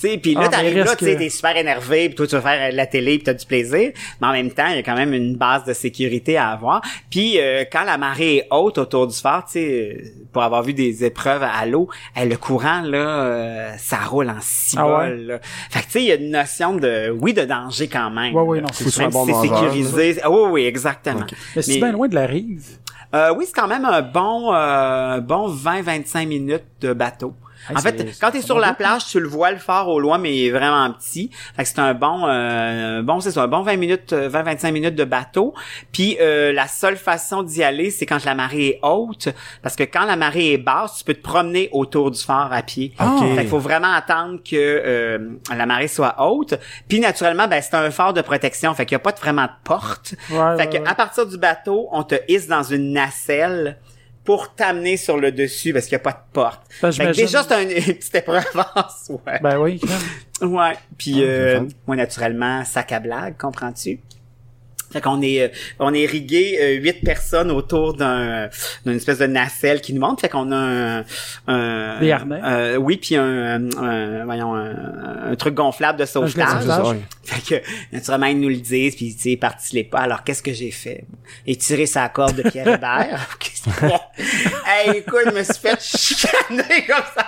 sais, 0.09 0.19
puis 0.19 0.35
là, 0.35 0.43
Ah, 0.45 0.49
t'arrives 0.49 0.77
là, 0.79 0.97
tu 0.97 1.05
que- 1.05 1.17
t'es 1.19 1.29
super 1.31 1.57
énervé, 1.57 2.09
puis 2.09 2.17
toi, 2.17 2.27
tu 2.27 2.35
vas 2.37 2.41
faire 2.43 2.71
euh, 2.71 2.77
la 2.77 2.87
télé, 2.87 3.17
puis 3.17 3.25
t'as 3.25 3.35
du 3.35 3.47
plaisir. 3.47 3.93
Mais 4.21 4.27
en 4.27 4.33
même 4.33 4.51
temps, 4.51 4.67
il 4.69 4.77
y 4.77 4.79
a 4.79 4.83
quand 4.83 4.95
même 4.97 5.13
une 5.15 5.37
base 5.37 5.65
de 5.65 5.73
sécurité 5.73 6.37
à 6.37 6.49
avoir. 6.51 6.81
Puis 7.11 7.39
euh, 7.41 7.65
quand 7.71 7.85
la 7.85 7.99
marée 7.99 8.37
est 8.39 8.47
haute 8.51 8.79
autour 8.79 9.07
du 9.07 9.17
phare, 9.17 9.45
tu 9.47 9.53
sais, 9.53 9.97
euh, 9.99 10.03
pour 10.33 10.43
avoir 10.43 10.63
vu 10.63 10.73
des 10.75 11.05
épreuves 11.05 11.43
à 11.43 11.65
l'eau, 11.67 11.89
euh, 12.19 12.25
le 12.25 12.37
courant, 12.37 12.81
là, 12.83 12.97
euh, 13.25 13.73
ça 13.79 13.99
roule 13.99 14.31
en 14.31 14.41
cibole. 14.41 14.85
Ah 14.87 14.99
ouais? 14.99 15.17
là. 15.17 15.39
Fait 15.71 15.81
que, 15.81 15.85
tu 15.87 15.91
sais, 15.93 16.01
il 16.03 16.07
y 16.07 16.13
a 16.13 16.17
une 16.17 16.31
notion 16.31 16.77
de, 16.77 17.11
oui, 17.21 17.33
de 17.35 17.43
danger 17.43 17.89
quand 17.89 18.11
même. 18.11 18.35
Ouais, 18.35 18.43
ouais, 18.43 18.61
non, 18.61 18.69
c'est 18.73 18.91
si 18.91 19.07
bon 19.09 19.27
sécurisé. 19.43 20.17
Ah 20.23 20.31
oui, 20.31 20.49
oui, 20.51 20.65
exactement. 20.67 21.21
Ok. 21.21 21.33
Mais 21.57 21.63
c'est 21.63 21.79
bien 21.79 21.93
loin 21.93 22.09
de 22.09 22.15
la 22.15 22.27
rive. 22.27 22.65
Euh, 23.15 23.35
oui, 23.37 23.45
c'est 23.47 23.55
quand 23.55 23.69
même 23.69 23.85
un 23.85 24.01
bon, 24.01 24.55
euh, 24.55 25.21
bon 25.21 25.49
20-25 25.49 26.27
minutes 26.27 26.65
de 26.81 26.93
bateau. 26.95 27.35
Hey, 27.71 27.77
en 27.77 27.81
fait, 27.81 28.17
quand 28.21 28.31
t'es 28.31 28.43
sur 28.43 28.59
la 28.59 28.73
plage, 28.75 29.07
tu 29.07 29.21
le 29.21 29.29
vois 29.29 29.51
le 29.53 29.59
phare 29.59 29.89
au 29.89 30.01
loin, 30.01 30.19
mais 30.19 30.35
il 30.37 30.47
est 30.47 30.51
vraiment 30.51 30.91
petit. 30.93 31.31
Fait 31.57 31.63
que 31.63 31.69
c'est 31.69 31.79
un 31.79 31.95
bon, 31.95 32.27
euh, 32.27 33.03
bon, 33.03 33.21
c'est 33.21 33.31
ça, 33.31 33.43
un 33.45 33.49
bon 33.49 33.63
20 33.63 33.77
minutes, 33.77 34.13
euh, 34.13 34.29
20-25 34.29 34.73
minutes 34.73 34.95
de 34.95 35.05
bateau. 35.05 35.55
Puis 35.93 36.17
euh, 36.21 36.53
la 36.53 36.67
seule 36.69 36.97
façon 36.97 37.43
d'y 37.43 37.63
aller, 37.63 37.91
c'est 37.91 38.07
quand 38.07 38.25
la 38.25 38.35
marée 38.35 38.67
est 38.69 38.79
haute, 38.83 39.29
parce 39.63 39.77
que 39.77 39.85
quand 39.85 40.05
la 40.05 40.17
marée 40.17 40.53
est 40.55 40.59
basse, 40.59 40.99
tu 40.99 41.05
peux 41.05 41.15
te 41.15 41.23
promener 41.23 41.69
autour 41.73 42.11
du 42.11 42.21
phare 42.21 42.53
à 42.53 42.63
pied. 42.63 42.93
Ah. 42.99 43.17
Ok. 43.17 43.35
Fait 43.35 43.41
qu'il 43.43 43.49
faut 43.49 43.59
vraiment 43.59 43.93
attendre 43.93 44.39
que 44.43 44.55
euh, 44.57 45.19
la 45.57 45.67
marée 45.67 45.89
soit 45.89 46.17
haute. 46.27 46.55
Puis 46.89 47.01
naturellement, 47.01 47.49
ben 47.49 47.63
c'est 47.63 47.75
un 47.77 47.91
phare 47.91 48.13
de 48.13 48.23
protection, 48.23 48.75
fait 48.75 48.87
qu'il 48.87 48.95
y 48.95 48.97
a 48.97 48.99
pas 49.01 49.13
de- 49.13 49.19
vraiment 49.21 49.45
de 49.45 49.51
porte. 49.65 50.15
Ouais, 50.31 50.37
Fait 50.37 50.41
ouais, 50.57 50.69
que 50.69 50.79
ouais. 50.79 50.89
à 50.89 50.95
partir 50.95 51.27
du 51.27 51.39
bateau, 51.39 51.89
on 51.93 52.03
te 52.03 52.17
hisse 52.29 52.49
dans 52.49 52.63
une 52.63 52.93
nacelle 52.93 53.79
pour 54.25 54.55
t'amener 54.55 54.97
sur 54.97 55.17
le 55.19 55.33
dessus 55.33 55.73
parce 55.73 55.87
qu'il 55.87 55.97
n'y 55.97 56.03
a 56.03 56.05
pas 56.05 56.13
de 56.13 56.33
porte. 56.33 56.63
Ben, 56.81 56.93
Fait 56.93 57.07
que 57.07 57.13
j'imagine- 57.13 57.25
déjà, 57.27 57.43
c'est 57.43 57.55
un- 57.55 57.61
une 57.69 57.95
petite 57.97 58.15
épreuve 58.15 58.45
en 58.55 58.85
soi. 59.05 59.21
Ben 59.43 59.59
oui. 59.59 59.81
Ouais. 60.41 60.73
Puis 60.99 61.15
Ah, 61.19 61.23
euh, 61.25 61.61
moi, 61.87 61.97
naturellement, 61.97 62.65
sac 62.65 62.93
à 62.93 63.01
blague, 63.01 63.37
comprends-tu? 63.37 64.01
Fait 64.93 65.01
qu'on 65.01 65.21
est, 65.23 65.43
euh, 65.43 65.49
on 65.79 65.93
est 65.95 66.07
rigué 66.07 66.59
euh, 66.61 66.75
huit 66.81 67.03
personnes 67.05 67.51
autour 67.51 67.95
d'un, 67.95 68.49
d'une 68.85 68.97
espèce 68.97 69.19
de 69.19 69.27
nacelle 69.27 69.81
qui 69.81 69.93
nous 69.95 70.01
monte. 70.01 70.21
Fait 70.21 70.29
qu'on 70.29 70.53
a 70.53 70.57
un, 70.57 71.05
un- 71.49 72.01
Des 72.01 72.13
harnais. 72.13 72.41
euh, 72.45 72.77
oui, 72.77 72.97
puis 72.99 73.17
un, 73.17 73.69
un- 73.79 74.25
voyons, 74.25 74.55
un, 74.55 75.31
un 75.33 75.35
truc 75.37 75.55
gonflable 75.55 75.99
de 75.99 76.05
sauvetage. 76.05 76.65
Fait 77.25 77.61
que, 77.61 77.63
naturellement, 77.93 78.27
ils 78.27 78.39
nous 78.41 78.49
le 78.49 78.57
disent, 78.57 78.97
puis 78.97 79.15
tu 79.15 79.31
sais, 79.31 79.37
participez 79.37 79.85
pas. 79.85 80.01
Alors, 80.01 80.25
qu'est-ce 80.25 80.43
que 80.43 80.53
j'ai 80.53 80.71
fait? 80.73 81.05
Étirer 81.47 81.87
sa 81.87 82.09
corde 82.09 82.37
de 82.37 82.43
Pierre 82.49 82.67
Hébert. 82.69 83.29
hey, 84.67 84.99
écoute, 84.99 85.21
je 85.27 85.31
me 85.31 85.43
suis 85.45 85.55
fait 85.55 85.81
chicaner 85.81 86.85
comme 86.87 87.05
ça, 87.17 87.27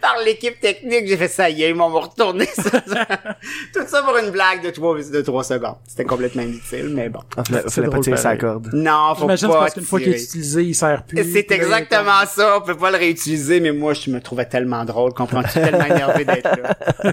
par 0.00 0.16
l'équipe 0.24 0.58
technique. 0.60 1.06
J'ai 1.08 1.16
fait 1.16 1.28
ça, 1.28 1.50
y 1.50 1.62
est, 1.64 1.70
ils 1.70 1.74
m'ont 1.74 1.88
retourné 1.88 2.46
ça. 2.46 2.70
Tout 3.74 3.86
ça 3.86 4.02
pour 4.02 4.16
une 4.18 4.30
blague 4.30 4.62
de 4.64 4.70
trois, 4.70 4.96
de 4.98 5.20
trois 5.22 5.44
secondes. 5.44 5.76
C'était 5.86 6.04
complètement 6.04 6.21
inutile, 6.42 6.90
mais 6.94 7.08
bon. 7.08 7.20
Ah, 7.36 7.42
fallait, 7.44 7.62
C'est 7.66 7.74
fallait 7.80 7.88
pas 7.88 7.98
tirer 8.00 8.16
sa 8.16 8.36
corde. 8.36 8.68
Non, 8.72 9.14
faut 9.16 9.26
pas 9.26 9.36
c'est 9.36 9.46
parce 9.48 9.74
qu'une 9.74 9.82
fois 9.84 9.98
qu'il 10.00 10.08
est 10.08 10.12
tirer. 10.16 10.24
utilisé, 10.24 10.62
il 10.64 10.74
sert 10.74 11.02
plus. 11.04 11.32
C'est 11.32 11.50
exactement 11.52 12.24
ça, 12.26 12.58
on 12.58 12.60
peut 12.60 12.76
pas 12.76 12.90
le 12.90 12.98
réutiliser, 12.98 13.60
mais 13.60 13.72
moi, 13.72 13.94
je 13.94 14.10
me 14.10 14.20
trouvais 14.20 14.44
tellement 14.46 14.84
drôle, 14.84 15.12
comprends-tu, 15.12 15.52
tellement 15.54 15.84
énervé 15.84 16.24
d'être 16.24 16.50
là. 16.62 17.12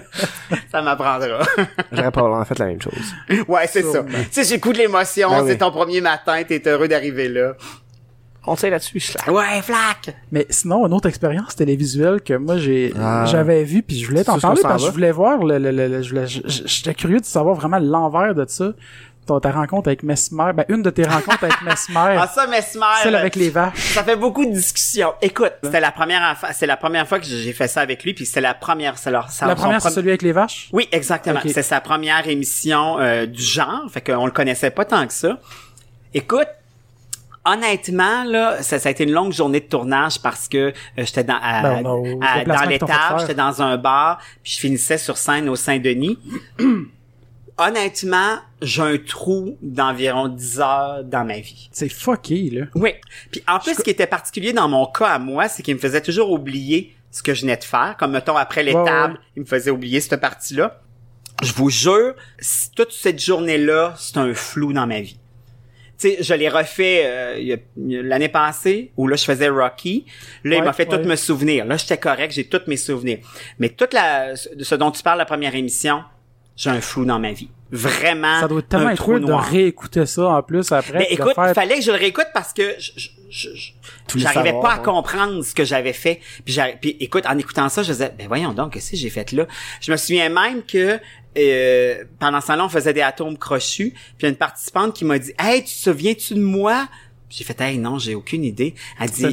ça 0.70 0.82
m'apprendra. 0.82 1.40
J'aurais 1.92 2.10
probablement 2.10 2.44
fait 2.44 2.58
la 2.58 2.66
même 2.66 2.80
chose. 2.82 2.92
ouais, 3.48 3.66
c'est 3.66 3.82
ça. 3.82 4.02
Tu 4.04 4.14
sais, 4.30 4.44
j'ai 4.44 4.54
le 4.56 4.60
coup 4.60 4.72
de 4.72 4.78
l'émotion, 4.78 5.30
Ben 5.30 5.42
oui. 5.42 5.50
c'est 5.50 5.58
ton 5.58 5.70
premier 5.70 6.00
matin, 6.00 6.42
t'es 6.46 6.62
heureux 6.66 6.88
d'arriver 6.88 7.28
là. 7.28 7.54
On 8.46 8.56
tire 8.56 8.70
là-dessus, 8.70 8.98
je 9.00 9.06
slack. 9.12 9.26
Ouais, 9.28 9.60
flac! 9.62 10.16
Mais 10.32 10.46
sinon, 10.50 10.86
une 10.86 10.94
autre 10.94 11.08
expérience 11.08 11.54
télévisuelle 11.56 12.22
que 12.22 12.34
moi 12.34 12.56
j'ai 12.56 12.92
Ah. 12.98 13.24
j'avais 13.26 13.64
vu 13.64 13.82
puis 13.82 13.98
je 14.00 14.06
voulais 14.08 14.24
t'en 14.24 14.38
parler 14.38 14.62
parce 14.62 14.82
que 14.82 14.88
je 14.88 14.92
voulais 14.94 15.12
voir 15.12 15.44
le, 15.44 15.58
le, 15.58 15.70
le, 15.70 15.88
le- 15.88 16.26
j'étais 16.26 16.94
curieux 16.94 17.20
de 17.20 17.24
savoir 17.26 17.54
vraiment 17.54 17.78
l'envers 17.78 18.34
de 18.34 18.44
ça. 18.48 18.70
Ta, 19.26 19.38
ta 19.38 19.50
rencontre 19.52 19.88
avec 19.88 20.02
Mesmer, 20.02 20.52
ben 20.54 20.64
une 20.70 20.80
de 20.82 20.88
tes 20.88 21.04
rencontres 21.04 21.44
avec 21.44 21.60
Mesmer, 21.62 22.16
Ah, 22.18 22.26
ça, 22.34 22.46
Mesmer! 22.46 22.80
celle 23.02 23.14
avec 23.14 23.36
les 23.36 23.50
vaches. 23.50 23.92
Ça 23.92 24.02
fait 24.02 24.16
beaucoup 24.16 24.46
de 24.46 24.50
discussions. 24.50 25.12
Écoute, 25.20 25.52
c'était 25.62 25.78
la 25.78 25.92
première 25.92 26.38
c'est 26.54 26.66
la 26.66 26.78
première 26.78 27.06
fois 27.06 27.20
que 27.20 27.26
j'ai 27.26 27.52
fait 27.52 27.68
ça 27.68 27.82
avec 27.82 28.02
lui, 28.02 28.14
puis 28.14 28.24
c'était 28.24 28.40
la 28.40 28.54
première, 28.54 28.96
c'est 28.96 29.10
leur, 29.10 29.28
La 29.46 29.54
première 29.54 29.82
c'est 29.82 29.90
celui 29.90 30.08
avec 30.08 30.22
les 30.22 30.32
vaches? 30.32 30.70
Oui, 30.72 30.88
exactement. 30.90 31.40
C'est 31.46 31.62
sa 31.62 31.82
première 31.82 32.26
émission 32.26 32.98
euh, 32.98 33.26
du 33.26 33.42
genre, 33.42 33.82
fait 33.90 34.00
qu'on 34.00 34.24
le 34.24 34.32
connaissait 34.32 34.70
pas 34.70 34.86
tant 34.86 35.06
que 35.06 35.12
ça. 35.12 35.38
Écoute, 36.14 36.48
Honnêtement, 37.44 38.24
là, 38.24 38.62
ça, 38.62 38.78
ça 38.78 38.88
a 38.90 38.92
été 38.92 39.04
une 39.04 39.12
longue 39.12 39.32
journée 39.32 39.60
de 39.60 39.64
tournage 39.66 40.20
parce 40.20 40.46
que 40.48 40.58
euh, 40.58 40.72
j'étais 40.98 41.24
dans, 41.24 41.38
à- 41.40 41.62
Ben, 41.62 42.18
à- 42.22 42.44
dans 42.44 42.62
l'étage, 42.68 42.88
faire. 42.88 43.18
j'étais 43.18 43.34
dans 43.34 43.62
un 43.62 43.76
bar, 43.78 44.18
puis 44.42 44.52
je 44.52 44.58
finissais 44.60 44.98
sur 44.98 45.16
scène 45.16 45.48
au 45.48 45.56
Saint-Denis. 45.56 46.18
Honnêtement, 47.58 48.36
j'ai 48.62 48.80
un 48.82 48.96
trou 48.96 49.58
d'environ 49.60 50.28
10 50.28 50.60
heures 50.60 51.04
dans 51.04 51.24
ma 51.26 51.40
vie. 51.40 51.68
C'est 51.72 51.90
fucké, 51.90 52.48
là. 52.50 52.66
Oui. 52.74 52.92
Puis 53.30 53.42
en 53.46 53.58
plus, 53.58 53.74
ce 53.74 53.82
qui 53.82 53.90
était 53.90 54.06
particulier 54.06 54.54
dans 54.54 54.66
mon 54.68 54.86
cas 54.86 55.08
à 55.08 55.18
moi, 55.18 55.46
c'est 55.48 55.62
qu'il 55.62 55.74
me 55.74 55.80
faisait 55.80 56.00
toujours 56.00 56.30
oublier 56.30 56.94
ce 57.10 57.22
que 57.22 57.34
je 57.34 57.42
venais 57.42 57.56
de 57.58 57.64
faire. 57.64 57.96
Comme 57.98 58.12
mettons 58.12 58.36
après 58.36 58.62
Ouais, 58.62 58.74
ouais. 59.10 59.16
il 59.36 59.42
me 59.42 59.46
faisait 59.46 59.70
oublier 59.70 60.00
cette 60.00 60.18
partie-là. 60.20 60.80
Je 61.42 61.52
vous 61.52 61.68
jure, 61.68 62.14
toute 62.76 62.92
cette 62.92 63.20
journée-là, 63.22 63.94
c'est 63.98 64.16
un 64.16 64.32
flou 64.32 64.72
dans 64.72 64.86
ma 64.86 65.00
vie. 65.02 65.18
Tu 66.00 66.08
sais, 66.08 66.22
je 66.22 66.32
l'ai 66.34 66.48
refait 66.48 67.02
euh, 67.04 67.36
il 67.38 67.46
y 67.48 67.52
a- 67.52 67.56
il 67.76 67.92
y 67.92 67.98
a 67.98 68.02
l'année 68.02 68.28
passée 68.30 68.90
où 68.96 69.06
là 69.06 69.16
je 69.16 69.24
faisais 69.24 69.48
Rocky. 69.48 70.06
Là, 70.44 70.56
il 70.56 70.62
m'a 70.62 70.72
fait 70.72 70.90
ouais. 70.90 71.02
tous 71.02 71.06
me 71.08 71.16
souvenirs. 71.16 71.66
Là, 71.66 71.76
j'étais 71.76 71.98
correct, 71.98 72.32
j'ai 72.32 72.44
tous 72.44 72.62
mes 72.68 72.76
souvenirs. 72.78 73.18
Mais 73.58 73.68
toute 73.68 73.92
la 73.92 74.34
ce 74.36 74.74
dont 74.76 74.90
tu 74.90 75.02
parles 75.02 75.18
la 75.18 75.26
première 75.26 75.54
émission, 75.54 76.02
j'ai 76.56 76.70
un 76.70 76.80
flou 76.80 77.04
dans 77.04 77.18
ma 77.18 77.32
vie. 77.32 77.50
Vraiment 77.72 78.40
Ça 78.40 78.48
doit 78.48 78.62
tellement 78.62 78.86
un 78.88 78.92
être 78.92 79.08
weird 79.08 79.24
de 79.26 79.32
réécouter 79.32 80.04
ça 80.06 80.26
en 80.28 80.42
plus 80.42 80.72
après. 80.72 80.98
Mais 80.98 81.06
écoute, 81.10 81.34
faire- 81.36 81.48
il 81.50 81.54
fallait 81.54 81.76
que 81.76 81.82
je 81.84 81.92
le 81.92 81.98
réécoute 81.98 82.26
parce 82.34 82.52
que 82.52 82.74
je, 82.80 82.90
je- 82.96 83.08
je- 83.30 83.48
je- 83.54 83.72
voulais 84.12 84.24
j'arrivais 84.24 84.58
pas 84.60 84.72
à 84.72 84.76
ouais. 84.78 84.82
comprendre 84.84 85.44
ce 85.44 85.54
que 85.54 85.64
j'avais 85.64 85.92
fait. 85.92 86.18
Puis, 86.44 86.58
puis 86.80 86.96
écoute, 86.98 87.24
en 87.26 87.38
écoutant 87.38 87.68
ça, 87.68 87.84
je 87.84 87.92
disais, 87.92 88.12
ben 88.18 88.26
voyons 88.26 88.52
donc, 88.54 88.72
qu'est-ce 88.72 88.90
que 88.90 88.96
j'ai 88.96 89.08
fait 89.10 89.30
là? 89.30 89.46
Je 89.80 89.92
me 89.92 89.96
souviens 89.96 90.28
même 90.30 90.64
que 90.64 90.98
euh, 91.38 92.04
pendant 92.18 92.40
ce 92.40 92.48
temps-là, 92.48 92.64
on 92.64 92.68
faisait 92.68 92.92
des 92.92 93.02
atomes 93.02 93.38
crochus. 93.38 93.94
Puis 94.18 94.28
une 94.28 94.36
participante 94.36 94.94
qui 94.94 95.04
m'a 95.04 95.18
dit, 95.18 95.32
hey, 95.38 95.62
tu 95.64 95.74
te 95.74 95.80
souviens-tu 95.80 96.34
de 96.34 96.40
moi? 96.40 96.88
J'ai 97.28 97.44
fait, 97.44 97.60
hey, 97.60 97.78
non, 97.78 97.98
j'ai 97.98 98.16
aucune 98.16 98.44
idée. 98.44 98.74
Elle 98.98 99.10
dit, 99.10 99.24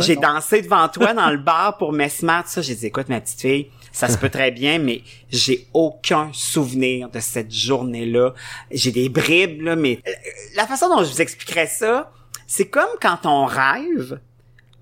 j'ai 0.00 0.16
non? 0.16 0.20
dansé 0.20 0.60
devant 0.60 0.88
toi 0.88 1.14
dans 1.14 1.30
le 1.30 1.38
bar 1.38 1.78
pour 1.78 1.92
Messmer, 1.92 2.40
tout 2.42 2.50
ça. 2.50 2.62
J'ai 2.62 2.74
dit, 2.74 2.86
écoute, 2.86 3.08
ma 3.08 3.20
petite 3.20 3.40
fille, 3.40 3.70
ça 3.92 4.08
se 4.08 4.18
peut 4.18 4.28
très 4.28 4.50
bien, 4.50 4.78
mais 4.78 5.02
j'ai 5.30 5.68
aucun 5.72 6.30
souvenir 6.32 7.08
de 7.10 7.20
cette 7.20 7.52
journée-là. 7.52 8.34
J'ai 8.72 8.90
des 8.90 9.08
bribes, 9.08 9.62
là, 9.62 9.76
mais 9.76 10.00
euh, 10.06 10.10
la 10.56 10.66
façon 10.66 10.88
dont 10.88 11.04
je 11.04 11.10
vous 11.10 11.22
expliquerais 11.22 11.68
ça, 11.68 12.10
c'est 12.48 12.66
comme 12.66 12.88
quand 13.00 13.24
on 13.24 13.44
rêve, 13.44 14.18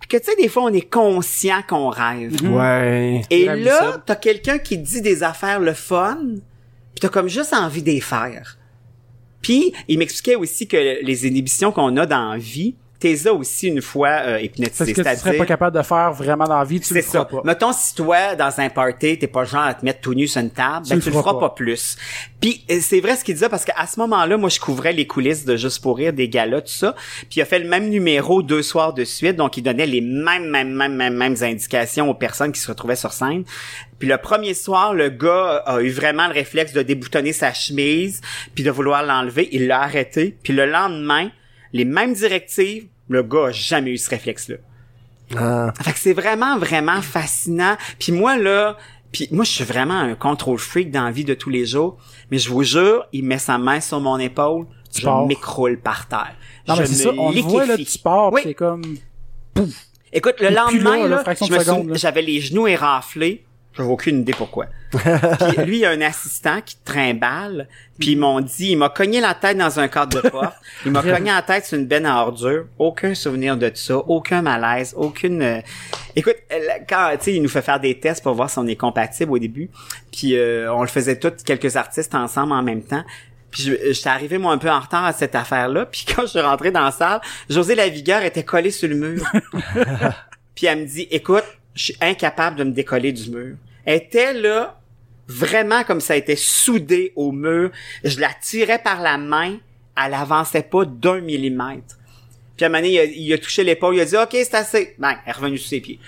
puis 0.01 0.09
que, 0.09 0.17
tu 0.19 0.31
sais, 0.31 0.37
des 0.37 0.49
fois, 0.49 0.65
on 0.65 0.73
est 0.73 0.89
conscient 0.89 1.63
qu'on 1.69 1.89
rêve. 1.89 2.37
Ouais. 2.51 3.23
Et 3.31 3.47
là, 3.47 4.03
t'as 4.05 4.17
quelqu'un 4.17 4.59
qui 4.59 4.79
dit 4.79 5.01
des 5.01 5.23
affaires 5.23 5.61
le 5.61 5.73
fun, 5.73 6.19
puis 6.95 7.01
t'as 7.01 7.09
comme 7.09 7.29
juste 7.29 7.55
envie 7.55 7.83
d'y 7.83 8.01
faire. 8.01 8.59
Puis, 9.43 9.73
il 9.89 9.99
m'expliquait 9.99 10.37
aussi 10.37 10.67
que 10.67 10.77
les 11.03 11.27
inhibitions 11.27 11.73
qu'on 11.73 11.97
a 11.97 12.07
dans 12.07 12.33
la 12.33 12.39
vie, 12.39 12.75
t'es 12.99 13.15
là 13.25 13.33
aussi 13.33 13.69
une 13.69 13.83
fois 13.83 14.09
euh, 14.09 14.41
hypnotisé. 14.41 14.95
Parce 14.95 15.09
que 15.09 15.15
tu 15.15 15.21
serais 15.21 15.37
pas 15.37 15.47
capable 15.47 15.77
de 15.77 15.83
faire 15.83 16.13
vraiment 16.13 16.45
dans 16.45 16.59
la 16.59 16.65
vie, 16.65 16.81
tu 16.81 16.95
le 16.95 17.03
feras 17.03 17.21
ça. 17.21 17.25
pas. 17.25 17.43
Mettons, 17.45 17.73
si 17.73 17.95
toi, 17.95 18.35
dans 18.35 18.53
un 18.61 18.69
party, 18.69 19.19
t'es 19.19 19.27
pas 19.27 19.45
genre 19.45 19.63
à 19.63 19.75
te 19.75 19.85
mettre 19.85 20.01
tout 20.01 20.15
nu 20.15 20.27
sur 20.27 20.41
une 20.41 20.51
table, 20.51 20.85
Tu 20.85 20.91
ben, 20.91 20.97
le 20.97 21.03
tu 21.03 21.11
le 21.11 21.17
feras 21.17 21.35
pas. 21.35 21.41
pas, 21.41 21.51
plus. 21.51 21.97
Puis 22.41 22.65
euh, 22.71 22.79
c'est 22.81 23.01
vrai 23.01 23.17
ce 23.17 23.25
qu'il 23.25 23.35
disait 23.35 23.49
parce 23.49 23.65
qu'à 23.65 23.87
ce 23.87 23.99
moment-là, 24.01 24.37
moi, 24.37 24.49
je 24.49 24.61
couvrais 24.61 24.93
les 24.93 25.07
coulisses 25.07 25.45
de 25.45 25.57
Juste 25.57 25.83
pour 25.83 25.97
rire, 25.97 26.13
des 26.13 26.29
galas, 26.29 26.61
tout 26.61 26.69
ça. 26.69 26.95
Puis 27.21 27.39
il 27.39 27.43
a 27.43 27.45
fait 27.45 27.59
le 27.59 27.69
même 27.69 27.89
numéro 27.89 28.43
deux 28.43 28.63
soirs 28.63 28.93
de 28.93 29.05
suite, 29.05 29.37
donc 29.37 29.57
il 29.57 29.63
donnait 29.63 29.87
les 29.87 30.01
mêmes, 30.01 30.51
mêmes, 30.51 30.73
mêmes, 30.75 30.95
mêmes, 30.95 31.15
mêmes 31.15 31.37
indications 31.41 32.11
aux 32.11 32.15
personnes 32.15 32.53
qui 32.53 32.61
se 32.61 32.69
retrouvaient 32.69 32.97
sur 32.97 33.13
scène. 33.13 33.45
Puis 33.99 34.09
le 34.09 34.19
premier 34.19 34.55
soir, 34.55 34.93
le 34.95 35.09
gars 35.09 35.63
a 35.67 35.81
eu 35.81 35.91
vraiment 35.91 36.27
le 36.27 36.35
réflexe 36.35 36.73
de 36.73 36.83
déboutonner 36.83 37.33
sa 37.33 37.53
chemise, 37.53 38.21
puis 38.55 38.65
de 38.65 38.71
vouloir 38.71 39.03
l'enlever. 39.03 39.49
Il 39.53 39.67
l'a 39.67 39.81
arrêté. 39.81 40.37
Puis 40.43 40.53
le 40.53 40.67
lendemain, 40.67 41.31
les 41.77 41.85
mêmes 41.85 42.15
directives, 42.15 42.87
le 43.09 43.23
gars 43.23 43.47
a 43.47 43.53
jamais 43.53 43.91
eu 43.91 43.99
ce 43.99 44.11
réflexe-là. 44.11 44.57
Ah. 45.37 45.73
Fait 45.83 45.93
que 45.93 45.99
c'est 45.99 46.13
vraiment, 46.13 46.59
vraiment 46.59 47.03
fascinant. 47.03 47.77
Puis 47.99 48.13
moi, 48.13 48.37
là, 48.37 48.77
puis 49.13 49.29
moi, 49.31 49.45
je 49.45 49.51
suis 49.51 49.65
vraiment 49.65 49.99
un 49.99 50.15
contrôle 50.15 50.59
freak 50.59 50.91
dans 50.91 51.05
la 51.05 51.11
vie 51.11 51.25
de 51.25 51.35
tous 51.35 51.51
les 51.51 51.67
jours. 51.67 51.99
Mais 52.31 52.39
je 52.39 52.49
vous 52.51 52.63
jure, 52.63 53.07
il 53.13 53.25
met 53.25 53.39
sa 53.39 53.59
main 53.59 53.81
sur 53.81 54.01
mon 54.01 54.19
épaule, 54.19 54.67
Tu 54.93 55.03
je 55.03 55.27
m'écroule 55.27 55.79
par 55.81 56.09
terre. 56.09 56.35
Non, 56.69 56.75
je 56.75 56.81
mais 56.81 56.87
c'est 56.87 57.07
me 57.11 57.17
ça, 57.17 57.21
on 57.23 57.31
voit, 57.31 57.67
là, 57.67 57.77
liquéfie. 57.77 57.99
tu 57.99 58.03
pars, 58.03 58.33
Oui. 58.33 58.41
c'est 58.45 58.55
comme... 58.55 58.83
Écoute, 60.13 60.37
le 60.41 60.51
lendemain, 60.51 60.97
là, 60.97 61.03
là, 61.03 61.09
là, 61.09 61.19
fraction 61.23 61.47
je 61.47 61.53
me 61.53 61.59
seconde, 61.59 61.89
là. 61.89 61.95
j'avais 61.97 62.23
les 62.23 62.41
genoux 62.41 62.67
éraflés. 62.67 63.46
J'avais 63.77 63.89
aucune 63.91 64.21
idée 64.21 64.33
pourquoi. 64.33 64.67
puis 64.91 65.65
lui, 65.67 65.79
il 65.79 65.85
a 65.85 65.91
un 65.91 66.01
assistant 66.01 66.61
qui 66.65 66.77
trimballe. 66.85 67.69
Puis 67.99 68.13
ils 68.13 68.19
m'ont 68.19 68.41
dit, 68.41 68.71
il 68.73 68.77
m'a 68.77 68.89
cogné 68.89 69.21
la 69.21 69.35
tête 69.35 69.59
dans 69.59 69.79
un 69.81 69.89
cadre 69.89 70.23
de 70.23 70.29
porte. 70.29 70.55
Il 70.85 70.93
m'a 70.93 71.03
cogné 71.03 71.31
la 71.31 71.43
tête 71.43 71.67
sur 71.67 71.79
une 71.79 71.87
benne 71.87 72.07
à 72.07 72.17
ordures. 72.23 72.67
Aucun 72.79 73.15
souvenir 73.15 73.57
de 73.57 73.71
ça. 73.75 73.97
Aucun 73.99 74.41
malaise. 74.43 74.95
Aucune... 74.97 75.43
euh, 75.43 75.61
Écoute, 76.15 76.37
euh, 76.53 76.59
quand, 76.89 77.11
tu 77.19 77.25
sais, 77.25 77.35
il 77.35 77.43
nous 77.43 77.49
fait 77.49 77.63
faire 77.63 77.81
des 77.81 77.99
tests 78.01 78.23
pour 78.23 78.33
voir 78.35 78.49
si 78.49 78.59
on 78.59 78.67
est 78.67 78.77
compatible 78.77 79.33
au 79.33 79.39
début. 79.39 79.71
Puis 80.13 80.37
euh, 80.39 80.73
on 80.73 80.81
le 80.83 80.89
faisait 80.89 81.19
tous, 81.19 81.43
quelques 81.45 81.77
artistes 81.77 82.15
ensemble 82.15 82.53
en 82.53 82.63
même 82.63 82.83
temps. 82.83 83.05
Puis 83.51 83.63
je- 83.63 83.93
j'étais 83.93 84.09
arrivé 84.09 84.39
moi 84.39 84.53
un 84.53 84.59
peu 84.59 84.71
en 84.71 84.81
retard 84.81 85.05
à 85.05 85.13
cette 85.13 85.35
affaire-là. 85.35 85.85
Puis 85.91 86.05
quand 86.15 86.23
je 86.23 86.29
suis 86.29 86.41
rentré 86.41 86.71
dans 86.71 86.85
la 86.85 86.91
salle, 86.93 87.21
José 87.51 87.75
Lavigueur 87.75 88.23
était 88.23 88.45
collé 88.45 88.71
sur 88.71 88.89
le 88.89 88.95
mur. 88.97 89.23
Puis 90.55 90.67
elle 90.67 90.81
me 90.81 90.87
dit, 90.87 91.07
écoute, 91.11 91.45
je 91.77 91.85
suis 91.85 91.97
incapable 92.01 92.57
de 92.57 92.65
me 92.65 92.73
décoller 92.73 93.13
du 93.13 93.31
mur. 93.31 93.55
Elle 93.85 93.99
était 93.99 94.33
là, 94.33 94.81
vraiment 95.29 95.85
comme 95.85 96.01
ça 96.01 96.17
était 96.17 96.35
soudée 96.37 97.13
au 97.15 97.31
mur. 97.31 97.71
Je 98.03 98.19
la 98.19 98.31
tirais 98.43 98.81
par 98.83 99.01
la 99.01 99.19
main, 99.19 99.59
elle 99.97 100.15
avançait 100.15 100.63
pas 100.63 100.85
d'un 100.85 101.21
millimètre. 101.21 101.97
Puis 102.57 102.65
à 102.65 102.69
un 102.69 102.71
moment 102.71 102.81
donné, 102.81 102.95
il 102.95 102.99
a, 102.99 103.05
il 103.05 103.33
a 103.35 103.39
touché 103.39 103.63
l'épaule, 103.65 103.97
il 103.97 104.01
a 104.01 104.07
dit, 104.07 104.17
OK, 104.17 104.31
c'est 104.33 104.55
assez. 104.55 104.95
Ben, 104.99 105.11
elle 105.27 105.31
est 105.31 105.33
revenue 105.37 105.59
sur 105.59 105.69
ses 105.69 105.81
pieds. 105.83 106.01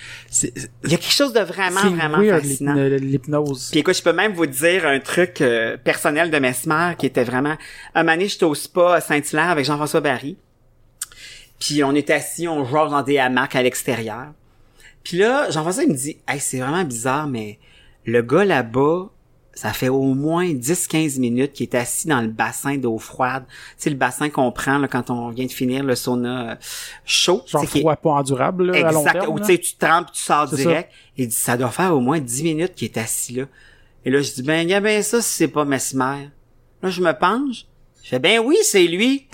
Il 0.43 0.91
y 0.91 0.95
a 0.95 0.97
quelque 0.97 1.13
chose 1.13 1.35
de 1.35 1.41
vraiment, 1.41 1.91
vraiment 1.91 2.19
weird, 2.21 2.41
fascinant. 2.41 2.75
l'hypno- 2.75 2.97
l'hypnose. 2.97 3.69
Puis 3.71 3.81
écoute, 3.81 3.95
je 3.95 4.03
peux 4.03 4.15
même 4.15 4.33
vous 4.33 4.47
dire 4.47 4.87
un 4.87 4.99
truc 4.99 5.43
euh, 5.43 5.77
personnel 5.77 6.31
de 6.31 6.39
Mesmer 6.39 6.95
qui 6.99 7.05
était 7.05 7.25
vraiment... 7.25 7.57
Un 7.95 8.03
moment 8.03 8.15
donné, 8.17 8.29
j'étais 8.29 8.45
au 8.45 8.55
spa 8.55 8.95
à 8.95 9.01
Saint-Hilaire 9.03 9.51
avec 9.51 9.67
Jean-François 9.67 10.01
Barry. 10.01 10.39
Puis 11.61 11.85
on 11.85 11.95
était 11.95 12.15
assis, 12.15 12.49
on 12.49 12.65
jouait 12.65 12.89
dans 12.89 13.03
des 13.03 13.19
hamacs 13.19 13.55
à 13.55 13.63
l'extérieur. 13.63 14.29
Puis 15.09 15.17
là, 15.17 15.49
Jean-François 15.49 15.85
il 15.85 15.89
me 15.89 15.97
dit 15.97 16.19
«Hey, 16.29 16.39
c'est 16.39 16.59
vraiment 16.59 16.85
bizarre, 16.85 17.29
mais 17.29 17.59
le 18.05 18.21
gars 18.21 18.45
là-bas, 18.45 19.09
ça 19.55 19.73
fait 19.73 19.89
au 19.89 20.03
moins 20.03 20.45
10-15 20.45 21.19
minutes 21.19 21.55
qu'il 21.55 21.65
est 21.65 21.75
assis 21.75 22.09
dans 22.09 22.21
le 22.21 22.29
bassin 22.29 22.77
d'eau 22.77 22.99
froide. 22.99 23.45
Sais, 23.79 23.89
le 23.89 23.97
bassin 23.97 24.29
qu'on 24.29 24.53
prend 24.53 24.77
là, 24.77 24.87
quand 24.87 25.09
on 25.09 25.31
vient 25.31 25.47
de 25.47 25.51
finir 25.51 25.83
le 25.83 25.95
sauna 25.95 26.51
euh, 26.51 26.55
chaud. 27.07 27.43
Genre 27.47 27.65
froid 27.65 27.97
pas 27.97 28.11
endurable, 28.11 28.71
là, 28.71 28.87
à 28.87 28.93
long 28.93 29.01
Exact. 29.01 29.13
terme. 29.21 29.33
Ou 29.33 29.39
là. 29.39 29.47
tu 29.47 29.53
sais, 29.53 29.59
tu 29.59 29.77
trempes, 29.77 30.13
tu 30.13 30.21
sors 30.21 30.47
C'est 30.51 30.57
direct. 30.57 30.93
Il 31.17 31.29
dit, 31.29 31.35
ça 31.35 31.57
doit 31.57 31.71
faire 31.71 31.97
au 31.97 32.01
moins 32.01 32.21
10 32.21 32.43
minutes 32.43 32.75
qu'il 32.75 32.89
est 32.89 32.99
assis 32.99 33.33
là. 33.33 33.45
Et 34.05 34.11
là, 34.11 34.21
je 34.21 34.31
dis, 34.31 34.43
ben, 34.43 34.69
y 34.69 34.75
a 34.75 34.81
bien 34.81 35.01
ça 35.01 35.23
si 35.23 35.33
c'est 35.33 35.49
pas 35.49 35.65
Mesmer. 35.65 36.29
Là, 36.83 36.91
je 36.91 37.01
me 37.01 37.19
penche. 37.19 37.65
Je 38.03 38.11
fais, 38.11 38.19
ben 38.19 38.41
oui, 38.41 38.59
c'est 38.63 38.87
lui. 38.87 39.27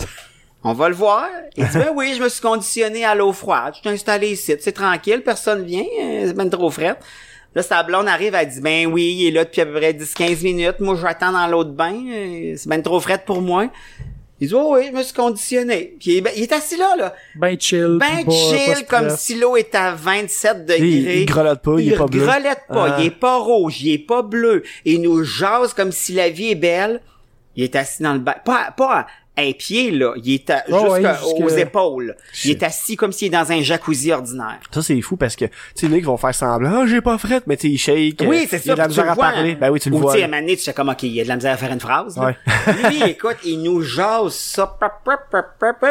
On 0.67 0.73
va 0.73 0.89
le 0.89 0.95
voir. 0.95 1.27
Il 1.55 1.63
dit, 1.67 1.77
ben 1.77 1.89
oui, 1.95 2.13
je 2.17 2.23
me 2.23 2.27
suis 2.27 2.41
conditionné 2.41 3.05
à 3.05 3.13
l'eau 3.15 3.31
froide. 3.33 3.73
Je 3.75 3.79
suis 3.81 3.89
installé 3.89 4.31
ici. 4.31 4.55
C'est 4.59 4.71
tranquille, 4.71 5.21
personne 5.23 5.63
vient. 5.63 5.83
euh, 6.01 6.23
C'est 6.27 6.35
même 6.35 6.49
trop 6.49 6.69
frais. 6.71 6.95
Là, 7.53 7.61
sa 7.61 7.83
blonde 7.83 8.07
arrive, 8.07 8.33
elle 8.35 8.49
dit, 8.49 8.59
ben 8.61 8.87
oui, 8.87 9.15
il 9.19 9.27
est 9.27 9.31
là 9.31 9.45
depuis 9.45 9.61
à 9.61 9.65
peu 9.65 9.73
près 9.73 9.93
10-15 9.93 10.43
minutes. 10.43 10.79
Moi, 10.79 10.97
j'attends 11.01 11.31
dans 11.31 11.47
l'eau 11.47 11.63
de 11.63 11.71
bain. 11.71 11.93
euh, 12.11 12.55
C'est 12.57 12.65
même 12.67 12.81
trop 12.83 12.99
frais 12.99 13.21
pour 13.23 13.41
moi. 13.41 13.67
Il 14.41 14.49
dit, 14.49 14.53
oh 14.53 14.75
oui, 14.75 14.87
je 14.91 14.97
me 14.97 15.01
suis 15.03 15.13
conditionné. 15.13 15.95
Puis 15.99 16.11
il 16.11 16.17
est, 16.17 16.21
ben, 16.21 16.33
il 16.35 16.43
est 16.43 16.51
assis 16.51 16.75
là, 16.77 16.95
là. 16.97 17.15
Ben 17.35 17.55
chill. 17.57 17.97
Ben 17.99 18.29
chill, 18.29 18.85
comme 18.89 19.09
si 19.11 19.35
l'eau 19.39 19.55
est 19.55 19.73
à 19.75 19.91
27 19.93 20.57
Il, 20.57 20.65
degrés. 20.65 21.19
il 21.21 21.25
grelotte 21.25 21.61
pas, 21.61 21.75
il, 21.79 21.93
est 21.93 21.95
pas 21.95 22.05
bleu. 22.07 22.25
grelette 22.25 22.61
pas, 22.67 22.87
Ah. 22.89 22.97
il 22.99 23.05
est 23.05 23.11
pas 23.11 23.37
rouge, 23.37 23.81
il 23.83 23.93
est 23.93 23.97
pas 24.05 24.23
bleu. 24.23 24.63
Il 24.83 25.01
nous 25.03 25.23
jase 25.23 25.73
comme 25.73 25.93
si 25.93 26.11
la 26.13 26.29
vie 26.29 26.49
est 26.49 26.55
belle. 26.55 26.99
Il 27.55 27.63
est 27.63 27.75
assis 27.77 28.03
dans 28.03 28.11
le 28.13 28.19
bas. 28.19 28.35
Pas, 28.43 28.71
pas 28.75 29.07
un 29.37 29.51
pied, 29.51 29.91
là. 29.91 30.13
Il 30.23 30.33
est 30.33 30.49
à- 30.49 30.63
Oh, 30.71 30.91
ouais, 30.91 31.61
épaules. 31.61 32.15
Il 32.45 32.51
est 32.51 32.63
assis 32.63 32.95
comme 32.95 33.11
s'il 33.11 33.27
est 33.27 33.37
dans 33.37 33.51
un 33.51 33.61
jacuzzi 33.61 34.11
ordinaire. 34.11 34.59
Ça, 34.71 34.81
c'est 34.81 34.99
fou 35.01 35.17
parce 35.17 35.35
que, 35.35 35.45
tu 35.45 35.51
sais, 35.75 35.85
il 35.87 35.93
a 35.93 35.97
qui 35.97 36.03
vont 36.03 36.17
faire 36.17 36.33
semblant, 36.33 36.81
ah, 36.83 36.85
j'ai 36.87 37.01
pas 37.01 37.17
fret, 37.17 37.41
mais 37.47 37.57
tu 37.57 37.67
sais, 37.67 37.73
ils 37.73 37.77
shake. 37.77 38.21
euh, 38.21 38.27
Oui, 38.27 38.47
c'est 38.49 38.63
Il 38.65 38.67
y 38.67 38.71
a 38.71 38.71
ça. 38.71 38.73
de 38.75 38.79
la 38.79 38.87
misère 38.87 39.11
à 39.11 39.13
vois, 39.13 39.23
parler. 39.31 39.51
hein. 39.51 39.57
Ben 39.59 39.69
oui, 39.71 39.79
tu 39.79 39.89
le 39.89 39.95
Ou 39.97 39.99
vois. 39.99 40.13
tu 40.13 40.19
sais, 40.19 40.23
à 40.23 40.27
là. 40.27 40.33
un 40.33 40.37
moment 40.37 40.47
donné, 40.47 40.57
tu 40.57 40.63
sais 40.63 40.73
comme, 40.73 40.89
OK, 40.89 41.03
il 41.03 41.11
y 41.13 41.19
a 41.21 41.23
de 41.23 41.29
la 41.29 41.35
misère 41.35 41.53
à 41.53 41.57
faire 41.57 41.71
une 41.73 41.79
phrase. 41.79 42.17
là. 42.17 42.25
Ouais. 42.25 42.35
Lui, 42.89 43.03
écoute, 43.09 43.37
il 43.43 43.61
nous 43.61 43.81
jase 43.81 44.33
ça. 44.33 44.77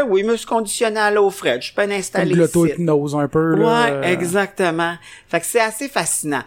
Oui, 0.09 0.23
je 0.23 0.27
me 0.27 0.37
suis 0.37 0.47
conditionné 0.47 0.99
à 1.01 1.11
l'eau 1.11 1.31
fraîche. 1.31 1.75
Je 1.77 1.81
installé 1.93 2.27
de 2.27 2.31
ici. 2.31 2.39
l'auto-hypnose 2.41 3.15
un 3.17 3.29
peu, 3.29 3.57
là. 3.57 3.67
Ouais, 3.67 3.91
euh, 3.93 4.03
exactement. 4.05 4.95
Fait 5.29 5.41
que 5.41 5.47
c'est 5.47 5.61
assez 5.61 5.89
fascinant. 5.89 6.43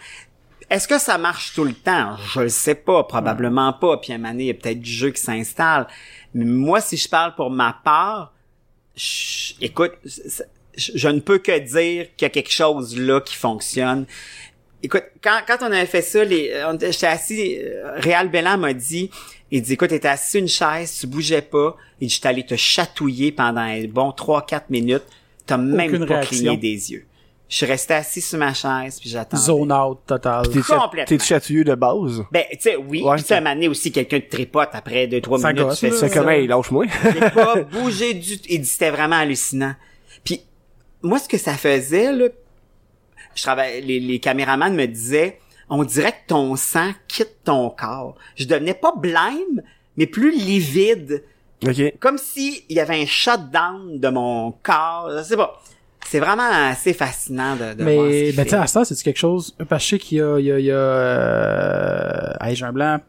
Est-ce 0.69 0.87
que 0.87 0.99
ça 0.99 1.17
marche 1.17 1.53
tout 1.53 1.63
le 1.63 1.73
temps? 1.73 2.17
Je 2.33 2.41
le 2.41 2.49
sais 2.49 2.75
pas, 2.75 3.03
probablement 3.05 3.71
pas. 3.73 3.97
Puis 3.97 4.11
à 4.11 4.15
un 4.15 4.17
moment 4.17 4.31
donné, 4.31 4.43
il 4.43 4.47
y 4.47 4.51
a 4.51 4.53
peut-être 4.53 4.81
du 4.81 4.91
jeu 4.91 5.11
qui 5.11 5.21
s'installe. 5.21 5.87
Mais 6.38 6.45
moi, 6.45 6.79
si 6.81 6.95
je 6.97 7.09
parle 7.09 7.35
pour 7.35 7.49
ma 7.49 7.73
part, 7.83 8.33
je- 8.95 9.53
écoute, 9.61 9.93
je, 10.05 10.91
je 10.95 11.07
ne 11.09 11.19
peux 11.19 11.39
que 11.39 11.57
dire 11.59 12.07
qu'il 12.15 12.25
y 12.25 12.27
a 12.27 12.29
quelque 12.29 12.51
chose 12.51 12.97
là 12.97 13.19
qui 13.21 13.35
fonctionne. 13.35 14.05
écoute, 14.83 15.03
quand, 15.23 15.39
quand 15.47 15.57
on 15.61 15.65
avait 15.71 15.85
fait 15.88 16.01
ça, 16.03 16.23
les, 16.23 16.53
j'étais 16.91 17.07
assis, 17.07 17.57
euh, 17.59 17.93
Réal 17.95 18.29
Bellan 18.29 18.57
m'a 18.57 18.73
dit, 18.73 19.09
il 19.49 19.61
dit, 19.61 19.73
écoute, 19.73 19.89
t'étais 19.89 20.07
assis 20.07 20.31
sur 20.31 20.39
une 20.41 20.47
chaise, 20.47 20.97
tu 20.99 21.07
bougeais 21.07 21.41
pas, 21.41 21.75
et 21.99 22.07
j'étais 22.07 22.27
allé 22.27 22.45
te 22.45 22.55
chatouiller 22.55 23.31
pendant 23.31 23.61
un 23.61 23.83
bon 23.85 24.09
3-4 24.11 24.63
minutes, 24.69 25.03
t'as 25.45 25.57
même 25.57 25.88
Aucune 25.93 26.05
pas 26.05 26.13
réaction. 26.15 26.38
cligné 26.38 26.57
des 26.57 26.91
yeux. 26.91 27.05
Je 27.49 27.55
suis 27.57 27.65
resté 27.65 27.93
assis 27.93 28.19
sur 28.21 28.37
ma 28.37 28.53
chaise, 28.53 28.99
puis 28.99 29.09
j'attendais. 29.09 29.41
Zone 29.41 29.71
out 29.71 29.99
total. 30.05 30.49
T'es 30.49 30.59
Complètement. 30.59 31.05
t'es 31.17 31.19
chatouilleux 31.23 31.63
de 31.63 31.75
base? 31.75 32.23
Ben, 32.31 32.43
tu 32.51 32.57
sais, 32.59 32.75
oui, 32.75 33.01
Ouais, 33.03 33.15
puis 33.15 33.33
un 33.33 33.39
moment 33.39 33.53
donné 33.55 33.67
aussi, 33.69 33.91
quelqu'un 33.91 34.19
te 34.19 34.29
tripote 34.29 34.69
après 34.73 35.07
2-3 35.07 35.39
Ça 35.39 35.53
minutes, 35.53 35.63
gosse, 35.67 35.79
tu 35.79 35.89
fais 35.89 35.95
ça. 35.95 36.09
Comment, 36.09 36.31
il 36.31 36.47
lâche 36.49 36.71
moi. 36.71 36.85
J'ai 37.03 37.29
pas 37.31 37.61
bougé 37.61 38.13
du 38.15 38.37
tout. 38.37 38.45
Il 38.49 38.59
dit 38.61 38.67
c'était 38.67 38.89
vraiment 38.91 39.15
hallucinant. 39.15 39.75
Puis 40.25 40.41
moi 41.01 41.19
ce 41.19 41.29
que 41.29 41.37
ça 41.37 41.53
faisait 41.53 42.11
là, 42.11 42.25
je 43.33 43.43
travaille 43.43 43.81
les, 43.81 43.99
les 44.01 44.19
caméramans 44.19 44.73
me 44.73 44.85
disaient 44.85 45.39
on 45.69 45.83
dirait 45.83 46.11
que 46.11 46.27
ton 46.27 46.55
sang 46.55 46.91
quitte 47.07 47.43
ton 47.45 47.69
corps. 47.69 48.15
Je 48.35 48.45
devenais 48.45 48.73
pas 48.73 48.93
blême, 48.95 49.61
mais 49.95 50.05
plus 50.07 50.31
livide, 50.31 51.23
ok. 51.65 51.93
comme 51.99 52.17
si 52.17 52.63
il 52.69 52.75
y 52.75 52.79
avait 52.79 53.01
un 53.01 53.05
shutdown 53.05 53.99
de 53.99 54.09
mon 54.09 54.51
corps. 54.63 55.11
Je 55.17 55.23
sais 55.23 55.37
pas. 55.37 55.61
C'est 56.09 56.19
vraiment 56.19 56.47
assez 56.49 56.93
fascinant 56.93 57.55
de, 57.55 57.73
de 57.73 57.83
voir 57.83 58.05
ce 58.05 58.09
Mais, 58.09 58.23
qu'il 58.27 58.35
ben, 58.35 58.43
tu 58.43 58.49
fait. 58.49 58.49
sais, 58.49 58.55
à 58.55 58.67
ça, 58.67 58.85
c'est 58.85 58.95
quelque 59.03 59.17
chose, 59.17 59.55
parce 59.67 59.83
que 59.83 59.85
je 59.85 59.89
sais 59.89 59.99
qu'il 59.99 60.17
y 60.19 60.21
a, 60.21 60.39
il 60.39 60.45
y 60.45 60.51
a, 60.51 60.59
il 60.59 60.65
y 60.65 60.71
a, 60.71 60.75
euh, 60.75 62.33
hey, 62.41 62.55
j'ai 62.55 62.65
un 62.65 62.71
blanc. 62.73 62.99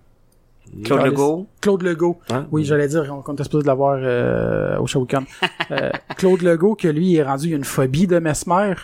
Claude 0.84 1.02
Legault. 1.06 1.46
Claude 1.62 1.82
Legault. 1.82 2.18
Hein? 2.30 2.46
Oui, 2.50 2.64
j'allais 2.64 2.88
dire, 2.88 3.04
on, 3.10 3.22
on 3.26 3.32
était 3.34 3.44
supposé 3.44 3.62
de 3.62 3.68
l'avoir, 3.68 3.98
euh, 4.02 4.78
au 4.78 4.86
Shawcon. 4.86 5.24
euh, 5.70 5.90
Claude 6.16 6.42
Legault, 6.42 6.74
que 6.74 6.88
lui, 6.88 7.12
il 7.12 7.16
est 7.16 7.22
rendu, 7.22 7.48
il 7.48 7.52
a 7.54 7.56
une 7.56 7.64
phobie 7.64 8.06
de 8.06 8.18
Mesmer. 8.18 8.74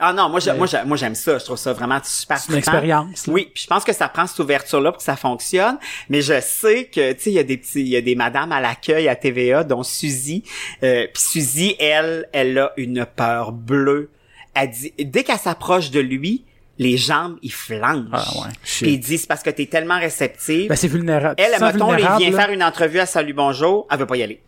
Ah 0.00 0.12
non, 0.12 0.28
moi, 0.28 0.40
moi, 0.56 0.66
moi 0.86 0.96
j'aime 0.96 1.14
ça. 1.14 1.38
Je 1.38 1.44
trouve 1.44 1.56
ça 1.56 1.72
vraiment 1.72 2.00
super 2.04 2.38
C'est 2.38 2.52
une 2.52 2.58
expérience. 2.58 3.26
là. 3.26 3.32
Oui, 3.32 3.50
puis 3.52 3.64
je 3.64 3.66
pense 3.66 3.84
que 3.84 3.92
ça 3.92 4.08
prend 4.08 4.26
cette 4.26 4.38
ouverture-là 4.38 4.92
pour 4.92 4.98
que 4.98 5.04
ça 5.04 5.16
fonctionne. 5.16 5.76
Mais 6.08 6.22
je 6.22 6.40
sais 6.40 6.84
que, 6.86 7.12
tu 7.12 7.20
sais, 7.20 7.30
il 7.30 7.34
y 7.34 7.38
a 7.38 7.42
des 7.42 7.56
petits, 7.56 7.80
il 7.80 7.88
y 7.88 7.96
a 7.96 8.00
des 8.00 8.14
madames 8.14 8.52
à 8.52 8.60
l'accueil 8.60 9.08
à 9.08 9.16
TVA, 9.16 9.64
dont 9.64 9.82
Suzy. 9.82 10.44
Euh, 10.82 11.06
puis 11.12 11.22
Suzy, 11.22 11.76
elle, 11.80 12.28
elle 12.32 12.58
a 12.58 12.72
une 12.76 13.04
peur 13.04 13.52
bleue. 13.52 14.10
Elle 14.54 14.70
dit, 14.70 14.92
dès 14.98 15.24
qu'elle 15.24 15.38
s'approche 15.38 15.90
de 15.90 16.00
lui, 16.00 16.44
les 16.78 16.96
jambes, 16.96 17.36
ils 17.42 17.52
flanchent. 17.52 18.06
Ah, 18.12 18.24
ouais. 18.36 18.52
Puis 18.62 18.92
il 18.92 19.00
dit, 19.00 19.18
c'est 19.18 19.26
parce 19.26 19.42
que 19.42 19.50
t'es 19.50 19.66
tellement 19.66 19.98
réceptive. 19.98 20.68
Ben, 20.68 20.76
c'est 20.76 20.88
vulnérable. 20.88 21.34
elle, 21.38 21.60
mettons, 21.60 21.90
vulnérable, 21.90 22.22
vient 22.22 22.30
là. 22.30 22.38
faire 22.38 22.50
une 22.50 22.62
entrevue 22.62 23.00
à 23.00 23.06
Salut 23.06 23.32
Bonjour, 23.32 23.86
elle 23.90 23.98
veut 23.98 24.06
pas 24.06 24.16
y 24.16 24.22
aller. 24.22 24.40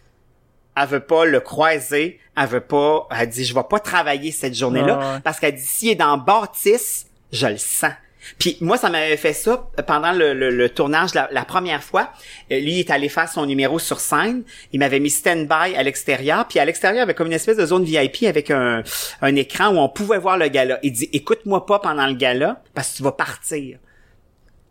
Elle 0.81 0.89
veut 0.89 1.01
pas 1.01 1.25
le 1.25 1.41
croiser, 1.41 2.19
elle 2.37 2.47
veut 2.49 2.61
pas, 2.61 3.07
elle 3.11 3.29
dit, 3.29 3.45
je 3.45 3.55
vais 3.55 3.65
pas 3.69 3.81
travailler 3.81 4.31
cette 4.33 4.55
journée-là, 4.55 4.99
Ah 5.01 5.15
ouais. 5.15 5.21
parce 5.23 5.39
qu'elle 5.41 5.55
dit, 5.55 5.65
s'il 5.67 5.91
est 5.91 5.95
dans 5.97 6.17
Baptiste, 6.17 7.09
je 7.33 7.47
le 7.47 7.57
sens. 7.59 7.93
Puis 8.39 8.59
moi, 8.61 8.77
ça 8.77 8.91
m'avait 8.91 9.17
fait 9.17 9.33
ça 9.33 9.67
pendant 9.87 10.13
le, 10.13 10.35
le- 10.35 10.51
le 10.51 10.69
tournage 10.69 11.15
la, 11.15 11.29
la 11.33 11.45
première 11.47 11.83
fois. 11.83 12.11
Euh, 12.53 12.61
lui, 12.61 12.73
il 12.75 12.79
est 12.81 12.91
allé 12.91 13.09
faire 13.09 13.29
son 13.29 13.47
numéro 13.47 13.79
sur 13.79 13.99
scène. 13.99 14.43
Il 14.73 14.79
m'avait 14.79 15.01
mis 15.01 15.09
stand-by 15.11 15.75
à 15.75 15.83
l'extérieur. 15.83 16.47
Puis 16.47 16.59
à 16.59 16.65
l'extérieur, 16.67 16.97
il 16.97 17.01
y 17.01 17.03
avait 17.03 17.15
comme 17.15 17.29
une 17.29 17.33
espèce 17.33 17.57
de 17.57 17.65
zone 17.65 17.83
VIP 17.83 18.25
avec 18.25 18.51
un, 18.51 18.83
un 19.23 19.37
écran 19.37 19.69
où 19.75 19.79
on 19.79 19.89
pouvait 19.89 20.19
voir 20.19 20.37
le 20.37 20.49
gala. 20.49 20.79
Il 20.83 20.93
dit, 20.93 21.09
écoute-moi 21.15 21.65
pas 21.65 21.79
pendant 21.79 22.07
le 22.07 22.13
gala 22.13 22.63
parce 22.75 22.93
que 22.93 22.97
tu 22.99 23.03
vas 23.03 23.13
partir. 23.13 23.79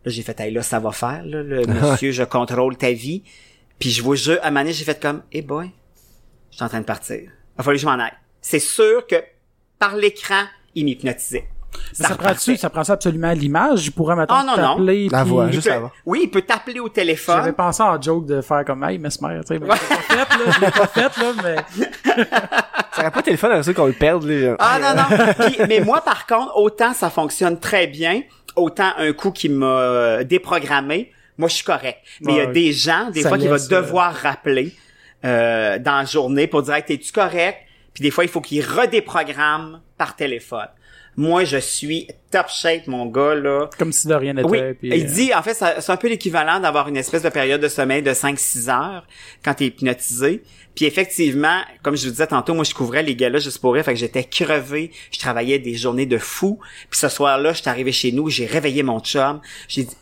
Là, 0.06 0.12
j'ai 0.12 0.22
fait, 0.22 0.40
hey, 0.40 0.52
là, 0.54 0.62
ça 0.62 0.80
va 0.80 0.92
faire, 0.92 1.24
là, 1.26 1.42
le 1.42 1.66
monsieur, 1.66 2.12
je 2.12 2.24
contrôle 2.24 2.78
ta 2.78 2.92
vie. 2.92 3.24
Puis 3.80 3.90
je 3.90 4.04
vous 4.04 4.16
jure, 4.16 4.38
à 4.44 4.48
un 4.50 4.52
moment 4.52 4.70
j'ai 4.72 4.86
fait 4.86 5.02
comme, 5.02 5.24
hey 5.34 5.42
boy, 5.42 5.72
suis 6.60 6.66
en 6.66 6.70
train 6.70 6.80
de 6.82 6.86
partir. 6.86 7.18
Il 7.18 7.30
va 7.58 7.64
falloir 7.64 7.74
que 7.76 7.82
je 7.82 7.86
m'en 7.86 8.00
aille. 8.04 8.14
C'est 8.42 8.60
sûr 8.60 9.06
que 9.08 9.16
par 9.78 9.96
l'écran, 9.96 10.44
il 10.76 10.86
m'hypnotisait. 10.86 11.48
Ça, 11.94 12.10
ça 12.10 12.16
prend-tu, 12.16 12.58
ça 12.58 12.70
prend 12.72 12.84
ça 12.84 12.94
absolument 12.94 13.32
l'image? 13.32 13.86
Il 13.86 13.92
pourrait, 13.92 14.16
maintenant 14.16 14.44
non, 14.44 14.58
non. 14.58 14.74
t'appeler. 14.76 15.08
La 15.10 15.24
voix, 15.24 15.46
Il 15.48 15.54
juste 15.54 15.68
peut- 15.68 15.74
avant. 15.74 15.92
oui, 16.06 16.22
il 16.24 16.30
peut 16.32 16.42
t'appeler 16.42 16.80
au 16.80 16.86
J'avais 16.86 16.94
téléphone. 16.94 17.54
pensé 17.54 17.84
en 17.84 18.02
joke 18.02 18.26
de 18.26 18.42
faire 18.42 18.66
comme, 18.66 18.84
hey, 18.84 18.98
Mesmer, 18.98 19.40
tu 19.42 19.54
sais. 19.56 19.60
mais 19.60 19.68
Je 19.68 19.72
l'ai 19.72 19.78
pas 19.78 20.28
fait, 20.28 20.38
là. 20.46 20.52
Je 20.52 20.60
l'ai 20.62 20.72
pas 20.72 20.88
fait, 20.88 21.18
là, 21.22 21.34
mais. 21.44 22.26
Ça 22.92 23.02
aurait 23.02 23.12
pas 23.12 23.22
le 23.26 23.38
fun 23.38 23.50
à 23.52 23.64
ça 23.64 23.74
qu'on 23.74 23.86
le 23.86 23.94
perde, 23.94 24.24
les 24.24 24.54
Ah 24.60 24.80
non, 24.82 24.96
non. 25.02 25.34
Puis, 25.48 25.58
mais 25.70 25.80
moi, 25.82 26.02
par 26.02 26.26
contre, 26.26 26.58
autant 26.58 26.94
ça 26.94 27.10
fonctionne 27.10 27.60
très 27.60 27.88
bien, 27.88 28.24
autant 28.56 28.92
un 28.98 29.14
coup 29.14 29.32
qui 29.32 29.48
m'a 29.48 29.66
euh, 29.66 30.24
déprogrammé, 30.24 31.12
moi, 31.38 31.48
je 31.48 31.56
suis 31.56 31.64
correct. 31.64 32.00
Mais 32.22 32.34
il 32.34 32.38
y 32.38 32.42
a 32.42 32.46
Ouais. 32.48 32.52
des 32.52 32.74
gens, 32.74 33.10
des 33.12 33.22
Ça 33.22 33.30
fois, 33.30 33.38
qui 33.38 33.48
vont 33.48 33.54
euh, 33.54 33.68
devoir 33.70 34.14
rappeler 34.14 34.74
euh, 35.26 35.80
dans 35.80 36.00
la 36.00 36.06
journée 36.06 36.48
pour 36.48 36.62
dire, 36.64 36.76
Hey, 36.76 36.84
t'es-tu 36.84 37.12
correct? 37.12 37.58
Puis 37.94 38.04
des 38.04 38.12
fois, 38.12 38.24
il 38.24 38.30
faut 38.30 38.42
qu'ils 38.42 38.66
redéprogramment 38.66 39.80
par 39.98 40.16
téléphone. 40.16 40.68
Moi, 41.18 41.44
je 41.44 41.58
suis 41.58 42.08
top 42.32 42.48
shape, 42.48 42.88
mon 42.88 43.06
gars, 43.06 43.36
là. 43.36 43.70
Comme 43.78 43.92
si 43.92 44.08
de 44.08 44.14
rien 44.14 44.34
n'était. 44.34 44.48
Oui, 44.48 44.74
puis, 44.80 44.90
il 44.90 45.04
euh, 45.04 45.14
dit, 45.14 45.34
en 45.34 45.42
fait, 45.42 45.54
c'est 45.54 45.92
un 45.92 45.98
peu 45.98 46.08
l'équivalent 46.08 46.62
d'avoir 46.62 46.88
une 46.88 46.96
espèce 46.96 47.24
de 47.24 47.30
période 47.30 47.60
de 47.60 47.68
sommeil 47.68 48.02
de 48.02 48.12
5-6 48.12 48.70
heures 48.70 49.06
quand 49.44 49.56
t'es 49.56 49.66
hypnotisé. 49.66 50.44
Puis 50.76 50.86
effectivement, 50.86 51.60
comme 51.84 51.98
je 51.98 52.06
vous 52.06 52.12
disais 52.12 52.28
tantôt, 52.28 52.54
moi, 52.54 52.64
je 52.64 52.74
couvrais 52.74 53.04
les 53.04 53.16
gars-là 53.18 53.40
juste 53.40 53.60
pour 53.60 53.74
rire, 53.74 53.84
fait 53.84 53.96
que 53.96 54.00
j'étais 54.00 54.24
crevé, 54.24 54.92
je 55.12 55.20
travaillais 55.20 55.60
des 55.60 55.74
journées 55.74 56.06
de 56.06 56.18
fou. 56.18 56.58
Puis 56.90 57.02
ce 57.02 57.10
soir-là, 57.10 57.52
j'étais 57.52 57.70
arrivé 57.70 57.92
chez 57.92 58.14
nous, 58.14 58.30
j'ai 58.30 58.46
réveillé 58.46 58.82
mon 58.82 59.02
chum, 59.02 59.42
j'ai 59.68 59.84
dit, 59.84 59.96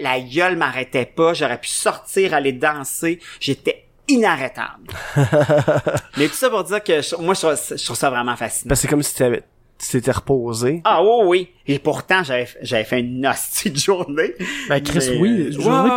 la 0.00 0.20
gueule 0.20 0.56
m'arrêtait 0.56 1.06
pas, 1.06 1.34
j'aurais 1.34 1.60
pu 1.60 1.68
sortir, 1.68 2.34
aller 2.34 2.52
danser, 2.52 3.20
j'étais 3.38 3.83
inarrêtable. 4.08 4.88
Mais 6.16 6.28
tout 6.28 6.34
ça 6.34 6.50
pour 6.50 6.64
dire 6.64 6.82
que 6.82 7.00
je- 7.02 7.16
moi, 7.16 7.34
je 7.34 7.40
trouve, 7.40 7.76
je 7.78 7.84
trouve 7.84 7.96
ça 7.96 8.10
vraiment 8.10 8.36
fascinant. 8.36 8.68
Parce 8.68 8.80
que 8.80 8.82
c'est 8.82 8.88
comme 8.90 9.02
si 9.02 9.14
t'avais- 9.14 9.42
tu 9.78 9.88
t'étais 9.88 10.12
reposé. 10.12 10.80
Ah 10.84 11.02
oui, 11.02 11.10
oui. 11.26 11.48
Et 11.66 11.78
pourtant, 11.78 12.22
j'avais 12.22 12.48
j'avais 12.62 12.84
fait 12.84 13.00
une 13.00 13.26
hostie 13.26 13.70
de 13.70 13.78
journée. 13.78 14.34
Ben, 14.68 14.82
Chris, 14.82 15.06
Mais, 15.10 15.18
oui. 15.18 15.48
je 15.52 15.58
ouais, 15.58 15.64
journée, 15.64 15.90
ouais, 15.90 15.96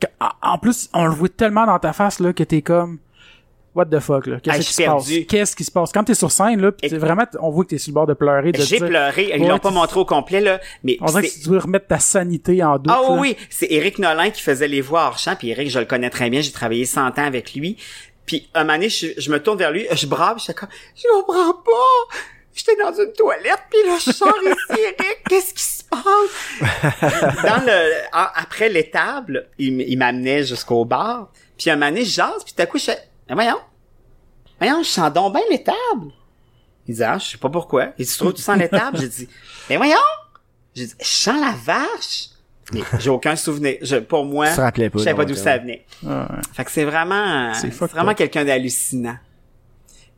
puis- 0.00 0.08
ouais. 0.08 0.12
en- 0.42 0.52
en 0.54 0.58
plus, 0.58 0.88
on 0.92 1.04
le 1.06 1.12
voit 1.14 1.28
tellement 1.28 1.64
dans 1.66 1.78
ta 1.78 1.92
face, 1.92 2.18
là, 2.18 2.32
que 2.32 2.42
t'es 2.42 2.62
comme, 2.62 2.98
what 3.74 3.86
the 3.86 3.98
fuck, 4.00 4.26
là? 4.26 4.38
Qu'est-ce 4.40 4.58
qui 4.68 4.72
se 4.74 4.82
passe? 4.82 5.10
Qu'est-ce 5.28 5.56
qui 5.56 5.64
se 5.64 5.70
passe? 5.70 5.92
Quand 5.92 6.04
t'es 6.04 6.14
sur 6.14 6.30
scène, 6.30 6.60
là, 6.60 6.72
pis 6.72 6.88
vraiment, 6.88 7.24
on 7.40 7.50
voit 7.50 7.64
que 7.64 7.70
t'es 7.70 7.78
sur 7.78 7.90
le 7.90 7.94
bord 7.94 8.06
de 8.06 8.14
pleurer, 8.14 8.52
de 8.52 8.60
J'ai 8.62 8.78
dire- 8.78 8.86
pleuré. 8.88 9.30
Ils 9.34 9.42
Ouais, 9.42 9.48
l'ont 9.48 9.58
pas 9.58 9.70
montré 9.70 9.98
au 10.00 10.04
complet, 10.04 10.40
là. 10.40 10.60
Mais 10.84 10.96
On 11.00 11.06
dirait 11.06 11.22
que 11.22 11.32
tu 11.32 11.48
dois 11.48 11.60
remettre 11.60 11.86
ta 11.86 11.98
sanité 11.98 12.62
en 12.62 12.76
doute. 12.78 12.92
Ah 12.94 13.00
oui, 13.12 13.18
oui, 13.20 13.36
c'est 13.50 13.66
Éric 13.70 13.98
Nolin 13.98 14.30
qui 14.30 14.42
faisait 14.42 14.68
les 14.68 14.80
voix 14.80 15.06
hors 15.06 15.18
champ, 15.18 15.34
puis 15.36 15.50
Éric, 15.50 15.70
je 15.70 15.78
le 15.78 15.84
connais 15.86 16.10
très 16.10 16.28
bien, 16.30 16.40
j'ai 16.40 16.52
travaillé 16.52 16.84
100 16.84 17.06
ans 17.18 17.24
avec 17.24 17.54
lui. 17.54 17.76
Puis 18.26 18.48
un 18.54 18.60
moment 18.64 18.74
donné, 18.74 18.88
je, 18.88 19.08
je 19.18 19.30
me 19.32 19.42
tourne 19.42 19.58
vers 19.58 19.70
lui, 19.72 19.86
je 19.92 20.06
brave, 20.06 20.38
je 20.38 20.44
suis 20.44 20.54
comme, 20.54 20.68
je 20.94 21.02
comprends 21.20 21.54
pas. 21.54 22.16
J'étais 22.54 22.76
dans 22.76 22.92
une 22.92 23.12
toilette, 23.14 23.62
puis 23.70 23.80
là, 23.86 23.96
je 23.98 24.12
sors 24.12 24.34
ici, 24.44 24.80
Éric, 24.80 25.18
qu'est-ce 25.28 25.54
qui 25.54 25.62
se 25.62 25.82
passe? 25.84 27.42
Dans 27.42 27.64
le, 27.64 27.92
après 28.12 28.68
l'étable, 28.68 29.48
il 29.58 29.96
m'amenait 29.96 30.44
jusqu'au 30.44 30.84
bar, 30.84 31.30
puis 31.58 31.70
un 31.70 31.76
moment 31.76 31.90
donné, 31.90 32.04
je 32.04 32.10
jase, 32.10 32.44
puis 32.44 32.52
tout 32.54 32.62
à 32.62 32.66
coup, 32.66 32.78
je 32.78 32.84
fais, 32.84 32.98
mais 33.28 33.34
voyons, 33.34 33.58
voyons, 34.58 34.82
je 34.82 34.88
sens 34.88 35.12
donc 35.12 35.34
bien 35.34 35.42
l'étable. 35.50 36.12
Il 36.86 36.94
dit, 36.96 37.04
ah, 37.04 37.18
je 37.18 37.30
sais 37.30 37.38
pas 37.38 37.48
pourquoi. 37.48 37.92
Il 37.98 38.04
dit, 38.04 38.10
tu 38.10 38.18
trouves 38.18 38.32
que 38.32 38.38
tu 38.38 38.42
sens 38.42 38.58
l'étable? 38.58 38.98
J'ai 38.98 39.08
dit, 39.08 39.28
mais 39.70 39.76
voyons! 39.78 39.96
J'ai 40.74 40.86
dit, 40.86 40.94
je 41.00 41.06
sens 41.06 41.40
la 41.40 41.54
vache! 41.64 42.28
Mais 42.72 42.80
j'ai 42.98 43.10
aucun 43.10 43.36
souvenir. 43.36 43.76
Je, 43.82 43.96
pour 43.96 44.24
moi, 44.24 44.46
je 44.46 44.54
savais 44.54 45.14
pas 45.14 45.24
d'où 45.24 45.34
euh, 45.34 45.36
ça 45.36 45.58
venait. 45.58 45.84
Ouais. 46.02 46.24
Fait 46.54 46.64
que 46.64 46.70
c'est 46.70 46.84
vraiment, 46.84 47.52
C'est 47.54 47.68
vraiment 47.72 48.14
quelqu'un 48.14 48.44
d'hallucinant. 48.44 49.16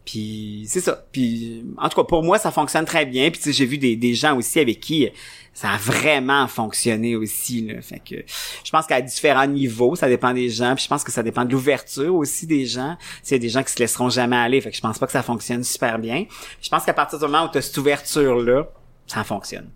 Puis 0.05 0.65
c'est 0.69 0.81
ça. 0.81 1.05
Puis 1.13 1.65
en 1.79 1.89
tout 1.89 1.97
cas 1.97 2.05
pour 2.05 2.23
moi 2.23 2.39
ça 2.39 2.51
fonctionne 2.51 2.85
très 2.85 3.07
bien. 3.07 3.31
Puis 3.31 3.53
j'ai 3.53 3.67
vu 3.67 3.79
des, 3.79 3.97
des 3.97 4.15
gens 4.15 4.37
aussi 4.37 4.61
avec 4.61 4.81
qui 4.81 5.09
ça 5.53 5.71
a 5.71 5.77
vraiment 5.77 6.47
fonctionné 6.49 7.17
aussi 7.17 7.67
là. 7.67 7.75
Que 8.05 8.17
je 8.65 8.71
pense 8.71 8.87
qu'à 8.87 9.01
différents 9.01 9.47
niveaux 9.47 9.97
ça 9.97 10.09
dépend 10.09 10.35
des 10.35 10.51
gens. 10.51 10.75
Puis 10.75 10.85
je 10.85 10.89
pense 10.89 11.05
que 11.05 11.13
ça 11.13 11.23
dépend 11.23 11.45
de 11.45 11.53
l'ouverture 11.53 12.15
aussi 12.15 12.47
des 12.47 12.67
gens. 12.67 12.97
S'il 13.23 13.37
y 13.37 13.41
a 13.41 13.43
des 13.43 13.49
gens 13.49 13.63
qui 13.63 13.73
se 13.73 13.79
laisseront 13.79 14.11
jamais 14.11 14.37
aller. 14.37 14.61
Fait 14.61 14.71
que 14.71 14.77
je 14.77 14.83
pense 14.83 14.99
pas 14.99 15.07
que 15.07 15.13
ça 15.13 15.23
fonctionne 15.23 15.65
super 15.65 15.99
bien. 15.99 16.27
Je 16.61 16.69
pense 16.69 16.85
qu'à 16.85 16.95
partir 16.95 17.19
du 17.19 17.25
moment 17.25 17.47
où 17.47 17.51
tu 17.51 17.59
as 17.59 17.63
cette 17.63 17.79
ouverture 17.79 18.37
là, 18.37 18.69
ça 19.07 19.25
fonctionne. 19.25 19.71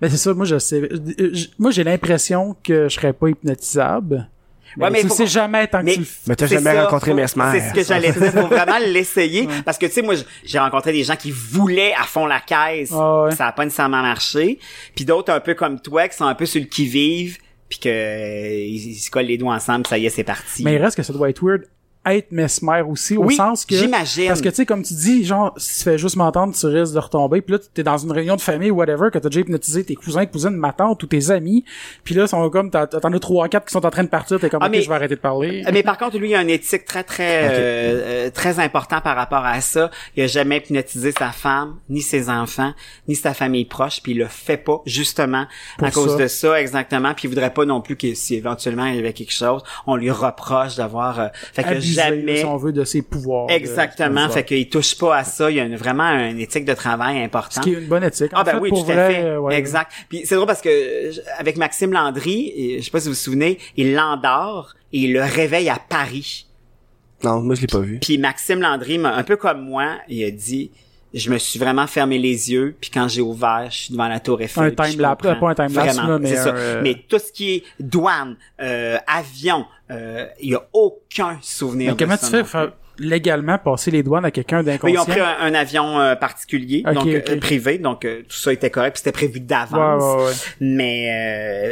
Mais 0.00 0.10
c'est 0.10 0.16
ça, 0.16 0.34
moi, 0.34 0.44
je 0.44 0.58
sais, 0.58 0.80
euh, 0.80 1.32
moi, 1.58 1.70
j'ai 1.70 1.84
l'impression 1.84 2.56
que 2.62 2.88
je 2.88 2.94
serais 2.94 3.12
pas 3.12 3.28
hypnotisable. 3.30 4.28
Ouais, 4.76 4.90
mais 4.90 5.02
tu 5.02 5.08
faut 5.08 5.14
sais 5.14 5.26
jamais 5.26 5.66
tant 5.66 5.80
que 5.80 5.84
Mais- 5.84 5.94
tu. 5.94 6.06
Mais 6.26 6.36
t'as 6.36 6.46
jamais 6.46 6.72
ça, 6.74 6.84
rencontré 6.84 7.10
faut- 7.12 7.16
Mesmer. 7.16 7.44
C'est 7.52 7.68
ce 7.68 7.74
que 7.74 7.82
j'allais 7.84 8.12
dire. 8.12 8.32
Faut 8.32 8.46
vraiment 8.48 8.78
l'essayer. 8.86 9.48
Parce 9.64 9.78
que, 9.78 9.86
tu 9.86 9.92
sais, 9.92 10.02
moi, 10.02 10.14
j'ai 10.44 10.58
rencontré 10.58 10.92
des 10.92 11.04
gens 11.04 11.16
qui 11.16 11.30
voulaient 11.30 11.94
à 11.94 12.04
fond 12.04 12.26
la 12.26 12.40
caisse. 12.40 12.90
Ah 12.92 13.24
ouais. 13.24 13.30
Ça 13.34 13.46
a 13.48 13.52
pas 13.52 13.64
nécessairement 13.64 14.02
marché. 14.02 14.58
Puis 14.96 15.04
d'autres 15.04 15.32
un 15.32 15.40
peu 15.40 15.54
comme 15.54 15.80
toi 15.80 16.08
qui 16.08 16.16
sont 16.16 16.24
un 16.26 16.34
peu 16.34 16.46
sur 16.46 16.60
le 16.60 16.66
qui-vive. 16.66 17.38
Puis 17.68 17.78
que 17.78 17.88
euh, 17.88 18.54
ils, 18.66 18.90
ils 18.92 18.94
se 18.96 19.10
collent 19.10 19.24
les 19.26 19.38
doigts 19.38 19.54
ensemble. 19.54 19.86
Ça 19.86 19.96
y 19.98 20.06
est, 20.06 20.10
c'est 20.10 20.24
parti. 20.24 20.62
Mais 20.64 20.74
il 20.74 20.78
reste 20.82 20.96
que 20.96 21.02
ça 21.02 21.12
doit 21.12 21.30
être 21.30 21.42
weird 21.44 21.62
être 22.06 22.32
mesmer 22.32 22.82
aussi, 22.82 23.16
au 23.16 23.30
sens 23.30 23.64
que... 23.64 23.76
j'imagine. 23.76 24.28
Parce 24.28 24.40
que, 24.40 24.48
tu 24.48 24.56
sais, 24.56 24.66
comme 24.66 24.82
tu 24.82 24.94
dis, 24.94 25.24
genre, 25.24 25.52
si 25.56 25.78
tu 25.78 25.84
fais 25.84 25.98
juste 25.98 26.16
m'entendre, 26.16 26.54
tu 26.54 26.66
risques 26.66 26.94
de 26.94 26.98
retomber, 26.98 27.40
puis 27.40 27.54
là, 27.54 27.58
t'es 27.72 27.82
dans 27.82 27.98
une 27.98 28.12
réunion 28.12 28.36
de 28.36 28.40
famille 28.40 28.70
ou 28.70 28.76
whatever, 28.76 29.10
que 29.12 29.18
t'as 29.18 29.28
déjà 29.28 29.40
hypnotisé 29.40 29.84
tes 29.84 29.94
cousins, 29.94 30.26
cousines, 30.26 30.50
ma 30.50 30.72
tante 30.72 31.02
ou 31.02 31.06
tes 31.06 31.30
amis, 31.30 31.64
puis 32.04 32.14
là, 32.14 32.26
sont 32.26 32.48
comme, 32.50 32.70
t'en 32.70 32.84
as 32.84 33.18
trois, 33.18 33.48
quatre 33.48 33.66
qui 33.66 33.72
sont 33.72 33.84
en 33.84 33.90
train 33.90 34.04
de 34.04 34.08
partir, 34.08 34.38
t'es 34.38 34.50
comme, 34.50 34.62
Ah, 34.62 34.66
ok, 34.66 34.72
mais- 34.72 34.82
je 34.82 34.88
vais 34.88 34.94
arrêter 34.94 35.14
de 35.16 35.20
parler. 35.20 35.64
Mais 35.72 35.82
par 35.82 35.98
contre, 35.98 36.18
lui, 36.18 36.30
il 36.30 36.34
a 36.34 36.42
une 36.42 36.50
éthique 36.50 36.84
très, 36.84 37.04
très, 37.04 37.44
euh, 37.44 38.26
euh, 38.26 38.30
très 38.30 38.58
important 38.60 39.00
par 39.00 39.16
rapport 39.16 39.44
à 39.44 39.60
ça. 39.60 39.90
Il 40.16 40.22
a 40.22 40.26
jamais 40.26 40.58
hypnotisé 40.58 41.12
sa 41.12 41.30
femme, 41.30 41.76
ni 41.88 42.00
ses 42.02 42.28
enfants, 42.28 42.72
ni 43.08 43.14
sa 43.16 43.34
famille 43.34 43.64
proche, 43.64 44.00
puis 44.02 44.12
il 44.12 44.18
le 44.18 44.26
fait 44.26 44.56
pas, 44.56 44.82
justement, 44.86 45.46
Pour 45.78 45.88
à 45.88 45.90
cause 45.90 46.16
de 46.16 46.26
ça, 46.26 46.60
exactement. 46.60 47.14
Puis 47.14 47.24
il 47.24 47.28
voudrait 47.28 47.52
pas 47.52 47.64
non 47.64 47.80
plus 47.80 47.96
que 47.96 48.14
si 48.14 48.34
éventuellement 48.34 48.86
il 48.86 48.96
y 48.96 48.98
avait 48.98 49.12
quelque 49.12 49.32
chose, 49.32 49.62
on 49.86 49.96
lui 49.96 50.10
reproche 50.10 50.76
d'avoir, 50.76 51.18
euh, 51.20 51.28
fait 51.52 51.64
que 51.64 51.93
Jamais, 51.94 52.36
si 52.38 52.44
on 52.44 52.56
veut, 52.56 52.72
de 52.72 52.84
ses 52.84 53.02
pouvoirs. 53.02 53.46
exactement, 53.50 54.26
de- 54.26 54.32
fait 54.32 54.44
qu'il 54.44 54.68
touche 54.68 54.96
pas 54.98 55.16
à 55.18 55.24
ça. 55.24 55.50
Il 55.50 55.56
y 55.56 55.60
a 55.60 55.64
une- 55.64 55.76
vraiment 55.76 56.08
une 56.10 56.38
éthique 56.40 56.64
de 56.64 56.74
travail 56.74 57.16
Ce 57.18 57.24
importante. 57.24 57.64
qui 57.64 57.70
est 57.70 57.78
une 57.80 57.86
bonne 57.88 58.04
éthique. 58.04 58.32
En 58.32 58.38
Ah 58.38 58.44
ben 58.44 58.52
fait, 58.52 58.58
oui, 58.58 58.68
pour 58.70 58.84
tout 58.84 58.90
à 58.92 59.08
fait. 59.10 59.36
ouais. 59.36 59.54
exact. 59.56 59.92
Puis 60.08 60.22
c'est 60.24 60.34
drôle 60.34 60.46
parce 60.46 60.60
que 60.62 61.10
avec 61.38 61.56
Maxime 61.56 61.92
Landry, 61.92 62.76
je 62.78 62.84
sais 62.84 62.90
pas 62.90 63.00
si 63.00 63.08
vous 63.08 63.14
vous 63.14 63.18
souvenez, 63.20 63.58
il 63.76 63.94
l'endort 63.94 64.74
et 64.92 64.98
il 64.98 65.12
le 65.12 65.22
réveille 65.22 65.68
à 65.68 65.78
Paris. 65.88 66.46
Non, 67.22 67.40
moi 67.40 67.54
je 67.54 67.62
l'ai 67.62 67.66
pas 67.66 67.78
vu. 67.80 67.98
Puis 68.00 68.18
Maxime 68.18 68.60
Landry, 68.60 69.00
un 69.02 69.22
peu 69.22 69.36
comme 69.36 69.62
moi, 69.62 69.96
il 70.08 70.22
a 70.24 70.30
dit 70.30 70.70
je 71.16 71.30
me 71.30 71.38
suis 71.38 71.60
vraiment 71.60 71.86
fermé 71.86 72.18
les 72.18 72.50
yeux, 72.50 72.74
puis 72.80 72.90
quand 72.92 73.06
j'ai 73.06 73.20
ouvert, 73.20 73.68
je 73.70 73.76
suis 73.76 73.92
devant 73.92 74.08
la 74.08 74.18
tour 74.18 74.42
Eiffel. 74.42 74.64
Un 74.64 74.70
time-lapse, 74.72 75.22
comprends. 75.22 75.54
pas 75.54 75.62
un 75.62 75.68
Vraiment, 75.68 76.06
là, 76.08 76.18
mais 76.18 76.28
c'est 76.30 76.36
ça. 76.36 76.50
un, 76.50 76.56
euh, 76.56 76.80
Mais 76.82 76.96
tout 77.08 77.20
ce 77.20 77.30
qui 77.30 77.54
est 77.54 77.62
douane, 77.78 78.36
euh, 78.60 78.98
avion, 79.06 79.64
euh, 79.90 80.26
il 80.40 80.50
y 80.50 80.54
a 80.54 80.66
aucun 80.72 81.38
souvenir 81.42 81.90
Mais 81.90 81.96
de 81.96 82.04
comment 82.04 82.16
ça 82.16 82.26
tu 82.26 82.30
fais 82.30 82.36
non 82.38 82.42
pour 82.42 82.50
faire 82.50 82.72
légalement 82.98 83.58
passer 83.58 83.90
les 83.90 84.02
douanes 84.02 84.24
à 84.24 84.30
quelqu'un 84.30 84.58
mais 84.62 84.72
d'inconscient? 84.72 84.94
ils 84.94 84.98
ont 84.98 85.04
pris 85.04 85.20
un, 85.20 85.36
un 85.40 85.54
avion 85.54 86.00
euh, 86.00 86.14
particulier, 86.16 86.82
donc 86.92 87.06
euh, 87.06 87.40
privé, 87.40 87.78
donc 87.78 88.04
euh, 88.04 88.22
tout 88.28 88.36
ça 88.36 88.52
était 88.52 88.70
correct, 88.70 88.96
c'était 88.98 89.12
prévu 89.12 89.34
Ouais, 89.34 89.40
d'avance. 89.40 90.02
ouais, 90.02 90.24
ouais. 90.26 90.32
Mais 90.60 91.10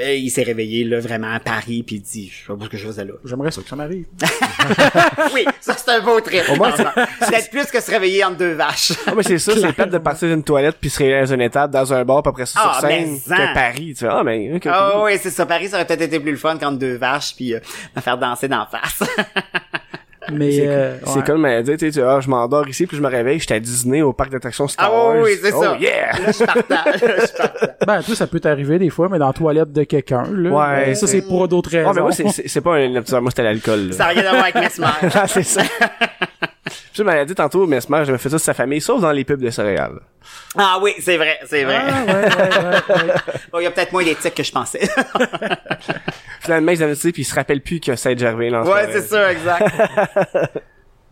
euh, 0.05 0.15
il 0.15 0.31
s'est 0.31 0.43
réveillé 0.43 0.85
là 0.85 0.99
vraiment 1.01 1.33
à 1.33 1.39
Paris, 1.41 1.83
puis 1.87 1.97
il 1.97 2.03
dit, 2.03 2.29
je 2.33 2.47
sais 2.53 2.59
pas 2.59 2.65
ce 2.65 2.69
que 2.71 2.77
je 2.77 2.87
faisais 2.87 3.05
là. 3.05 3.13
J'aimerais 3.25 3.51
ça 3.51 3.63
que 3.63 3.69
ça 3.69 3.77
m'arrive. 3.77 4.05
oui, 5.35 5.45
ça 5.61 5.75
c'est 5.77 5.91
un 5.91 6.01
beau 6.01 6.21
trip. 6.21 6.43
Au 6.51 6.57
moins, 6.57 6.73
Peut-être 6.73 7.51
plus 7.51 7.67
que 7.67 7.81
se 7.81 7.91
réveiller 7.91 8.25
entre 8.25 8.39
deux 8.39 8.53
vaches. 8.55 8.93
Ah, 9.07 9.13
mais 9.17 9.23
c'est 9.23 9.39
ça, 9.39 9.53
c'est 9.55 9.73
plate 9.73 9.91
de 9.91 9.99
partir 9.99 10.29
d'une 10.29 10.43
toilette 10.43 10.77
puis 10.81 10.91
se 10.91 10.99
réveiller 10.99 11.21
dans 11.21 11.35
une 11.35 11.41
étape, 11.43 11.71
dans 11.71 11.93
un 11.93 12.05
bar, 12.05 12.23
puis 12.23 12.31
après 12.31 12.47
ça 12.47 12.61
Ah, 12.63 12.79
sur 12.81 12.89
scène, 12.89 13.19
mais 13.29 13.37
que 13.37 13.43
en. 13.51 13.55
Paris. 13.55 13.95
Tu 13.97 14.05
fais, 14.05 14.09
ah, 14.11 14.23
mais, 14.25 14.53
ok, 14.57 14.67
Ah 14.67 15.03
oui, 15.05 15.13
c'est 15.21 15.31
ça. 15.31 15.47
Paris, 15.47 15.69
ça 15.69 15.77
aurait 15.77 15.87
peut-être 15.87 16.03
été 16.03 16.19
plus 16.21 16.33
le 16.33 16.37
fun 16.39 16.57
qu'entre 16.59 16.79
deux 16.79 16.97
vaches, 16.97 17.35
puis 17.37 17.55
euh, 17.55 17.61
me 17.95 18.01
faire 18.01 18.19
danser 18.19 18.49
d'en 18.49 18.67
face. 18.67 19.03
Mais, 20.31 20.53
C'est 20.53 20.69
euh, 20.69 20.97
c'est 21.05 21.17
ouais. 21.17 21.25
comme 21.25 21.45
elle 21.47 21.65
dit, 21.65 21.77
tu 21.77 21.91
sais, 21.91 22.03
ah, 22.03 22.21
je 22.21 22.29
m'endors 22.29 22.69
ici, 22.69 22.87
puis 22.87 22.97
je 22.97 23.03
me 23.03 23.09
réveille, 23.09 23.41
j'étais 23.41 23.55
à 23.55 23.61
Disney 23.61 24.03
au 24.03 24.13
parc 24.13 24.31
d'attractions 24.31 24.69
Star 24.69 24.89
ah 24.89 24.95
Wars. 24.95 25.15
oui, 25.17 25.21
oui, 25.25 25.39
c'est 25.43 25.53
oh, 25.53 25.63
ça. 25.63 25.77
yeah! 25.81 26.13
Là, 26.13 26.33
je 26.33 26.45
partais. 26.45 27.73
Ben, 27.87 28.01
toi, 28.01 28.15
ça 28.15 28.27
peut 28.29 28.39
t'arriver 28.39 28.79
des 28.79 28.91
fois, 28.91 29.09
mais 29.11 29.19
dans 29.19 29.27
la 29.27 29.33
toilette 29.33 29.73
de 29.73 29.83
quelqu'un, 29.83 30.25
là. 30.33 30.51
Ouais, 30.51 30.87
Ben, 30.87 30.95
ça, 30.95 31.07
c'est 31.09 31.23
pour 31.23 31.49
d'autres 31.49 31.71
raisons. 31.71 31.91
Ah, 31.91 31.93
mais 31.95 32.01
moi, 32.03 32.13
c'est- 32.13 32.61
pas 32.61 32.77
un 32.77 32.89
moi, 33.21 33.31
c'était 33.31 33.43
l'alcool. 33.43 33.93
Ça 33.93 34.05
n'a 34.05 34.11
rien 34.11 34.27
à 34.27 34.31
voir 34.31 34.43
avec 34.45 34.55
Mesmer. 34.55 34.87
Ah, 35.15 35.27
c'est 35.27 35.43
ça. 35.43 35.63
Je 36.93 37.03
m'avais 37.03 37.25
dit 37.25 37.35
tantôt, 37.35 37.67
Mesmer, 37.67 38.05
j'avais 38.05 38.19
fait 38.19 38.29
ça 38.29 38.37
de 38.37 38.41
sa 38.41 38.55
famille, 38.55 38.81
sauf 38.81 39.01
dans 39.01 39.13
les 39.13 39.25
pubs 39.25 39.41
de 39.41 39.51
céréales. 39.51 39.99
Ah 40.57 40.79
oui, 40.83 40.93
c'est 41.01 41.17
vrai, 41.17 41.39
c'est 41.47 41.65
vrai. 41.65 41.81
Ah, 41.89 42.05
ouais, 42.05 42.13
ouais, 42.13 42.25
ouais, 42.25 43.05
ouais. 43.05 43.15
Bon, 43.53 43.59
il 43.61 43.65
y 43.65 43.67
a 43.67 43.71
peut-être 43.71 43.93
moins 43.93 44.05
d'éthique 44.05 44.35
que 44.35 44.43
je 44.43 44.53
pensais. 44.53 44.81
Finalement, 46.41 46.73
ils 46.73 46.83
avaient 46.83 46.95
dit, 46.95 47.13
puis 47.13 47.23
ils 47.23 47.25
se 47.27 47.35
rappellent 47.35 47.63
plus 47.63 47.81
que 47.81 47.97
c'est 47.97 48.19
Gervais, 48.19 48.51
là, 48.51 48.63
en 48.63 48.67
ouais, 48.67 48.89
c'est 48.93 49.03
ça, 49.03 49.33
exact. 49.33 49.71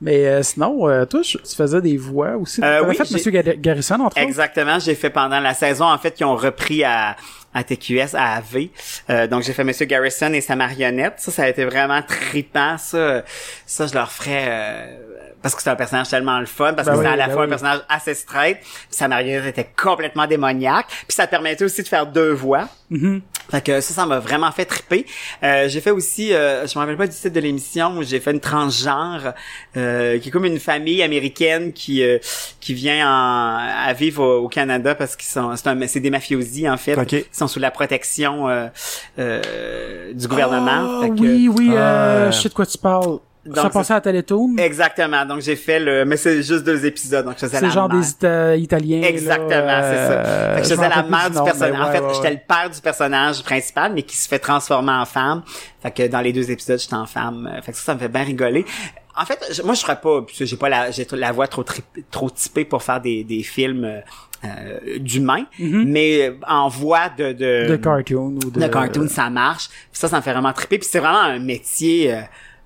Mais 0.02 0.26
euh, 0.26 0.42
sinon, 0.42 0.88
euh, 0.88 1.04
toi, 1.04 1.20
tu 1.20 1.36
faisais 1.56 1.80
des 1.82 1.98
voix 1.98 2.36
aussi? 2.36 2.62
Euh, 2.64 2.82
oui, 2.86 2.96
fait 2.96 3.10
Monsieur 3.10 3.30
Gar- 3.30 3.56
Garrison, 3.58 3.96
entre 3.96 4.06
autres? 4.06 4.18
Exactement, 4.18 4.78
j'ai 4.78 4.94
fait 4.94 5.10
pendant 5.10 5.40
la 5.40 5.52
saison 5.52 5.84
en 5.84 5.98
fait 5.98 6.12
qu'ils 6.12 6.24
ont 6.26 6.36
repris 6.36 6.84
à 6.84 7.16
à 7.52 7.64
TQS 7.64 8.14
à 8.14 8.36
AV. 8.36 8.68
Euh, 9.10 9.26
donc 9.26 9.42
j'ai 9.42 9.52
fait 9.52 9.64
Monsieur 9.64 9.84
Garrison 9.84 10.32
et 10.32 10.40
sa 10.40 10.56
marionnette. 10.56 11.14
Ça 11.18 11.30
ça 11.30 11.42
a 11.42 11.48
été 11.48 11.64
vraiment 11.66 12.00
trippant 12.00 12.78
ça. 12.78 13.24
Ça 13.66 13.86
je 13.88 13.92
leur 13.94 14.10
ferais 14.10 14.44
euh, 14.48 14.96
parce 15.42 15.54
que 15.54 15.62
c'est 15.62 15.70
un 15.70 15.76
personnage 15.76 16.08
tellement 16.08 16.38
le 16.40 16.46
fun 16.46 16.74
parce 16.74 16.86
Ben 16.86 16.94
que 16.94 16.98
oui, 16.98 17.04
c'était 17.04 17.14
à 17.14 17.16
la 17.16 17.26
ben 17.26 17.32
fois 17.32 17.42
oui. 17.42 17.46
un 17.46 17.50
personnage 17.50 17.80
assez 17.88 18.14
straight, 18.14 18.58
puis 18.60 18.70
sa 18.90 19.08
marionnette 19.08 19.46
était 19.46 19.70
complètement 19.80 20.26
démoniaque, 20.26 20.86
puis 20.88 21.14
ça 21.14 21.26
permettait 21.26 21.64
aussi 21.64 21.82
de 21.82 21.88
faire 21.88 22.06
deux 22.06 22.32
voix. 22.32 22.68
Mhm. 22.90 23.22
Fait 23.50 23.64
que 23.64 23.80
ça, 23.80 23.94
ça 23.94 24.06
m'a 24.06 24.18
vraiment 24.20 24.50
fait 24.52 24.64
triper. 24.64 25.06
Euh, 25.42 25.68
j'ai 25.68 25.80
fait 25.80 25.90
aussi, 25.90 26.32
euh, 26.32 26.66
je 26.66 26.76
me 26.78 26.80
rappelle 26.80 26.96
pas 26.96 27.06
du 27.06 27.14
titre 27.14 27.34
de 27.34 27.40
l'émission, 27.40 27.96
où 27.98 28.02
j'ai 28.04 28.20
fait 28.20 28.30
une 28.32 28.38
transgenre, 28.40 29.32
euh, 29.76 30.18
qui 30.18 30.28
est 30.28 30.30
comme 30.30 30.44
une 30.44 30.60
famille 30.60 31.02
américaine 31.02 31.72
qui 31.72 32.02
euh, 32.04 32.18
qui 32.60 32.74
vient 32.74 33.08
en, 33.08 33.56
à 33.88 33.92
vivre 33.92 34.22
au, 34.24 34.44
au 34.44 34.48
Canada 34.48 34.94
parce 34.94 35.16
qu'ils 35.16 35.28
sont, 35.28 35.54
c'est 35.56 35.66
un, 35.68 35.86
c'est 35.88 36.00
des 36.00 36.10
mafiosi 36.10 36.68
en 36.68 36.76
fait, 36.76 36.96
Ok. 36.96 37.06
qui 37.06 37.24
sont 37.32 37.48
sous 37.48 37.58
la 37.60 37.70
protection 37.72 38.48
euh, 38.48 38.68
euh, 39.18 40.12
du 40.12 40.28
gouvernement. 40.28 40.98
Ah, 41.00 41.02
Fait 41.02 41.08
que- 41.10 41.20
oui, 41.20 41.48
oui, 41.48 41.70
euh, 41.72 42.26
Ah. 42.28 42.30
je 42.30 42.40
sais 42.40 42.48
de 42.48 42.54
quoi 42.54 42.66
tu 42.66 42.78
parles. 42.78 43.18
Donc, 43.46 43.56
ça 43.56 43.70
passait 43.70 43.94
à 43.94 44.00
Télétoon? 44.02 44.56
Exactement. 44.58 45.24
Donc 45.24 45.40
j'ai 45.40 45.56
fait 45.56 45.80
le, 45.80 46.04
mais 46.04 46.16
c'est 46.18 46.42
juste 46.42 46.62
deux 46.64 46.84
épisodes, 46.84 47.24
donc 47.24 47.34
je 47.36 47.40
faisais 47.46 47.56
C'est 47.58 47.64
la 47.64 47.70
genre 47.70 47.88
mère. 47.88 47.98
des 48.00 48.06
Ita- 48.06 48.56
Italiens. 48.58 49.02
Exactement, 49.02 49.48
c'est 49.48 49.96
ça. 49.96 50.12
euh, 50.12 50.54
Fait 50.56 50.60
que 50.60 50.66
je 50.66 50.70
je 50.70 50.76
faisais 50.76 50.88
la 50.90 51.02
mère 51.02 51.30
du 51.30 51.42
personnage. 51.42 51.80
en 51.80 51.90
fait, 51.92 52.00
ouais, 52.00 52.06
ouais, 52.06 52.14
j'étais 52.14 52.30
le 52.32 52.40
père 52.46 52.68
du 52.72 52.80
personnage 52.80 53.42
principal, 53.42 53.92
mais 53.94 54.02
qui 54.02 54.16
se 54.16 54.28
fait 54.28 54.38
transformer 54.38 54.92
en 54.92 55.06
femme. 55.06 55.42
Fait 55.82 55.90
que 55.90 56.06
dans 56.08 56.20
les 56.20 56.32
deux 56.34 56.50
épisodes, 56.50 56.78
j'étais 56.78 56.94
en 56.94 57.06
femme. 57.06 57.50
Fait 57.62 57.72
que 57.72 57.78
ça, 57.78 57.84
ça 57.84 57.94
me 57.94 57.98
fait 58.00 58.08
bien 58.08 58.24
rigoler. 58.24 58.66
En 59.16 59.24
fait, 59.24 59.38
je- 59.52 59.62
moi, 59.62 59.72
je 59.74 59.80
ferais 59.80 60.00
pas, 60.00 60.20
parce 60.22 60.38
que 60.38 60.44
j'ai 60.44 60.56
pas 60.56 60.68
la, 60.68 60.90
j'ai 60.90 61.06
la 61.12 61.32
voix 61.32 61.48
trop 61.48 61.64
trop 62.10 62.28
typée 62.30 62.64
pour 62.66 62.82
faire 62.82 63.00
des, 63.00 63.24
des 63.24 63.42
films 63.42 63.84
euh, 63.84 64.00
euh, 64.44 64.98
d'humains, 64.98 65.46
mais 65.58 66.32
en 66.46 66.68
voix 66.68 67.08
de, 67.08 67.32
de, 67.32 67.62
Mhm. 67.64 67.68
De 67.70 67.76
cartoon 67.76 68.38
ou 68.44 68.50
de... 68.50 68.60
de 68.60 68.66
cartoon, 68.68 69.08
ça 69.08 69.30
marche. 69.30 69.68
Puis 69.68 69.88
ça, 69.92 70.08
ça 70.08 70.16
me 70.18 70.22
fait 70.22 70.32
vraiment 70.32 70.52
triper. 70.52 70.78
Puis 70.78 70.88
c'est 70.90 71.00
vraiment 71.00 71.20
un 71.20 71.38
métier. 71.38 72.14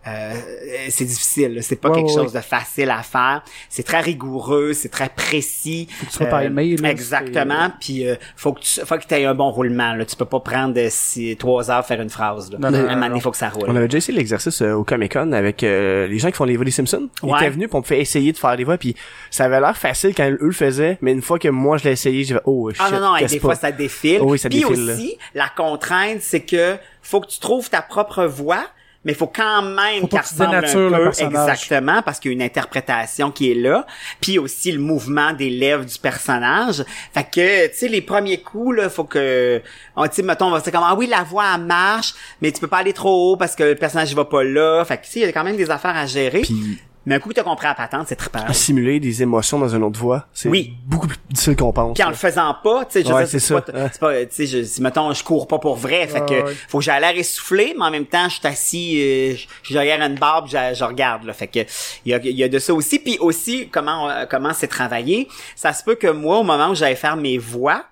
Euh, 0.07 0.33
euh, 0.35 0.87
c'est 0.91 1.05
difficile, 1.05 1.55
là. 1.55 1.63
c'est 1.63 1.77
pas 1.77 1.89
Ouais, 1.89 1.97
quelque 2.03 2.09
ouais, 2.17 2.23
chose 2.25 2.33
de 2.33 2.41
facile 2.41 2.91
à 2.91 3.03
faire. 3.03 3.43
C'est 3.69 3.83
très 3.85 4.01
rigoureux, 4.01 4.73
c'est 4.73 4.89
très 4.91 5.09
précis. 5.09 5.89
que 6.01 6.07
tu 6.07 6.13
sois 6.13 6.27
timé, 6.43 6.77
là, 6.77 6.91
exactement. 6.91 7.71
Puis 7.81 8.07
euh, 8.07 8.17
faut 8.37 8.53
que 8.53 8.61
tu, 8.61 8.81
faut 8.81 8.97
que 8.99 9.05
tu 9.07 9.15
aies 9.15 9.25
un 9.25 9.35
bon 9.35 9.51
roulement. 9.51 9.95
Là. 9.95 10.05
Tu 10.05 10.17
peux 10.17 10.25
pas 10.25 10.41
prendre 10.41 10.79
euh, 10.79 10.89
six, 10.91 11.37
trois 11.37 11.71
heures 11.71 11.87
faire 11.87 12.01
une 12.01 12.11
phrase. 12.11 12.51
Là. 12.53 12.59
Non, 12.61 12.71
non, 12.71 12.79
À 12.87 12.93
un 12.93 12.95
non, 12.97 13.01
moment 13.09 13.21
faut 13.21 13.31
que 13.31 13.37
ça 13.37 13.49
roule. 13.49 13.65
On 13.69 13.77
avait 13.77 13.87
déjà 13.89 13.99
essayé 13.99 14.17
l'exercice 14.19 14.61
euh, 14.63 14.73
au 14.75 14.85
Comic 14.85 15.13
Con 15.15 15.33
avec 15.33 15.63
euh, 15.63 16.07
les 16.07 16.19
gens 16.19 16.29
qui 16.31 16.37
font 16.37 16.45
les 16.45 16.57
voix 16.57 16.65
des 16.65 16.71
Simpsons. 16.71 17.09
Ils 17.23 17.31
Ouais. 17.31 17.39
étaient 17.41 17.51
venus 17.51 17.69
pour 17.71 17.81
me 17.81 17.85
faire 17.85 17.99
essayer 17.99 18.33
de 18.33 18.37
faire 18.39 18.57
les 18.57 18.65
voix, 18.65 18.77
puis 18.79 18.95
ça 19.31 19.45
avait 19.45 19.61
l'air 19.61 19.77
facile 19.77 20.15
quand 20.15 20.29
eux 20.31 20.39
le 20.41 20.53
faisaient, 20.53 20.99
mais 21.01 21.13
une 21.13 21.23
fois 21.23 21.39
que 21.39 21.49
moi 21.49 21.79
je 21.79 21.85
l'ai 21.85 21.93
essayé, 21.93 22.25
j'ai 22.25 22.35
fait 22.35 22.41
oh 22.45 22.71
shit. 22.71 22.81
Ah 22.85 22.91
non, 22.91 23.01
non, 23.01 23.15
qu'est-ce 23.19 23.35
des 23.35 23.41
pas? 23.41 23.49
fois 23.49 23.55
ça 23.55 23.73
défile. 23.73 24.19
Oh 24.21 24.31
oui, 24.33 24.39
ça 24.39 24.49
Puis 24.49 24.61
défile, 24.61 24.91
aussi, 24.91 25.19
la 25.35 25.49
contrainte, 25.49 26.19
c'est 26.21 26.41
que 26.43 26.77
faut 27.03 27.21
que 27.21 27.29
tu 27.29 27.39
trouves 27.41 27.69
ta 27.71 27.83
propre 27.83 28.25
voix, 28.25 28.65
mais 29.05 29.15
faut 29.15 29.27
quand 29.27 29.63
même 29.63 30.01
Faut 30.03 30.07
qu'elle 30.09 30.21
ressemble 30.21 30.55
un 30.57 30.61
peu 30.61 30.67
personnage. 31.05 31.31
exactement 31.31 32.03
parce 32.03 32.19
qu'il 32.21 32.31
y 32.31 32.35
a 32.35 32.37
une 32.37 32.43
interprétation 32.43 33.31
qui 33.31 33.51
est 33.51 33.55
là, 33.55 33.87
puis 34.21 34.39
aussi 34.39 34.73
le 34.73 34.81
mouvement 34.81 35.33
des 35.33 35.51
lèvres 35.51 35.85
du 35.85 35.99
personnage. 35.99 36.85
Fait 37.13 37.25
que 37.25 37.67
tu 37.69 37.77
sais 37.77 37.89
les 37.89 38.01
premiers 38.03 38.41
coups 38.41 38.77
là, 38.79 38.89
faut 38.91 39.05
que 39.05 39.61
on 39.97 40.07
tu 40.09 40.15
sais 40.17 40.23
mettons 40.23 40.47
on 40.47 40.51
va 40.51 40.59
se 40.61 40.65
dire 40.65 40.73
comme 40.73 40.85
ah 40.87 40.95
oui 40.95 41.07
la 41.07 41.23
voix 41.23 41.45
elle 41.55 41.63
marche, 41.63 42.15
mais 42.41 42.51
tu 42.53 42.61
peux 42.61 42.69
pas 42.69 42.79
aller 42.79 42.93
trop 42.93 43.33
haut 43.33 43.37
parce 43.37 43.55
que 43.55 43.63
le 43.63 43.75
personnage 43.75 44.11
il 44.11 44.17
va 44.17 44.25
pas 44.25 44.43
là. 44.45 44.85
Fait 44.85 44.97
que 44.99 45.05
tu 45.05 45.11
sais 45.11 45.21
il 45.21 45.27
y 45.27 45.29
a 45.29 45.33
quand 45.33 45.45
même 45.45 45.57
des 45.57 45.71
affaires 45.71 45.97
à 45.97 46.07
gérer. 46.07 46.41
Puis 46.43 46.79
mais 47.07 47.15
un 47.17 47.19
coup 47.19 47.29
que 47.29 47.35
t'as 47.35 47.43
compris 47.43 47.67
la 47.67 47.75
patente, 47.75 48.07
c'est 48.09 48.17
trippant. 48.17 48.41
simuler 48.53 49.01
des 49.01 49.23
émotions 49.23 49.59
dans 49.59 49.69
une 49.69 49.83
autre 49.83 49.99
voix, 49.99 50.27
c'est 50.33 50.49
Oui. 50.49 50.75
beaucoup 50.87 51.07
plus 51.07 51.19
difficile 51.31 51.57
qu'on 51.57 51.73
pense. 51.73 51.95
Puis 51.95 52.03
en 52.05 52.09
le 52.11 52.15
faisant 52.15 52.55
pas, 52.63 52.85
tu 52.85 53.03
sais, 53.03 53.13
Ouais, 53.13 53.27
c'est 53.27 53.39
c'est 53.39 53.55
ça. 53.55 53.61
pas, 53.61 53.73
Ouais. 53.73 53.89
c'est 53.93 54.01
pas, 54.01 54.21
tu 54.27 54.29
sais, 54.31 54.47
je, 54.47 54.63
si 54.65 54.83
mettons, 54.83 55.13
je 55.13 55.23
cours 55.25 55.47
pas 55.47 55.59
pour 55.59 55.77
vrai, 55.77 56.07
fait 56.07 56.21
Ouais, 56.21 56.27
que 56.27 56.47
ouais. 56.47 56.55
faut 56.69 56.79
que 56.79 56.85
j'aille 56.85 57.01
l'air 57.01 57.17
essoufflé, 57.17 57.75
mais 57.79 57.85
en 57.85 57.91
même 57.91 58.07
temps, 58.07 58.29
je 58.29 58.35
suis 58.37 58.47
assis, 58.47 59.01
euh, 59.01 59.35
je 59.37 59.47
je 59.63 59.67
suis 59.67 59.75
derrière 59.75 60.01
une 60.03 60.15
barbe, 60.17 60.47
je, 60.49 60.57
je 60.75 60.85
regarde, 60.85 61.25
là, 61.25 61.33
fait 61.33 61.47
que 61.49 61.61
il 62.05 62.11
y 62.13 62.15
a, 62.15 62.19
il 62.23 62.37
y 62.37 62.43
a 62.45 62.49
de 62.49 62.59
ça 62.59 62.73
aussi, 62.75 62.99
puis 62.99 63.19
aussi 63.21 63.69
comment 63.71 64.09
euh, 64.11 64.25
comment 64.29 64.53
c'est 64.55 64.69
travaillé. 64.69 65.29
Ça 65.57 65.73
se 65.73 65.83
peut 65.85 65.95
que 65.97 66.09
moi, 66.09 66.39
au 66.39 66.43
moment 66.43 66.71
où 66.71 66.75
j'allais 66.75 66.95
faire 66.97 67.17
mes 67.17 67.39
voix, 67.39 67.85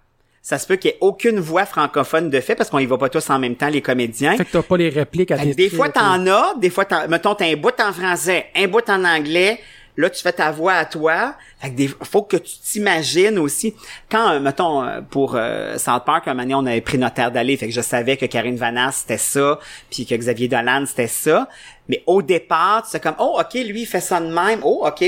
ça 0.43 0.59
se 0.59 0.66
peut 0.66 0.74
qu'il 0.74 0.90
y 0.90 0.95
ait 0.95 0.99
aucune 1.01 1.38
voix 1.38 1.64
francophone 1.64 2.28
de 2.28 2.40
fait 2.40 2.57
parce 2.57 2.68
qu'on 2.68 2.80
y 2.80 2.86
va 2.86 2.99
pas 2.99 3.09
tous 3.09 3.30
en 3.30 3.38
même 3.38 3.55
temps 3.55 3.68
les 3.68 3.80
comédiens. 3.80 4.36
Fait 4.36 4.45
que 4.45 4.51
t'as 4.51 4.62
pas 4.62 4.76
les 4.76 4.88
répliques 4.88 5.30
à 5.30 5.36
des 5.38 5.70
fois, 5.70 5.88
t'en 5.88 6.26
as, 6.26 6.55
des 6.59 6.68
fois, 6.68 6.84
t'en, 6.84 7.07
mettons, 7.09 7.36
t'as 7.36 7.47
un 7.47 7.57
bout 7.57 7.80
en 7.80 7.93
français, 7.93 8.47
un 8.57 8.66
bout 8.66 8.88
en 8.90 9.05
anglais, 9.05 9.61
là, 9.97 10.11
tu 10.11 10.20
fais 10.20 10.32
ta 10.32 10.51
voix 10.51 10.74
à 10.74 10.84
toi. 10.84 11.36
Fait 11.61 11.70
que 11.70 11.76
des, 11.76 11.88
faut 11.88 12.22
que 12.22 12.38
tu 12.38 12.55
t'imagines 12.61 13.38
aussi. 13.38 13.74
Quand, 14.11 14.32
euh, 14.32 14.40
mettons, 14.40 14.82
euh, 14.82 15.01
pour 15.01 15.36
euh, 15.36 15.78
South 15.78 16.05
Park, 16.05 16.26
un 16.26 16.34
moment 16.34 16.59
on 16.59 16.66
avait 16.66 16.80
pris 16.80 16.99
notre 16.99 17.14
terre 17.14 17.30
d'aller, 17.30 17.57
fait 17.57 17.68
que 17.68 17.74
je 17.74 17.80
savais 17.80 18.16
que 18.16 18.26
Karine 18.26 18.57
Vanasse, 18.57 18.97
c'était 19.03 19.18
ça, 19.18 19.61
puis 19.90 20.07
que 20.07 20.14
Xavier 20.16 20.49
Dolan, 20.49 20.84
c'était 20.86 21.07
ça. 21.07 21.49
Mais 21.88 22.03
au 22.07 22.20
départ, 22.20 22.84
c'est 22.86 23.01
comme, 23.01 23.16
oh, 23.20 23.38
OK, 23.38 23.55
lui, 23.55 23.82
il 23.82 23.86
fait 23.86 24.01
ça 24.01 24.20
de 24.20 24.26
même. 24.26 24.61
Oh, 24.64 24.84
OK. 24.86 25.05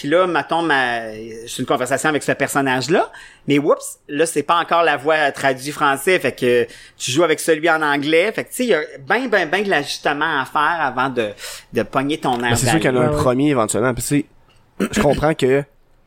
Puis 0.00 0.08
là, 0.08 0.26
mettons, 0.26 0.62
ma, 0.62 1.12
j'ai 1.12 1.58
une 1.58 1.66
conversation 1.66 2.08
avec 2.08 2.22
ce 2.22 2.32
personnage-là, 2.32 3.12
mais 3.46 3.58
oups, 3.58 3.98
là, 4.08 4.24
c'est 4.24 4.42
pas 4.42 4.56
encore 4.56 4.82
la 4.82 4.96
voix 4.96 5.30
traduite 5.30 5.74
français, 5.74 6.18
fait 6.18 6.32
que 6.32 6.66
tu 6.96 7.10
joues 7.10 7.22
avec 7.22 7.38
celui 7.38 7.68
en 7.68 7.82
anglais, 7.82 8.32
fait 8.32 8.44
que 8.44 8.48
tu 8.48 8.54
sais, 8.54 8.64
il 8.64 8.68
y 8.70 8.74
a 8.74 8.80
ben, 9.06 9.28
ben, 9.28 9.46
ben 9.46 9.62
de 9.62 9.68
l'ajustement 9.68 10.40
à 10.40 10.46
faire 10.46 10.78
avant 10.80 11.10
de, 11.10 11.32
de 11.74 11.82
pogner 11.82 12.16
ton 12.16 12.42
air 12.42 12.48
Mais 12.48 12.56
c'est 12.56 12.70
sûr 12.70 12.80
qu'il 12.80 12.90
y 12.90 12.94
en 12.94 12.96
a 12.96 13.04
un 13.04 13.10
ouais. 13.10 13.22
premier 13.22 13.50
éventuellement. 13.50 13.92
Puis 13.92 14.02
tu 14.02 14.08
sais, 14.80 14.88
je 14.90 15.02
comprends 15.02 15.34
que 15.34 15.64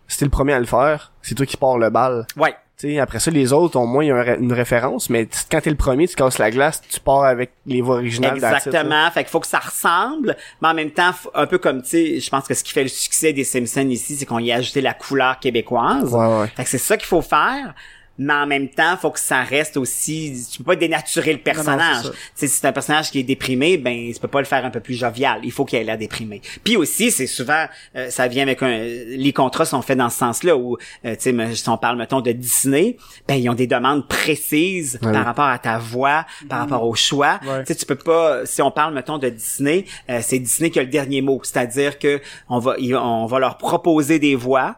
si 0.07 0.17
t'es 0.17 0.25
le 0.25 0.31
premier 0.31 0.53
à 0.53 0.59
le 0.59 0.65
faire, 0.65 1.11
c'est 1.21 1.35
toi 1.35 1.45
qui 1.45 1.55
pars 1.55 1.77
le 1.77 1.91
bal. 1.91 2.25
Ouais. 2.35 2.55
Tu 2.75 2.89
sais, 2.89 2.99
après 2.99 3.19
ça, 3.19 3.29
les 3.29 3.53
autres 3.53 3.77
ont 3.77 3.85
moins 3.85 4.03
une 4.03 4.51
référence, 4.51 5.09
mais 5.09 5.27
quand 5.51 5.61
t'es 5.61 5.69
le 5.69 5.75
premier, 5.75 6.07
tu 6.07 6.15
casses 6.15 6.39
la 6.39 6.49
glace, 6.49 6.81
tu 6.89 6.99
pars 6.99 7.23
avec 7.23 7.51
les 7.67 7.81
voix 7.81 7.97
originales. 7.97 8.35
Exactement. 8.35 9.09
Fait 9.11 9.23
qu'il 9.23 9.29
faut 9.29 9.39
que 9.39 9.47
ça 9.47 9.59
ressemble, 9.59 10.35
mais 10.61 10.67
en 10.69 10.73
même 10.73 10.89
temps, 10.89 11.11
un 11.35 11.45
peu 11.45 11.59
comme, 11.59 11.83
tu 11.83 11.89
sais, 11.89 12.19
je 12.19 12.29
pense 12.31 12.47
que 12.47 12.55
ce 12.55 12.63
qui 12.63 12.73
fait 12.73 12.83
le 12.83 12.89
succès 12.89 13.31
des 13.31 13.43
Simpsons 13.43 13.87
ici, 13.89 14.15
c'est 14.15 14.25
qu'on 14.25 14.39
y 14.39 14.51
a 14.51 14.55
ajouté 14.55 14.81
la 14.81 14.95
couleur 14.95 15.39
québécoise. 15.39 16.13
Ouais, 16.13 16.39
ouais. 16.39 16.47
Fait 16.47 16.63
que 16.63 16.69
c'est 16.69 16.79
ça 16.79 16.97
qu'il 16.97 17.05
faut 17.05 17.21
faire. 17.21 17.75
Mais 18.19 18.33
en 18.33 18.45
même 18.45 18.69
temps, 18.69 18.95
faut 18.95 19.09
que 19.09 19.19
ça 19.19 19.41
reste 19.41 19.75
aussi. 19.77 20.45
Tu 20.51 20.59
peux 20.59 20.63
pas 20.65 20.75
dénaturer 20.75 21.33
le 21.33 21.39
personnage. 21.39 22.05
si 22.35 22.47
c'est 22.47 22.67
un 22.67 22.71
personnage 22.71 23.09
qui 23.09 23.19
est 23.19 23.23
déprimé, 23.23 23.77
ben 23.77 24.11
tu 24.13 24.19
peux 24.19 24.27
pas 24.27 24.39
le 24.39 24.45
faire 24.45 24.63
un 24.63 24.69
peu 24.69 24.79
plus 24.81 24.93
jovial. 24.93 25.39
Il 25.43 25.51
faut 25.51 25.65
qu'il 25.65 25.79
ait 25.79 25.83
l'air 25.83 25.97
déprimé. 25.97 26.41
Puis 26.63 26.77
aussi, 26.77 27.09
c'est 27.09 27.25
souvent, 27.27 27.65
euh, 27.95 28.09
ça 28.11 28.27
vient 28.27 28.43
avec 28.43 28.61
un. 28.61 28.77
Les 28.77 29.33
contrats 29.33 29.65
sont 29.65 29.81
faits 29.81 29.97
dans 29.97 30.09
ce 30.09 30.17
sens-là 30.19 30.55
où, 30.55 30.77
euh, 31.05 31.15
tu 31.15 31.35
sais, 31.35 31.55
si 31.55 31.69
on 31.69 31.77
parle 31.77 31.97
mettons 31.97 32.21
de 32.21 32.31
Disney, 32.31 32.97
ben 33.27 33.35
ils 33.35 33.49
ont 33.49 33.55
des 33.55 33.67
demandes 33.67 34.07
précises 34.07 34.99
Ouais. 35.01 35.11
par 35.11 35.25
rapport 35.25 35.45
à 35.45 35.57
ta 35.59 35.77
voix, 35.79 36.25
par 36.49 36.59
rapport 36.59 36.83
au 36.85 36.93
choix. 36.95 37.39
Ouais. 37.45 37.63
Tu 37.63 37.73
sais, 37.73 37.75
tu 37.75 37.85
peux 37.85 37.95
pas. 37.95 38.45
Si 38.45 38.61
on 38.61 38.69
parle 38.71 38.93
mettons 38.93 39.17
de 39.17 39.29
Disney, 39.29 39.85
euh, 40.09 40.19
c'est 40.21 40.39
Disney 40.39 40.69
qui 40.69 40.79
a 40.79 40.83
le 40.83 40.89
dernier 40.89 41.21
mot. 41.21 41.39
C'est-à-dire 41.43 41.97
que 41.99 42.21
on 42.49 42.59
va, 42.59 42.75
on 42.79 43.25
va 43.25 43.39
leur 43.39 43.57
proposer 43.57 44.19
des 44.19 44.35
voix 44.35 44.75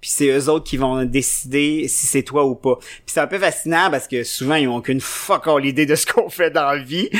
puis 0.00 0.10
c'est 0.10 0.28
eux 0.28 0.48
autres 0.48 0.64
qui 0.64 0.76
vont 0.76 1.04
décider 1.04 1.86
si 1.88 2.06
c'est 2.06 2.22
toi 2.22 2.44
ou 2.44 2.54
pas. 2.54 2.76
Puis 2.78 3.02
c'est 3.06 3.20
un 3.20 3.26
peu 3.26 3.38
fascinant 3.38 3.90
parce 3.90 4.06
que 4.06 4.22
souvent 4.24 4.54
ils 4.56 4.68
ont 4.68 4.76
aucune 4.76 5.00
fuck 5.00 5.46
all 5.48 5.64
idée 5.64 5.86
de 5.86 5.94
ce 5.94 6.06
qu'on 6.06 6.28
fait 6.30 6.50
dans 6.50 6.70
la 6.70 6.78
vie. 6.78 7.08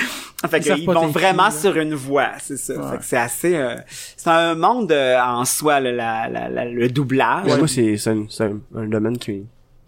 Fait 0.50 0.58
Ils 0.58 0.64
savent 0.64 0.76
qu'ils 0.76 0.86
pas 0.86 0.92
vont 0.92 1.06
vraiment 1.08 1.44
là. 1.44 1.50
sur 1.50 1.76
une 1.76 1.94
voie, 1.94 2.32
c'est 2.40 2.58
ça. 2.58 2.74
Ouais. 2.74 2.90
Fait 2.92 2.98
que 2.98 3.04
c'est 3.04 3.16
assez 3.16 3.56
euh, 3.56 3.74
c'est 4.16 4.28
un 4.28 4.54
monde 4.54 4.92
euh, 4.92 5.18
en 5.20 5.44
soi 5.46 5.80
là, 5.80 5.90
la, 5.90 6.28
la, 6.28 6.48
la- 6.48 6.64
le 6.66 6.88
doublage. 6.88 7.46
Ouais, 7.46 7.56
Moi, 7.58 7.66
c'est 7.66 7.96
c'est 7.96 8.10
un, 8.10 8.26
c'est 8.28 8.44
un, 8.44 8.58
un 8.76 8.86
domaine 8.86 9.16
qui, 9.18 9.44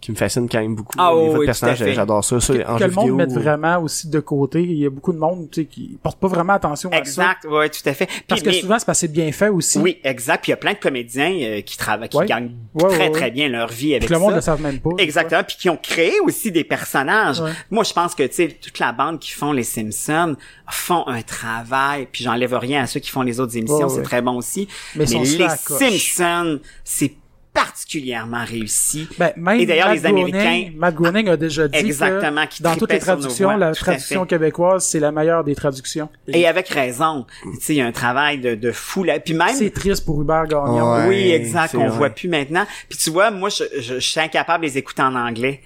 qui 0.09 0.11
me 0.11 0.15
fascine 0.17 0.49
quand 0.49 0.59
même 0.59 0.75
beaucoup. 0.75 0.95
Ah, 0.97 1.11
voix 1.13 1.23
de 1.33 1.37
oui, 1.39 1.45
fait. 1.75 1.93
j'adore 1.93 2.23
ça. 2.23 2.39
ça 2.39 2.53
en 2.67 2.75
que 2.77 2.79
jeu 2.83 2.87
le 2.87 2.93
monde 2.93 3.03
vidéo, 3.05 3.15
mette 3.15 3.29
ou- 3.29 3.33
vraiment 3.39 3.77
aussi 3.79 4.09
de 4.09 4.19
côté. 4.19 4.61
Il 4.63 4.73
y 4.77 4.85
a 4.85 4.89
beaucoup 4.89 5.13
de 5.13 5.19
monde 5.19 5.49
tu 5.51 5.61
sais, 5.61 5.67
qui 5.67 5.97
porte 6.01 6.19
pas 6.19 6.27
vraiment 6.27 6.53
attention 6.53 6.89
à 6.89 6.93
ça. 6.93 6.99
Exact, 6.99 7.45
ouais, 7.45 7.69
tout 7.69 7.87
à 7.87 7.93
fait. 7.93 8.07
Puis, 8.07 8.23
Parce 8.27 8.41
que 8.41 8.47
mais- 8.49 8.53
souvent, 8.61 8.79
c'est 8.79 8.85
que 8.85 8.93
c'est 8.93 9.11
bien 9.11 9.31
fait 9.31 9.49
aussi. 9.49 9.77
oui, 9.77 9.97
exact. 10.03 10.41
Puis 10.41 10.49
il 10.49 10.53
y 10.53 10.53
a 10.53 10.57
plein 10.57 10.73
de 10.73 10.79
comédiens 10.79 11.31
euh, 11.41 11.61
qui 11.61 11.77
travaillent, 11.77 12.09
qui 12.09 12.17
Ouais. 12.17 12.25
gagnent 12.25 12.51
Ouais, 12.73 12.89
très 12.89 12.97
ouais, 13.07 13.11
très 13.11 13.21
ouais. 13.25 13.31
bien 13.31 13.47
leur 13.49 13.67
vie 13.69 13.93
avec 13.93 14.05
Puis 14.05 14.13
le 14.13 14.19
monde 14.19 14.31
ça. 14.31 14.35
ne 14.37 14.41
savent 14.41 14.61
même 14.61 14.79
pas. 14.79 14.89
Exactement, 14.97 15.43
puis 15.43 15.57
qui 15.57 15.69
ont 15.69 15.77
créé 15.77 16.19
aussi 16.21 16.51
des 16.51 16.63
personnages. 16.63 17.39
Ouais. 17.39 17.51
Moi, 17.69 17.83
je 17.83 17.93
pense 17.93 18.15
que 18.15 18.23
tu 18.23 18.33
sais 18.33 18.47
toute 18.49 18.79
la 18.79 18.91
bande 18.91 19.19
qui 19.19 19.31
font 19.31 19.51
les 19.51 19.63
Simpsons 19.63 20.35
font 20.71 21.07
un 21.07 21.21
travail, 21.21 22.07
puis 22.11 22.23
j'enlève 22.23 22.53
rien 22.55 22.83
à 22.83 22.87
ceux 22.87 22.99
qui 22.99 23.09
font 23.09 23.21
les 23.21 23.39
autres 23.39 23.55
émissions, 23.57 23.87
Ouais, 23.87 23.93
c'est 23.95 24.01
très 24.03 24.21
bon 24.21 24.37
aussi. 24.37 24.67
Mais 24.95 25.05
sont 25.05 25.21
les. 25.21 25.47
Simpsons, 25.49 26.59
c'est 26.83 27.13
particulièrement 27.63 28.43
réussi. 28.45 29.07
Ben, 29.17 29.31
même 29.37 29.59
Et 29.59 29.65
d'ailleurs, 29.65 29.87
Matt 29.89 29.97
les 29.97 30.05
Américains- 30.05 30.37
Groening, 30.39 30.77
Matt 30.77 30.95
Groening 30.95 31.29
a 31.29 31.37
déjà 31.37 31.67
dit 31.67 31.77
Exactement, 31.77 32.45
que 32.45 32.51
qui 32.51 32.63
dans 32.63 32.75
toutes 32.75 32.91
les 32.91 32.99
traductions, 32.99 33.47
voix, 33.49 33.57
la 33.57 33.73
traduction 33.73 34.25
québécoise, 34.25 34.85
c'est 34.85 34.99
la 34.99 35.11
meilleure 35.11 35.43
des 35.43 35.55
traductions. 35.55 36.09
Et 36.27 36.47
avec 36.47 36.67
raison. 36.69 37.25
Tu 37.43 37.49
sais, 37.61 37.73
il 37.73 37.77
y 37.77 37.81
a 37.81 37.85
un 37.85 37.91
travail 37.91 38.39
de, 38.39 38.55
de 38.55 38.71
fou 38.71 39.03
là. 39.03 39.19
Puis 39.19 39.33
même 39.33 39.53
C'est 39.55 39.69
triste 39.71 40.05
pour 40.05 40.21
Hubert 40.21 40.45
Gagnon. 40.47 40.93
Ouais. 40.97 41.07
Oui, 41.07 41.31
exact. 41.31 41.69
c'est 41.71 41.77
On 41.77 41.87
vrai. 41.87 41.97
voit 41.97 42.09
plus 42.09 42.29
maintenant. 42.29 42.65
Puis 42.89 42.97
tu 42.97 43.09
vois, 43.09 43.31
moi, 43.31 43.49
je, 43.49 43.63
je, 43.79 43.95
je 43.95 43.99
suis 43.99 44.19
incapable 44.19 44.63
de 44.65 44.69
les 44.69 44.77
écouter 44.77 45.01
en 45.01 45.15
anglais. 45.15 45.61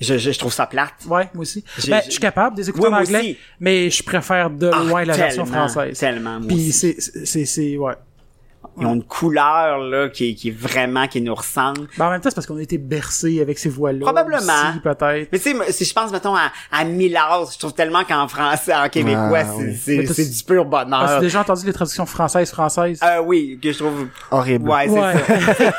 Je, 0.00 0.16
je, 0.16 0.30
je 0.30 0.38
trouve 0.38 0.52
ça 0.52 0.66
plate. 0.66 0.94
Ouais, 1.08 1.28
moi 1.34 1.42
aussi. 1.42 1.64
Ben, 1.88 2.00
je 2.06 2.12
suis 2.12 2.20
capable 2.20 2.54
de 2.56 2.60
les 2.62 2.68
écouter 2.68 2.84
Oui, 2.86 2.88
en 2.88 2.96
moi 2.96 3.00
anglais, 3.00 3.18
aussi. 3.20 3.36
mais 3.58 3.90
je 3.90 4.02
préfère 4.04 4.48
de 4.48 4.70
Ah, 4.72 4.84
loin 4.84 5.04
la 5.04 5.16
version 5.16 5.44
française. 5.44 5.98
Tellement, 5.98 6.38
moi 6.38 6.46
Puis 6.46 6.68
aussi. 6.68 6.72
c'est, 6.72 7.24
c'est, 7.26 7.44
c'est, 7.44 7.76
ouais. 7.76 7.94
Ils 8.80 8.86
ont 8.86 8.94
une 8.94 9.02
couleur 9.04 9.78
là 9.78 10.08
qui, 10.08 10.30
est- 10.30 10.34
qui 10.34 10.48
est 10.48 10.56
vraiment 10.56 11.06
qui 11.06 11.20
nous 11.20 11.34
ressemble. 11.34 11.88
Ben, 11.96 12.06
en 12.06 12.10
même 12.10 12.20
temps, 12.20 12.30
c'est 12.30 12.34
parce 12.34 12.46
qu'on 12.46 12.56
a 12.58 12.62
été 12.62 12.78
bercés 12.78 13.40
avec 13.40 13.58
ces 13.58 13.68
voix-là. 13.68 14.00
Probablement. 14.00 14.38
aussi, 14.38 14.80
peut-être. 14.82 15.28
Mais 15.32 15.38
tu 15.38 15.50
sais, 15.56 15.72
si 15.72 15.84
je 15.84 15.92
pense 15.92 16.12
mettons 16.12 16.34
à, 16.34 16.50
à 16.72 16.84
Milaz, 16.84 17.52
je 17.54 17.58
trouve 17.58 17.74
tellement 17.74 18.04
qu'en 18.04 18.28
français, 18.28 18.74
en 18.74 18.88
québécois, 18.88 19.40
Ah, 19.42 19.54
c'est 19.80 19.98
oui. 19.98 20.04
du 20.06 20.44
pur 20.44 20.60
As-tu 20.62 20.70
bonheur. 20.70 21.20
déjà 21.20 21.40
entendu 21.40 21.66
les 21.66 21.72
traductions 21.72 22.06
françaises 22.06 22.50
françaises? 22.50 23.00
Euh, 23.02 23.20
oui, 23.24 23.58
que 23.62 23.72
je 23.72 23.78
trouve. 23.78 24.06
Horrible. 24.30 24.68
Ouais, 24.68 24.86
c'est 24.88 24.92
Ouais. 25.00 25.12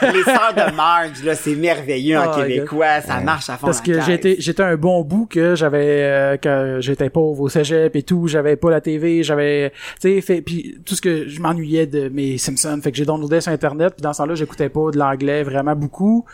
ça. 0.02 0.12
Les 0.14 0.24
sœurs 0.24 0.54
de 0.56 0.76
Marge, 0.76 1.24
là, 1.24 1.36
c'est 1.36 1.56
merveilleux 1.56 2.18
en 2.18 2.32
Ah, 2.32 2.42
québécois, 2.42 3.02
ça 3.02 3.20
marche 3.20 3.50
à 3.50 3.58
fond. 3.58 3.68
Parce 3.68 3.82
que 3.82 3.92
la 3.92 4.02
j'étais 4.02 4.36
j'étais 4.40 4.64
un 4.64 4.76
bon 4.76 5.02
bout 5.02 5.26
que 5.28 5.56
j'avais 5.56 6.04
euh, 6.04 6.38
quand 6.42 6.78
j'étais 6.80 7.10
pauvre 7.10 7.42
au 7.42 7.50
cégep 7.50 7.96
et 7.96 8.04
tout, 8.04 8.28
j'avais 8.28 8.56
pas 8.56 8.70
la 8.70 8.82
TV, 8.82 9.24
j'avais 9.24 9.72
tu 10.02 10.16
sais 10.16 10.22
fait 10.22 10.42
puis 10.42 10.78
tout 10.86 10.96
ce 10.96 11.02
que 11.02 11.28
je 11.28 11.40
m'ennuyais 11.42 11.86
de 11.88 12.10
mes 12.10 12.38
Simpsons, 12.38 12.80
fait 12.90 12.92
que 12.92 12.98
j'ai 12.98 13.06
downloadé 13.06 13.40
sur 13.40 13.52
internet 13.52 13.94
puis 13.96 14.02
dans 14.02 14.14
ce 14.14 14.18
temps-là, 14.20 14.34
j'écoutais 14.34 14.70
pas 14.70 14.90
de 14.92 14.98
l'anglais 14.98 15.44
vraiment 15.44 15.76
beaucoup. 15.76 16.26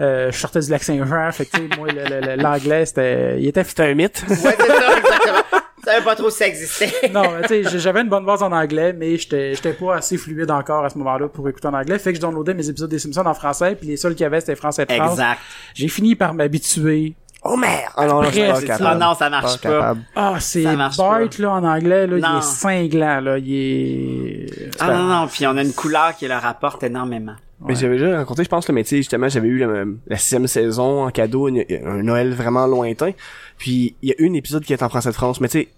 Euh, 0.00 0.30
je 0.30 0.38
sortais 0.38 0.60
du 0.60 0.70
lac 0.70 0.82
Saint-Jean, 0.82 1.32
fait 1.32 1.46
que 1.46 1.56
tu 1.56 1.68
sais 1.68 1.76
moi 1.76 1.88
l'anglais 2.36 2.86
c'était 2.86 3.40
il 3.40 3.48
était 3.48 3.64
C'est 3.64 3.80
un 3.80 3.94
mythe. 3.94 4.24
Ouais, 4.28 4.36
c'est 4.36 4.44
ça, 4.44 4.96
exactement. 4.96 5.60
Savais 5.84 6.04
pas 6.04 6.16
trop 6.16 6.30
si 6.30 6.38
ça 6.38 6.46
existait. 6.46 7.10
non, 7.12 7.22
mais 7.32 7.42
tu 7.46 7.68
sais, 7.68 7.78
j'avais 7.78 8.00
une 8.00 8.08
bonne 8.08 8.24
base 8.24 8.42
en 8.42 8.52
anglais, 8.52 8.92
mais 8.94 9.16
j'étais 9.16 9.54
j'étais 9.54 9.72
pas 9.72 9.96
assez 9.96 10.16
fluide 10.16 10.50
encore 10.50 10.84
à 10.84 10.88
ce 10.88 10.96
moment-là 10.98 11.28
pour 11.28 11.46
écouter 11.48 11.66
en 11.68 11.74
anglais. 11.74 11.98
Fait 11.98 12.12
que 12.12 12.16
je 12.16 12.22
downloadais 12.22 12.54
mes 12.54 12.68
épisodes 12.68 12.88
des 12.88 12.98
Simpsons 12.98 13.26
en 13.26 13.34
français, 13.34 13.74
puis 13.74 13.88
les 13.88 13.96
seuls 13.96 14.14
qu'il 14.14 14.22
y 14.22 14.26
avait 14.26 14.40
c'était 14.40 14.54
français 14.54 14.86
de 14.86 14.92
France. 14.92 15.12
Exact. 15.12 15.40
J'ai 15.74 15.88
fini 15.88 16.14
par 16.14 16.32
m'habituer. 16.32 17.16
Oh 17.46 17.56
merde! 17.56 17.92
Ah 17.96 18.06
non, 18.06 18.22
non, 18.22 18.28
je 18.30 18.32
suis 18.34 18.46
pas 18.46 18.60
capable. 18.62 19.02
Ah 19.02 19.06
non, 19.06 19.14
ça 19.14 19.28
marche 19.30 19.60
pas. 19.60 19.94
Ah, 20.16 20.36
c'est 20.40 20.64
Bart 20.64 20.92
pas. 20.96 21.18
là 21.38 21.50
en 21.52 21.62
anglais 21.64 22.06
là, 22.06 22.16
il 22.16 22.22
Non. 22.22 22.38
est 22.38 22.42
cinglant 22.42 23.20
là, 23.20 23.36
il 23.38 23.54
est 23.54 24.70
Ah 24.80 24.92
non, 24.96 25.02
non, 25.04 25.26
puis 25.28 25.46
on 25.46 25.56
a 25.56 25.62
une 25.62 25.74
couleur 25.74 26.16
qui 26.16 26.26
leur 26.26 26.44
apporte 26.46 26.82
énormément. 26.84 27.34
Mais 27.66 27.74
j'avais 27.74 27.98
déjà 27.98 28.16
raconté, 28.18 28.44
je 28.44 28.48
pense, 28.48 28.66
le 28.68 28.74
métier, 28.74 28.98
justement, 28.98 29.28
j'avais 29.28 29.48
eu 29.48 29.58
le- 29.58 29.98
la 30.06 30.16
sixième 30.16 30.46
saison 30.46 31.04
en 31.04 31.10
cadeau, 31.10 31.48
une- 31.48 31.64
un 31.86 32.02
Noël 32.02 32.32
vraiment 32.34 32.66
lointain. 32.66 33.12
Puis, 33.58 33.94
il 34.02 34.08
y 34.08 34.12
a 34.12 34.14
une 34.18 34.36
épisode 34.36 34.64
qui 34.64 34.72
est 34.72 34.82
en 34.82 34.88
français 34.88 35.10
de 35.10 35.14
France, 35.14 35.40
mais 35.40 35.48
tu 35.48 35.60
sais, 35.60 35.68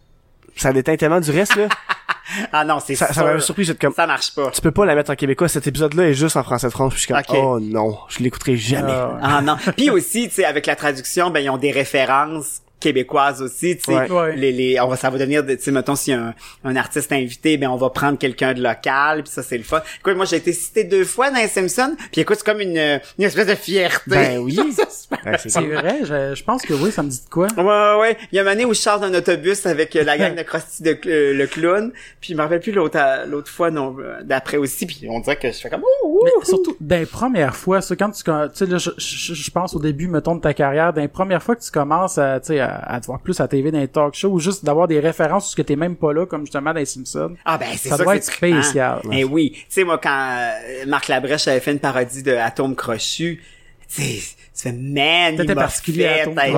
ça 0.57 0.73
déteint 0.73 0.97
tellement 0.97 1.21
du 1.21 1.31
reste, 1.31 1.55
là. 1.57 1.69
Ah 2.53 2.65
non, 2.65 2.79
c'est 2.85 2.95
ça, 2.95 3.13
ça 3.13 3.23
m'avait 3.25 3.41
surpris, 3.41 3.65
j'étais 3.65 3.87
comme, 3.87 3.95
Ça 3.95 4.07
marche 4.07 4.35
pas. 4.35 4.51
tu 4.51 4.61
peux 4.61 4.71
pas 4.73 4.85
la 4.85 4.95
mettre 4.95 5.11
en 5.11 5.15
québécois, 5.15 5.49
cet 5.49 5.67
épisode-là 5.67 6.09
est 6.09 6.15
juste 6.15 6.37
en 6.37 6.43
français 6.43 6.67
de 6.67 6.73
France, 6.73 6.93
puis 6.95 7.03
je 7.03 7.07
suis 7.07 7.27
comme, 7.33 7.37
oh 7.39 7.61
non, 7.61 7.99
je 8.09 8.19
l'écouterai 8.21 8.57
jamais. 8.57 8.93
Ah, 8.93 9.19
Ah 9.23 9.43
non. 9.43 9.57
Puis 9.77 9.91
aussi, 9.91 10.29
tu 10.29 10.37
sais, 10.37 10.45
avec 10.45 10.67
la 10.67 10.77
traduction, 10.77 11.31
ben 11.31 11.41
ils 11.41 11.51
ont 11.51 11.57
des 11.59 11.71
références 11.73 12.61
québécoises 12.81 13.41
aussi, 13.43 13.77
tu 13.77 13.85
sais, 13.93 14.11
Ouais. 14.11 14.37
Les 14.37 14.53
les 14.53 14.81
on 14.81 14.89
va 14.89 14.97
ça 14.97 15.11
va 15.11 15.19
devenir 15.19 15.43
de- 15.45 15.55
tu 15.55 15.63
sais 15.63 15.71
mettons 15.73 15.97
s'il 15.97 16.15
y 16.15 16.17
a 16.17 16.21
un, 16.21 16.35
un 16.65 16.77
artiste 16.77 17.11
invité, 17.13 17.57
ben 17.57 17.69
on 17.71 17.77
va 17.77 17.91
prendre 17.91 18.19
quelqu'un 18.19 18.53
de 18.55 18.63
local, 18.63 19.23
puis 19.23 19.33
ça 19.33 19.43
c'est 19.43 19.57
le 19.59 19.65
fun. 19.65 19.83
Écoute, 20.01 20.17
moi 20.17 20.25
j'ai 20.27 20.37
été 20.37 20.53
cité 20.53 20.85
deux 20.85 21.05
fois 21.05 21.31
dans 21.31 21.39
les 21.39 21.49
Simpsons, 21.49 21.97
puis 22.13 22.21
écoute, 22.21 22.37
c'est 22.39 22.47
comme 22.47 22.61
une 22.61 22.77
une 23.19 23.25
espèce 23.25 23.47
de 23.47 23.55
fierté. 23.55 24.11
Ben 24.11 24.39
oui. 24.39 24.59
C'est 25.39 25.61
vrai, 25.61 26.01
je, 26.05 26.35
je 26.35 26.45
pense 26.45 26.63
que 26.63 26.73
oui, 26.75 26.91
ça 26.93 27.03
me 27.03 27.09
dit 27.09 27.21
de 27.25 27.29
quoi. 27.31 27.49
Ouais, 27.57 27.63
ouais, 27.63 28.01
ouais. 28.01 28.17
Il 28.33 28.37
y 28.37 28.39
a 28.39 28.43
une 28.43 28.49
année 28.49 28.65
où 28.65 28.75
je 28.75 28.79
sors 28.81 29.01
d'un 29.01 29.13
autobus 29.15 29.67
avec 29.67 29.95
euh, 29.97 30.05
la 30.05 30.17
gang 30.19 30.35
de 30.35 30.43
Krusty 30.45 30.83
de 30.83 30.99
euh, 31.07 31.33
le 31.35 31.47
clown, 31.47 31.93
puis 32.21 32.33
je 32.33 32.37
me 32.37 32.43
rappelle 32.43 32.61
plus 32.61 32.73
l'autre 32.73 32.99
euh, 33.01 33.27
l'autre 33.27 33.51
fois 33.51 33.71
non 33.71 33.97
euh, 33.99 34.19
d'après 34.23 34.57
aussi, 34.57 34.87
puis 34.87 35.07
on 35.09 35.21
dirait 35.21 35.37
que 35.37 35.49
je 35.51 35.59
fais 35.59 35.69
comme 35.71 35.83
ouh, 36.05 36.21
ouh, 36.23 36.45
surtout, 36.45 36.77
dans 36.81 36.99
les 36.99 37.07
premières 37.07 37.57
fois, 37.57 37.81
ça, 37.81 37.97
quand 37.97 38.11
tu, 38.11 38.23
tu 38.23 38.31
sais, 38.55 38.67
là, 38.67 38.79
je, 38.79 38.91
je, 38.99 39.35
je 39.35 39.51
pense 39.51 39.75
au 39.75 39.81
début, 39.81 40.09
mettons, 40.09 40.35
de 40.37 40.41
ta 40.41 40.55
carrière, 40.55 40.93
dans 40.93 41.01
les 41.03 41.09
premières 41.09 41.43
fois 41.43 41.57
que 41.57 41.63
tu 41.63 41.71
commences 41.71 42.19
à, 42.19 42.41
tu 42.41 42.49
sais, 42.49 42.61
à, 42.67 42.95
à 42.95 43.01
te 43.01 43.07
voir 43.07 43.21
plus 43.21 43.41
à 43.41 43.49
TV 43.49 43.71
dans 43.71 43.79
les 43.79 43.89
talk 43.89 44.15
shows, 44.15 44.31
ou 44.31 44.39
juste 44.39 44.65
d'avoir 44.65 44.89
des 44.89 45.01
références 45.01 45.45
sur 45.45 45.51
ce 45.53 45.57
que 45.57 45.63
t'es 45.63 45.77
même 45.77 45.97
pas 45.97 46.13
là, 46.13 46.27
comme 46.27 46.43
justement 46.43 46.73
dans 46.73 46.79
les 46.79 46.87
Simpsons. 46.87 47.35
Ah 47.45 47.59
ben 47.59 47.69
c'est 47.77 47.89
Ça 47.89 47.97
ça, 47.97 48.05
doit 48.05 48.17
être 48.17 48.25
spécial. 48.25 49.01
Eh 49.13 49.25
oui, 49.25 49.53
tu 49.55 49.65
sais 49.69 49.85
moi 49.85 49.99
quand 50.03 50.37
euh, 50.37 50.85
Marc 50.87 51.09
Labrèche 51.09 51.49
avait 51.49 51.61
fait 51.61 51.73
une 51.73 51.79
parodie 51.79 52.23
de 52.23 52.33
Atome 52.33 52.75
crochu, 52.75 53.43
tu 53.95 54.03
fais 54.55 54.73
man, 54.73 55.37
T'étais 55.37 55.55
particulier 55.55 56.05
fait 56.05 56.21
à 56.23 56.25
ton 56.25 56.35
crochu, 56.35 56.53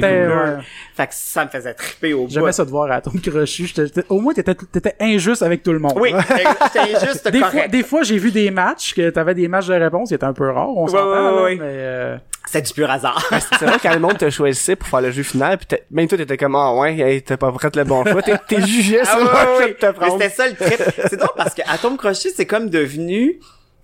couleur. 0.00 0.56
ouais. 0.58 0.64
Fait 0.96 1.06
que 1.08 1.12
ça 1.14 1.44
me 1.44 1.50
faisait 1.50 1.74
triper 1.74 2.12
au 2.14 2.24
bout. 2.24 2.30
J'aimais 2.30 2.52
ça 2.52 2.64
de 2.64 2.70
voir 2.70 2.90
à 2.92 3.00
ton 3.00 3.10
crochu. 3.10 3.68
Au 4.08 4.20
moins, 4.20 4.32
t'étais, 4.32 4.54
t'étais 4.54 4.94
injuste 5.00 5.42
avec 5.42 5.62
tout 5.62 5.72
le 5.72 5.78
monde. 5.80 5.94
Oui, 5.96 6.12
j'étais 6.12 7.06
juste 7.06 7.28
Des 7.28 7.38
fois, 7.40 7.50
correct. 7.50 7.70
des 7.70 7.82
fois, 7.82 8.02
j'ai 8.02 8.18
vu 8.18 8.30
des 8.30 8.50
matchs 8.50 8.94
que 8.94 9.10
t'avais 9.10 9.34
des 9.34 9.48
matchs 9.48 9.66
de 9.66 9.74
réponse, 9.74 10.08
c'était 10.10 10.24
un 10.24 10.32
peu 10.32 10.48
rare, 10.50 10.68
on 10.70 10.84
Ouais, 10.84 10.90
s'entend, 10.90 11.36
ouais, 11.36 11.42
ouais. 11.42 11.56
mais 11.56 11.64
euh, 11.66 12.16
C'est 12.46 12.62
du 12.62 12.72
pur 12.72 12.88
hasard. 12.90 13.28
C'est 13.58 13.64
vrai 13.66 13.76
que 13.78 13.82
quand 13.82 13.94
le 13.94 14.00
monde 14.00 14.16
te 14.18 14.30
choisissait 14.30 14.76
pour 14.76 14.88
faire 14.88 15.00
le 15.00 15.10
jeu 15.10 15.22
final, 15.24 15.58
puis 15.58 15.66
t'es- 15.66 15.84
même 15.90 16.06
toi 16.08 16.16
t'étais 16.16 16.36
comme 16.36 16.54
ah 16.54 16.74
ouais, 16.76 16.96
hey, 16.98 17.22
t'as 17.22 17.36
pas 17.36 17.50
prêt 17.52 17.68
le 17.74 17.84
bon 17.84 18.04
choix, 18.04 18.22
t'es, 18.22 18.36
t'es 18.48 18.60
jugé 18.62 19.00
Ah 19.02 19.06
sur 19.06 19.16
ouais, 19.16 19.24
le 19.24 19.28
ouais, 19.28 19.64
ouais. 19.66 19.76
Mais 19.82 19.92
prendre. 19.92 20.12
c'était 20.22 20.30
ça 20.34 20.48
le 20.48 20.54
trip. 20.54 20.82
C'est 21.10 21.16
drôle 21.16 21.30
parce 21.36 21.54
que 21.54 21.62
Atome 21.66 21.96
Crochet, 21.96 22.30
c'est 22.34 22.46
comme 22.46 22.70
devenu 22.70 23.38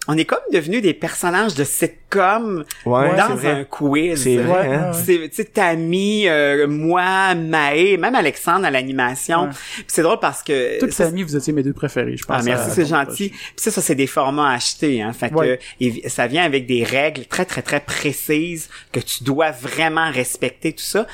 on 0.09 0.16
est 0.16 0.24
comme 0.24 0.38
devenus 0.53 0.82
des 0.82 0.94
personnages 0.94 1.55
de 1.55 1.62
sitcom 1.62 2.64
Ouais, 2.86 3.16
dans 3.16 3.46
un 3.46 3.64
quiz. 3.64 4.22
C'est 4.22 4.38
vrai, 4.38 4.74
hein? 4.74 4.92
C'est, 4.92 5.28
tu 5.28 5.36
sais, 5.36 5.44
Tammy, 5.44 6.26
euh, 6.26 6.66
moi, 6.66 7.34
Maë, 7.34 7.96
même 7.98 8.14
Alexandre 8.14 8.64
à 8.66 8.70
l'animation. 8.70 9.44
Ouais. 9.44 9.51
C'est 9.86 10.03
drôle 10.03 10.18
parce 10.18 10.42
que... 10.42 10.80
Toutes 10.80 10.92
ça, 10.92 11.07
amis, 11.07 11.22
vous 11.22 11.36
étiez 11.36 11.53
mes 11.53 11.62
deux 11.62 11.72
préférés, 11.74 12.16
je 12.16 12.24
pense. 12.24 12.38
ah, 12.40 12.42
merci, 12.44 12.70
c'est 12.72 12.86
gentil. 12.86 13.28
Puis 13.28 13.38
ça, 13.57 13.70
ça, 13.70 13.80
c'est 13.82 13.94
des 13.94 14.07
formats 14.09 14.51
achetés, 14.53 15.03
hein. 15.03 15.12
Fait 15.12 15.32
Ouais. 15.32 15.59
que, 15.80 15.84
et 15.84 16.09
ça 16.09 16.26
vient 16.26 16.42
avec 16.44 16.66
des 16.66 16.82
règles 16.82 17.26
très, 17.26 17.44
très, 17.44 17.62
très 17.62 17.80
précises 17.80 18.68
que 18.92 19.01
tu 19.01 19.22
dois 19.22 19.51
vraiment 19.53 20.11
respecter, 20.11 20.72
tout 20.72 20.82
ça. 20.82 21.07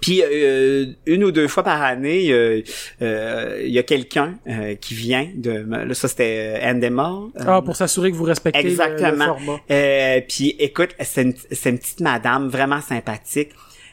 Puis 0.00 0.22
euh, 0.24 0.86
une 1.06 1.22
ou 1.24 1.30
deux 1.32 1.48
fois 1.48 1.62
par 1.62 1.82
année, 1.82 2.32
euh, 2.32 2.62
euh, 3.02 3.60
il 3.64 3.70
y 3.72 3.78
a 3.78 3.82
quelqu'un 3.82 4.34
euh, 4.48 4.74
qui 4.74 4.94
vient 4.94 5.28
de 5.34 5.66
là 5.68 5.92
ça 5.94 6.08
c'était 6.08 6.60
Endemol. 6.64 7.30
Ah, 7.38 7.60
pour 7.62 7.76
s'assurer 7.76 8.10
que 8.10 8.16
vous 8.16 8.24
respectez 8.24 8.62
le- 8.62 8.68
le, 8.68 8.72
Exactement. 8.72 9.36
Euh, 9.70 10.20
puis 10.26 10.56
écoute, 10.58 10.90
c'est 11.00 11.22
une, 11.22 11.34
petite 11.34 12.00
madame 12.00 12.48
vraiment 12.48 12.80
sympathique, 12.80 13.50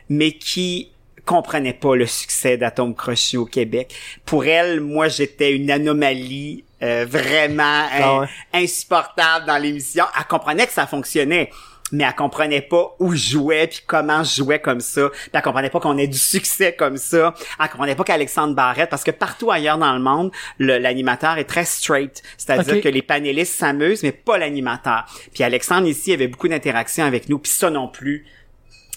mais 0.10 0.32
qui 0.32 0.90
comprenait 1.26 1.74
pas 1.74 1.96
le 1.96 2.06
succès 2.08 2.58
d'Atome 2.58 2.96
Crochet 2.96 3.38
au 3.38 3.46
Québec. 3.46 3.94
Pour 4.26 4.46
elle, 4.46 4.80
moi, 4.80 5.10
j'étais 5.10 5.52
une 5.52 5.70
anomalie 5.70 6.64
euh, 6.82 7.06
vraiment 7.08 7.86
Ah 7.92 8.20
ouais. 8.22 8.28
insupportable 8.54 9.46
dans 9.46 9.58
l'émission. 9.58 10.06
Elle 10.18 10.26
comprenait 10.28 10.66
que 10.66 10.74
ça 10.74 10.88
fonctionnait. 10.88 11.52
Mais 11.92 12.04
elle 12.04 12.14
comprenait 12.16 12.62
pas 12.62 12.96
où 13.00 13.14
je 13.14 13.32
jouais 13.32 13.68
puis 13.68 13.82
comment 13.88 14.24
je 14.24 14.36
jouais 14.44 14.60
comme 14.60 14.80
ça. 14.80 15.10
Puis 15.10 15.30
elle 15.34 15.42
comprenait 15.42 15.70
pas 15.70 15.80
qu'on 15.80 15.98
ait 15.98 16.08
du 16.08 16.18
succès 16.18 16.74
comme 16.74 16.98
ça. 16.98 17.34
Elle 17.60 17.70
comprenait 17.70 17.96
pas 17.96 18.04
qu'Alexandre 18.04 18.54
Barrette, 18.56 18.90
parce 18.90 19.04
que 19.04 19.12
partout 19.12 19.50
ailleurs 19.52 19.78
dans 19.78 19.94
le 19.94 20.00
monde, 20.00 20.32
l'animateur 20.60 21.38
est 21.38 21.46
très 21.46 21.66
straight. 21.66 22.22
C'est-à-dire 22.38 22.82
que 22.82 22.90
les 22.90 23.02
panélistes 23.02 23.56
s'amusent, 23.56 24.04
mais 24.04 24.12
pas 24.12 24.38
l'animateur. 24.38 25.06
Puis 25.34 25.44
Alexandre 25.44 25.88
ici 25.88 26.14
avait 26.14 26.28
beaucoup 26.28 26.48
d'interactions 26.48 27.06
avec 27.06 27.28
nous, 27.30 27.40
puis 27.40 27.52
ça 27.52 27.70
non 27.70 27.88
plus, 27.88 28.26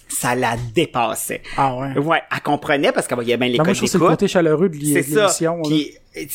ça 0.09 0.35
la 0.35 0.57
dépassait. 0.75 1.43
Ah 1.57 1.75
ouais. 1.75 1.97
Ouais, 1.99 2.23
elle 2.31 2.41
comprenait 2.43 2.93
parce 2.93 3.07
qu'il 3.09 3.17
y 3.17 3.33
avait 3.33 3.37
bien 3.39 3.49
les 3.49 3.59
Ben, 3.59 3.65
codes 3.65 3.75
c'est 3.77 3.87
le 3.87 3.93
d'écoute. 3.93 4.09
côté 4.09 4.29
chaleureux 4.29 4.69
de 4.69 4.77
C'est 4.85 5.03
ça. 5.03 5.29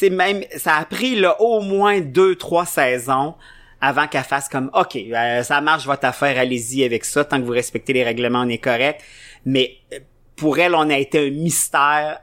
même, 0.09 0.43
ça 0.57 0.77
a 0.77 0.85
pris 0.85 1.15
là, 1.15 1.39
au 1.39 1.61
moins 1.61 1.99
deux, 2.01 2.35
trois 2.35 2.65
saisons 2.65 3.35
avant 3.81 4.07
qu'elle 4.07 4.23
fasse 4.23 4.49
comme, 4.49 4.69
OK, 4.73 4.95
euh, 4.95 5.43
ça 5.43 5.61
marche 5.61 5.85
votre 5.85 6.05
affaire, 6.05 6.37
allez-y 6.39 6.83
avec 6.83 7.05
ça, 7.05 7.23
tant 7.25 7.39
que 7.39 7.45
vous 7.45 7.51
respectez 7.51 7.93
les 7.93 8.03
règlements, 8.03 8.41
on 8.41 8.49
est 8.49 8.57
correct. 8.57 9.01
Mais 9.45 9.77
euh, 9.93 9.99
pour 10.35 10.57
elle, 10.59 10.75
on 10.75 10.89
a 10.89 10.97
été 10.97 11.27
un 11.27 11.31
mystère 11.31 12.19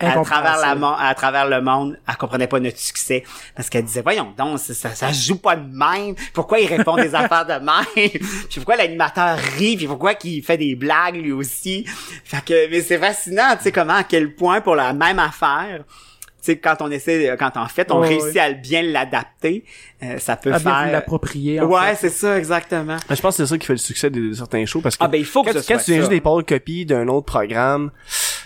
à 0.00 0.24
travers, 0.24 0.58
la, 0.58 0.96
à 0.98 1.14
travers 1.14 1.48
le 1.48 1.60
monde, 1.60 1.98
elle 2.08 2.16
comprenait 2.16 2.46
pas 2.46 2.60
notre 2.60 2.78
succès. 2.78 3.22
Parce 3.54 3.70
qu'elle 3.70 3.84
disait, 3.84 4.02
voyons 4.02 4.32
donc, 4.36 4.58
ça, 4.58 4.94
ça, 4.94 5.12
joue 5.12 5.38
pas 5.38 5.56
de 5.56 5.66
même. 5.72 6.14
Pourquoi 6.32 6.58
il 6.58 6.66
répond 6.66 6.96
des 6.96 7.14
affaires 7.14 7.46
de 7.46 7.52
même? 7.52 8.10
Puis 8.10 8.56
pourquoi 8.56 8.76
l'animateur 8.76 9.38
rit? 9.56 9.76
Puis 9.76 9.86
pourquoi 9.86 10.14
qu'il 10.14 10.42
fait 10.42 10.58
des 10.58 10.74
blagues 10.74 11.16
lui 11.16 11.32
aussi? 11.32 11.84
Fait 12.24 12.44
que, 12.44 12.70
mais 12.70 12.80
c'est 12.80 12.98
fascinant, 12.98 13.56
tu 13.56 13.64
sais, 13.64 13.72
comment, 13.72 13.94
à 13.94 14.04
quel 14.04 14.34
point 14.34 14.60
pour 14.60 14.74
la 14.74 14.92
même 14.92 15.18
affaire, 15.18 15.84
sais, 16.44 16.56
quand 16.58 16.76
on 16.80 16.90
essaie, 16.90 17.34
quand 17.38 17.56
en 17.56 17.66
fait, 17.68 17.90
on 17.90 18.00
Ouais, 18.00 18.08
réussit 18.08 18.34
ouais. 18.34 18.40
à 18.40 18.52
bien 18.52 18.82
l'adapter, 18.82 19.64
euh, 20.02 20.18
ça 20.18 20.36
peut 20.36 20.52
À 20.52 20.58
bien 20.58 20.82
faire... 20.82 20.92
l'approprier. 20.92 21.60
en 21.60 21.66
Ouais, 21.66 21.94
fait. 21.94 22.08
c'est 22.08 22.16
ça, 22.26 22.38
exactement. 22.38 22.96
Je 23.08 23.20
pense 23.20 23.36
que 23.36 23.44
c'est 23.44 23.50
ça 23.50 23.58
qui 23.58 23.66
fait 23.66 23.72
le 23.74 23.78
succès 23.78 24.10
de, 24.10 24.28
de 24.28 24.32
certains 24.32 24.64
shows 24.66 24.80
parce 24.80 24.96
que 24.96 25.04
Ah, 25.04 25.08
ben, 25.08 25.18
il 25.18 25.24
faut 25.24 25.42
que 25.42 25.52
quand, 25.52 25.60
ce 25.60 25.66
quand 25.66 25.74
soit 25.74 25.84
tu 25.84 25.90
viens 25.92 26.00
juste 26.00 26.10
des 26.10 26.20
pâles 26.20 26.44
copies 26.44 26.86
d'un 26.86 27.08
autre 27.08 27.26
programme, 27.26 27.90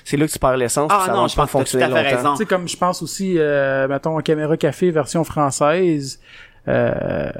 c'est 0.04 0.16
là 0.16 0.26
que 0.26 0.32
tu 0.32 0.38
perds 0.38 0.56
l'essence. 0.56 0.90
Ah, 0.94 1.04
ça 1.06 1.12
non, 1.12 1.28
je 1.28 1.36
pas 1.36 1.46
pense 1.46 1.70
que 1.72 1.76
à 1.78 1.80
fait 1.80 1.88
longtemps. 1.88 2.02
raison. 2.16 2.32
Tu 2.32 2.38
sais, 2.38 2.46
comme 2.46 2.68
je 2.68 2.76
pense 2.76 3.02
aussi, 3.02 3.34
euh, 3.38 3.88
mettons, 3.88 4.18
Caméra 4.20 4.56
Café 4.56 4.90
version 4.90 5.24
française, 5.24 6.20
euh, 6.68 7.30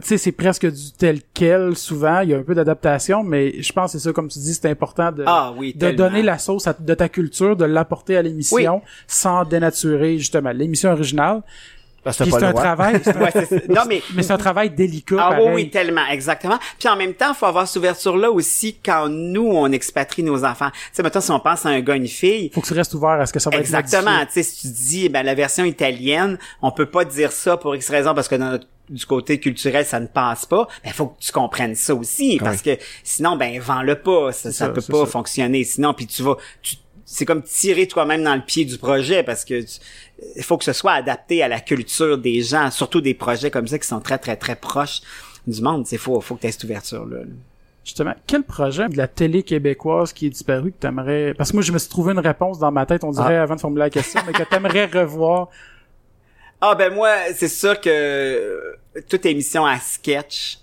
tu 0.00 0.08
sais, 0.08 0.18
c'est 0.18 0.32
presque 0.32 0.66
du 0.70 0.92
tel 0.98 1.20
quel, 1.34 1.76
souvent. 1.76 2.20
Il 2.20 2.30
y 2.30 2.34
a 2.34 2.38
un 2.38 2.42
peu 2.42 2.54
d'adaptation, 2.54 3.22
mais 3.22 3.60
je 3.62 3.72
pense 3.72 3.92
que 3.92 3.98
c'est 3.98 4.04
ça, 4.08 4.12
comme 4.12 4.28
tu 4.28 4.38
dis, 4.38 4.54
c'est 4.54 4.70
important 4.70 5.12
de, 5.12 5.24
Ah 5.26 5.52
oui, 5.56 5.74
de 5.74 5.86
donner 5.96 6.22
la 6.22 6.38
sauce 6.38 6.66
à- 6.66 6.72
de 6.78 6.94
ta 6.94 7.08
culture, 7.08 7.56
de 7.56 7.64
l'apporter 7.64 8.16
à 8.16 8.22
l'émission, 8.22 8.80
sans 9.06 9.44
dénaturer, 9.44 10.18
justement, 10.18 10.50
l'émission 10.50 10.90
originale. 10.90 11.42
Parce 12.04 12.18
que 12.18 12.24
c'est 12.24 12.34
un 12.44 12.50
droit. 12.50 12.62
travail, 12.62 12.96
un- 13.04 13.12
Ouais. 13.20 13.62
Non, 13.68 13.82
mais 13.88 14.02
mais 14.14 14.22
c'est 14.22 14.32
un 14.32 14.36
travail 14.38 14.70
délicat, 14.70 15.16
Ah 15.18 15.30
oui, 15.30 15.36
pareil. 15.38 15.54
oui, 15.54 15.70
tellement, 15.70 16.06
exactement. 16.10 16.58
Puis 16.78 16.88
en 16.88 16.96
même 16.96 17.14
temps, 17.14 17.30
il 17.30 17.34
faut 17.34 17.46
avoir 17.46 17.66
cette 17.66 17.78
ouverture-là 17.78 18.30
aussi 18.30 18.76
quand 18.84 19.08
nous, 19.08 19.46
on 19.48 19.72
expatrie 19.72 20.22
nos 20.22 20.44
enfants. 20.44 20.70
Tu 20.72 20.78
sais, 20.92 21.02
maintenant, 21.02 21.20
si 21.22 21.30
on 21.30 21.40
pense 21.40 21.64
à 21.66 21.70
un 21.70 21.80
gars, 21.80 21.96
une 21.96 22.06
fille, 22.06 22.50
Faut 22.54 22.60
que 22.60 22.66
tu 22.66 22.74
restes 22.74 22.94
ouvert 22.94 23.10
à 23.20 23.26
ce 23.26 23.32
que 23.32 23.40
ça 23.40 23.50
va 23.50 23.56
exactement, 23.58 24.18
être 24.20 24.28
tu 24.28 24.34
sais, 24.34 24.42
si 24.42 24.60
tu 24.60 24.68
dis, 24.68 25.08
ben, 25.08 25.22
la 25.24 25.34
version 25.34 25.64
italienne, 25.64 26.38
on 26.62 26.70
peut 26.70 26.86
pas 26.86 27.04
dire 27.04 27.32
ça 27.32 27.56
pour 27.56 27.74
X 27.74 27.88
raison 27.90 28.14
parce 28.14 28.28
que 28.28 28.34
dans 28.36 28.50
notre- 28.50 28.66
du 28.90 29.06
côté 29.06 29.40
culturel, 29.40 29.86
ça 29.86 29.98
ne 29.98 30.06
passe 30.06 30.44
pas. 30.44 30.68
Ben, 30.84 30.92
faut 30.92 31.06
que 31.06 31.18
tu 31.18 31.32
comprennes 31.32 31.74
ça 31.74 31.94
aussi 31.94 32.36
parce 32.38 32.60
que 32.60 32.76
sinon, 33.02 33.34
ben, 33.36 33.58
vends-le 33.58 33.94
pas. 33.94 34.30
Ça, 34.32 34.52
ça 34.52 34.66
ça, 34.66 34.68
peut 34.68 34.82
pas 34.82 35.06
ça. 35.06 35.06
fonctionner. 35.06 35.64
Sinon, 35.64 35.94
puis 35.94 36.06
tu 36.06 36.22
vas, 36.22 36.36
tu, 36.60 36.76
c'est 37.04 37.24
comme 37.24 37.42
tirer 37.42 37.86
toi-même 37.86 38.22
dans 38.22 38.34
le 38.34 38.42
pied 38.42 38.64
du 38.64 38.78
projet 38.78 39.22
parce 39.22 39.44
que 39.44 39.62
il 40.36 40.42
faut 40.42 40.56
que 40.56 40.64
ce 40.64 40.72
soit 40.72 40.92
adapté 40.92 41.42
à 41.42 41.48
la 41.48 41.60
culture 41.60 42.18
des 42.18 42.42
gens, 42.42 42.70
surtout 42.70 43.00
des 43.00 43.14
projets 43.14 43.50
comme 43.50 43.66
ça 43.66 43.78
qui 43.78 43.86
sont 43.86 44.00
très, 44.00 44.18
très, 44.18 44.36
très 44.36 44.56
proches 44.56 45.00
du 45.46 45.60
monde. 45.60 45.86
Il 45.90 45.98
faut, 45.98 46.20
faut 46.20 46.36
que 46.36 46.42
tu 46.42 46.46
aies 46.46 46.52
cette 46.52 46.64
ouverture-là. 46.64 47.18
là. 47.18 47.24
Justement, 47.84 48.14
quel 48.26 48.42
projet 48.42 48.88
de 48.88 48.96
la 48.96 49.06
télé 49.06 49.42
québécoise 49.42 50.14
qui 50.14 50.26
est 50.26 50.30
disparu 50.30 50.72
que 50.72 50.78
t'aimerais... 50.78 51.34
Parce 51.36 51.50
que 51.50 51.56
moi, 51.56 51.62
je 51.62 51.70
me 51.70 51.78
suis 51.78 51.90
trouvé 51.90 52.12
une 52.12 52.18
réponse 52.18 52.58
dans 52.58 52.72
ma 52.72 52.86
tête, 52.86 53.04
on 53.04 53.10
dirait, 53.10 53.36
avant 53.36 53.56
de 53.56 53.60
formuler 53.60 53.80
la 53.80 53.90
question, 53.90 54.22
mais 54.26 54.32
que 54.32 54.42
t'aimerais 54.42 54.86
revoir. 54.92 55.50
Ah 56.62 56.74
ben 56.74 56.94
moi, 56.94 57.10
c'est 57.34 57.48
sûr 57.48 57.78
que 57.78 57.90
euh, 57.90 58.76
toute 59.06 59.26
émission 59.26 59.66
à 59.66 59.78
sketch, 59.78 60.60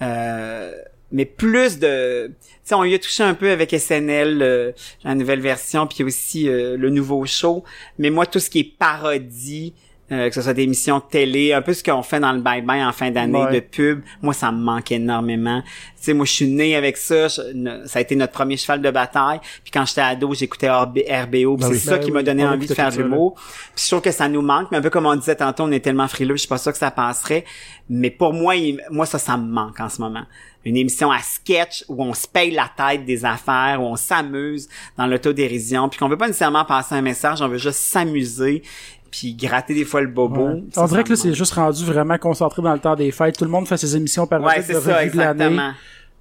euh, 0.00 0.72
mais 1.12 1.24
plus 1.24 1.78
de... 1.78 2.28
Tu 2.28 2.50
sais, 2.64 2.74
on 2.74 2.84
y 2.84 2.94
a 2.94 2.98
touché 2.98 3.22
un 3.22 3.34
peu 3.34 3.50
avec 3.50 3.70
SNL, 3.70 4.42
euh, 4.42 4.72
la 5.04 5.14
nouvelle 5.14 5.40
version, 5.40 5.86
puis 5.86 6.04
aussi 6.04 6.48
euh, 6.48 6.76
le 6.76 6.90
nouveau 6.90 7.24
show. 7.26 7.64
Mais 7.98 8.10
moi, 8.10 8.26
tout 8.26 8.38
ce 8.38 8.50
qui 8.50 8.60
est 8.60 8.76
parodie, 8.78 9.74
euh, 10.12 10.28
que 10.28 10.34
ce 10.34 10.42
soit 10.42 10.54
des 10.54 10.62
émissions 10.62 10.98
de 10.98 11.04
télé, 11.10 11.52
un 11.52 11.62
peu 11.62 11.72
ce 11.72 11.84
qu'on 11.84 12.02
fait 12.02 12.18
dans 12.20 12.32
le 12.32 12.40
bye-bye 12.40 12.84
en 12.86 12.92
fin 12.92 13.10
d'année 13.10 13.38
Ouais. 13.44 13.54
de 13.54 13.60
pub, 13.60 14.00
moi, 14.22 14.34
ça 14.34 14.50
me 14.50 14.58
manque 14.58 14.90
énormément. 14.92 15.62
Tu 15.62 16.04
sais, 16.06 16.14
moi, 16.14 16.24
je 16.26 16.32
suis 16.32 16.46
né 16.48 16.74
avec 16.74 16.96
ça. 16.96 17.28
je- 17.28 17.82
ça 17.86 17.98
a 17.98 18.02
été 18.02 18.16
notre 18.16 18.32
premier 18.32 18.56
cheval 18.56 18.80
de 18.82 18.90
bataille. 18.90 19.38
Puis 19.62 19.70
quand 19.70 19.84
j'étais 19.86 20.00
ado, 20.00 20.32
j'écoutais 20.34 20.68
RB 20.70 20.98
RBO. 21.08 21.56
puis 21.56 21.62
Ben 21.62 21.66
c'est 21.68 21.72
oui. 21.74 21.78
ça 21.78 21.98
Ben 21.98 22.04
qui 22.04 22.10
m'a 22.12 22.22
donné 22.22 22.44
on 22.44 22.48
envie 22.48 22.66
de 22.66 22.74
faire 22.74 22.90
de 22.90 22.96
là. 22.98 23.02
l'humour. 23.04 23.34
Puis 23.74 23.84
je 23.84 23.90
trouve 23.90 24.00
que 24.00 24.10
ça 24.10 24.28
nous 24.28 24.42
manque, 24.42 24.68
mais 24.70 24.78
un 24.78 24.82
peu 24.82 24.90
comme 24.90 25.06
on 25.06 25.14
disait 25.16 25.36
tantôt, 25.36 25.64
on 25.64 25.70
est 25.72 25.80
tellement 25.80 26.08
frileux, 26.08 26.34
je 26.36 26.40
suis 26.40 26.48
pas 26.48 26.58
sûr 26.58 26.72
que 26.72 26.78
ça 26.78 26.90
passerait. 26.90 27.44
Mais 27.88 28.10
pour 28.10 28.32
moi, 28.32 28.56
il- 28.56 28.80
moi 28.90 29.06
ça, 29.06 29.18
ça 29.18 29.36
me 29.36 29.46
manque 29.50 29.78
en 29.80 29.88
ce 29.88 30.00
moment. 30.00 30.22
Une 30.64 30.76
émission 30.76 31.10
à 31.10 31.20
sketch 31.20 31.84
où 31.88 32.02
on 32.02 32.12
se 32.14 32.26
paye 32.28 32.50
la 32.50 32.70
tête 32.76 33.04
des 33.06 33.24
affaires, 33.24 33.78
où 33.80 33.86
on 33.86 33.96
s'amuse 33.96 34.68
dans 34.98 35.06
l'autodérision, 35.06 35.88
puis 35.88 35.98
qu'on 35.98 36.08
veut 36.08 36.18
pas 36.18 36.26
nécessairement 36.26 36.64
passer 36.66 36.94
un 36.94 37.00
message, 37.02 37.40
on 37.40 37.48
veut 37.48 37.56
juste 37.58 37.78
s'amuser, 37.78 38.62
puis 39.10 39.34
gratter 39.34 39.74
des 39.74 39.84
fois 39.84 40.00
le 40.00 40.06
bobo. 40.08 40.48
Ouais. 40.48 40.62
Ça, 40.72 40.82
on 40.84 40.86
dirait 40.86 41.04
que 41.04 41.10
là, 41.10 41.16
c'est 41.16 41.34
juste 41.34 41.52
rendu 41.54 41.84
vraiment 41.84 42.18
concentré 42.18 42.62
dans 42.62 42.72
le 42.72 42.78
temps 42.78 42.94
des 42.96 43.10
fêtes. 43.10 43.36
Tout 43.38 43.44
le 43.44 43.50
monde 43.50 43.66
fait 43.68 43.76
ses 43.76 43.96
émissions 43.96 44.26
par 44.26 44.40
Ouais, 44.42 44.62
c'est 44.62 44.74
de 44.74 44.80
ça, 44.80 44.98
revue 44.98 45.10
de 45.10 45.16
l'année. 45.18 45.44
exactement. 45.44 45.72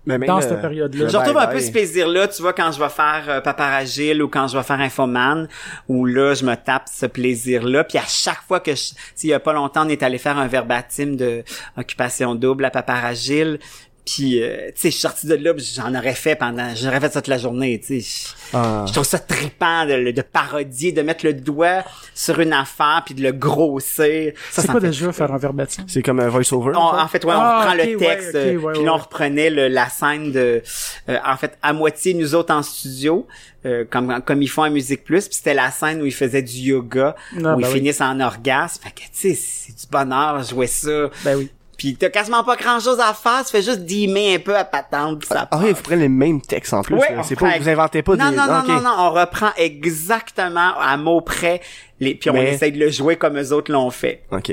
Mais 0.05 0.17
même 0.17 0.27
Dans 0.27 0.37
le- 0.37 0.41
cette 0.41 0.61
période-là. 0.61 1.07
Je 1.09 1.17
retrouve 1.17 1.37
un 1.37 1.47
peu 1.47 1.59
ce 1.59 1.71
plaisir-là, 1.71 2.29
tu 2.29 2.41
vois, 2.41 2.53
quand 2.53 2.71
je 2.71 2.79
vais 2.79 2.89
faire 2.89 3.25
euh, 3.27 3.41
Paparagile 3.41 4.23
ou 4.23 4.29
quand 4.29 4.47
je 4.47 4.57
vais 4.57 4.63
faire 4.63 4.79
Infoman, 4.79 5.47
où 5.89 6.05
là, 6.05 6.33
je 6.33 6.45
me 6.45 6.55
tape 6.55 6.85
ce 6.91 7.05
plaisir-là. 7.05 7.83
Puis 7.83 7.97
à 7.97 8.05
chaque 8.07 8.41
fois 8.47 8.59
que 8.61 8.71
je... 8.71 8.75
tu 8.89 8.95
sais, 9.13 9.27
Il 9.27 9.29
y 9.29 9.33
a 9.33 9.39
pas 9.41 9.53
longtemps, 9.53 9.85
on 9.85 9.89
est 9.89 10.01
allé 10.01 10.17
faire 10.17 10.37
un 10.37 10.47
verbatim 10.47 11.15
de 11.15 11.43
Occupation 11.77 12.33
Double 12.33 12.65
à 12.65 12.71
Paparagile. 12.71 13.59
Puis, 14.05 14.41
euh, 14.41 14.67
tu 14.69 14.73
sais, 14.75 14.87
je 14.89 14.93
suis 14.93 15.01
sorti 15.01 15.27
de 15.27 15.35
là, 15.35 15.53
j'en 15.57 15.93
aurais 15.93 16.15
fait 16.15 16.35
pendant... 16.35 16.73
J'aurais 16.75 16.99
fait 16.99 17.13
ça 17.13 17.21
toute 17.21 17.27
la 17.27 17.37
journée, 17.37 17.79
tu 17.79 18.01
sais. 18.01 18.29
Ah. 18.53 18.83
Je 18.87 18.91
trouve 18.93 19.05
ça 19.05 19.19
trippant 19.19 19.85
de, 19.85 20.09
de 20.11 20.21
parodier, 20.23 20.91
de 20.91 21.01
mettre 21.03 21.25
le 21.25 21.33
doigt 21.33 21.83
sur 22.15 22.39
une 22.39 22.53
affaire, 22.53 23.03
puis 23.05 23.13
de 23.13 23.21
le 23.21 23.31
grossir. 23.31 24.33
Ça, 24.51 24.61
C'est 24.63 24.67
quoi 24.67 24.79
déjà 24.79 25.11
faire 25.11 25.31
un 25.31 25.37
verbatim? 25.37 25.83
C'est 25.87 26.01
comme 26.01 26.19
un 26.19 26.27
voice-over. 26.29 26.73
en 26.75 27.07
fait, 27.07 27.23
ouais, 27.23 27.33
on 27.33 27.39
Ah, 27.39 27.59
reprend 27.61 27.75
le 27.75 27.97
texte, 27.97 28.33
ouais, 28.33 28.55
puis 28.73 28.83
là, 28.83 28.93
on 28.93 28.95
ouais. 28.95 29.01
reprenait 29.01 29.49
le- 29.51 29.67
la 29.67 29.89
scène 29.89 30.31
de, 30.31 30.63
euh, 31.09 31.17
en 31.25 31.37
fait, 31.37 31.57
à 31.61 31.73
moitié 31.73 32.13
nous 32.15 32.33
autres 32.35 32.53
en 32.53 32.63
studio, 32.63 33.27
euh, 33.65 33.85
comme 33.89 34.21
comme 34.25 34.41
ils 34.41 34.47
font 34.47 34.63
à 34.63 34.69
Musique 34.69 35.03
Plus, 35.03 35.27
puis 35.27 35.35
c'était 35.35 35.53
la 35.53 35.69
scène 35.69 36.01
où 36.01 36.05
ils 36.05 36.13
faisaient 36.13 36.41
du 36.41 36.57
yoga, 36.57 37.15
Ah, 37.33 37.37
où 37.37 37.41
ben 37.41 37.57
ils 37.59 37.65
oui. 37.67 37.73
finissent 37.73 38.01
en 38.01 38.19
orgasme. 38.19 38.81
Fait 38.83 38.91
que, 38.91 39.01
tu 39.01 39.09
sais, 39.11 39.33
c'est 39.35 39.73
du 39.73 39.85
bonheur 39.91 40.41
jouer 40.43 40.67
ça. 40.67 41.09
Ben 41.23 41.35
oui. 41.37 41.51
Puis 41.79 41.95
t'as 41.95 42.09
quasiment 42.09 42.43
pas 42.43 42.57
grand-chose 42.57 42.99
à 42.99 43.13
faire, 43.13 43.43
tu 43.45 43.51
fais 43.51 43.61
juste 43.61 43.79
dimer 43.85 44.35
un 44.35 44.39
peu 44.39 44.55
à 44.55 44.65
patente, 44.65 45.19
puis 45.19 45.29
ça 45.29 45.47
Ah 45.49 45.59
oui, 45.63 45.71
vous 45.71 45.81
prenez 45.81 46.01
les 46.01 46.09
mêmes 46.09 46.41
textes 46.41 46.73
en 46.73 46.81
plus. 46.83 46.99
C'est 47.23 47.37
pas, 47.39 47.57
vous 47.57 47.69
inventez 47.69 48.03
pas 48.03 48.15
non, 48.17 48.29
des... 48.31 48.35
Non, 48.35 48.45
non, 48.47 48.59
ok. 48.59 48.67
non, 48.67 48.81
non, 48.81 48.95
on 48.97 49.11
reprend 49.11 49.49
exactement 49.57 50.77
à 50.77 50.97
mots 50.97 51.21
près, 51.21 51.61
les, 52.01 52.15
puis 52.15 52.29
on 52.29 52.33
Mais- 52.33 52.53
essaye 52.53 52.73
de 52.73 52.79
le 52.79 52.89
jouer 52.91 53.15
comme 53.15 53.37
eux 53.39 53.53
autres 53.53 53.71
l'ont 53.71 53.89
fait. 53.91 54.23
Ok. 54.31 54.51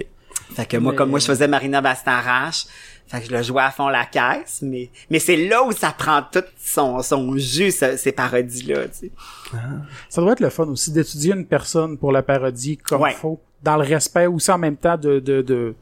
Fait 0.55 0.67
que 0.67 0.77
moi, 0.77 0.93
Mais- 0.93 0.97
comme 0.99 1.11
moi, 1.11 1.19
je 1.19 1.27
faisais 1.27 1.49
Marina 1.49 1.81
Bastarache, 1.81 2.67
fait 3.09 3.21
que 3.21 3.27
je 3.27 3.33
le 3.33 3.43
jouais 3.43 3.63
à 3.63 3.71
fond 3.73 3.89
la 3.89 4.05
caisse, 4.05 4.61
mais, 4.63 4.91
mais 5.11 5.19
c'est 5.19 5.37
là 5.37 5.65
où 5.65 5.73
ça 5.73 5.91
prend 5.97 6.23
tout 6.23 6.45
son, 6.65 7.03
son 7.03 7.37
jus, 7.37 7.73
ce- 7.73 7.97
ces 7.97 8.13
parodies-là, 8.13 8.85
tu 8.89 8.95
sais. 9.09 9.11
Ça 10.09 10.21
doit 10.21 10.33
être 10.33 10.41
le 10.41 10.51
fun 10.51 10.67
aussi 10.69 10.93
d'étudier 10.93 11.33
une 11.35 11.47
personne 11.47 11.99
pour 11.99 12.13
la 12.13 12.23
parodie 12.23 12.77
comme 12.79 13.03
Ouais. 13.03 13.13
faut, 13.13 13.41
dans 13.65 13.77
le 13.77 13.83
respect 13.85 14.27
aussi 14.27 14.51
en 14.53 14.59
même 14.59 14.77
temps 14.77 14.97
de, 14.97 15.19
de, 15.19 15.43
de 15.43 15.75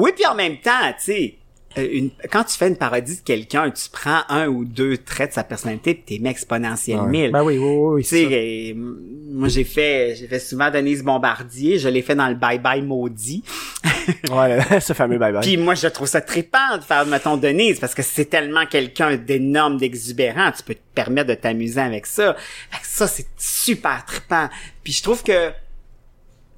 Oui, 0.00 0.10
puis 0.14 0.26
en 0.26 0.34
même 0.34 0.58
temps, 0.58 0.92
tu 0.98 1.12
sais, 1.12 1.34
euh, 1.78 1.86
une, 1.92 2.10
quand 2.32 2.42
tu 2.42 2.56
fais 2.56 2.66
une 2.66 2.76
parodie 2.76 3.14
de 3.18 3.20
quelqu'un, 3.22 3.70
tu 3.70 3.88
prends 3.92 4.22
un 4.28 4.48
ou 4.48 4.64
deux 4.64 4.96
traits 4.98 5.30
de 5.30 5.34
sa 5.34 5.44
personnalité 5.44 5.94
pis 5.94 6.16
t'es 6.16 6.18
mis 6.20 6.28
exponentiel 6.28 6.98
Ouais. 6.98 7.06
mille. 7.06 7.30
Ben 7.30 7.44
oui, 7.44 7.58
oui, 7.58 7.66
oui, 7.76 8.02
Tu 8.02 8.08
c'est 8.08 8.28
sais, 8.28 8.72
euh, 8.76 8.94
moi 9.30 9.46
j'ai 9.46 9.62
fait, 9.62 10.16
j'ai 10.16 10.26
fait 10.26 10.40
souvent 10.40 10.68
Denise 10.68 11.04
Bombardier, 11.04 11.78
je 11.78 11.88
l'ai 11.88 12.02
fait 12.02 12.16
dans 12.16 12.26
le 12.28 12.34
Bye 12.34 12.58
Bye 12.58 12.82
Maudit. 12.82 13.44
Ouais, 14.32 14.58
ce 14.80 14.92
fameux 14.92 15.18
bye 15.18 15.32
bye. 15.32 15.42
Puis 15.42 15.56
moi 15.56 15.74
je 15.76 15.86
trouve 15.86 16.08
ça 16.08 16.20
trippant 16.20 16.76
de 16.78 16.82
faire 16.82 17.06
mettons 17.06 17.36
Denise 17.36 17.78
parce 17.78 17.94
que 17.94 18.02
c'est 18.02 18.24
tellement 18.24 18.66
quelqu'un 18.66 19.16
d'énorme, 19.16 19.76
d'exubérant, 19.76 20.50
tu 20.50 20.64
peux 20.64 20.74
te 20.74 20.80
permettre 20.94 21.28
de 21.28 21.34
t'amuser 21.34 21.80
avec 21.80 22.06
ça. 22.06 22.34
Fait 22.70 22.80
que 22.80 22.86
ça 22.86 23.06
c'est 23.06 23.26
super 23.38 24.04
trippant. 24.04 24.48
Puis 24.82 24.92
je 24.94 25.02
trouve 25.04 25.22
que 25.22 25.50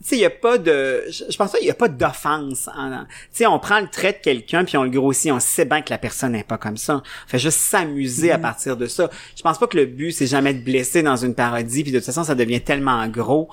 sais, 0.08 0.16
il 0.16 0.20
y 0.20 0.24
a 0.24 0.30
pas 0.30 0.58
de, 0.58 1.04
je, 1.10 1.36
pense 1.36 1.52
pas, 1.52 1.58
il 1.60 1.66
y 1.66 1.70
a 1.70 1.74
pas 1.74 1.88
d'offense. 1.88 2.68
en- 2.76 3.04
Tu 3.04 3.06
sais, 3.32 3.46
on 3.46 3.58
prend 3.58 3.80
le 3.80 3.88
trait 3.88 4.12
de 4.12 4.18
quelqu'un 4.18 4.64
puis 4.64 4.76
on 4.76 4.84
le 4.84 4.90
grossit, 4.90 5.30
on 5.32 5.40
sait 5.40 5.64
bien 5.64 5.82
que 5.82 5.90
la 5.90 5.98
personne 5.98 6.32
n'est 6.32 6.44
pas 6.44 6.58
comme 6.58 6.76
ça. 6.76 7.02
On 7.26 7.28
fait 7.28 7.38
juste 7.38 7.58
s'amuser 7.58 8.30
à 8.32 8.38
partir 8.38 8.76
de 8.76 8.86
ça. 8.86 9.10
Je 9.36 9.42
pense 9.42 9.58
pas 9.58 9.66
que 9.66 9.76
le 9.76 9.86
but 9.86 10.12
c'est 10.12 10.26
jamais 10.26 10.54
de 10.54 10.62
blesser 10.64 11.02
dans 11.02 11.16
une 11.16 11.34
parodie 11.34 11.82
puis 11.82 11.92
de 11.92 11.98
toute 11.98 12.06
façon 12.06 12.24
ça 12.24 12.34
devient 12.34 12.60
tellement 12.60 13.06
gros 13.08 13.48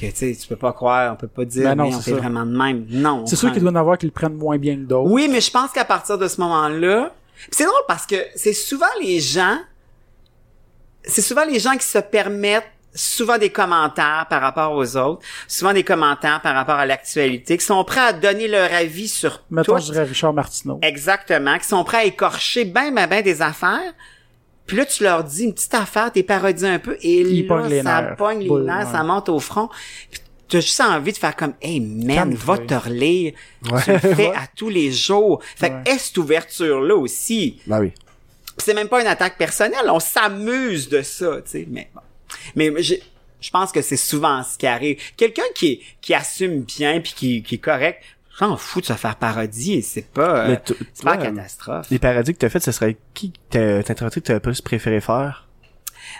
que 0.00 0.06
tu 0.06 0.16
sais, 0.16 0.34
tu 0.40 0.48
peux 0.48 0.56
pas 0.56 0.72
croire, 0.72 1.12
on 1.12 1.16
peut 1.16 1.28
pas 1.28 1.44
dire 1.44 1.64
Ben 1.64 1.74
non, 1.74 1.88
mais 1.90 1.94
on 1.94 2.00
fait 2.00 2.12
vraiment 2.12 2.46
de 2.46 2.56
même. 2.56 2.86
Non. 2.88 3.20
on 3.22 3.26
C'est 3.26 3.36
sûr 3.36 3.52
qu'il 3.52 3.60
doit 3.60 3.70
y 3.70 3.74
en 3.74 3.76
avoir 3.76 3.98
qui 3.98 4.06
le 4.06 4.12
prennent 4.12 4.32
moins 4.34 4.56
bien 4.56 4.76
que 4.76 4.80
d'autres. 4.84 5.10
oui, 5.10 5.28
mais 5.30 5.42
je 5.42 5.50
pense 5.50 5.70
qu'à 5.72 5.84
partir 5.84 6.16
de 6.16 6.26
ce 6.26 6.40
moment-là, 6.40 7.12
c'est 7.50 7.64
drôle 7.64 7.82
parce 7.86 8.06
que 8.06 8.16
c'est 8.34 8.54
souvent 8.54 8.86
les 9.02 9.20
gens, 9.20 9.58
c'est 11.04 11.22
souvent 11.22 11.44
les 11.44 11.58
gens 11.58 11.76
qui 11.76 11.86
se 11.86 11.98
permettent 11.98 12.64
souvent 12.94 13.38
des 13.38 13.50
commentaires 13.50 14.26
par 14.28 14.40
rapport 14.40 14.72
aux 14.72 14.96
autres, 14.96 15.22
souvent 15.46 15.72
des 15.72 15.84
commentaires 15.84 16.40
par 16.42 16.54
rapport 16.54 16.74
à 16.76 16.86
l'actualité, 16.86 17.56
qui 17.56 17.64
sont 17.64 17.82
prêts 17.84 18.00
à 18.00 18.12
donner 18.12 18.48
leur 18.48 18.72
avis 18.72 19.08
sur 19.08 19.40
Mettons, 19.50 19.76
tout. 19.76 19.86
je 19.86 19.92
dirais 19.92 20.04
Richard 20.04 20.32
Martineau. 20.32 20.78
Exactement, 20.82 21.58
qui 21.58 21.66
sont 21.66 21.84
prêts 21.84 21.98
à 21.98 22.04
écorcher 22.04 22.64
ben, 22.64 22.92
ben, 22.94 23.06
ben 23.08 23.22
des 23.22 23.42
affaires. 23.42 23.92
Puis 24.66 24.76
là, 24.76 24.84
tu 24.86 25.02
leur 25.02 25.24
dis 25.24 25.44
une 25.44 25.54
petite 25.54 25.74
affaire, 25.74 26.12
t'es 26.12 26.22
parodies 26.22 26.66
un 26.66 26.78
peu, 26.78 26.96
et 27.00 27.20
Ils 27.22 27.42
là, 27.42 27.48
pognent 27.56 27.70
les 27.70 27.82
ça 27.82 28.02
nerfs. 28.02 28.16
pogne 28.16 28.40
les 28.40 28.48
Boule, 28.48 28.64
nerfs, 28.64 28.86
ouais. 28.86 28.92
ça 28.92 29.02
monte 29.02 29.28
au 29.28 29.40
front. 29.40 29.68
Puis 30.10 30.20
t'as 30.48 30.60
juste 30.60 30.80
envie 30.80 31.12
de 31.12 31.16
faire 31.18 31.34
comme, 31.36 31.54
hey 31.62 31.80
man, 31.80 32.34
va 32.34 32.58
te 32.58 32.74
relire. 32.74 33.32
Ouais. 33.70 33.82
Tu 33.84 33.92
le 33.92 33.98
fais 33.98 34.28
à 34.36 34.46
tous 34.56 34.68
les 34.68 34.92
jours. 34.92 35.40
Fait 35.56 35.70
Ouais. 35.72 35.82
que, 35.84 35.90
est 35.90 35.98
cette 35.98 36.18
ouverture-là 36.18 36.94
aussi, 36.96 37.60
Ben 37.66 37.80
oui. 37.80 37.92
C'est 38.58 38.74
même 38.74 38.88
pas 38.88 39.00
une 39.00 39.06
attaque 39.06 39.38
personnelle, 39.38 39.88
on 39.88 40.00
s'amuse 40.00 40.88
de 40.88 41.02
ça, 41.02 41.36
tu 41.44 41.50
sais, 41.50 41.66
mais 41.70 41.88
bon. 41.94 42.00
Mais 42.56 42.70
je 42.82 43.50
pense 43.52 43.72
que 43.72 43.82
c'est 43.82 43.96
souvent 43.96 44.42
ce 44.42 44.58
qui 44.58 44.66
arrive. 44.66 44.98
Quelqu'un 45.16 45.42
qui 45.54 45.80
qui 46.00 46.14
assume 46.14 46.60
bien 46.62 47.00
puis 47.00 47.12
qui, 47.16 47.42
qui 47.42 47.54
est 47.56 47.58
correct, 47.58 48.02
s'en 48.38 48.56
fout 48.56 48.82
de 48.82 48.86
se 48.88 48.92
faire 48.94 49.16
parodier, 49.16 49.82
c'est 49.82 50.10
pas 50.12 50.46
euh, 50.48 50.56
c'est 50.94 51.04
pas 51.04 51.16
catastrophe. 51.18 51.86
Les 51.90 51.98
parodies 51.98 52.32
que 52.32 52.38
t'as 52.38 52.48
faites, 52.48 52.62
ce 52.64 52.72
serait 52.72 52.96
qui 53.14 53.32
t'interprété 53.50 54.20
que 54.20 54.26
t'as 54.26 54.40
plus 54.40 54.60
préféré 54.60 55.00
faire? 55.00 55.46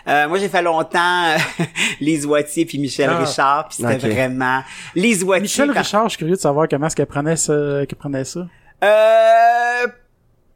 Euh, 0.07 0.27
moi 0.29 0.37
j'ai 0.37 0.47
fait 0.47 0.61
longtemps 0.61 1.25
euh, 1.25 1.37
Lise 1.99 2.25
Wattier 2.25 2.65
puis 2.65 2.77
Michel 2.77 3.09
Ah. 3.11 3.19
Richard, 3.25 3.67
puis 3.67 3.77
c'était 3.77 3.97
vraiment 3.97 4.63
Lise 4.95 5.23
Wattier 5.23 5.41
Michel 5.41 5.73
quand- 5.73 5.79
Richard, 5.81 6.03
je 6.05 6.09
suis 6.09 6.17
curieux 6.19 6.35
de 6.35 6.39
savoir 6.39 6.67
comment 6.69 6.85
est-ce 6.87 6.95
qu'elle 6.95 7.07
prenait 7.07 7.35
ça, 7.35 7.53
qu'elle 7.87 7.97
prenait 7.97 8.23
ça. 8.23 8.47
Euh, 8.83 9.87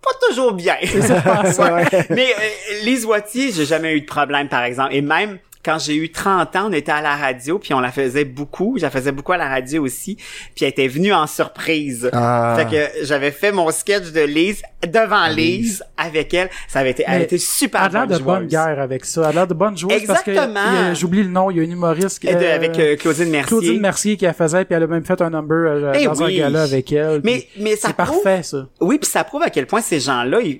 pas 0.05 0.27
toujours 0.27 0.53
bien. 0.53 0.75
Ouais. 0.85 2.05
Mais 2.09 2.27
euh, 2.27 2.83
Lise 2.83 3.05
Wattier, 3.05 3.51
j'ai 3.51 3.65
jamais 3.65 3.93
eu 3.93 4.01
de 4.01 4.05
problème, 4.05 4.47
par 4.47 4.63
exemple. 4.63 4.93
Et 4.93 5.01
même 5.01 5.39
quand 5.65 5.79
j'ai 5.79 5.95
eu 5.95 6.11
30 6.11 6.55
ans, 6.55 6.67
on 6.69 6.71
était 6.73 6.91
à 6.91 7.01
la 7.01 7.15
radio, 7.15 7.57
puis 7.57 7.73
on 7.73 7.79
la 7.79 7.91
faisait 7.91 8.23
beaucoup. 8.25 8.75
Je 8.77 8.83
la 8.83 8.91
faisais 8.91 9.11
beaucoup 9.11 9.31
à 9.33 9.37
la 9.37 9.49
radio 9.49 9.83
aussi. 9.83 10.15
Puis 10.15 10.63
elle 10.63 10.69
était 10.69 10.87
venue 10.87 11.11
en 11.11 11.25
surprise. 11.27 12.09
Ah. 12.13 12.55
Fait 12.57 12.65
que 13.01 13.05
j'avais 13.05 13.31
fait 13.31 13.51
mon 13.51 13.71
sketch 13.71 14.11
de 14.11 14.21
Lise 14.21 14.61
devant 14.87 15.27
Lise 15.27 15.83
avec 15.97 16.33
elle. 16.33 16.49
Ça 16.67 16.79
avait 16.79 16.91
été, 16.91 17.03
elle 17.07 17.23
était 17.23 17.37
super 17.39 17.87
Elle 17.89 17.97
a 17.97 18.05
l'air 18.05 18.07
bonne 18.07 18.17
de 18.19 18.23
bonne 18.23 18.47
guerre 18.47 18.79
avec 18.79 19.05
ça. 19.05 19.21
Elle 19.23 19.27
a 19.29 19.31
l'air 19.31 19.47
de 19.47 19.53
bonne 19.55 19.77
joueuse 19.77 19.93
Exactement. 19.93 20.59
a- 20.59 20.93
j'oublie 20.93 21.23
le 21.23 21.29
nom, 21.29 21.49
il 21.49 21.57
y 21.57 21.59
a 21.59 21.63
une 21.63 21.71
humoriste 21.71 22.21
de- 22.23 22.29
euh, 22.29 22.55
avec 22.55 22.77
euh, 22.77 22.95
Claudine 22.95 23.29
Mercier. 23.29 23.47
Claudine 23.47 23.79
Mercier 23.81 24.17
qui 24.17 24.25
la 24.25 24.33
faisait 24.33 24.65
puis 24.65 24.75
elle 24.75 24.83
a 24.83 24.87
même 24.87 25.03
fait 25.05 25.19
un 25.21 25.29
number 25.31 25.57
euh, 25.57 25.93
Eh 25.95 26.05
un 26.07 26.13
oui. 26.13 26.37
gala 26.37 26.61
avec 26.63 26.91
elle. 26.91 27.21
Mais- 27.23 27.47
mais 27.57 27.75
ça 27.75 27.87
c'est 27.89 27.93
prouve- 27.97 28.21
parfait 28.23 28.43
ça. 28.43 28.67
Oui, 28.81 28.99
puis 28.99 29.09
ça 29.09 29.23
prouve 29.23 29.41
à 29.43 29.49
quel 29.49 29.65
point 29.65 29.81
ces 29.81 29.99
gens-là, 29.99 30.39
ils, 30.41 30.59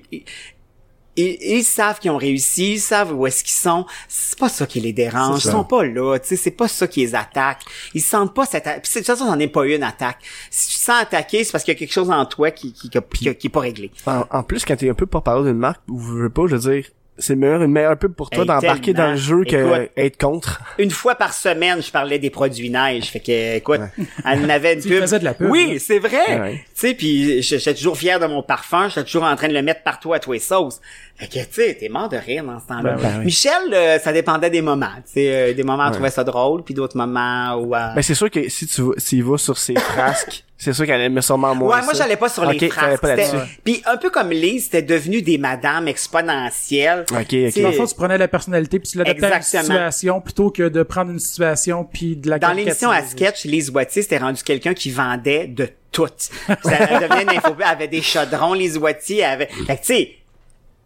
ils, 1.16 1.36
ils- 1.40 1.64
savent 1.64 1.98
qu'ils 1.98 2.10
ont 2.10 2.16
réussi, 2.16 2.74
ils 2.74 2.78
savent 2.80 3.12
où 3.12 3.26
est-ce 3.26 3.42
qu'ils 3.44 3.54
sont. 3.54 3.86
C'est 4.08 4.38
pas 4.38 4.48
ça 4.48 4.66
qui 4.66 4.80
les 4.80 4.92
dérange. 4.92 5.44
Ils 5.44 5.50
sont 5.50 5.64
pas 5.64 5.84
là, 5.84 6.18
tu 6.18 6.28
sais, 6.28 6.36
c'est 6.36 6.50
pas 6.50 6.68
ça 6.68 6.86
qui 6.86 7.00
les 7.00 7.14
attaque. 7.14 7.62
Ils 7.94 8.02
sentent 8.02 8.34
pas 8.34 8.44
cette 8.46 8.66
attaque. 8.66 8.84
De 8.84 8.88
toute 8.92 9.06
façon, 9.06 9.26
c'en 9.26 9.38
est 9.38 9.48
pas 9.48 9.64
une 9.66 9.82
attaque. 9.82 10.18
Si 10.50 10.68
tu 10.70 10.74
te 10.76 10.80
sens 10.80 11.00
attaqué, 11.02 11.44
c'est 11.44 11.52
parce 11.52 11.64
qu'il 11.64 11.74
y 11.74 11.76
a 11.76 11.78
quelque 11.78 11.92
chose 11.92 12.10
en 12.10 12.24
toi 12.26 12.50
qui, 12.50 12.72
qui, 12.72 12.90
qui, 12.90 12.98
qui- 13.14 13.34
qui 13.34 13.46
est 13.46 13.50
pas 13.50 13.60
réglé. 13.60 13.90
En, 14.06 14.24
en 14.30 14.42
plus, 14.42 14.64
quand 14.64 14.76
t'es 14.76 14.88
un 14.90 14.94
peu 14.94 15.06
pour 15.06 15.22
parler 15.22 15.50
d'une 15.50 15.58
marque, 15.58 15.80
ou 15.88 15.98
veux 15.98 16.30
pas, 16.30 16.42
je 16.46 16.56
veux 16.56 16.72
dire, 16.74 16.84
c'est 17.18 17.34
meilleur, 17.34 17.62
une 17.62 17.72
meilleure 17.72 17.96
pub 17.96 18.12
pour 18.12 18.28
toi 18.28 18.42
Hey, 18.42 18.46
d'embarquer 18.46 18.92
dans 18.92 19.12
le 19.12 19.16
jeu 19.16 19.42
que 19.44 19.56
Écoute. 19.56 19.90
être 19.96 20.18
contre. 20.18 20.60
Une 20.78 20.90
fois 20.90 21.14
par 21.14 21.32
semaine, 21.32 21.82
je 21.82 21.90
parlais 21.90 22.18
des 22.18 22.28
produits 22.28 22.68
neige. 22.68 23.04
Fait 23.06 23.20
que, 23.20 23.56
écoute, 23.56 23.80
elle 24.22 24.44
en 24.44 24.48
avait 24.50 24.74
une 24.74 24.80
Tu 24.82 24.88
pub. 24.88 25.00
faisais 25.00 25.18
de 25.20 25.24
la 25.24 25.32
pub, 25.32 25.48
Oui, 25.50 25.80
c'est 25.80 25.98
vrai. 25.98 26.38
Ouais. 26.40 26.64
Sais, 26.80 26.94
puis 26.94 27.42
je- 27.42 27.56
j'étais 27.58 27.74
toujours 27.74 27.96
fier 27.96 28.20
de 28.20 28.26
mon 28.26 28.42
parfum. 28.42 28.88
J'étais 28.88 29.04
toujours 29.04 29.24
en 29.24 29.34
train 29.36 29.48
de 29.48 29.54
le 29.54 29.62
mettre 29.62 29.82
partout 29.82 30.12
à 30.12 30.18
tous 30.18 30.32
les 30.32 30.38
sauces. 30.38 30.80
Fait 31.16 31.26
que, 31.26 31.32
tu 31.38 31.46
sais, 31.52 31.74
t'es 31.80 31.88
mort 31.88 32.08
de 32.10 32.16
rire 32.18 32.44
dans 32.44 32.60
ce 32.60 32.66
temps-là. 32.66 32.96
Ben 33.00 33.14
oui. 33.20 33.24
Michel, 33.26 33.52
euh, 33.72 33.98
ça 33.98 34.12
dépendait 34.12 34.50
des 34.50 34.60
moments. 34.60 34.86
Tu 35.06 35.12
sais, 35.14 35.30
euh, 35.34 35.54
des 35.54 35.62
moments, 35.62 35.84
elle 35.84 35.88
Ouais. 35.88 35.94
trouvait 35.94 36.10
ça 36.10 36.24
drôle, 36.24 36.62
puis 36.62 36.74
d'autres 36.74 36.96
moments 36.96 37.54
où... 37.54 37.74
euh, 37.74 37.94
Ben, 37.94 38.02
c'est 38.02 38.14
sûr 38.14 38.30
que 38.30 38.48
si 38.50 38.66
tu 38.66 38.82
vas- 38.82 38.92
s'il 38.98 39.24
va 39.24 39.38
sur 39.38 39.56
ses 39.56 39.74
frasques, 39.76 40.44
c'est 40.58 40.74
sûr 40.74 40.84
qu'elle 40.84 41.00
aime 41.00 41.22
sûrement 41.22 41.54
moins 41.54 41.78
Ouais, 41.78 41.84
moi 41.84 41.94
j'allais 41.94 42.16
pas 42.16 42.28
sur 42.28 42.44
les 42.44 42.58
là-dessus. 42.58 43.36
Puis 43.64 43.82
un 43.86 43.96
peu 43.96 44.10
comme 44.10 44.28
Lise, 44.30 44.64
c'était 44.64 44.82
devenu 44.82 45.22
des 45.22 45.38
madames 45.38 45.88
exponentielles. 45.88 47.04
Ok, 47.10 47.18
ok. 47.32 47.62
Dans 47.62 47.68
le 47.68 47.74
fond, 47.74 47.86
tu 47.86 47.94
prenais 47.94 48.18
la 48.18 48.28
personnalité 48.28 48.78
puis 48.78 48.88
tu 48.90 48.98
l'adaptais 48.98 49.24
à 49.24 49.28
une 49.28 49.34
Exactement. 49.36 49.62
situation 49.90 50.20
plutôt 50.20 50.50
que 50.50 50.68
de 50.68 50.82
prendre 50.82 51.10
une 51.10 51.18
situation 51.18 51.84
puis 51.84 52.16
de 52.16 52.28
la 52.28 52.38
Dans 52.38 52.52
l'émission 52.52 52.90
à 52.90 53.02
sketch, 53.02 53.44
Lise 53.44 53.70
Wattier, 53.70 54.02
c'était 54.02 54.18
rendu 54.18 54.42
quelqu'un 54.42 54.74
qui 54.74 54.90
vendait 54.90 55.46
de 55.46 55.68
tout. 55.96 56.08
Ça 56.18 57.22
une 57.22 57.30
info. 57.30 57.54
Elle 57.58 57.64
avait 57.64 57.88
des 57.88 58.02
chaudrons, 58.02 58.54
Wattier, 58.78 59.20
elle 59.20 59.24
avait... 59.24 59.48
Fait 59.66 59.76
que 59.76 59.80
tu 59.82 59.86
sais, 59.94 60.16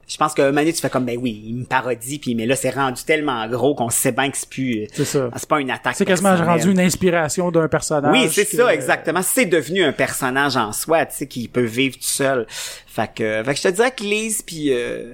je 0.08 0.16
pense 0.16 0.34
que 0.34 0.42
un 0.42 0.46
moment 0.46 0.60
donné, 0.62 0.72
tu 0.72 0.80
fais 0.80 0.90
comme, 0.90 1.04
ben 1.04 1.16
oui, 1.16 1.42
il 1.46 1.54
me 1.54 1.64
parodie, 1.64 2.18
puis 2.18 2.34
mais 2.34 2.44
là, 2.44 2.56
c'est 2.56 2.70
rendu 2.70 3.04
tellement 3.04 3.46
gros 3.48 3.74
qu'on 3.76 3.90
sait 3.90 4.10
bien 4.10 4.30
que 4.30 4.36
c'est 4.36 4.48
plus... 4.48 4.88
C'est 4.92 5.04
ça. 5.04 5.30
C'est 5.36 5.48
pas 5.48 5.60
une 5.60 5.70
attaque 5.70 5.94
C'est 5.96 6.04
quasiment 6.04 6.34
rendu 6.36 6.70
une 6.70 6.80
inspiration 6.80 7.50
d'un 7.50 7.68
personnage. 7.68 8.12
Oui, 8.12 8.28
c'est 8.30 8.44
que- 8.44 8.56
ça, 8.56 8.74
exactement. 8.74 9.22
C'est 9.22 9.46
devenu 9.46 9.84
un 9.84 9.92
personnage 9.92 10.56
en 10.56 10.72
soi, 10.72 11.06
tu 11.06 11.16
sais, 11.16 11.26
qui 11.26 11.46
peut 11.46 11.62
vivre 11.62 11.94
tout 11.94 12.02
seul. 12.02 12.46
Fait 12.48 13.10
que, 13.14 13.42
fait 13.44 13.52
que 13.54 13.58
je 13.58 13.62
te 13.62 13.68
dirais 13.68 13.92
que 13.92 14.02
Lise, 14.02 14.42
puis 14.42 14.72
euh, 14.72 15.12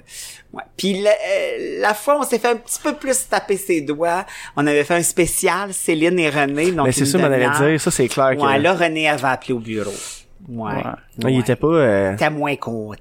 ouais. 0.57 0.63
Puis 0.77 1.01
la, 1.03 1.11
euh, 1.11 1.81
la 1.81 1.95
fois, 1.95 2.19
on 2.19 2.23
s'est 2.23 2.39
fait 2.39 2.49
un 2.49 2.57
petit 2.57 2.81
peu 2.83 2.95
plus 2.95 3.29
taper 3.29 3.57
ses 3.57 3.81
doigts. 3.83 4.25
On 4.57 4.67
avait 4.67 4.85
fait 4.85 4.95
un 4.95 5.03
spécial, 5.03 5.73
Céline 5.73 6.19
et 6.19 6.31
René. 6.31 6.73
Donc 6.73 6.87
Ben, 6.87 6.93
c'est 6.93 7.05
ça, 7.07 7.19
m'en 7.19 7.25
allait 7.27 7.49
dire. 7.71 7.81
Ça, 7.81 7.91
c'est 7.91 8.09
clair 8.09 8.31
que. 8.37 8.41
Ouais, 8.43 8.59
là, 8.59 8.75
René 8.75 9.09
avait 9.09 9.29
appelé 9.29 9.55
au 9.55 9.59
bureau. 9.61 9.93
Ouais. 10.49 10.75
Ouais. 10.75 10.83
Ouais, 11.25 11.33
Il 11.33 11.41
était 11.41 11.57
pas, 11.57 11.67
euh, 11.67 12.11
Il 12.13 12.15
était 12.15 12.31
moins 12.31 12.57
content. 12.57 12.97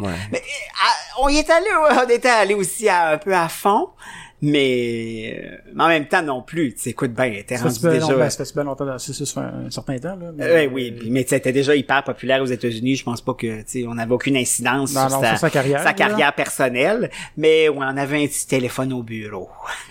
ouais. 0.00 0.10
Mais 0.32 0.38
euh, 0.38 1.20
on 1.22 1.28
y 1.28 1.38
est 1.38 1.50
allé, 1.50 1.66
on 2.04 2.08
était 2.08 2.28
allé 2.28 2.54
aussi 2.54 2.88
à- 2.88 3.10
un 3.12 3.18
peu 3.18 3.34
à 3.34 3.48
fond. 3.48 3.88
Mais, 4.46 5.40
euh, 5.42 5.56
mais 5.74 5.82
en 5.84 5.88
même 5.88 6.06
temps 6.06 6.22
non 6.22 6.42
plus. 6.42 6.74
Tu 6.74 6.80
sais, 6.82 6.90
écoute 6.90 7.12
était 7.18 7.56
Ça 7.56 7.64
rendu 7.64 7.80
déjà. 7.80 7.98
longtemps, 8.00 8.18
ben, 8.18 8.30
ça 8.30 8.44
fait 8.44 8.54
bien 8.54 8.64
longtemps, 8.64 8.98
c'est 8.98 9.12
ça, 9.14 9.24
ça 9.24 9.40
fait 9.40 9.66
un 9.66 9.70
certain 9.70 9.98
temps, 9.98 10.16
là. 10.16 10.32
mais- 10.36 10.44
Euh, 10.44 10.68
oui, 10.70 10.92
puis- 10.92 11.10
mais 11.10 11.22
tu 11.24 11.30
sais, 11.30 11.36
c'était 11.36 11.52
déjà 11.52 11.74
hyper 11.74 12.04
populaire 12.04 12.42
aux 12.42 12.46
États-Unis. 12.46 12.96
Je 12.96 13.04
pense 13.04 13.20
pas 13.22 13.32
que, 13.34 13.58
tu 13.62 13.64
sais, 13.66 13.84
on 13.88 13.96
avait 13.96 14.12
aucune 14.12 14.36
incidence 14.36 14.94
Non, 14.94 15.08
sur, 15.08 15.16
non, 15.18 15.22
sa, 15.22 15.30
sur 15.30 15.38
sa 15.38 15.50
carrière, 15.50 15.82
sa 15.82 15.92
carrière 15.94 16.34
personnelle, 16.34 17.10
mais 17.36 17.68
on 17.70 17.80
avait 17.80 18.22
un 18.22 18.26
petit 18.26 18.46
téléphone 18.46 18.92
au 18.92 19.02
bureau. 19.02 19.48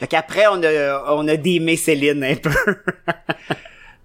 fait 0.00 0.06
qu'après, 0.08 0.46
on 0.50 0.60
a, 0.62 1.12
on 1.14 1.28
a 1.28 1.36
démé 1.36 1.76
Céline 1.76 2.24
un 2.24 2.34
peu. 2.36 2.50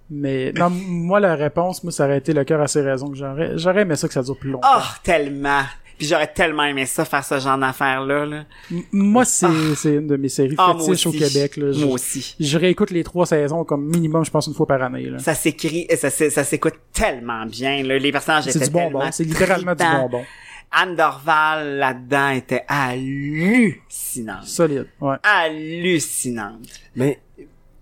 Mais 0.10 0.52
non, 0.54 0.70
moi 0.70 1.20
la 1.20 1.34
réponse, 1.36 1.84
moi 1.84 1.92
ça 1.92 2.06
aurait 2.06 2.20
été 2.20 2.32
le 2.32 2.44
cœur 2.44 2.62
à 2.62 2.68
ses 2.68 2.82
raisons 2.82 3.10
que 3.10 3.18
j'aurais. 3.18 3.58
J'aurais 3.58 3.82
aimé 3.82 3.96
ça 3.96 4.08
que 4.08 4.14
ça 4.14 4.22
dure 4.22 4.38
plus 4.38 4.52
longtemps. 4.52 4.68
oh, 4.78 4.82
tellement. 5.04 5.64
Puis 5.98 6.08
j'aurais 6.08 6.28
tellement 6.32 6.64
aimé 6.66 6.86
ça, 6.86 7.06
faire 7.06 7.24
ce 7.24 7.40
genre 7.40 7.58
d'affaires-là, 7.58 8.26
là. 8.26 8.44
Moi 8.92 9.24
c'est 9.26 9.48
c'est 9.76 9.96
une 9.96 10.08
de 10.08 10.18
mes 10.18 10.30
séries 10.30 10.56
Ah, 10.58 10.76
fétiches 10.78 11.08
au. 11.08 11.12
Québec. 11.12 11.58
Là. 11.58 11.72
Je, 11.72 11.86
Moi 11.86 11.94
aussi. 11.94 12.36
je 12.40 12.58
réécoute 12.58 12.92
les 12.92 13.04
trois 13.04 13.26
saisons 13.26 13.64
comme 13.64 13.86
minimum, 13.86 14.26
je 14.26 14.32
pense 14.32 14.48
une 14.48 14.54
fois 14.54 14.68
par 14.68 14.82
année. 14.84 15.10
Là. 15.10 15.20
Ça 15.20 15.34
s'écrit, 15.36 15.88
ça, 15.96 16.10
s'é- 16.10 16.30
ça 16.30 16.44
s'écoute 16.44 16.76
tellement 16.94 17.46
bien, 17.46 17.84
là. 17.84 17.98
Les 17.98 18.12
personnages 18.12 18.44
C'est 18.46 18.56
étaient 18.58 18.66
du 18.66 18.72
bonbon, 18.72 19.00
tellement 19.00 19.12
c'est 19.12 19.24
littéralement 19.24 19.76
du 19.76 19.84
bonbon. 19.84 20.24
Anne 20.72 20.96
Dorval, 20.96 21.78
là-dedans, 21.78 22.30
était 22.32 22.66
hallucinante. 22.68 24.44
Solide, 24.46 24.88
ouais. 25.02 25.16
Hallucinante. 25.24 26.68
Mais, 26.96 27.20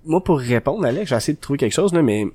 moi, 0.06 0.24
pour 0.24 0.38
répondre, 0.40 0.86
Alex, 0.86 1.10
j'ai 1.10 1.16
essayé 1.16 1.34
de 1.36 1.40
trouver 1.40 1.58
quelque 1.60 1.74
chose, 1.74 1.94
là, 1.94 2.02
mais, 2.02 2.26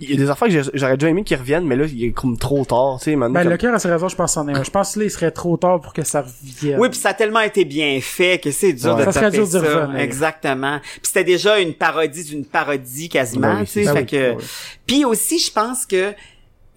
il 0.00 0.10
y 0.10 0.14
a 0.14 0.16
des 0.16 0.30
affaires 0.30 0.48
que 0.48 0.70
j'aurais 0.74 0.96
déjà 0.96 1.08
aimé 1.08 1.24
qu'ils 1.24 1.36
reviennent, 1.38 1.66
mais 1.66 1.74
là, 1.76 1.84
il 1.86 2.04
est 2.04 2.10
comme 2.12 2.36
trop 2.38 2.64
tard, 2.64 2.96
tu 2.98 3.04
sais, 3.06 3.16
maintenant. 3.16 3.34
Ben, 3.34 3.42
comme- 3.42 3.50
le 3.52 3.56
cœur 3.58 3.74
à 3.74 3.78
ses 3.78 3.90
raisons, 3.90 4.08
je 4.08 4.16
pense 4.16 4.32
c'en 4.34 4.46
est 4.48 4.52
un. 4.56 4.62
Je 4.62 4.70
pense 4.70 4.94
que 4.94 5.00
là, 5.00 5.04
il 5.06 5.10
serait 5.10 5.30
trop 5.32 5.56
tard 5.56 5.80
pour 5.80 5.92
que 5.92 6.04
ça 6.04 6.22
revienne. 6.22 6.78
Oui, 6.78 6.88
puis 6.88 6.98
ça 6.98 7.08
a 7.10 7.14
tellement 7.14 7.40
été 7.40 7.64
bien 7.64 7.98
fait 8.00 8.38
que 8.42 8.50
c'est 8.50 8.72
dur 8.72 8.94
Ouais. 8.94 9.00
de 9.00 9.04
Ça 9.06 9.12
serait 9.12 9.24
taper 9.30 9.36
dur 9.38 9.46
ça. 9.48 9.58
revenir. 9.58 10.00
Exactement. 10.00 10.78
Puis 10.80 11.00
c'était 11.02 11.24
déjà 11.24 11.58
une 11.58 11.74
parodie 11.74 12.24
d'une 12.24 12.44
parodie 12.44 13.08
quasiment, 13.08 13.54
Ben 13.54 13.60
oui, 13.60 13.66
tu 13.66 13.72
sais, 13.72 13.82
fait 13.84 13.92
ça. 13.92 14.02
que 14.04 14.34
Oui. 14.36 14.44
puis 14.86 15.04
aussi 15.04 15.38
je 15.38 15.50
pense 15.52 15.84
que 15.84 16.12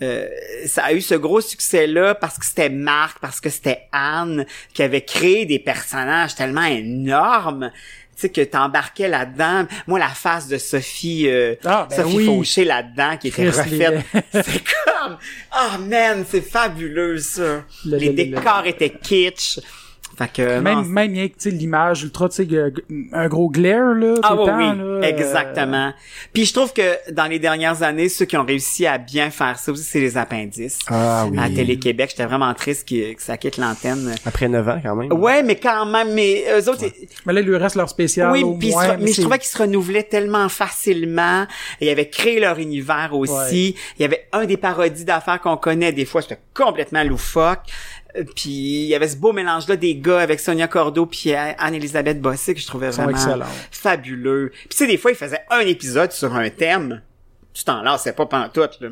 euh, 0.03 0.25
ça 0.65 0.85
a 0.85 0.93
eu 0.93 1.01
ce 1.01 1.13
gros 1.13 1.41
succès-là 1.41 2.15
parce 2.15 2.39
que 2.39 2.45
c'était 2.47 2.69
Marc, 2.69 3.19
parce 3.19 3.39
que 3.39 3.51
c'était 3.51 3.81
Anne 3.91 4.47
qui 4.73 4.81
avait 4.81 5.01
créé 5.05 5.45
des 5.45 5.59
personnages 5.59 6.33
tellement 6.33 6.63
énormes. 6.63 7.69
Tu 8.15 8.21
sais, 8.27 8.29
que 8.29 8.41
t'embarquais 8.41 9.07
là-dedans. 9.07 9.65
Moi, 9.87 9.97
la 9.97 10.09
face 10.09 10.47
de 10.47 10.57
Sophie, 10.57 11.27
euh, 11.27 11.55
Ah, 11.65 11.87
ben 11.89 11.95
Sophie 12.03 12.15
oui. 12.17 12.25
Fauché 12.25 12.65
là-dedans, 12.65 13.17
qui 13.17 13.29
était 13.29 13.49
refaite. 13.49 14.05
c'est 14.31 14.63
comme, 14.63 15.17
oh 15.55 15.77
man, 15.79 16.23
c'est 16.29 16.41
fabuleux, 16.41 17.17
ça. 17.17 17.63
Le- 17.85 17.97
les 17.97 17.99
le- 17.99 18.11
le- 18.11 18.13
décors 18.37 18.63
étaient 18.65 18.91
kitsch. 18.91 19.59
Fait 20.17 20.31
que, 20.31 20.55
non, 20.57 20.61
Même, 20.61 20.85
même 20.87 21.11
rien 21.13 21.27
que, 21.27 21.33
tu 21.33 21.49
sais, 21.49 21.51
l'image 21.51 22.03
ultra, 22.03 22.29
tu 22.29 22.35
sais, 22.45 22.47
un 23.13 23.27
gros 23.27 23.49
glare, 23.49 23.93
là, 23.95 24.15
tout 24.15 24.21
Ah 24.23 24.33
le 24.33 24.39
oui, 24.41 24.45
temps, 24.45 24.57
oui, 24.57 24.77
là, 24.77 24.83
euh, 24.83 25.01
exactement. 25.01 25.93
Puis 26.33 26.45
je 26.45 26.53
trouve 26.53 26.73
que 26.73 27.11
dans 27.11 27.25
les 27.25 27.39
dernières 27.39 27.81
années, 27.83 28.09
ceux 28.09 28.25
qui 28.25 28.37
ont 28.37 28.45
réussi 28.45 28.85
à 28.85 28.97
bien 28.97 29.29
faire 29.31 29.57
ça 29.57 29.71
aussi, 29.71 29.83
c'est 29.83 29.99
les 29.99 30.17
appendices. 30.17 30.79
Ah 30.87 31.25
oui. 31.31 31.37
À 31.39 31.49
Télé-Québec, 31.49 32.09
j'étais 32.11 32.25
vraiment 32.25 32.53
triste 32.53 32.87
que, 32.87 33.13
que 33.13 33.21
ça 33.21 33.37
quitte 33.37 33.57
l'antenne. 33.57 34.13
Après 34.25 34.47
9 34.47 34.67
ans, 34.69 34.79
quand 34.83 34.95
même. 34.95 35.11
Ouais, 35.13 35.43
mais 35.43 35.55
quand 35.55 35.85
même, 35.85 36.13
mais 36.13 36.43
eux 36.57 36.69
autres, 36.69 36.85
Mais 37.25 37.33
là, 37.33 37.41
il 37.41 37.47
lui 37.47 37.57
reste 37.57 37.75
leur 37.75 37.89
spécial 37.89 38.31
oui, 38.31 38.43
au 38.43 38.53
moins, 38.53 38.97
se- 38.97 39.01
mais, 39.03 39.11
je 39.13 39.21
trouvais 39.21 39.39
qu'ils 39.39 39.47
se 39.47 39.57
renouvelaient 39.57 40.03
tellement 40.03 40.49
facilement. 40.49 41.45
Ils 41.79 41.89
avaient 41.89 42.09
créé 42.09 42.39
leur 42.39 42.59
univers 42.59 43.11
aussi. 43.13 43.75
Il 43.97 44.01
y 44.01 44.05
avait 44.05 44.27
un 44.33 44.45
des 44.45 44.57
parodies 44.57 45.05
d'affaires 45.05 45.39
qu'on 45.41 45.57
connaît. 45.57 45.91
Des 45.91 46.05
fois, 46.05 46.21
c'était 46.21 46.39
complètement 46.53 47.03
loufoque. 47.03 47.59
Puis 48.35 48.49
il 48.49 48.87
y 48.87 48.95
avait 48.95 49.07
ce 49.07 49.17
beau 49.17 49.33
mélange-là 49.33 49.75
des 49.75 49.95
gars 49.95 50.19
avec 50.19 50.39
Sonia 50.39 50.67
Cordeau 50.67 51.05
puis 51.05 51.33
Anne-Elisabeth 51.33 52.21
Bossé 52.21 52.53
que 52.53 52.59
je 52.59 52.67
trouvais 52.67 52.89
vraiment 52.89 53.45
fabuleux. 53.71 54.51
Puis 54.53 54.69
tu 54.69 54.77
sais, 54.77 54.87
des 54.87 54.97
fois, 54.97 55.11
ils 55.11 55.17
faisaient 55.17 55.43
un 55.49 55.61
épisode 55.61 56.11
sur 56.11 56.35
un 56.35 56.49
thème. 56.49 57.01
Tu 57.53 57.63
t'en 57.63 57.81
lassais 57.81 58.13
pas 58.13 58.25
pantoute, 58.25 58.77
là. 58.81 58.89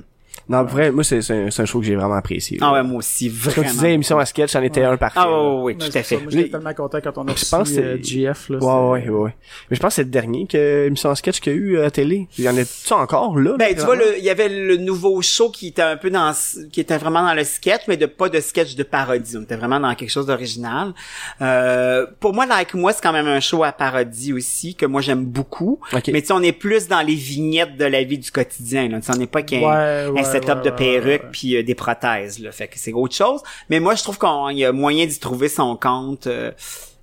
Non, 0.49 0.63
vrai, 0.63 0.91
moi, 0.91 1.03
c'est, 1.03 1.21
c'est 1.21 1.33
un, 1.45 1.51
c'est 1.51 1.61
un 1.61 1.65
show 1.65 1.79
que 1.79 1.85
j'ai 1.85 1.95
vraiment 1.95 2.15
apprécié. 2.15 2.57
Ah 2.61 2.73
ouais, 2.73 2.81
moi 2.83 2.97
aussi, 2.97 3.29
Comme 3.29 3.37
vraiment. 3.51 3.67
tu 3.69 3.73
disais, 3.75 3.93
émission 3.93 4.17
à 4.17 4.25
sketch, 4.25 4.51
j'en 4.51 4.63
étais 4.63 4.83
un 4.83 4.97
parfait. 4.97 5.19
Ah 5.21 5.29
ouais, 5.29 5.35
ouais, 5.37 5.53
ouais, 5.53 5.63
Ouais, 5.63 5.75
tout 5.91 5.97
à 5.97 6.01
fait. 6.03 6.17
Moi, 6.17 6.25
j'étais 6.31 6.43
Mais- 6.45 6.49
tellement 6.49 6.73
content 6.73 6.97
quand 7.03 7.17
on 7.19 7.23
a 7.23 7.27
Je 7.27 7.31
reçu 7.33 7.45
pense 7.51 7.71
que 7.71 7.79
euh, 7.79 7.97
c'est- 7.97 8.03
GF, 8.03 8.49
là. 8.49 8.57
Ouais, 8.57 9.01
ouais, 9.03 9.09
ouais. 9.09 9.35
Mais 9.69 9.75
je 9.77 9.79
pense 9.81 9.89
que 9.91 9.95
c'est 9.97 10.03
le 10.03 10.09
dernier 10.09 10.47
que 10.47 10.87
émission 10.87 11.11
à 11.11 11.15
sketch 11.15 11.39
qu'il 11.39 11.53
y 11.53 11.55
a 11.55 11.59
eu 11.59 11.77
à 11.77 11.81
la 11.83 11.91
télé. 11.91 12.27
Il 12.39 12.43
y 12.45 12.49
en 12.49 12.57
a-tu 12.57 12.93
encore, 12.93 13.37
là? 13.39 13.55
Ben, 13.59 13.75
tu 13.75 13.81
vois, 13.81 13.95
il 14.17 14.23
y 14.23 14.29
avait 14.31 14.49
le 14.49 14.77
nouveau 14.77 15.21
show 15.21 15.51
qui 15.51 15.67
était 15.67 15.83
un 15.83 15.97
peu 15.97 16.09
dans, 16.09 16.33
qui 16.71 16.81
était 16.81 16.97
vraiment 16.97 17.21
dans 17.21 17.35
le 17.35 17.43
sketch, 17.43 17.81
mais 17.87 17.97
de 17.97 18.07
pas 18.07 18.29
de 18.29 18.39
sketch 18.39 18.75
de 18.75 18.83
parodie. 18.83 19.37
On 19.37 19.43
était 19.43 19.55
vraiment 19.55 19.79
dans 19.79 19.93
quelque 19.93 20.09
chose 20.09 20.25
d'original. 20.25 20.93
Euh, 21.41 22.07
pour 22.19 22.33
moi, 22.33 22.45
Like 22.47 22.73
Moi, 22.73 22.91
c'est 22.93 23.01
quand 23.03 23.13
même 23.13 23.27
un 23.27 23.39
show 23.39 23.63
à 23.63 23.71
parodie 23.71 24.33
aussi, 24.33 24.73
que 24.73 24.87
moi 24.87 25.01
j'aime 25.01 25.25
beaucoup. 25.25 25.79
Ok. 25.93 26.09
Mais 26.11 26.21
tu 26.21 26.27
sais, 26.27 26.33
on 26.33 26.41
est 26.41 26.51
plus 26.53 26.87
dans 26.87 27.01
les 27.01 27.13
vignettes 27.15 27.77
de 27.77 27.85
la 27.85 28.03
vie 28.03 28.17
du 28.17 28.31
quotidien, 28.31 28.87
là. 28.89 28.99
Tu 28.99 29.05
sais, 29.05 29.11
on 29.15 29.19
n'est 29.19 29.27
pas 29.27 29.43
qu'un 29.43 29.59
Ouais, 29.59 30.07
ouais, 30.11 30.19
un 30.19 30.38
setup 30.41 30.63
de 30.63 30.69
perruque 30.69 31.31
puis 31.31 31.55
euh, 31.55 31.63
des 31.63 31.75
prothèses, 31.75 32.39
là. 32.39 32.51
Fait 32.51 32.67
que 32.67 32.77
c'est 32.77 32.93
autre 32.93 33.15
chose. 33.15 33.41
Mais 33.69 33.79
moi, 33.79 33.95
je 33.95 34.03
trouve 34.03 34.17
qu'il 34.17 34.57
y 34.57 34.65
a 34.65 34.71
moyen 34.71 35.05
d'y 35.05 35.19
trouver 35.19 35.49
son 35.49 35.75
compte, 35.75 36.27
euh, 36.27 36.51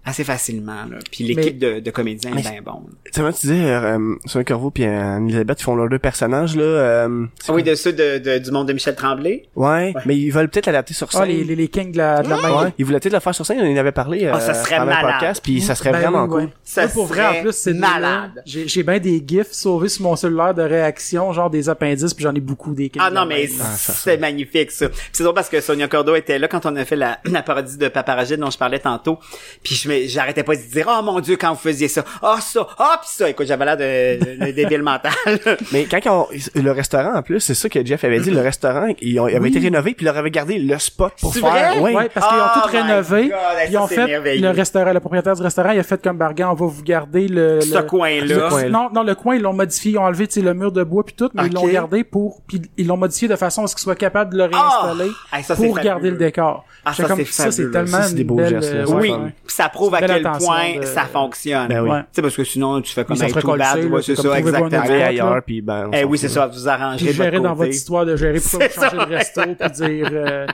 assez 0.07 0.25
facilement, 0.25 0.85
là. 0.91 0.99
Puis 1.11 1.25
l'équipe 1.25 1.59
de, 1.59 1.81
de 1.81 1.91
comédiens 1.91 2.31
est 2.37 2.41
bien 2.41 2.63
bon. 2.65 2.85
Tu 3.07 3.11
sais, 3.13 3.21
moi, 3.23 3.33
tu 3.33 3.41
disais, 3.49 3.65
euh, 3.67 4.15
Sonia 4.25 4.45
Corveau 4.45 4.71
puis 4.71 4.85
Anne-Elisabeth, 4.85 5.61
ils 5.61 5.65
font 5.65 5.75
leurs 5.75 5.89
deux 5.89 5.99
personnages, 5.99 6.57
là. 6.57 6.63
euh, 6.63 7.27
Ah 7.49 7.53
oui, 7.53 7.63
de 7.63 7.75
ceux 7.75 7.93
de, 7.93 8.19
de- 8.19 8.39
du 8.39 8.51
monde 8.53 8.69
de 8.69 8.73
Michel 8.73 8.95
Tremblay? 8.95 9.49
Ouais, 9.57 9.93
mais 10.07 10.17
ils 10.17 10.31
veulent 10.31 10.49
peut-être 10.49 10.67
l'adapter 10.67 10.95
sur 10.95 11.11
scène. 11.13 11.23
Ah, 11.25 11.27
les, 11.27 11.45
les, 11.45 11.57
les 11.57 11.69
kings 11.69 11.93
de 11.93 11.99
la, 11.99 12.23
de 12.23 12.29
la 12.31 12.37
main. 12.37 12.65
Ouais, 12.65 12.73
ils 12.79 12.85
voulaient 12.85 13.01
peut-être 13.01 13.13
le 13.15 13.21
faire 13.21 13.35
sur 13.35 13.45
scène, 13.45 13.59
on 13.61 13.71
en 13.73 13.77
avait 13.77 13.93
parlé 13.93 14.25
euh, 14.27 14.33
Ah, 14.35 14.41
ça 14.41 14.55
serait 14.55 14.77
pendant 14.79 14.91
le 14.91 14.97
malade. 14.97 15.13
podcast, 15.13 15.41
puis 15.43 15.61
ça 15.61 15.75
serait 15.75 15.91
Ben 15.93 15.99
vraiment 16.01 16.23
oui, 16.25 16.29
cool. 16.31 16.41
ouais. 16.43 16.49
Ça 16.63 16.83
Moi, 16.85 16.91
pour 16.95 17.07
vrai, 17.07 17.17
serait 17.25 17.39
en 17.39 17.43
plus, 17.43 17.53
c'est 17.53 17.75
malade. 17.75 18.43
J'ai, 18.47 18.69
j'ai 18.69 18.83
bien 18.85 18.99
des 19.01 19.23
gifs 19.27 19.51
sauvés 19.53 19.89
sur 19.89 20.03
mon 20.05 20.15
cellulaire 20.17 20.55
de 20.55 20.63
réaction, 20.63 21.33
genre 21.33 21.51
des 21.51 21.69
appendices, 21.69 22.15
puis 22.15 22.23
j'en 22.23 22.35
ai 22.35 22.41
beaucoup 22.41 22.75
des 22.75 22.91
kings 22.91 23.03
Ah 23.05 23.11
non, 23.11 23.27
mais 23.27 23.47
ça, 23.49 23.65
c'est 23.75 24.19
magnifique, 24.19 24.71
ça. 24.71 24.87
C'est 25.13 25.25
drôle 25.25 25.35
parce 25.35 25.49
que 25.49 25.61
Sonia 25.61 25.89
Cordo 25.89 26.15
était 26.15 26.39
là 26.39 26.47
quand 26.49 26.65
on 26.65 26.77
a 26.77 26.85
fait 26.85 26.97
la, 26.97 27.19
la 27.25 27.43
parodie 27.43 27.77
de 27.77 27.89
Paparagide 27.89 28.39
dont 28.39 28.51
je 28.51 28.59
parlais 28.59 28.79
tantôt. 28.79 29.19
Puis 29.63 29.75
je 29.75 29.89
j'arrêtais 30.07 30.43
pas 30.43 30.55
de 30.57 30.61
dire, 30.61 30.87
oh 30.89 31.03
mon 31.03 31.21
Dieu, 31.21 31.37
quand 31.37 31.51
vous 31.53 31.59
faisiez 31.61 31.89
ça. 31.89 32.05
Ah, 32.23 32.39
ça. 32.41 32.67
Ah, 32.79 33.01
pis 33.03 33.09
ça. 33.11 33.29
Écoute, 33.31 33.47
j'avais 33.47 33.65
l'air 33.65 33.77
de, 33.77 34.47
de, 34.47 34.51
débile 34.53 34.83
mental. 34.83 35.13
Mais 35.73 35.85
quand 35.91 35.99
ils 36.05 36.09
ont, 36.11 36.27
le 36.55 36.71
restaurant, 36.73 37.15
en 37.15 37.23
plus, 37.23 37.41
c'est 37.41 37.55
ça 37.55 37.69
que 37.69 37.85
Jeff 37.85 38.05
avait 38.05 38.21
dit, 38.21 38.31
le 38.31 38.41
restaurant, 38.41 38.89
ils 39.01 39.19
ont, 39.21 39.29
il 39.29 39.37
avait 39.37 39.49
été 39.49 39.59
rénové, 39.59 39.95
puis 39.95 40.05
il 40.05 40.07
leur 40.07 40.17
avait 40.17 40.31
gardé 40.31 40.59
le 40.59 40.79
spot 40.79 41.13
pour 41.21 41.33
C'est 41.33 41.41
faire. 41.41 41.51
vrai? 41.51 41.79
Ouais. 41.81 41.95
Ouais, 41.97 42.09
parce 42.13 42.29
qu'ils 42.29 42.37
ont 42.39 42.43
Oh 42.57 42.61
tout 42.63 42.69
my 42.77 42.83
rénové. 42.83 43.29
God, 43.29 43.37
puis 43.65 43.73
ils 43.73 43.79
ont 43.79 43.87
fait 43.87 44.39
le 44.39 44.51
restaurant, 44.51 44.93
le 44.93 45.01
propriétaire 45.01 45.35
du 45.35 45.43
restaurant, 45.43 45.71
il 45.71 45.79
a 45.79 45.83
fait 45.83 46.03
comme 46.03 46.19
Bargan, 46.19 46.51
on 46.51 46.55
va 46.55 46.67
vous 46.67 46.83
garder 46.83 47.27
le, 47.29 47.61
Ce 47.61 47.75
le- 47.75 47.83
coin-là. 47.83 48.69
non, 48.69 48.89
non, 48.93 49.03
le 49.03 49.15
coin, 49.15 49.37
ils 49.37 49.43
l'ont 49.43 49.53
modifié, 49.53 49.93
ils 49.93 49.99
ont 49.99 50.03
enlevé, 50.05 50.27
le 50.37 50.55
mur 50.55 50.71
de 50.73 50.83
bois 50.85 51.03
puis 51.05 51.15
tout, 51.15 51.31
mais 51.35 51.47
ils 51.47 51.53
l'ont 51.55 51.67
gardé 51.67 52.05
pour, 52.05 52.43
puis 52.47 52.61
ils 52.77 52.87
l'ont 52.87 52.97
modifié 52.97 53.27
de 53.29 53.37
façon 53.37 53.65
à 53.65 53.67
ce 53.67 53.75
qu'ils 53.75 53.83
soient 53.85 53.95
capables 53.97 54.33
de 54.33 54.39
le 54.39 54.51
Ah! 54.53 54.81
réinstaller 54.83 55.11
Hey, 55.33 55.43
ça, 55.45 55.57
c'est 55.57 55.67
pour 55.67 55.79
garder 55.79 56.11
le 56.11 56.17
décor. 56.17 56.65
Ah, 56.85 56.93
ça, 56.93 57.05
comme, 57.05 57.19
c'est 57.19 57.25
ça, 57.27 57.51
c'est 57.51 57.63
fabuleux. 57.63 57.71
tellement 57.73 57.97
Ça, 57.99 58.03
c'est 58.05 58.15
des 58.15 58.25
beaux 58.25 58.35
belle, 58.37 58.61
gestes, 58.61 58.75
euh, 58.75 58.85
oui. 58.89 59.13
ça 59.47 59.69
prouve 59.69 59.86
à 59.95 60.01
quel 60.01 60.23
point 60.23 60.79
de- 60.79 60.83
ça 60.85 61.03
fonctionne. 61.03 61.69
Ben 61.69 61.81
oui. 61.83 61.91
Ouais. 61.91 62.01
Tu 62.01 62.07
sais, 62.13 62.23
parce 62.23 62.37
que 62.37 62.45
sinon, 62.45 62.81
tu 62.81 62.93
fais 62.93 63.05
comme 63.05 63.17
se 63.17 63.27
tout 63.27 63.57
bad. 63.57 63.85
Ouais, 63.85 64.03
c'est 64.03 64.17
ça, 64.17 64.29
un 64.33 64.35
exactement. 64.37 64.81
ailleurs, 64.81 65.43
puis 65.45 65.61
ben. 65.63 65.89
on 65.89 65.93
Eh 65.93 66.05
oui, 66.05 66.19
c'est 66.19 66.29
ça. 66.29 66.47
Vous 66.47 66.69
arrangerez 66.69 66.97
Puis 66.99 67.07
de 67.07 67.13
votre 67.13 67.23
gérer 67.23 67.41
dans 67.41 67.55
votre 67.55 67.71
histoire 67.71 68.05
de 68.07 68.17
gérer 68.17 68.41
pourquoi 68.41 68.67
vous 68.75 68.81
changez 68.81 68.91
ça, 68.91 68.91
de 68.91 69.15
resto 69.15 69.43
puis 69.59 69.71
dire 69.71 70.09
euh, 70.13 70.47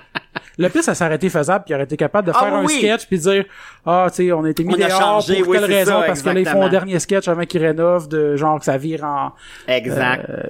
le 0.58 0.68
pire 0.68 0.82
ça 0.84 0.94
été 1.16 1.28
faisable 1.30 1.64
puis 1.64 1.72
il 1.72 1.74
aurait 1.74 1.84
été 1.84 1.96
capable 1.96 2.26
de 2.28 2.32
Ah 2.34 2.40
faire 2.40 2.54
un 2.54 2.66
sketch 2.68 3.06
puis 3.06 3.18
dire 3.18 3.44
ah 3.86 4.06
tu 4.10 4.16
sais 4.26 4.32
on 4.32 4.44
a 4.44 4.50
été 4.50 4.64
mis 4.64 4.74
On 4.74 4.80
a 4.82 4.88
dehors 4.88 5.00
changé, 5.00 5.38
pour 5.40 5.48
oui, 5.48 5.58
telle 5.58 5.66
c'est 5.70 5.74
raison 5.78 6.00
ça, 6.00 6.06
parce 6.06 6.22
que 6.22 6.30
là 6.30 6.40
ils 6.40 6.46
font 6.46 6.62
un 6.64 6.68
dernier 6.68 6.98
sketch 6.98 7.28
avant 7.28 7.44
qu'ils 7.44 7.64
rénovent 7.64 8.08
de 8.08 8.36
genre 8.36 8.58
que 8.58 8.64
ça 8.64 8.76
vire 8.76 9.04
en 9.04 9.32
Exact. 9.66 10.26
euh, 10.28 10.42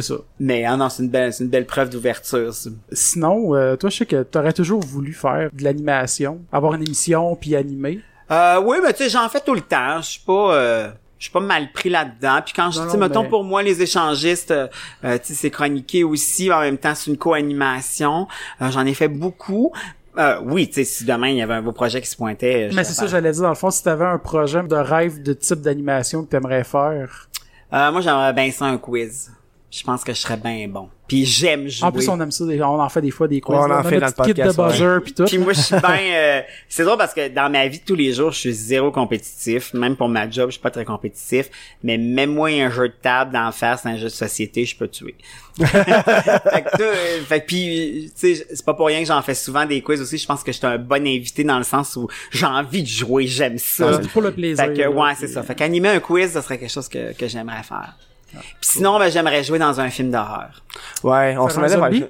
c'est 0.00 0.02
ça 0.12 0.14
Mais, 0.40 0.64
ah 0.64 0.76
non, 0.76 0.88
c'est 0.88 1.02
une 1.02 1.08
belle, 1.10 1.32
c'est 1.32 1.44
une 1.44 1.50
belle 1.50 1.66
preuve 1.66 1.90
d'ouverture, 1.90 2.52
ça. 2.52 2.70
sinon 2.92 3.54
euh, 3.54 3.76
toi 3.76 3.90
je 3.90 3.96
sais 3.98 4.06
que 4.06 4.22
t'aurais 4.22 4.52
toujours 4.52 4.80
voulu 4.80 5.12
faire 5.12 5.50
de 5.52 5.62
l'animation 5.64 6.40
avoir 6.52 6.74
une 6.74 6.82
émission 6.82 7.34
puis 7.36 7.54
animer 7.56 8.00
Euh, 8.30 8.60
oui, 8.64 8.78
mais 8.82 8.92
tu 8.92 9.04
sais, 9.04 9.08
j'en 9.10 9.28
fais 9.28 9.40
tout 9.40 9.54
le 9.54 9.60
temps. 9.60 10.00
Je 10.00 10.10
suis 10.12 10.20
pas, 10.24 10.54
euh, 10.56 10.88
je 11.18 11.24
suis 11.24 11.32
pas 11.32 11.40
mal 11.40 11.70
pris 11.72 11.90
là-dedans. 11.90 12.40
Puis 12.44 12.54
quand 12.56 12.70
je 12.70 12.80
dis, 12.90 12.96
mettons 12.96 13.22
mais- 13.22 13.28
pour 13.28 13.44
moi 13.44 13.62
les 13.62 13.82
échangistes, 13.82 14.50
euh, 14.50 14.66
euh, 15.04 15.18
tu 15.18 15.26
sais, 15.28 15.34
c'est 15.34 15.50
chroniqué 15.50 16.04
aussi. 16.04 16.50
En 16.50 16.60
même 16.60 16.78
temps, 16.78 16.94
c'est 16.94 17.10
une 17.10 17.18
co-animation. 17.18 18.26
Euh, 18.62 18.70
J'en 18.70 18.86
ai 18.86 18.94
fait 18.94 19.08
beaucoup. 19.08 19.72
Euh, 20.16 20.38
oui, 20.44 20.68
tu 20.68 20.74
sais, 20.74 20.84
si 20.84 21.04
demain 21.04 21.28
il 21.28 21.36
y 21.36 21.42
avait 21.42 21.54
un 21.54 21.62
beau 21.62 21.72
projet 21.72 22.00
qui 22.00 22.08
se 22.08 22.16
pointait. 22.16 22.70
mais 22.72 22.82
c'est 22.84 22.94
ça 22.94 23.06
j'allais 23.08 23.32
dire 23.32 23.42
dans 23.42 23.48
le 23.50 23.54
fond 23.56 23.70
si 23.70 23.82
t'avais 23.82 24.04
un 24.06 24.18
projet 24.18 24.62
de 24.62 24.74
rêve 24.76 25.22
de 25.22 25.32
type 25.34 25.60
d'animation 25.60 26.24
que 26.24 26.30
t'aimerais 26.30 26.64
faire 26.64 27.28
Euh, 27.72 27.90
moi, 27.92 28.00
j'aimerais 28.00 28.32
bien 28.32 28.50
ça 28.52 28.64
un 28.66 28.78
quiz. 28.78 29.32
Je 29.76 29.82
pense 29.82 30.04
que 30.04 30.12
je 30.12 30.18
serais 30.20 30.36
bien 30.36 30.68
bon. 30.68 30.88
Puis 31.08 31.24
j'aime 31.26 31.68
jouer. 31.68 31.86
en 31.86 31.92
plus 31.92 32.08
on 32.08 32.18
aime 32.20 32.30
ça 32.30 32.46
des- 32.46 32.62
on 32.62 32.80
en 32.80 32.88
fait 32.88 33.02
des 33.02 33.10
fois 33.10 33.26
des 33.28 33.40
quiz 33.40 33.58
Ouais, 33.58 33.64
on 33.64 33.66
là. 33.66 33.80
en 33.80 33.82
fait 33.82 33.98
dans 33.98 34.06
le 34.06 34.12
kit 34.12 34.32
de 34.32 34.42
podcast, 34.42 34.58
ouais. 34.58 34.66
buzzer 34.68 35.00
puis 35.02 35.12
tout 35.12 35.24
Puis 35.24 35.38
moi, 35.38 35.52
je 35.52 35.60
suis 35.60 35.76
bien... 35.80 35.98
euh, 36.14 36.40
c'est 36.68 36.84
drôle 36.84 36.96
parce 36.96 37.12
que 37.12 37.28
dans 37.28 37.50
ma 37.50 37.66
vie 37.66 37.80
de 37.80 37.84
tous 37.84 37.94
les 37.96 38.12
jours, 38.12 38.30
je 38.30 38.38
suis 38.38 38.52
zéro 38.52 38.90
compétitif. 38.92 39.74
Même 39.74 39.96
pour 39.96 40.08
ma 40.08 40.30
job, 40.30 40.46
je 40.48 40.52
suis 40.52 40.62
pas 40.62 40.70
très 40.70 40.84
compétitif. 40.84 41.50
Mais 41.82 41.98
même 41.98 42.32
moi, 42.32 42.48
un 42.50 42.70
jeu 42.70 42.88
de 42.88 42.94
table 43.02 43.32
d'en 43.32 43.50
face, 43.52 43.84
un 43.84 43.96
jeu 43.96 44.04
de 44.04 44.08
société, 44.10 44.64
je 44.64 44.76
peux 44.76 44.88
tuer. 44.88 45.16
fait 45.58 45.66
que, 45.74 46.82
euh, 46.82 47.20
fait 47.26 47.40
que 47.40 47.46
puis, 47.46 48.12
tu 48.18 48.34
sais, 48.34 48.46
c'est 48.54 48.64
pas 48.64 48.74
pour 48.74 48.86
rien 48.86 49.00
que 49.00 49.06
j'en 49.06 49.20
fais 49.22 49.34
souvent 49.34 49.66
des 49.66 49.82
quiz 49.82 50.00
aussi. 50.00 50.16
Je 50.18 50.26
pense 50.26 50.42
que 50.42 50.52
je 50.52 50.58
suis 50.58 50.66
un 50.66 50.78
bon 50.78 51.06
invité 51.06 51.44
dans 51.44 51.58
le 51.58 51.64
sens 51.64 51.96
où 51.96 52.08
j'ai 52.30 52.46
envie 52.46 52.82
de 52.82 52.88
jouer, 52.88 53.26
j'aime 53.26 53.58
ça. 53.58 54.00
C'est 54.00 54.08
pour 54.08 54.22
le 54.22 54.32
plaisir 54.32 54.64
Fait 54.64 54.72
que, 54.72 54.86
ouais, 54.88 55.12
c'est 55.18 55.28
ça. 55.28 55.42
Fait 55.42 55.54
qu'animer 55.54 55.88
un 55.90 56.00
quiz, 56.00 56.30
ça 56.30 56.42
serait 56.42 56.58
quelque 56.58 56.72
chose 56.72 56.88
que, 56.88 57.12
que 57.12 57.26
j'aimerais 57.28 57.62
faire. 57.62 57.94
Puis 58.40 58.48
sinon, 58.60 58.98
ben, 58.98 59.10
j'aimerais 59.10 59.42
jouer 59.44 59.58
dans 59.58 59.80
un 59.80 59.90
film 59.90 60.10
d'horreur. 60.10 60.62
Ouais, 61.02 61.36
on 61.38 61.48
s'en 61.48 61.62
allait 61.62 61.74
zombie? 61.76 62.04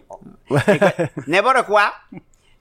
vers 0.50 0.62
N'importe 1.26 1.66
quoi. 1.66 1.92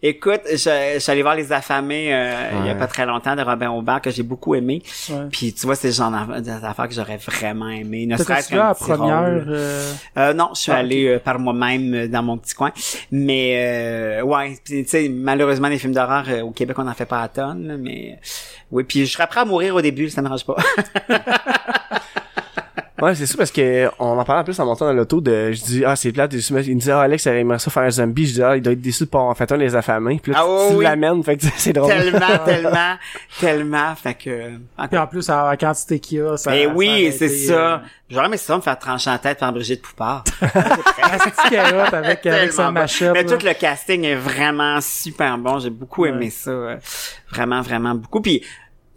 Écoute, 0.05 0.41
je, 0.51 0.57
je 0.95 0.99
suis 0.99 1.11
allé 1.13 1.21
voir 1.21 1.33
Les 1.33 1.53
Affamés 1.53 2.13
euh, 2.13 2.33
il 2.59 2.65
y 2.65 2.69
a 2.69 2.73
Ouais. 2.73 2.77
pas 2.77 2.87
très 2.87 3.05
longtemps 3.05 3.37
de 3.37 3.41
Robin 3.41 3.69
Aubert 3.71 4.01
que 4.01 4.11
j'ai 4.11 4.21
beaucoup 4.23 4.53
aimé. 4.53 4.83
Ouais. 5.09 5.15
Puis 5.31 5.53
tu 5.53 5.65
vois, 5.65 5.75
c'est 5.75 5.87
le 5.87 5.93
genre 5.93 6.11
d'aff- 6.11 6.41
d'affaires 6.41 6.89
que 6.89 6.93
j'aurais 6.93 7.15
vraiment 7.15 7.69
aimé. 7.69 8.05
Ne 8.05 8.17
serait-ce 8.17 8.49
qu'un 8.49 8.73
petit 8.73 8.83
première 8.83 9.45
euh, 9.47 9.93
Euh, 10.17 10.33
non, 10.33 10.49
je 10.55 10.59
suis 10.59 10.71
Ah, 10.73 10.79
allé 10.79 11.07
euh, 11.07 11.19
par 11.19 11.39
moi-même 11.39 11.93
euh, 11.93 12.07
dans 12.09 12.21
mon 12.21 12.37
petit 12.37 12.53
coin. 12.53 12.73
Mais 13.11 13.53
euh, 14.19 14.23
ouais, 14.23 14.57
puis, 14.65 14.83
tu 14.83 14.89
sais, 14.89 15.07
malheureusement 15.07 15.69
les 15.69 15.77
films 15.77 15.93
d'horreur 15.93 16.25
euh, 16.27 16.41
au 16.41 16.51
Québec 16.51 16.77
on 16.79 16.83
n'en 16.83 16.93
fait 16.93 17.05
pas 17.05 17.21
à 17.21 17.29
tonnes, 17.29 17.65
là, 17.65 17.77
mais 17.77 18.19
oui. 18.73 18.83
Puis 18.83 19.05
je 19.05 19.13
serais 19.13 19.27
prêt 19.27 19.39
à 19.39 19.45
mourir 19.45 19.73
au 19.73 19.79
début, 19.81 20.09
ça 20.09 20.21
me 20.21 20.27
dérange 20.27 20.45
pas. 20.45 20.57
Ouais, 23.03 23.15
c'est 23.15 23.25
ça 23.25 23.35
parce 23.37 23.51
que 23.51 23.89
on 23.99 24.17
en 24.17 24.23
parlait 24.23 24.41
en 24.41 24.43
plus 24.45 24.59
en 24.59 24.65
montant 24.65 24.85
dans 24.85 24.93
l'auto 24.93 25.19
de 25.21 25.51
je 25.51 25.61
dis 25.63 25.83
ah 25.85 25.95
c'est 25.95 26.11
plate 26.11 26.33
il 26.33 26.75
me 26.75 26.79
dit 26.79 26.91
ah 26.91 27.01
Alex 27.01 27.25
il 27.25 27.29
aimerait 27.33 27.59
ça 27.59 27.69
faire 27.71 27.83
un 27.83 27.89
zombie 27.91 28.25
je 28.27 28.33
dis 28.33 28.43
ah 28.43 28.55
il 28.55 28.61
doit 28.61 28.73
être 28.73 28.81
déçu 28.81 29.03
de 29.05 29.09
pas 29.09 29.19
en 29.19 29.33
fait 29.35 29.51
un 29.51 29.57
les 29.57 29.75
affamés 29.75 30.19
puis 30.21 30.31
là 30.31 30.39
Ah, 30.41 30.45
tu, 30.45 30.51
oui, 30.51 30.69
tu 30.69 30.75
oui. 30.77 30.83
l'amènes 30.85 31.23
fait 31.23 31.37
que 31.37 31.45
c'est 31.57 31.73
drôle 31.73 31.89
tellement, 31.91 32.37
tellement, 32.45 32.95
tellement. 33.39 33.95
Fait 33.95 34.13
que. 34.13 34.29
euh, 34.29 34.49
Puis 34.89 34.97
en 34.97 35.07
plus, 35.07 35.29
à 35.29 35.49
la 35.49 35.57
quantité 35.57 35.99
qu'il 35.99 36.19
y 36.19 36.21
a, 36.21 36.37
ça. 36.37 36.55
Eh 36.55 36.65
ça 36.65 36.69
oui, 36.73 37.11
c'est 37.17 37.27
ça. 37.29 37.53
euh, 37.53 37.77
J'aurais 38.09 38.27
aimé 38.27 38.37
ça 38.37 38.55
me 38.55 38.61
faire 38.61 38.77
trancher 38.77 39.09
en 39.09 39.17
tête 39.17 39.39
par 39.39 39.51
Brigitte 39.51 39.81
Poupard. 39.81 40.23
Asti 41.01 41.49
carotte 41.49 41.93
avec, 41.93 42.25
avec 42.25 42.51
sa 42.51 42.69
machette. 42.71 43.13
Mais 43.13 43.23
là. 43.23 43.37
tout 43.37 43.45
le 43.45 43.53
casting 43.53 44.03
est 44.03 44.15
vraiment 44.15 44.79
super 44.81 45.37
bon. 45.37 45.59
J'ai 45.59 45.69
beaucoup 45.71 46.05
aimé 46.05 46.29
ça. 46.29 46.51
euh, 46.51 46.77
Vraiment, 47.31 47.61
vraiment 47.61 47.95
beaucoup. 47.95 48.21
Puis 48.21 48.43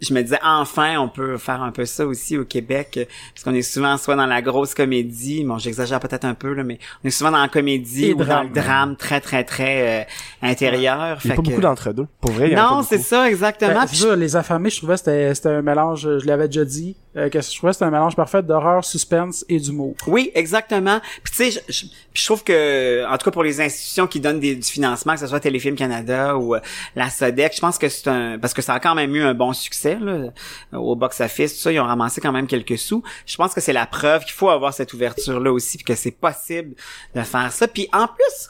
je 0.01 0.13
me 0.13 0.21
disais 0.21 0.39
enfin 0.43 0.97
on 0.99 1.09
peut 1.09 1.37
faire 1.37 1.61
un 1.63 1.71
peu 1.71 1.85
ça 1.85 2.05
aussi 2.05 2.37
au 2.37 2.45
Québec 2.45 2.95
euh, 2.97 3.05
parce 3.33 3.43
qu'on 3.43 3.53
est 3.55 3.61
souvent 3.63 3.97
soit 3.97 4.15
dans 4.15 4.27
la 4.27 4.41
grosse 4.41 4.73
comédie 4.75 5.43
bon 5.43 5.57
j'exagère 5.57 5.99
peut-être 5.99 6.25
un 6.25 6.35
peu 6.35 6.53
là 6.53 6.63
mais 6.63 6.77
on 7.03 7.07
est 7.07 7.11
souvent 7.11 7.31
dans 7.31 7.41
la 7.41 7.47
comédie 7.47 8.05
Et 8.07 8.13
ou 8.13 8.17
dans 8.17 8.25
drame. 8.25 8.47
le 8.47 8.53
drame 8.53 8.95
très 8.95 9.19
très 9.21 9.43
très 9.43 10.01
euh, 10.01 10.03
intérieur 10.47 11.19
Il 11.23 11.29
y 11.29 11.33
a 11.33 11.35
pas 11.35 11.41
que- 11.41 11.47
beaucoup 11.47 11.61
d'entre-deux. 11.61 12.07
Pour 12.21 12.31
vrai, 12.31 12.47
il 12.49 12.53
y 12.53 12.55
non 12.55 12.83
c'est 12.83 12.97
ça 12.99 13.29
exactement 13.29 13.73
Ben, 13.73 13.85
Puis 13.87 14.03
les 14.17 14.35
affamés, 14.35 14.69
je 14.69 14.77
trouvais 14.77 14.93
que 14.93 14.99
c'était 14.99 15.33
c'était 15.35 15.49
un 15.49 15.61
mélange, 15.61 16.01
je 16.19 16.25
l'avais 16.27 16.47
déjà 16.47 16.65
dit, 16.65 16.95
euh, 17.17 17.29
que 17.29 17.41
je 17.41 17.55
trouvais 17.57 17.73
c'était 17.73 17.85
un 17.85 17.91
mélange 17.91 18.15
parfait 18.15 18.43
d'horreur, 18.43 18.85
suspense 18.85 19.43
et 19.49 19.59
d'humour. 19.59 19.95
Oui, 20.07 20.31
exactement. 20.35 20.99
Puis 21.23 21.33
tu 21.35 21.51
sais, 21.51 21.61
je, 21.67 21.73
je- 21.73 21.85
je 22.13 22.25
trouve 22.25 22.43
que, 22.43 23.05
en 23.07 23.17
tout 23.17 23.25
cas 23.25 23.31
pour 23.31 23.43
les 23.43 23.59
institutions 23.61 24.07
qui 24.07 24.19
donnent 24.19 24.39
du 24.39 24.61
financement, 24.63 25.13
que 25.13 25.19
ce 25.19 25.27
soit 25.27 25.39
Téléfilm 25.39 25.75
Canada 25.75 26.35
ou 26.37 26.55
euh, 26.55 26.59
la 26.95 27.09
Sodec, 27.09 27.53
je 27.55 27.59
pense 27.61 27.77
que 27.77 27.89
c'est 27.89 28.07
un, 28.07 28.39
parce 28.39 28.53
que 28.53 28.61
ça 28.61 28.73
a 28.75 28.79
quand 28.79 28.95
même 28.95 29.15
eu 29.15 29.21
un 29.23 29.33
bon 29.33 29.53
succès 29.53 29.97
là, 29.99 30.29
au 30.73 30.95
box-office, 30.95 31.53
tout 31.55 31.59
ça, 31.61 31.71
ils 31.71 31.79
ont 31.79 31.85
ramassé 31.85 32.21
quand 32.21 32.31
même 32.31 32.47
quelques 32.47 32.77
sous. 32.77 33.03
Je 33.25 33.35
pense 33.35 33.53
que 33.53 33.61
c'est 33.61 33.73
la 33.73 33.85
preuve 33.85 34.23
qu'il 34.23 34.33
faut 34.33 34.49
avoir 34.49 34.73
cette 34.73 34.93
ouverture-là 34.93 35.51
aussi, 35.51 35.77
puis 35.77 35.85
que 35.85 35.95
c'est 35.95 36.11
possible 36.11 36.75
de 37.15 37.21
faire 37.21 37.51
ça. 37.51 37.67
Puis 37.67 37.87
en 37.93 38.07
plus, 38.07 38.49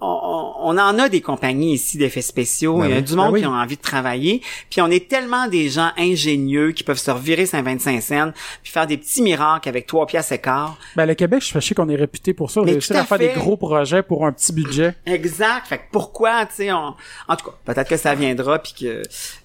on, 0.00 0.52
on 0.60 0.78
en 0.78 0.98
a 0.98 1.08
des 1.08 1.20
compagnies 1.20 1.74
ici 1.74 1.98
d'effets 1.98 2.22
spéciaux. 2.22 2.78
Ben 2.78 2.84
Il 2.86 2.90
y 2.90 2.94
a 2.94 2.96
oui. 2.96 3.02
du 3.02 3.14
monde 3.14 3.26
Ben 3.28 3.32
oui. 3.34 3.40
qui 3.40 3.46
ont 3.46 3.52
envie 3.54 3.76
de 3.76 3.82
travailler. 3.82 4.42
Puis 4.70 4.80
on 4.80 4.90
est 4.90 5.08
tellement 5.08 5.46
des 5.48 5.68
gens 5.68 5.90
ingénieux 5.96 6.72
qui 6.72 6.82
peuvent 6.84 6.98
se 6.98 7.10
revirer 7.10 7.44
25 7.44 8.00
cents 8.02 8.32
puis 8.62 8.72
faire 8.72 8.86
des 8.86 8.96
petits 8.96 9.22
miracles 9.22 9.68
avec 9.68 9.86
trois 9.86 10.06
pièces 10.06 10.32
et 10.32 10.38
quart. 10.38 10.76
Ben, 10.96 11.06
le 11.06 11.14
Québec, 11.14 11.42
je 11.44 11.58
sais 11.60 11.74
qu'on 11.74 11.88
est 11.88 11.96
réputé 11.96 12.32
pour 12.34 12.50
ça, 12.50 12.60
Mais 12.64 12.72
réussir 12.72 12.96
à 12.96 13.00
à 13.00 13.04
faire 13.04 13.18
fait. 13.18 13.28
des 13.28 13.34
gros 13.34 13.56
projets 13.56 14.02
pour 14.02 14.26
un 14.26 14.32
petit 14.32 14.52
budget. 14.52 14.94
Exact. 15.06 15.66
Fait 15.66 15.78
que 15.78 15.82
pourquoi, 15.92 16.46
tu 16.46 16.54
sais, 16.56 16.72
on... 16.72 16.94
en 17.28 17.36
tout 17.36 17.46
cas, 17.46 17.52
peut-être 17.64 17.88
que 17.88 17.96
ça 17.96 18.14
viendra 18.14 18.58
puis 18.58 18.72
que 18.78 19.02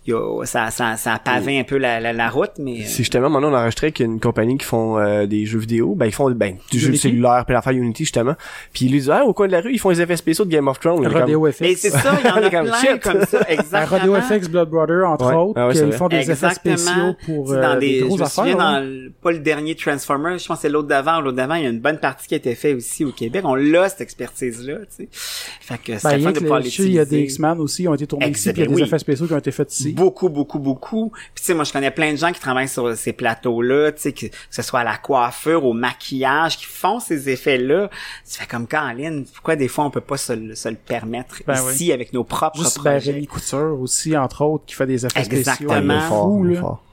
y 0.08 0.14
a- 0.14 0.46
ça, 0.46 0.72
ça, 0.72 0.96
ça 0.98 1.14
a 1.14 1.20
pavé 1.20 1.60
un 1.60 1.64
peu 1.64 1.78
la, 1.78 2.00
la, 2.00 2.14
la 2.14 2.30
route, 2.30 2.52
mais. 2.58 2.82
euh, 2.82 2.86
Si 2.86 2.98
justement, 3.00 3.30
maintenant, 3.30 3.52
on 3.52 3.56
enregistrait 3.56 3.88
avec 3.88 4.00
une 4.00 4.20
compagnie 4.20 4.58
qui 4.58 4.66
font 4.66 4.98
euh, 4.98 5.26
des 5.26 5.46
jeux 5.46 5.60
vidéo, 5.60 5.96
ben, 5.96 6.06
ils 6.06 6.14
font, 6.14 6.30
ben, 6.32 6.58
du 6.72 6.80
jeu 6.80 6.96
cellulaire, 6.96 7.44
puis 7.46 7.54
l'affaire 7.54 7.74
Unity, 7.74 8.04
justement. 8.06 8.36
Puis 8.74 8.86
ils 8.86 8.92
lui 8.92 9.00
disent, 9.00 9.10
ah, 9.12 9.26
au 9.26 9.34
coin 9.34 9.48
de 9.48 9.52
la 9.52 9.62
rue, 9.62 9.72
ils 9.74 9.80
font 9.80 9.90
les 9.90 10.02
effets 10.02 10.16
spéciaux 10.18 10.29
de 10.46 10.50
Game 10.52 10.68
of 10.68 10.80
Thrones. 10.80 11.06
Rodeo 11.08 11.42
comme- 11.42 11.52
FX. 11.52 11.62
Mais 11.62 11.76
c'est 11.76 11.90
ça, 11.90 12.18
il 12.24 12.28
y 12.28 12.32
en 12.32 12.36
a 12.38 12.50
plein 12.50 12.74
shit. 12.80 13.02
comme 13.02 13.26
ça. 13.26 13.40
Exactement. 13.48 13.98
Rodeo 14.00 14.22
FX, 14.22 14.48
Blood 14.50 14.70
Brother, 14.70 15.08
entre 15.08 15.26
Ouais. 15.28 15.36
autres, 15.36 15.54
Ah 15.60 15.68
ouais, 15.68 15.74
vrai. 15.74 15.92
font 15.98 16.08
des 16.08 16.32
effets 16.32 16.52
spéciaux 16.52 17.16
pour 17.26 17.52
euh, 17.52 17.62
dans 17.62 17.80
des, 17.80 17.88
des, 17.88 18.00
je 18.00 18.06
grosses 18.06 18.20
me 18.20 18.26
affaires. 18.26 18.44
souviens 18.46 18.56
dans 18.56 18.80
le- 18.80 19.12
pas 19.22 19.32
le 19.32 19.40
dernier 19.40 19.76
Transformer, 19.76 20.38
je 20.40 20.48
pense 20.48 20.58
que 20.58 20.62
c'est 20.64 20.70
l'autre 20.70 20.88
d'avant 20.88 21.22
l'autre 21.22 21.38
d'avant, 21.38 21.56
il 21.56 21.64
y 21.64 21.68
a 21.68 21.70
une 21.70 21.80
bonne 21.80 21.98
partie 22.00 22.28
qui 22.28 22.34
a 22.34 22.38
été 22.38 22.54
faite 22.56 22.76
aussi 22.78 23.06
au 23.06 23.12
Québec. 23.12 23.42
On 23.46 23.56
l'a 23.56 23.90
cette 23.90 24.02
expertise 24.02 24.66
là, 24.68 24.76
tu 24.80 25.06
sais. 25.06 25.10
Fait 25.12 25.78
que 25.78 25.98
c'est 25.98 26.08
Ben, 26.18 26.22
fun 26.24 26.32
de 26.32 26.40
pouvoir 26.40 26.62
je 26.62 26.70
sais, 26.70 26.84
il 26.84 26.92
y 26.94 27.00
a 27.00 27.06
des 27.06 27.18
l'utiliser. 27.18 27.24
X-Men 27.24 27.60
aussi, 27.60 27.84
qui 27.84 27.88
ont 27.88 27.94
été 27.96 28.08
tournés 28.08 28.30
ici, 28.30 28.52
puis 28.54 28.62
il 28.64 28.70
y 28.70 28.74
a 28.74 28.76
des 28.76 28.82
effets 28.84 29.00
spéciaux 29.00 29.28
qui 29.28 29.34
ont 29.34 29.38
été 29.38 29.52
faits 29.52 29.72
ici. 29.74 29.94
Beaucoup, 29.94 30.30
beaucoup, 30.30 30.60
beaucoup. 30.60 31.10
Puis 31.34 31.42
tu 31.42 31.44
sais, 31.44 31.54
moi 31.54 31.64
je 31.64 31.72
connais 31.74 31.92
plein 31.92 32.12
de 32.12 32.18
gens 32.18 32.32
qui 32.32 32.40
travaillent 32.40 32.68
sur 32.68 32.96
ces 32.96 33.14
plateaux-là, 33.14 33.92
tu 33.92 34.02
sais, 34.02 34.12
que, 34.14 34.26
ce 34.50 34.62
soit 34.62 34.82
à 34.82 34.84
la 34.84 34.98
coiffure, 34.98 35.66
au 35.66 35.74
maquillage, 35.74 36.58
qui 36.58 36.66
font 36.66 37.00
ces 37.00 37.30
effets-là. 37.30 37.90
Ça 38.24 38.42
fait 38.42 38.48
comme 38.48 38.68
Caroline, 38.68 39.26
pourquoi 39.34 39.56
des 39.56 39.68
fois 39.68 39.86
on 39.86 39.90
peut 39.92 40.02
pas 40.02 40.18
se, 40.20 40.34
le- 40.34 40.56
se 40.56 40.70
le 40.70 40.76
permettre 40.76 41.42
Ben 41.48 41.56
ici 41.72 41.92
avec 41.92 42.14
nos 42.14 42.24
propres 42.24 42.60
Juste 42.60 42.78
ben, 42.84 42.92
projets. 42.92 43.12
Rémi 43.14 43.26
Couture 43.28 43.78
aussi, 43.80 44.16
entre 44.18 44.44
autres, 44.44 44.66
qui 44.66 44.76
fait 44.76 44.86
des 44.88 45.06
effets 45.06 45.22
Exactement. 45.22 45.72
spéciaux. 45.72 46.46
Est 46.52 46.56
Fou, 46.56 46.62
fort. 46.62 46.84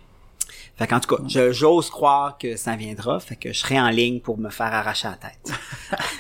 Fait 0.79 0.87
qu'en 0.87 1.01
tout 1.01 1.17
cas, 1.17 1.23
je- 1.27 1.53
j'ose 1.53 1.89
croire 1.91 2.37
que 2.39 2.57
ça 2.57 2.77
viendra, 2.77 3.19
fait 3.19 3.37
que 3.37 3.51
je 3.53 3.59
serai 3.59 3.81
en 3.81 3.89
ligne 3.89 4.21
pour 4.21 4.37
me 4.39 4.51
faire 4.51 4.73
arracher 4.75 5.09
la 5.09 5.15
tête. 5.15 5.53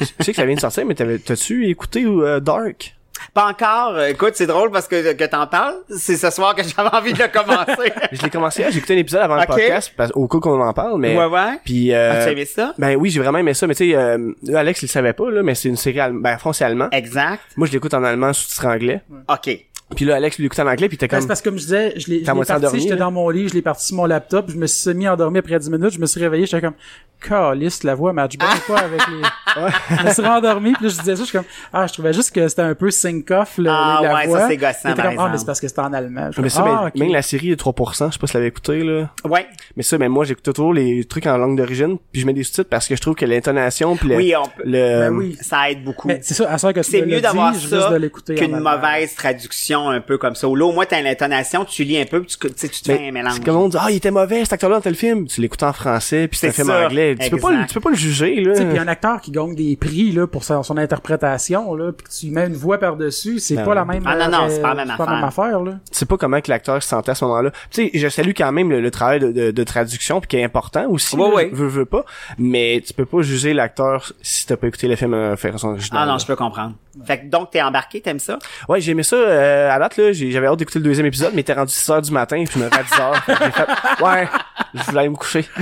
Je 0.19 0.25
sais 0.25 0.33
que 0.33 0.37
ça 0.37 0.47
vient 0.47 0.55
de 0.55 0.61
sortir, 0.61 0.87
mais 0.87 0.95
t'as-tu 0.95 1.69
écouté 1.69 2.05
euh, 2.07 2.41
Dark? 2.41 2.96
Pas 3.35 3.47
encore. 3.47 4.01
Écoute, 4.03 4.33
c'est 4.35 4.47
drôle 4.47 4.71
parce 4.71 4.89
que, 4.89 5.13
que 5.13 5.25
t'en 5.25 5.47
parles. 5.47 5.77
C'est 5.91 6.17
ce 6.17 6.31
soir 6.31 6.55
que 6.55 6.63
j'avais 6.63 6.95
envie 6.95 7.13
de 7.13 7.23
le 7.23 7.29
commencer. 7.29 7.93
Je 8.13 8.23
l'ai 8.23 8.31
commencé, 8.31 8.65
j'ai 8.71 8.79
écouté 8.79 8.95
un 8.95 8.99
épisode 8.99 9.23
avant 9.23 9.37
le 9.37 9.47
podcast, 9.47 9.93
parce, 9.97 10.11
au 10.15 10.29
cas 10.29 10.39
qu'on 10.39 10.61
en 10.61 10.73
parle, 10.73 10.99
mais... 11.01 11.17
ouais, 11.17 11.27
ouais. 11.27 11.59
Puis, 11.65 11.93
euh, 11.93 12.21
As-tu 12.21 12.33
aimé 12.33 12.45
ça? 12.45 12.75
ben 12.79 12.97
oui, 12.97 13.11
j'ai 13.11 13.21
vraiment 13.21 13.39
aimé 13.39 13.55
ça, 13.55 13.67
mais 13.67 13.75
tu 13.75 13.91
sais, 13.91 13.97
euh, 13.97 14.33
Alex, 14.55 14.83
il 14.83 14.87
le 14.87 14.91
savait 14.91 15.13
pas, 15.13 15.31
là, 15.31 15.43
mais 15.43 15.55
c'est 15.55 15.69
une 15.69 15.77
série 15.77 15.99
ben, 16.13 16.39
français 16.39 16.65
allemand. 16.65 16.89
Exact. 16.93 17.43
Moi, 17.57 17.67
je 17.67 17.73
l'écoute 17.73 17.95
en 17.95 18.05
allemand, 18.05 18.33
sous-titre 18.33 18.67
anglais. 18.67 19.01
OK. 19.29 19.59
Puis 19.95 20.05
là, 20.05 20.17
Alex, 20.17 20.37
lui, 20.37 20.43
l'écoute 20.45 20.59
en 20.59 20.67
anglais, 20.67 20.89
puis 20.89 20.99
t'es 20.99 21.07
Ben, 21.07 21.11
comme... 21.17 21.21
c'est 21.21 21.29
parce 21.29 21.41
que 21.41 21.49
comme 21.49 21.59
je 21.59 21.65
disais, 21.65 21.95
je 21.97 22.09
l'ai 22.11 22.21
parti, 22.23 22.81
j'étais 22.81 22.97
dans 22.97 23.13
mon 23.13 23.31
lit, 23.31 23.49
je 23.49 23.55
l'ai 23.55 23.63
parti 23.63 23.87
sur 23.87 23.97
mon 23.97 24.05
laptop, 24.07 24.51
je 24.51 24.57
me 24.57 24.67
suis 24.67 24.93
mis 24.95 25.07
endormi 25.07 25.39
après 25.39 25.59
10 25.59 25.71
minutes, 25.71 25.93
je 25.93 26.01
me 26.01 26.07
suis 26.07 26.21
réveillé, 26.21 26.45
j'étais 26.47 26.61
comme 26.61 26.75
caliste, 27.21 27.85
la 27.85 27.95
voix 27.95 28.13
match 28.13 28.37
bien 28.37 28.49
quoi 28.67 28.81
avec 28.81 29.01
les 29.07 29.23
Je 30.01 30.05
me 30.07 30.11
suis 30.13 30.23
rendormi, 30.23 30.73
puis 30.73 30.85
là, 30.85 30.91
je 30.91 30.99
disais 30.99 31.17
ça, 31.17 31.23
je 31.23 31.29
suis 31.29 31.39
comme 31.39 31.47
ah, 31.73 31.87
je 31.87 31.93
trouvais 31.93 32.13
juste 32.13 32.31
que 32.35 32.47
c'était 32.49 32.63
un 32.63 32.75
peu 32.75 32.91
sync 32.91 33.31
off 33.31 33.59
le- 33.59 33.71
Ah, 33.71 34.01
la 34.03 34.15
ouais, 34.15 34.27
voix. 34.27 34.41
ça, 34.41 34.49
c'est 34.49 34.57
gossant, 34.57 34.95
comme, 34.95 35.19
ah, 35.19 35.29
mais 35.31 35.39
c'est 35.39 35.47
parce 35.47 35.61
que 35.61 35.69
c'était 35.69 35.81
en 35.81 35.93
allemand. 35.93 36.31
Je 36.33 36.41
Mais 36.41 36.49
ça, 36.49 36.63
ben, 36.63 36.81
ah, 36.85 36.91
même 36.99 37.13
la 37.13 37.23
série 37.23 37.53
est 37.53 37.61
3%, 37.61 38.09
je 38.09 38.13
sais 38.13 38.19
pas 38.19 38.27
si 38.27 38.35
l'avais 38.35 38.49
écouté, 38.49 38.83
là. 38.83 39.09
Ouais. 39.25 39.47
Mais 39.77 39.83
ça, 39.85 39.97
ben, 39.99 40.09
moi, 40.09 40.25
j'écoute 40.25 40.45
toujours 40.53 40.75
les 40.75 41.05
trucs 41.05 41.27
en 41.27 41.39
langue 41.39 41.57
d'origine, 41.57 41.97
puis 42.13 42.21
je 42.23 42.27
mets 42.27 42.33
des 42.35 42.43
sous-titres 42.43 42.69
parce 42.69 42.89
que 42.89 42.97
je 42.97 43.01
trouve 43.01 43.15
que 43.15 43.25
l'intonation, 43.25 43.97
puis 43.97 44.09
le, 44.09 44.17
Oui, 44.17 44.35
on 44.37 44.45
peut. 44.45 44.63
le, 44.65 44.99
Ben 45.09 45.15
oui. 45.15 45.39
Ça 45.41 45.71
aide 45.71 45.85
beaucoup. 45.85 46.09
Mais 46.09 46.19
c'est 46.23 46.35
ça, 46.35 46.51
à 46.53 46.59
ça 46.59 46.73
que 46.73 46.81
tu 46.81 46.91
C'est 46.91 47.07
mieux 47.07 47.21
d'avoir 47.21 47.55
ça 47.55 47.97
qu'une 48.37 48.59
mauvaise 48.59 49.15
traduction 49.15 49.76
un 49.91 50.01
peu 50.01 50.19
comme 50.19 50.35
ça. 50.35 50.49
Ou 50.49 50.57
là, 50.57 50.65
au 50.67 50.73
moins, 50.73 50.85
t'as 50.87 51.01
l'intonation, 51.03 51.65
tu 51.65 51.85
lis 51.85 51.99
un 51.99 52.05
peu, 52.07 52.21
puis 52.23 52.37
tu, 52.41 52.49
tu 52.49 52.55
sais, 52.57 52.69
tu 52.69 52.81
te 52.83 52.91
Mais 52.93 52.99
fais 52.99 53.09
un 53.09 53.13
mélange. 53.13 53.33
c'est 53.35 53.45
comme 53.45 53.57
on 53.57 53.69
dit, 53.69 53.77
ah, 53.81 53.87
il 53.91 53.97
était 53.97 54.11
mauvais, 54.11 54.41
cet 54.45 54.55
acteur-là 54.55 54.77
dans 54.77 54.83
tel 54.83 54.95
film. 54.95 55.27
Tu 55.27 55.41
l'écoutes 55.41 55.63
en 55.63 55.73
français, 55.73 56.29
puis 56.29 56.39
c'est 56.39 56.49
un 56.49 56.53
film 56.53 56.69
ça, 56.69 56.87
anglais. 56.87 57.17
Tu 57.21 57.31
peux 57.31 57.39
pas, 57.39 57.65
tu 57.67 57.75
peux 57.75 57.81
pas 57.81 57.91
le 57.91 57.97
juger, 57.97 58.37
là. 58.43 58.53
Tu 58.53 58.59
sais, 58.61 58.67
puis 58.67 58.79
un 58.79 58.89
acteur 58.89 59.21
qui 59.21 59.31
gagne 59.31 59.55
des 59.55 59.77
prix 59.77 60.13
là 60.13 60.27
pour 60.27 60.45
sa- 60.45 60.63
son 60.63 60.77
interprétation 60.77 61.75
là, 61.75 61.93
puis 61.93 62.07
tu 62.21 62.31
mets 62.33 62.47
une 62.47 62.55
voix 62.55 62.79
par 62.79 62.97
dessus, 62.97 63.39
c'est 63.39 63.57
Ben 63.57 63.65
pas 63.65 63.71
ouais. 63.71 63.75
la 63.77 63.85
même. 63.85 64.03
Ah, 64.07 64.17
non, 64.17 64.29
non, 64.31 64.45
euh, 64.45 64.49
c'est 64.51 64.61
pas 64.63 64.75
la 64.75 64.85
même 64.85 65.25
affaire 65.25 65.61
là. 65.61 65.73
Tu 65.91 65.99
sais 65.99 66.07
pas 66.07 66.17
comment 66.17 66.41
que 66.41 66.51
l'acteur 66.51 66.83
se 66.83 66.89
sentait 66.89 67.11
à 67.11 67.15
ce 67.15 67.25
moment-là. 67.25 67.51
Tu 67.71 67.85
sais, 67.85 67.91
je 67.95 68.09
salue 68.09 68.33
quand 68.37 68.51
même 68.53 68.71
le, 68.71 68.81
le 68.81 68.91
travail 68.91 69.21
de, 69.21 69.33
de, 69.33 69.51
de 69.51 69.65
traduction, 69.65 70.21
puis 70.21 70.29
qui 70.29 70.37
est 70.37 70.45
important 70.45 70.87
aussi. 70.89 71.17
Ouais, 71.17 71.29
là, 71.29 71.35
ouais. 71.35 71.49
je 71.53 71.57
veux, 71.57 71.69
veux 71.69 71.85
pas. 71.85 72.05
Mais 72.39 72.83
tu 72.87 72.93
peux 72.93 73.05
pas 73.07 73.23
juger 73.23 73.53
l'acteur 73.55 74.13
si 74.23 74.47
t'as 74.47 74.57
pas 74.57 74.67
écouté 74.69 74.89
le 74.89 74.97
film 74.97 75.15
euh, 75.15 75.35
version 75.35 75.71
originale. 75.71 76.03
Ah 76.05 76.07
non, 76.13 76.19
je 76.19 76.27
peux 76.27 76.37
comprendre. 76.37 76.75
Fait 77.07 77.19
que 77.21 77.27
donc, 77.27 77.51
t'es 77.51 77.61
embarqué, 77.61 78.01
t'aimes 78.01 78.19
ça? 78.19 78.39
Ouais, 78.69 78.81
j'ai 78.81 78.93
aimé 78.93 79.03
ça 79.03 79.17
euh, 79.17 79.66
à 79.71 79.79
date 79.79 79.97
là, 79.97 80.13
j'avais 80.13 80.47
hâte 80.47 80.59
d'écouter 80.59 80.79
le 80.79 80.85
deuxième 80.85 81.07
épisode, 81.07 81.33
mais 81.35 81.41
était 81.43 81.53
rendu 81.53 81.73
6 81.73 81.91
heures 81.91 82.03
du 82.03 82.11
matin, 82.13 82.43
puis 82.45 82.55
je 82.55 82.59
me 82.59 82.65
levais 82.65 82.79
à 82.79 82.83
10 82.83 83.01
heures. 83.01 83.25
Fait 83.25 83.33
ouais, 84.05 84.29
je 84.75 84.83
voulais 84.85 84.99
aller 85.01 85.09
me 85.09 85.17
coucher. 85.17 85.45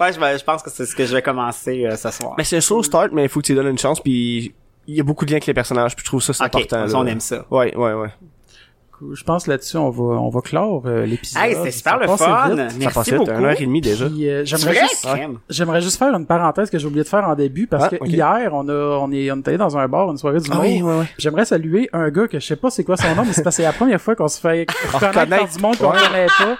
ouais, 0.00 0.12
je, 0.12 0.20
vais- 0.20 0.38
je 0.38 0.44
pense 0.44 0.62
que 0.62 0.70
c'est 0.70 0.86
ce 0.86 0.94
que 0.94 1.04
je 1.06 1.14
vais 1.14 1.22
commencer 1.22 1.84
euh, 1.86 1.96
ce 1.96 2.10
soir. 2.10 2.34
Mais 2.38 2.44
c'est 2.44 2.56
un 2.56 2.60
slow 2.60 2.82
start, 2.82 3.10
mais 3.12 3.24
il 3.24 3.28
faut 3.28 3.40
que 3.40 3.46
tu 3.46 3.54
donnes 3.54 3.68
une 3.68 3.78
chance, 3.78 4.00
puis 4.00 4.54
il 4.86 4.94
y 4.96 5.00
a 5.00 5.04
beaucoup 5.04 5.24
de 5.24 5.30
liens 5.30 5.36
avec 5.36 5.46
les 5.46 5.54
personnages, 5.54 5.94
puis 5.94 6.02
je 6.04 6.08
trouve 6.10 6.22
ça 6.22 6.32
c'est 6.32 6.42
important. 6.44 6.84
là. 6.84 6.92
on 6.94 7.06
aime 7.06 7.20
ça. 7.20 7.44
Ouais, 7.50 7.74
ouais, 7.76 7.92
ouais. 7.92 8.08
Je 9.14 9.24
pense 9.24 9.46
là-dessus 9.46 9.76
on 9.76 9.90
va 9.90 10.02
on 10.20 10.28
va 10.28 10.40
clore 10.40 10.82
euh, 10.86 11.04
l'épisode. 11.06 11.42
Hey, 11.42 11.54
c'était 11.54 11.70
super 11.70 11.98
le 11.98 12.06
fun. 12.08 12.14
vite. 12.14 12.70
Ça 12.70 12.76
Merci 12.78 13.10
vite, 13.10 13.18
beaucoup. 13.18 13.30
une 13.32 13.44
heure 13.44 13.60
et 13.60 13.66
demie 13.66 13.80
déjà. 13.80 14.04
Euh, 14.06 14.42
j'aimerais 14.44 14.74
juste. 14.74 15.08
J'aimerais 15.48 15.80
juste 15.80 15.98
faire 15.98 16.14
une 16.14 16.26
parenthèse 16.26 16.70
que 16.70 16.78
j'ai 16.78 16.86
oublié 16.86 17.02
de 17.02 17.08
faire 17.08 17.28
en 17.28 17.34
début 17.34 17.66
parce 17.66 17.84
Ah, 17.84 17.88
que 17.90 18.04
hier 18.06 18.50
on 18.52 18.68
a 18.68 18.72
on 18.98 19.10
est 19.12 19.30
on 19.30 19.36
est 19.38 19.48
allé 19.48 19.58
dans 19.58 19.76
un 19.76 19.88
bar 19.88 20.10
une 20.10 20.18
soirée 20.18 20.40
du 20.40 20.48
Ah 20.52 20.56
monde. 20.56 20.64
oui, 20.66 20.82
ouais, 20.82 20.98
ouais. 21.00 21.08
J'aimerais 21.18 21.44
saluer 21.44 21.88
un 21.92 22.08
gars 22.10 22.28
que 22.28 22.38
je 22.40 22.46
sais 22.46 22.56
pas 22.56 22.70
c'est 22.70 22.84
quoi 22.84 22.96
son 22.96 23.14
nom 23.14 23.24
mais 23.24 23.32
c'est 23.32 23.42
parce 23.42 23.56
que 23.56 23.62
c'est 23.62 23.68
la 23.68 23.72
première 23.72 24.00
fois 24.00 24.14
qu'on 24.14 24.28
se 24.28 24.40
fait 24.40 24.66
reconnaître 24.92 25.28
par 25.46 25.48
du 25.56 25.62
monde 25.62 25.76
qu'on 25.78 25.90
connaît 25.90 26.26
pas. 26.26 26.56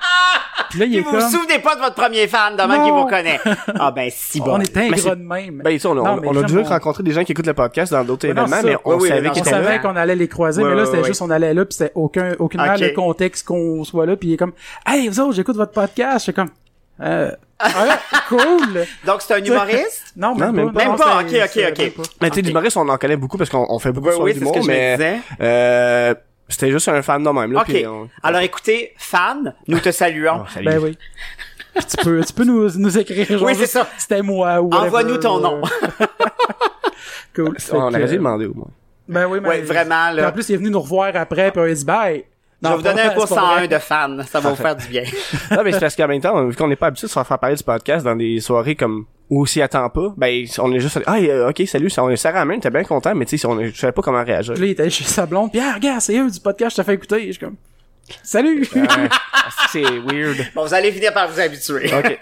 Puis 0.73 0.81
là 0.81 0.87
il 0.87 0.97
est 0.97 1.01
vous 1.03 1.11
comme 1.11 1.21
vous 1.21 1.31
souvenez 1.31 1.59
pas 1.61 1.77
de 1.77 1.81
votre 1.81 1.95
premier 1.95 2.27
fan, 2.27 2.57
demain 2.57 2.79
Non. 2.79 2.85
qui 2.85 2.91
vous 2.91 3.07
connaît? 3.07 3.39
Ah 3.79 3.91
ben 3.93 4.11
si 4.13 4.41
bon. 4.45 4.55
on 4.57 4.61
est 4.61 4.75
Mais 4.75 4.89
c'est- 4.97 5.01
ingrat 5.07 5.15
de 5.17 5.23
même. 5.23 5.61
Ben, 5.63 5.71
tu 5.73 5.79
sais, 5.79 5.87
on, 5.87 5.93
a- 5.93 5.95
Non, 5.95 6.21
on, 6.25 6.29
on 6.29 6.39
a 6.39 6.43
déjà 6.43 6.55
vraiment, 6.55 6.69
rencontré 6.71 7.03
des 7.03 7.13
gens 7.13 7.23
qui 7.25 7.33
écoutent 7.33 7.47
le 7.47 7.55
podcast 7.55 7.93
dans 7.93 8.03
d'autres 8.05 8.25
événements, 8.27 8.47
ça. 8.49 8.63
mais 8.65 8.77
on 8.85 8.97
Oui, 8.99 9.09
savait 9.09 9.21
non, 9.23 9.31
qu'ils 9.33 9.43
on 9.43 9.47
étaient 9.47 9.55
là. 9.59 9.65
savait 9.65 9.79
qu'on 9.81 9.97
allait 9.97 10.17
les 10.17 10.29
croiser, 10.29 10.63
Ouais, 10.63 10.71
mais 10.71 10.75
là, 10.77 10.87
c'était 10.87 10.99
ouais. 10.99 11.05
juste, 11.05 11.23
on 11.23 11.31
allait 11.31 11.55
là, 11.55 11.65
puis 11.65 11.75
c'était 11.77 11.93
aucun, 11.95 12.33
aucune 12.39 12.61
Ok. 12.61 12.81
de 12.81 12.89
contexte 12.89 13.47
qu'on 13.47 13.85
soit 13.85 14.07
là, 14.07 14.17
puis 14.17 14.31
il 14.31 14.33
est 14.35 14.37
comme, 14.39 14.53
hey, 14.87 15.07
vous 15.09 15.21
autres, 15.21 15.35
j'écoute 15.35 15.57
votre 15.57 15.73
podcast, 15.73 16.25
c'est 16.27 16.33
comme, 16.33 16.49
euh, 17.01 17.31
ah, 17.59 17.99
cool! 18.29 18.85
Donc 19.07 19.21
c'est 19.21 19.35
un 19.35 19.45
humoriste? 19.45 20.13
Non, 20.17 20.35
même, 20.35 20.53
même 20.53 20.73
pas. 20.73 20.81
pas. 20.85 20.89
Même 20.89 20.97
pas, 20.97 21.21
ok, 21.21 21.27
ok, 21.45 21.63
ok. 21.71 21.79
même. 21.79 21.91
Mais 22.21 22.31
tu 22.31 22.35
sais, 22.35 22.41
Ok. 22.41 22.47
d'humoristes, 22.47 22.77
on 22.77 22.89
en 22.89 22.97
connaît 22.97 23.17
beaucoup 23.17 23.37
parce 23.39 23.51
qu'on 23.51 23.67
on 23.69 23.79
fait 23.79 23.93
beaucoup 23.93 24.11
je 24.11 24.19
me 24.41 24.67
mais 24.67 25.21
euh, 25.41 26.15
c'était 26.53 26.71
juste 26.71 26.89
un 26.89 27.03
fan 27.03 27.23
de 27.25 27.31
même, 27.31 27.53
là. 27.53 27.61
OK. 27.61 27.67
puis 27.67 27.87
on- 27.87 28.09
Alors 28.23 28.41
écoutez, 28.41 28.93
fan, 28.97 29.55
nous 29.69 29.81
te 29.81 29.91
saluons. 29.91 30.43
Oh, 30.43 30.47
salut. 30.53 30.67
Ben 30.67 30.79
oui. 30.79 30.99
Puis 31.75 31.85
tu 31.87 31.97
peux, 32.05 32.23
tu 32.23 32.33
peux 32.33 32.45
nous, 32.45 32.69
nous 32.79 32.99
écrire, 32.99 33.27
genre, 33.27 33.43
Oui, 33.43 33.55
c'est 33.55 33.67
ça. 33.67 33.87
C'était 33.97 34.21
moi, 34.23 34.61
ou 34.61 34.71
Envoie-nous 34.73 35.17
ton 35.17 35.41
nom. 35.41 35.63
euh, 36.01 36.07
cool. 37.35 37.57
On 37.73 37.77
aurait 37.89 38.07
dû 38.07 38.17
demander 38.17 38.47
au 38.47 38.55
moins. 38.55 38.69
Ben 39.09 39.27
oui, 39.27 39.41
mais. 39.43 39.49
Ouais, 39.49 39.61
vraiment, 39.63 40.11
là. 40.11 40.29
En 40.29 40.33
plus, 40.33 40.49
il 40.49 40.55
est 40.55 40.59
venu 40.59 40.71
nous 40.71 40.81
revoir 40.81 41.11
après, 41.15 41.51
puis 41.51 41.61
il 41.63 41.71
a 41.71 41.75
dit, 41.75 41.85
bye. 41.85 42.25
Je 42.63 42.69
vais 42.69 42.77
vous 42.77 42.83
donner 42.83 43.01
un 43.03 43.11
cours 43.11 43.27
c'est 43.27 43.35
pas 43.35 43.55
vrai. 43.57 43.67
101 43.67 43.67
de 43.67 43.79
fan. 43.79 44.25
Ça 44.31 44.39
va 44.39 44.51
vous 44.51 44.55
faire 44.57 44.77
du 44.77 44.87
bien. 44.87 45.03
non, 45.51 45.63
mais 45.65 45.73
c'est 45.73 45.81
parce 45.81 45.97
qu'en 45.97 46.07
même 46.07 46.21
temps, 46.21 46.47
vu 46.47 46.55
qu'on 46.55 46.69
n'est 46.69 46.77
pas 46.77 46.87
habitué 46.87 47.09
de 47.09 47.11
se 47.13 47.21
faire 47.25 47.39
parler 47.39 47.57
du 47.57 47.65
podcast 47.65 48.05
dans 48.05 48.15
des 48.15 48.39
soirées 48.41 48.77
comme 48.77 49.05
où 49.35 49.47
s'y 49.47 49.63
attend 49.63 49.89
pas, 49.89 50.13
ben 50.17 50.45
on 50.59 50.71
est 50.75 50.79
juste 50.81 51.01
ah 51.07 51.17
euh, 51.17 51.49
ok 51.49 51.63
salut, 51.67 51.89
on 51.97 52.11
est 52.11 52.17
serré 52.17 52.37
à 52.37 52.41
la 52.41 52.45
main, 52.45 52.59
t'es 52.59 52.69
bien 52.69 52.85
content, 52.85 53.15
mais 53.15 53.25
tu 53.25 53.39
sais, 53.39 53.47
on 53.47 53.59
est- 53.59 53.73
je 53.73 53.79
savais 53.81 53.93
pas 53.93 54.03
comment 54.03 54.23
réagir. 54.23 54.53
Puis 54.53 54.61
là, 54.63 54.67
il 54.69 54.73
était 54.73 54.91
chez 54.91 55.05
sa 55.05 55.25
blonde, 55.25 55.51
puis 55.51 55.61
ah, 55.61 55.73
regarde, 55.75 56.03
c'est 56.03 56.19
eux 56.19 56.31
du 56.31 56.39
podcast, 56.39 56.77
je 56.77 56.83
te 56.83 56.87
fais 56.87 56.95
écouter? 56.95 57.27
Je 57.29 57.33
suis 57.33 57.41
comme, 57.41 57.57
salut! 58.23 58.69
Ah, 59.45 59.49
c'est 59.73 59.83
weird. 59.83 60.37
Bon, 60.55 60.65
vous 60.65 60.73
allez 60.73 60.93
finir 60.93 61.13
par 61.13 61.29
vous 61.29 61.41
habituer. 61.41 61.91
Ok. 61.93 62.17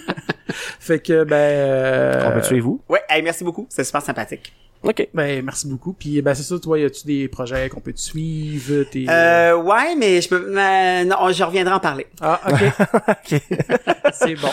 fait 0.80 0.98
que, 0.98 1.22
ben, 1.22 1.36
euh, 1.36 2.28
On 2.30 2.32
peut 2.32 2.40
tuer 2.40 2.58
vous? 2.58 2.80
Ouais, 2.88 3.00
hey, 3.08 3.22
merci 3.22 3.44
beaucoup. 3.44 3.64
C'est 3.68 3.84
super 3.84 4.02
sympathique. 4.02 4.52
Ok. 4.82 5.06
Ben, 5.14 5.44
merci 5.44 5.68
beaucoup. 5.68 5.92
Puis, 5.92 6.20
ben, 6.20 6.34
c'est 6.34 6.42
ça, 6.42 6.58
toi, 6.58 6.80
y 6.80 6.84
a-tu 6.84 7.06
des 7.06 7.28
projets 7.28 7.68
qu'on 7.68 7.78
peut 7.80 7.92
te 7.92 8.00
suivre? 8.00 8.82
Tes... 8.90 9.06
Euh, 9.08 9.54
ouais, 9.54 9.94
mais 9.96 10.20
je 10.20 10.28
peux, 10.28 10.52
euh, 10.58 11.04
non, 11.04 11.30
je 11.30 11.44
reviendrai 11.44 11.74
en 11.74 11.78
parler. 11.78 12.08
Ah, 12.20 12.40
ok. 12.50 12.60
ok. 13.08 13.40
c'est 14.12 14.34
bon. 14.34 14.50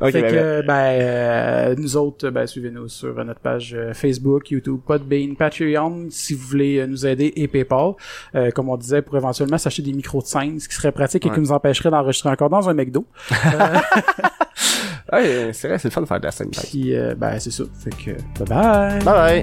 Ok, 0.00 0.12
fait 0.12 0.22
ben, 0.22 0.30
que, 0.30 0.66
ben, 0.66 0.74
euh, 0.74 1.74
nous 1.76 1.96
autres, 1.96 2.30
ben, 2.30 2.46
suivez-nous 2.46 2.88
sur 2.88 3.24
notre 3.24 3.40
page 3.40 3.74
euh, 3.74 3.94
Facebook, 3.94 4.50
YouTube, 4.50 4.80
Podbean, 4.86 5.34
Patreon, 5.36 6.06
si 6.10 6.34
vous 6.34 6.46
voulez 6.46 6.78
euh, 6.78 6.86
nous 6.86 7.06
aider, 7.06 7.32
et 7.36 7.48
PayPal. 7.48 7.92
Euh, 8.34 8.50
comme 8.50 8.68
on 8.68 8.76
disait, 8.76 9.02
pour 9.02 9.16
éventuellement 9.16 9.58
s'acheter 9.58 9.82
des 9.82 9.92
micros 9.92 10.22
de 10.22 10.26
scène, 10.26 10.60
ce 10.60 10.68
qui 10.68 10.74
serait 10.74 10.92
pratique 10.92 11.26
et 11.26 11.30
qui 11.30 11.40
nous 11.40 11.52
empêcherait 11.52 11.90
d'enregistrer 11.90 12.30
encore 12.30 12.50
dans 12.50 12.68
un 12.68 12.74
McDo. 12.74 13.06
Ouais, 15.12 15.50
c'est 15.52 15.68
vrai, 15.68 15.78
c'est 15.78 15.88
le 15.88 15.92
fun 15.92 16.00
de 16.00 16.06
faire 16.06 16.18
de 16.18 16.24
la 16.24 16.32
scène. 16.32 16.50
Puis, 16.50 16.94
euh, 16.94 17.14
ben, 17.14 17.38
c'est 17.38 17.52
ça. 17.52 17.62
Fait 17.78 17.90
que, 17.90 18.10
bye 18.44 18.48
bye! 18.48 19.04
Bye 19.04 19.42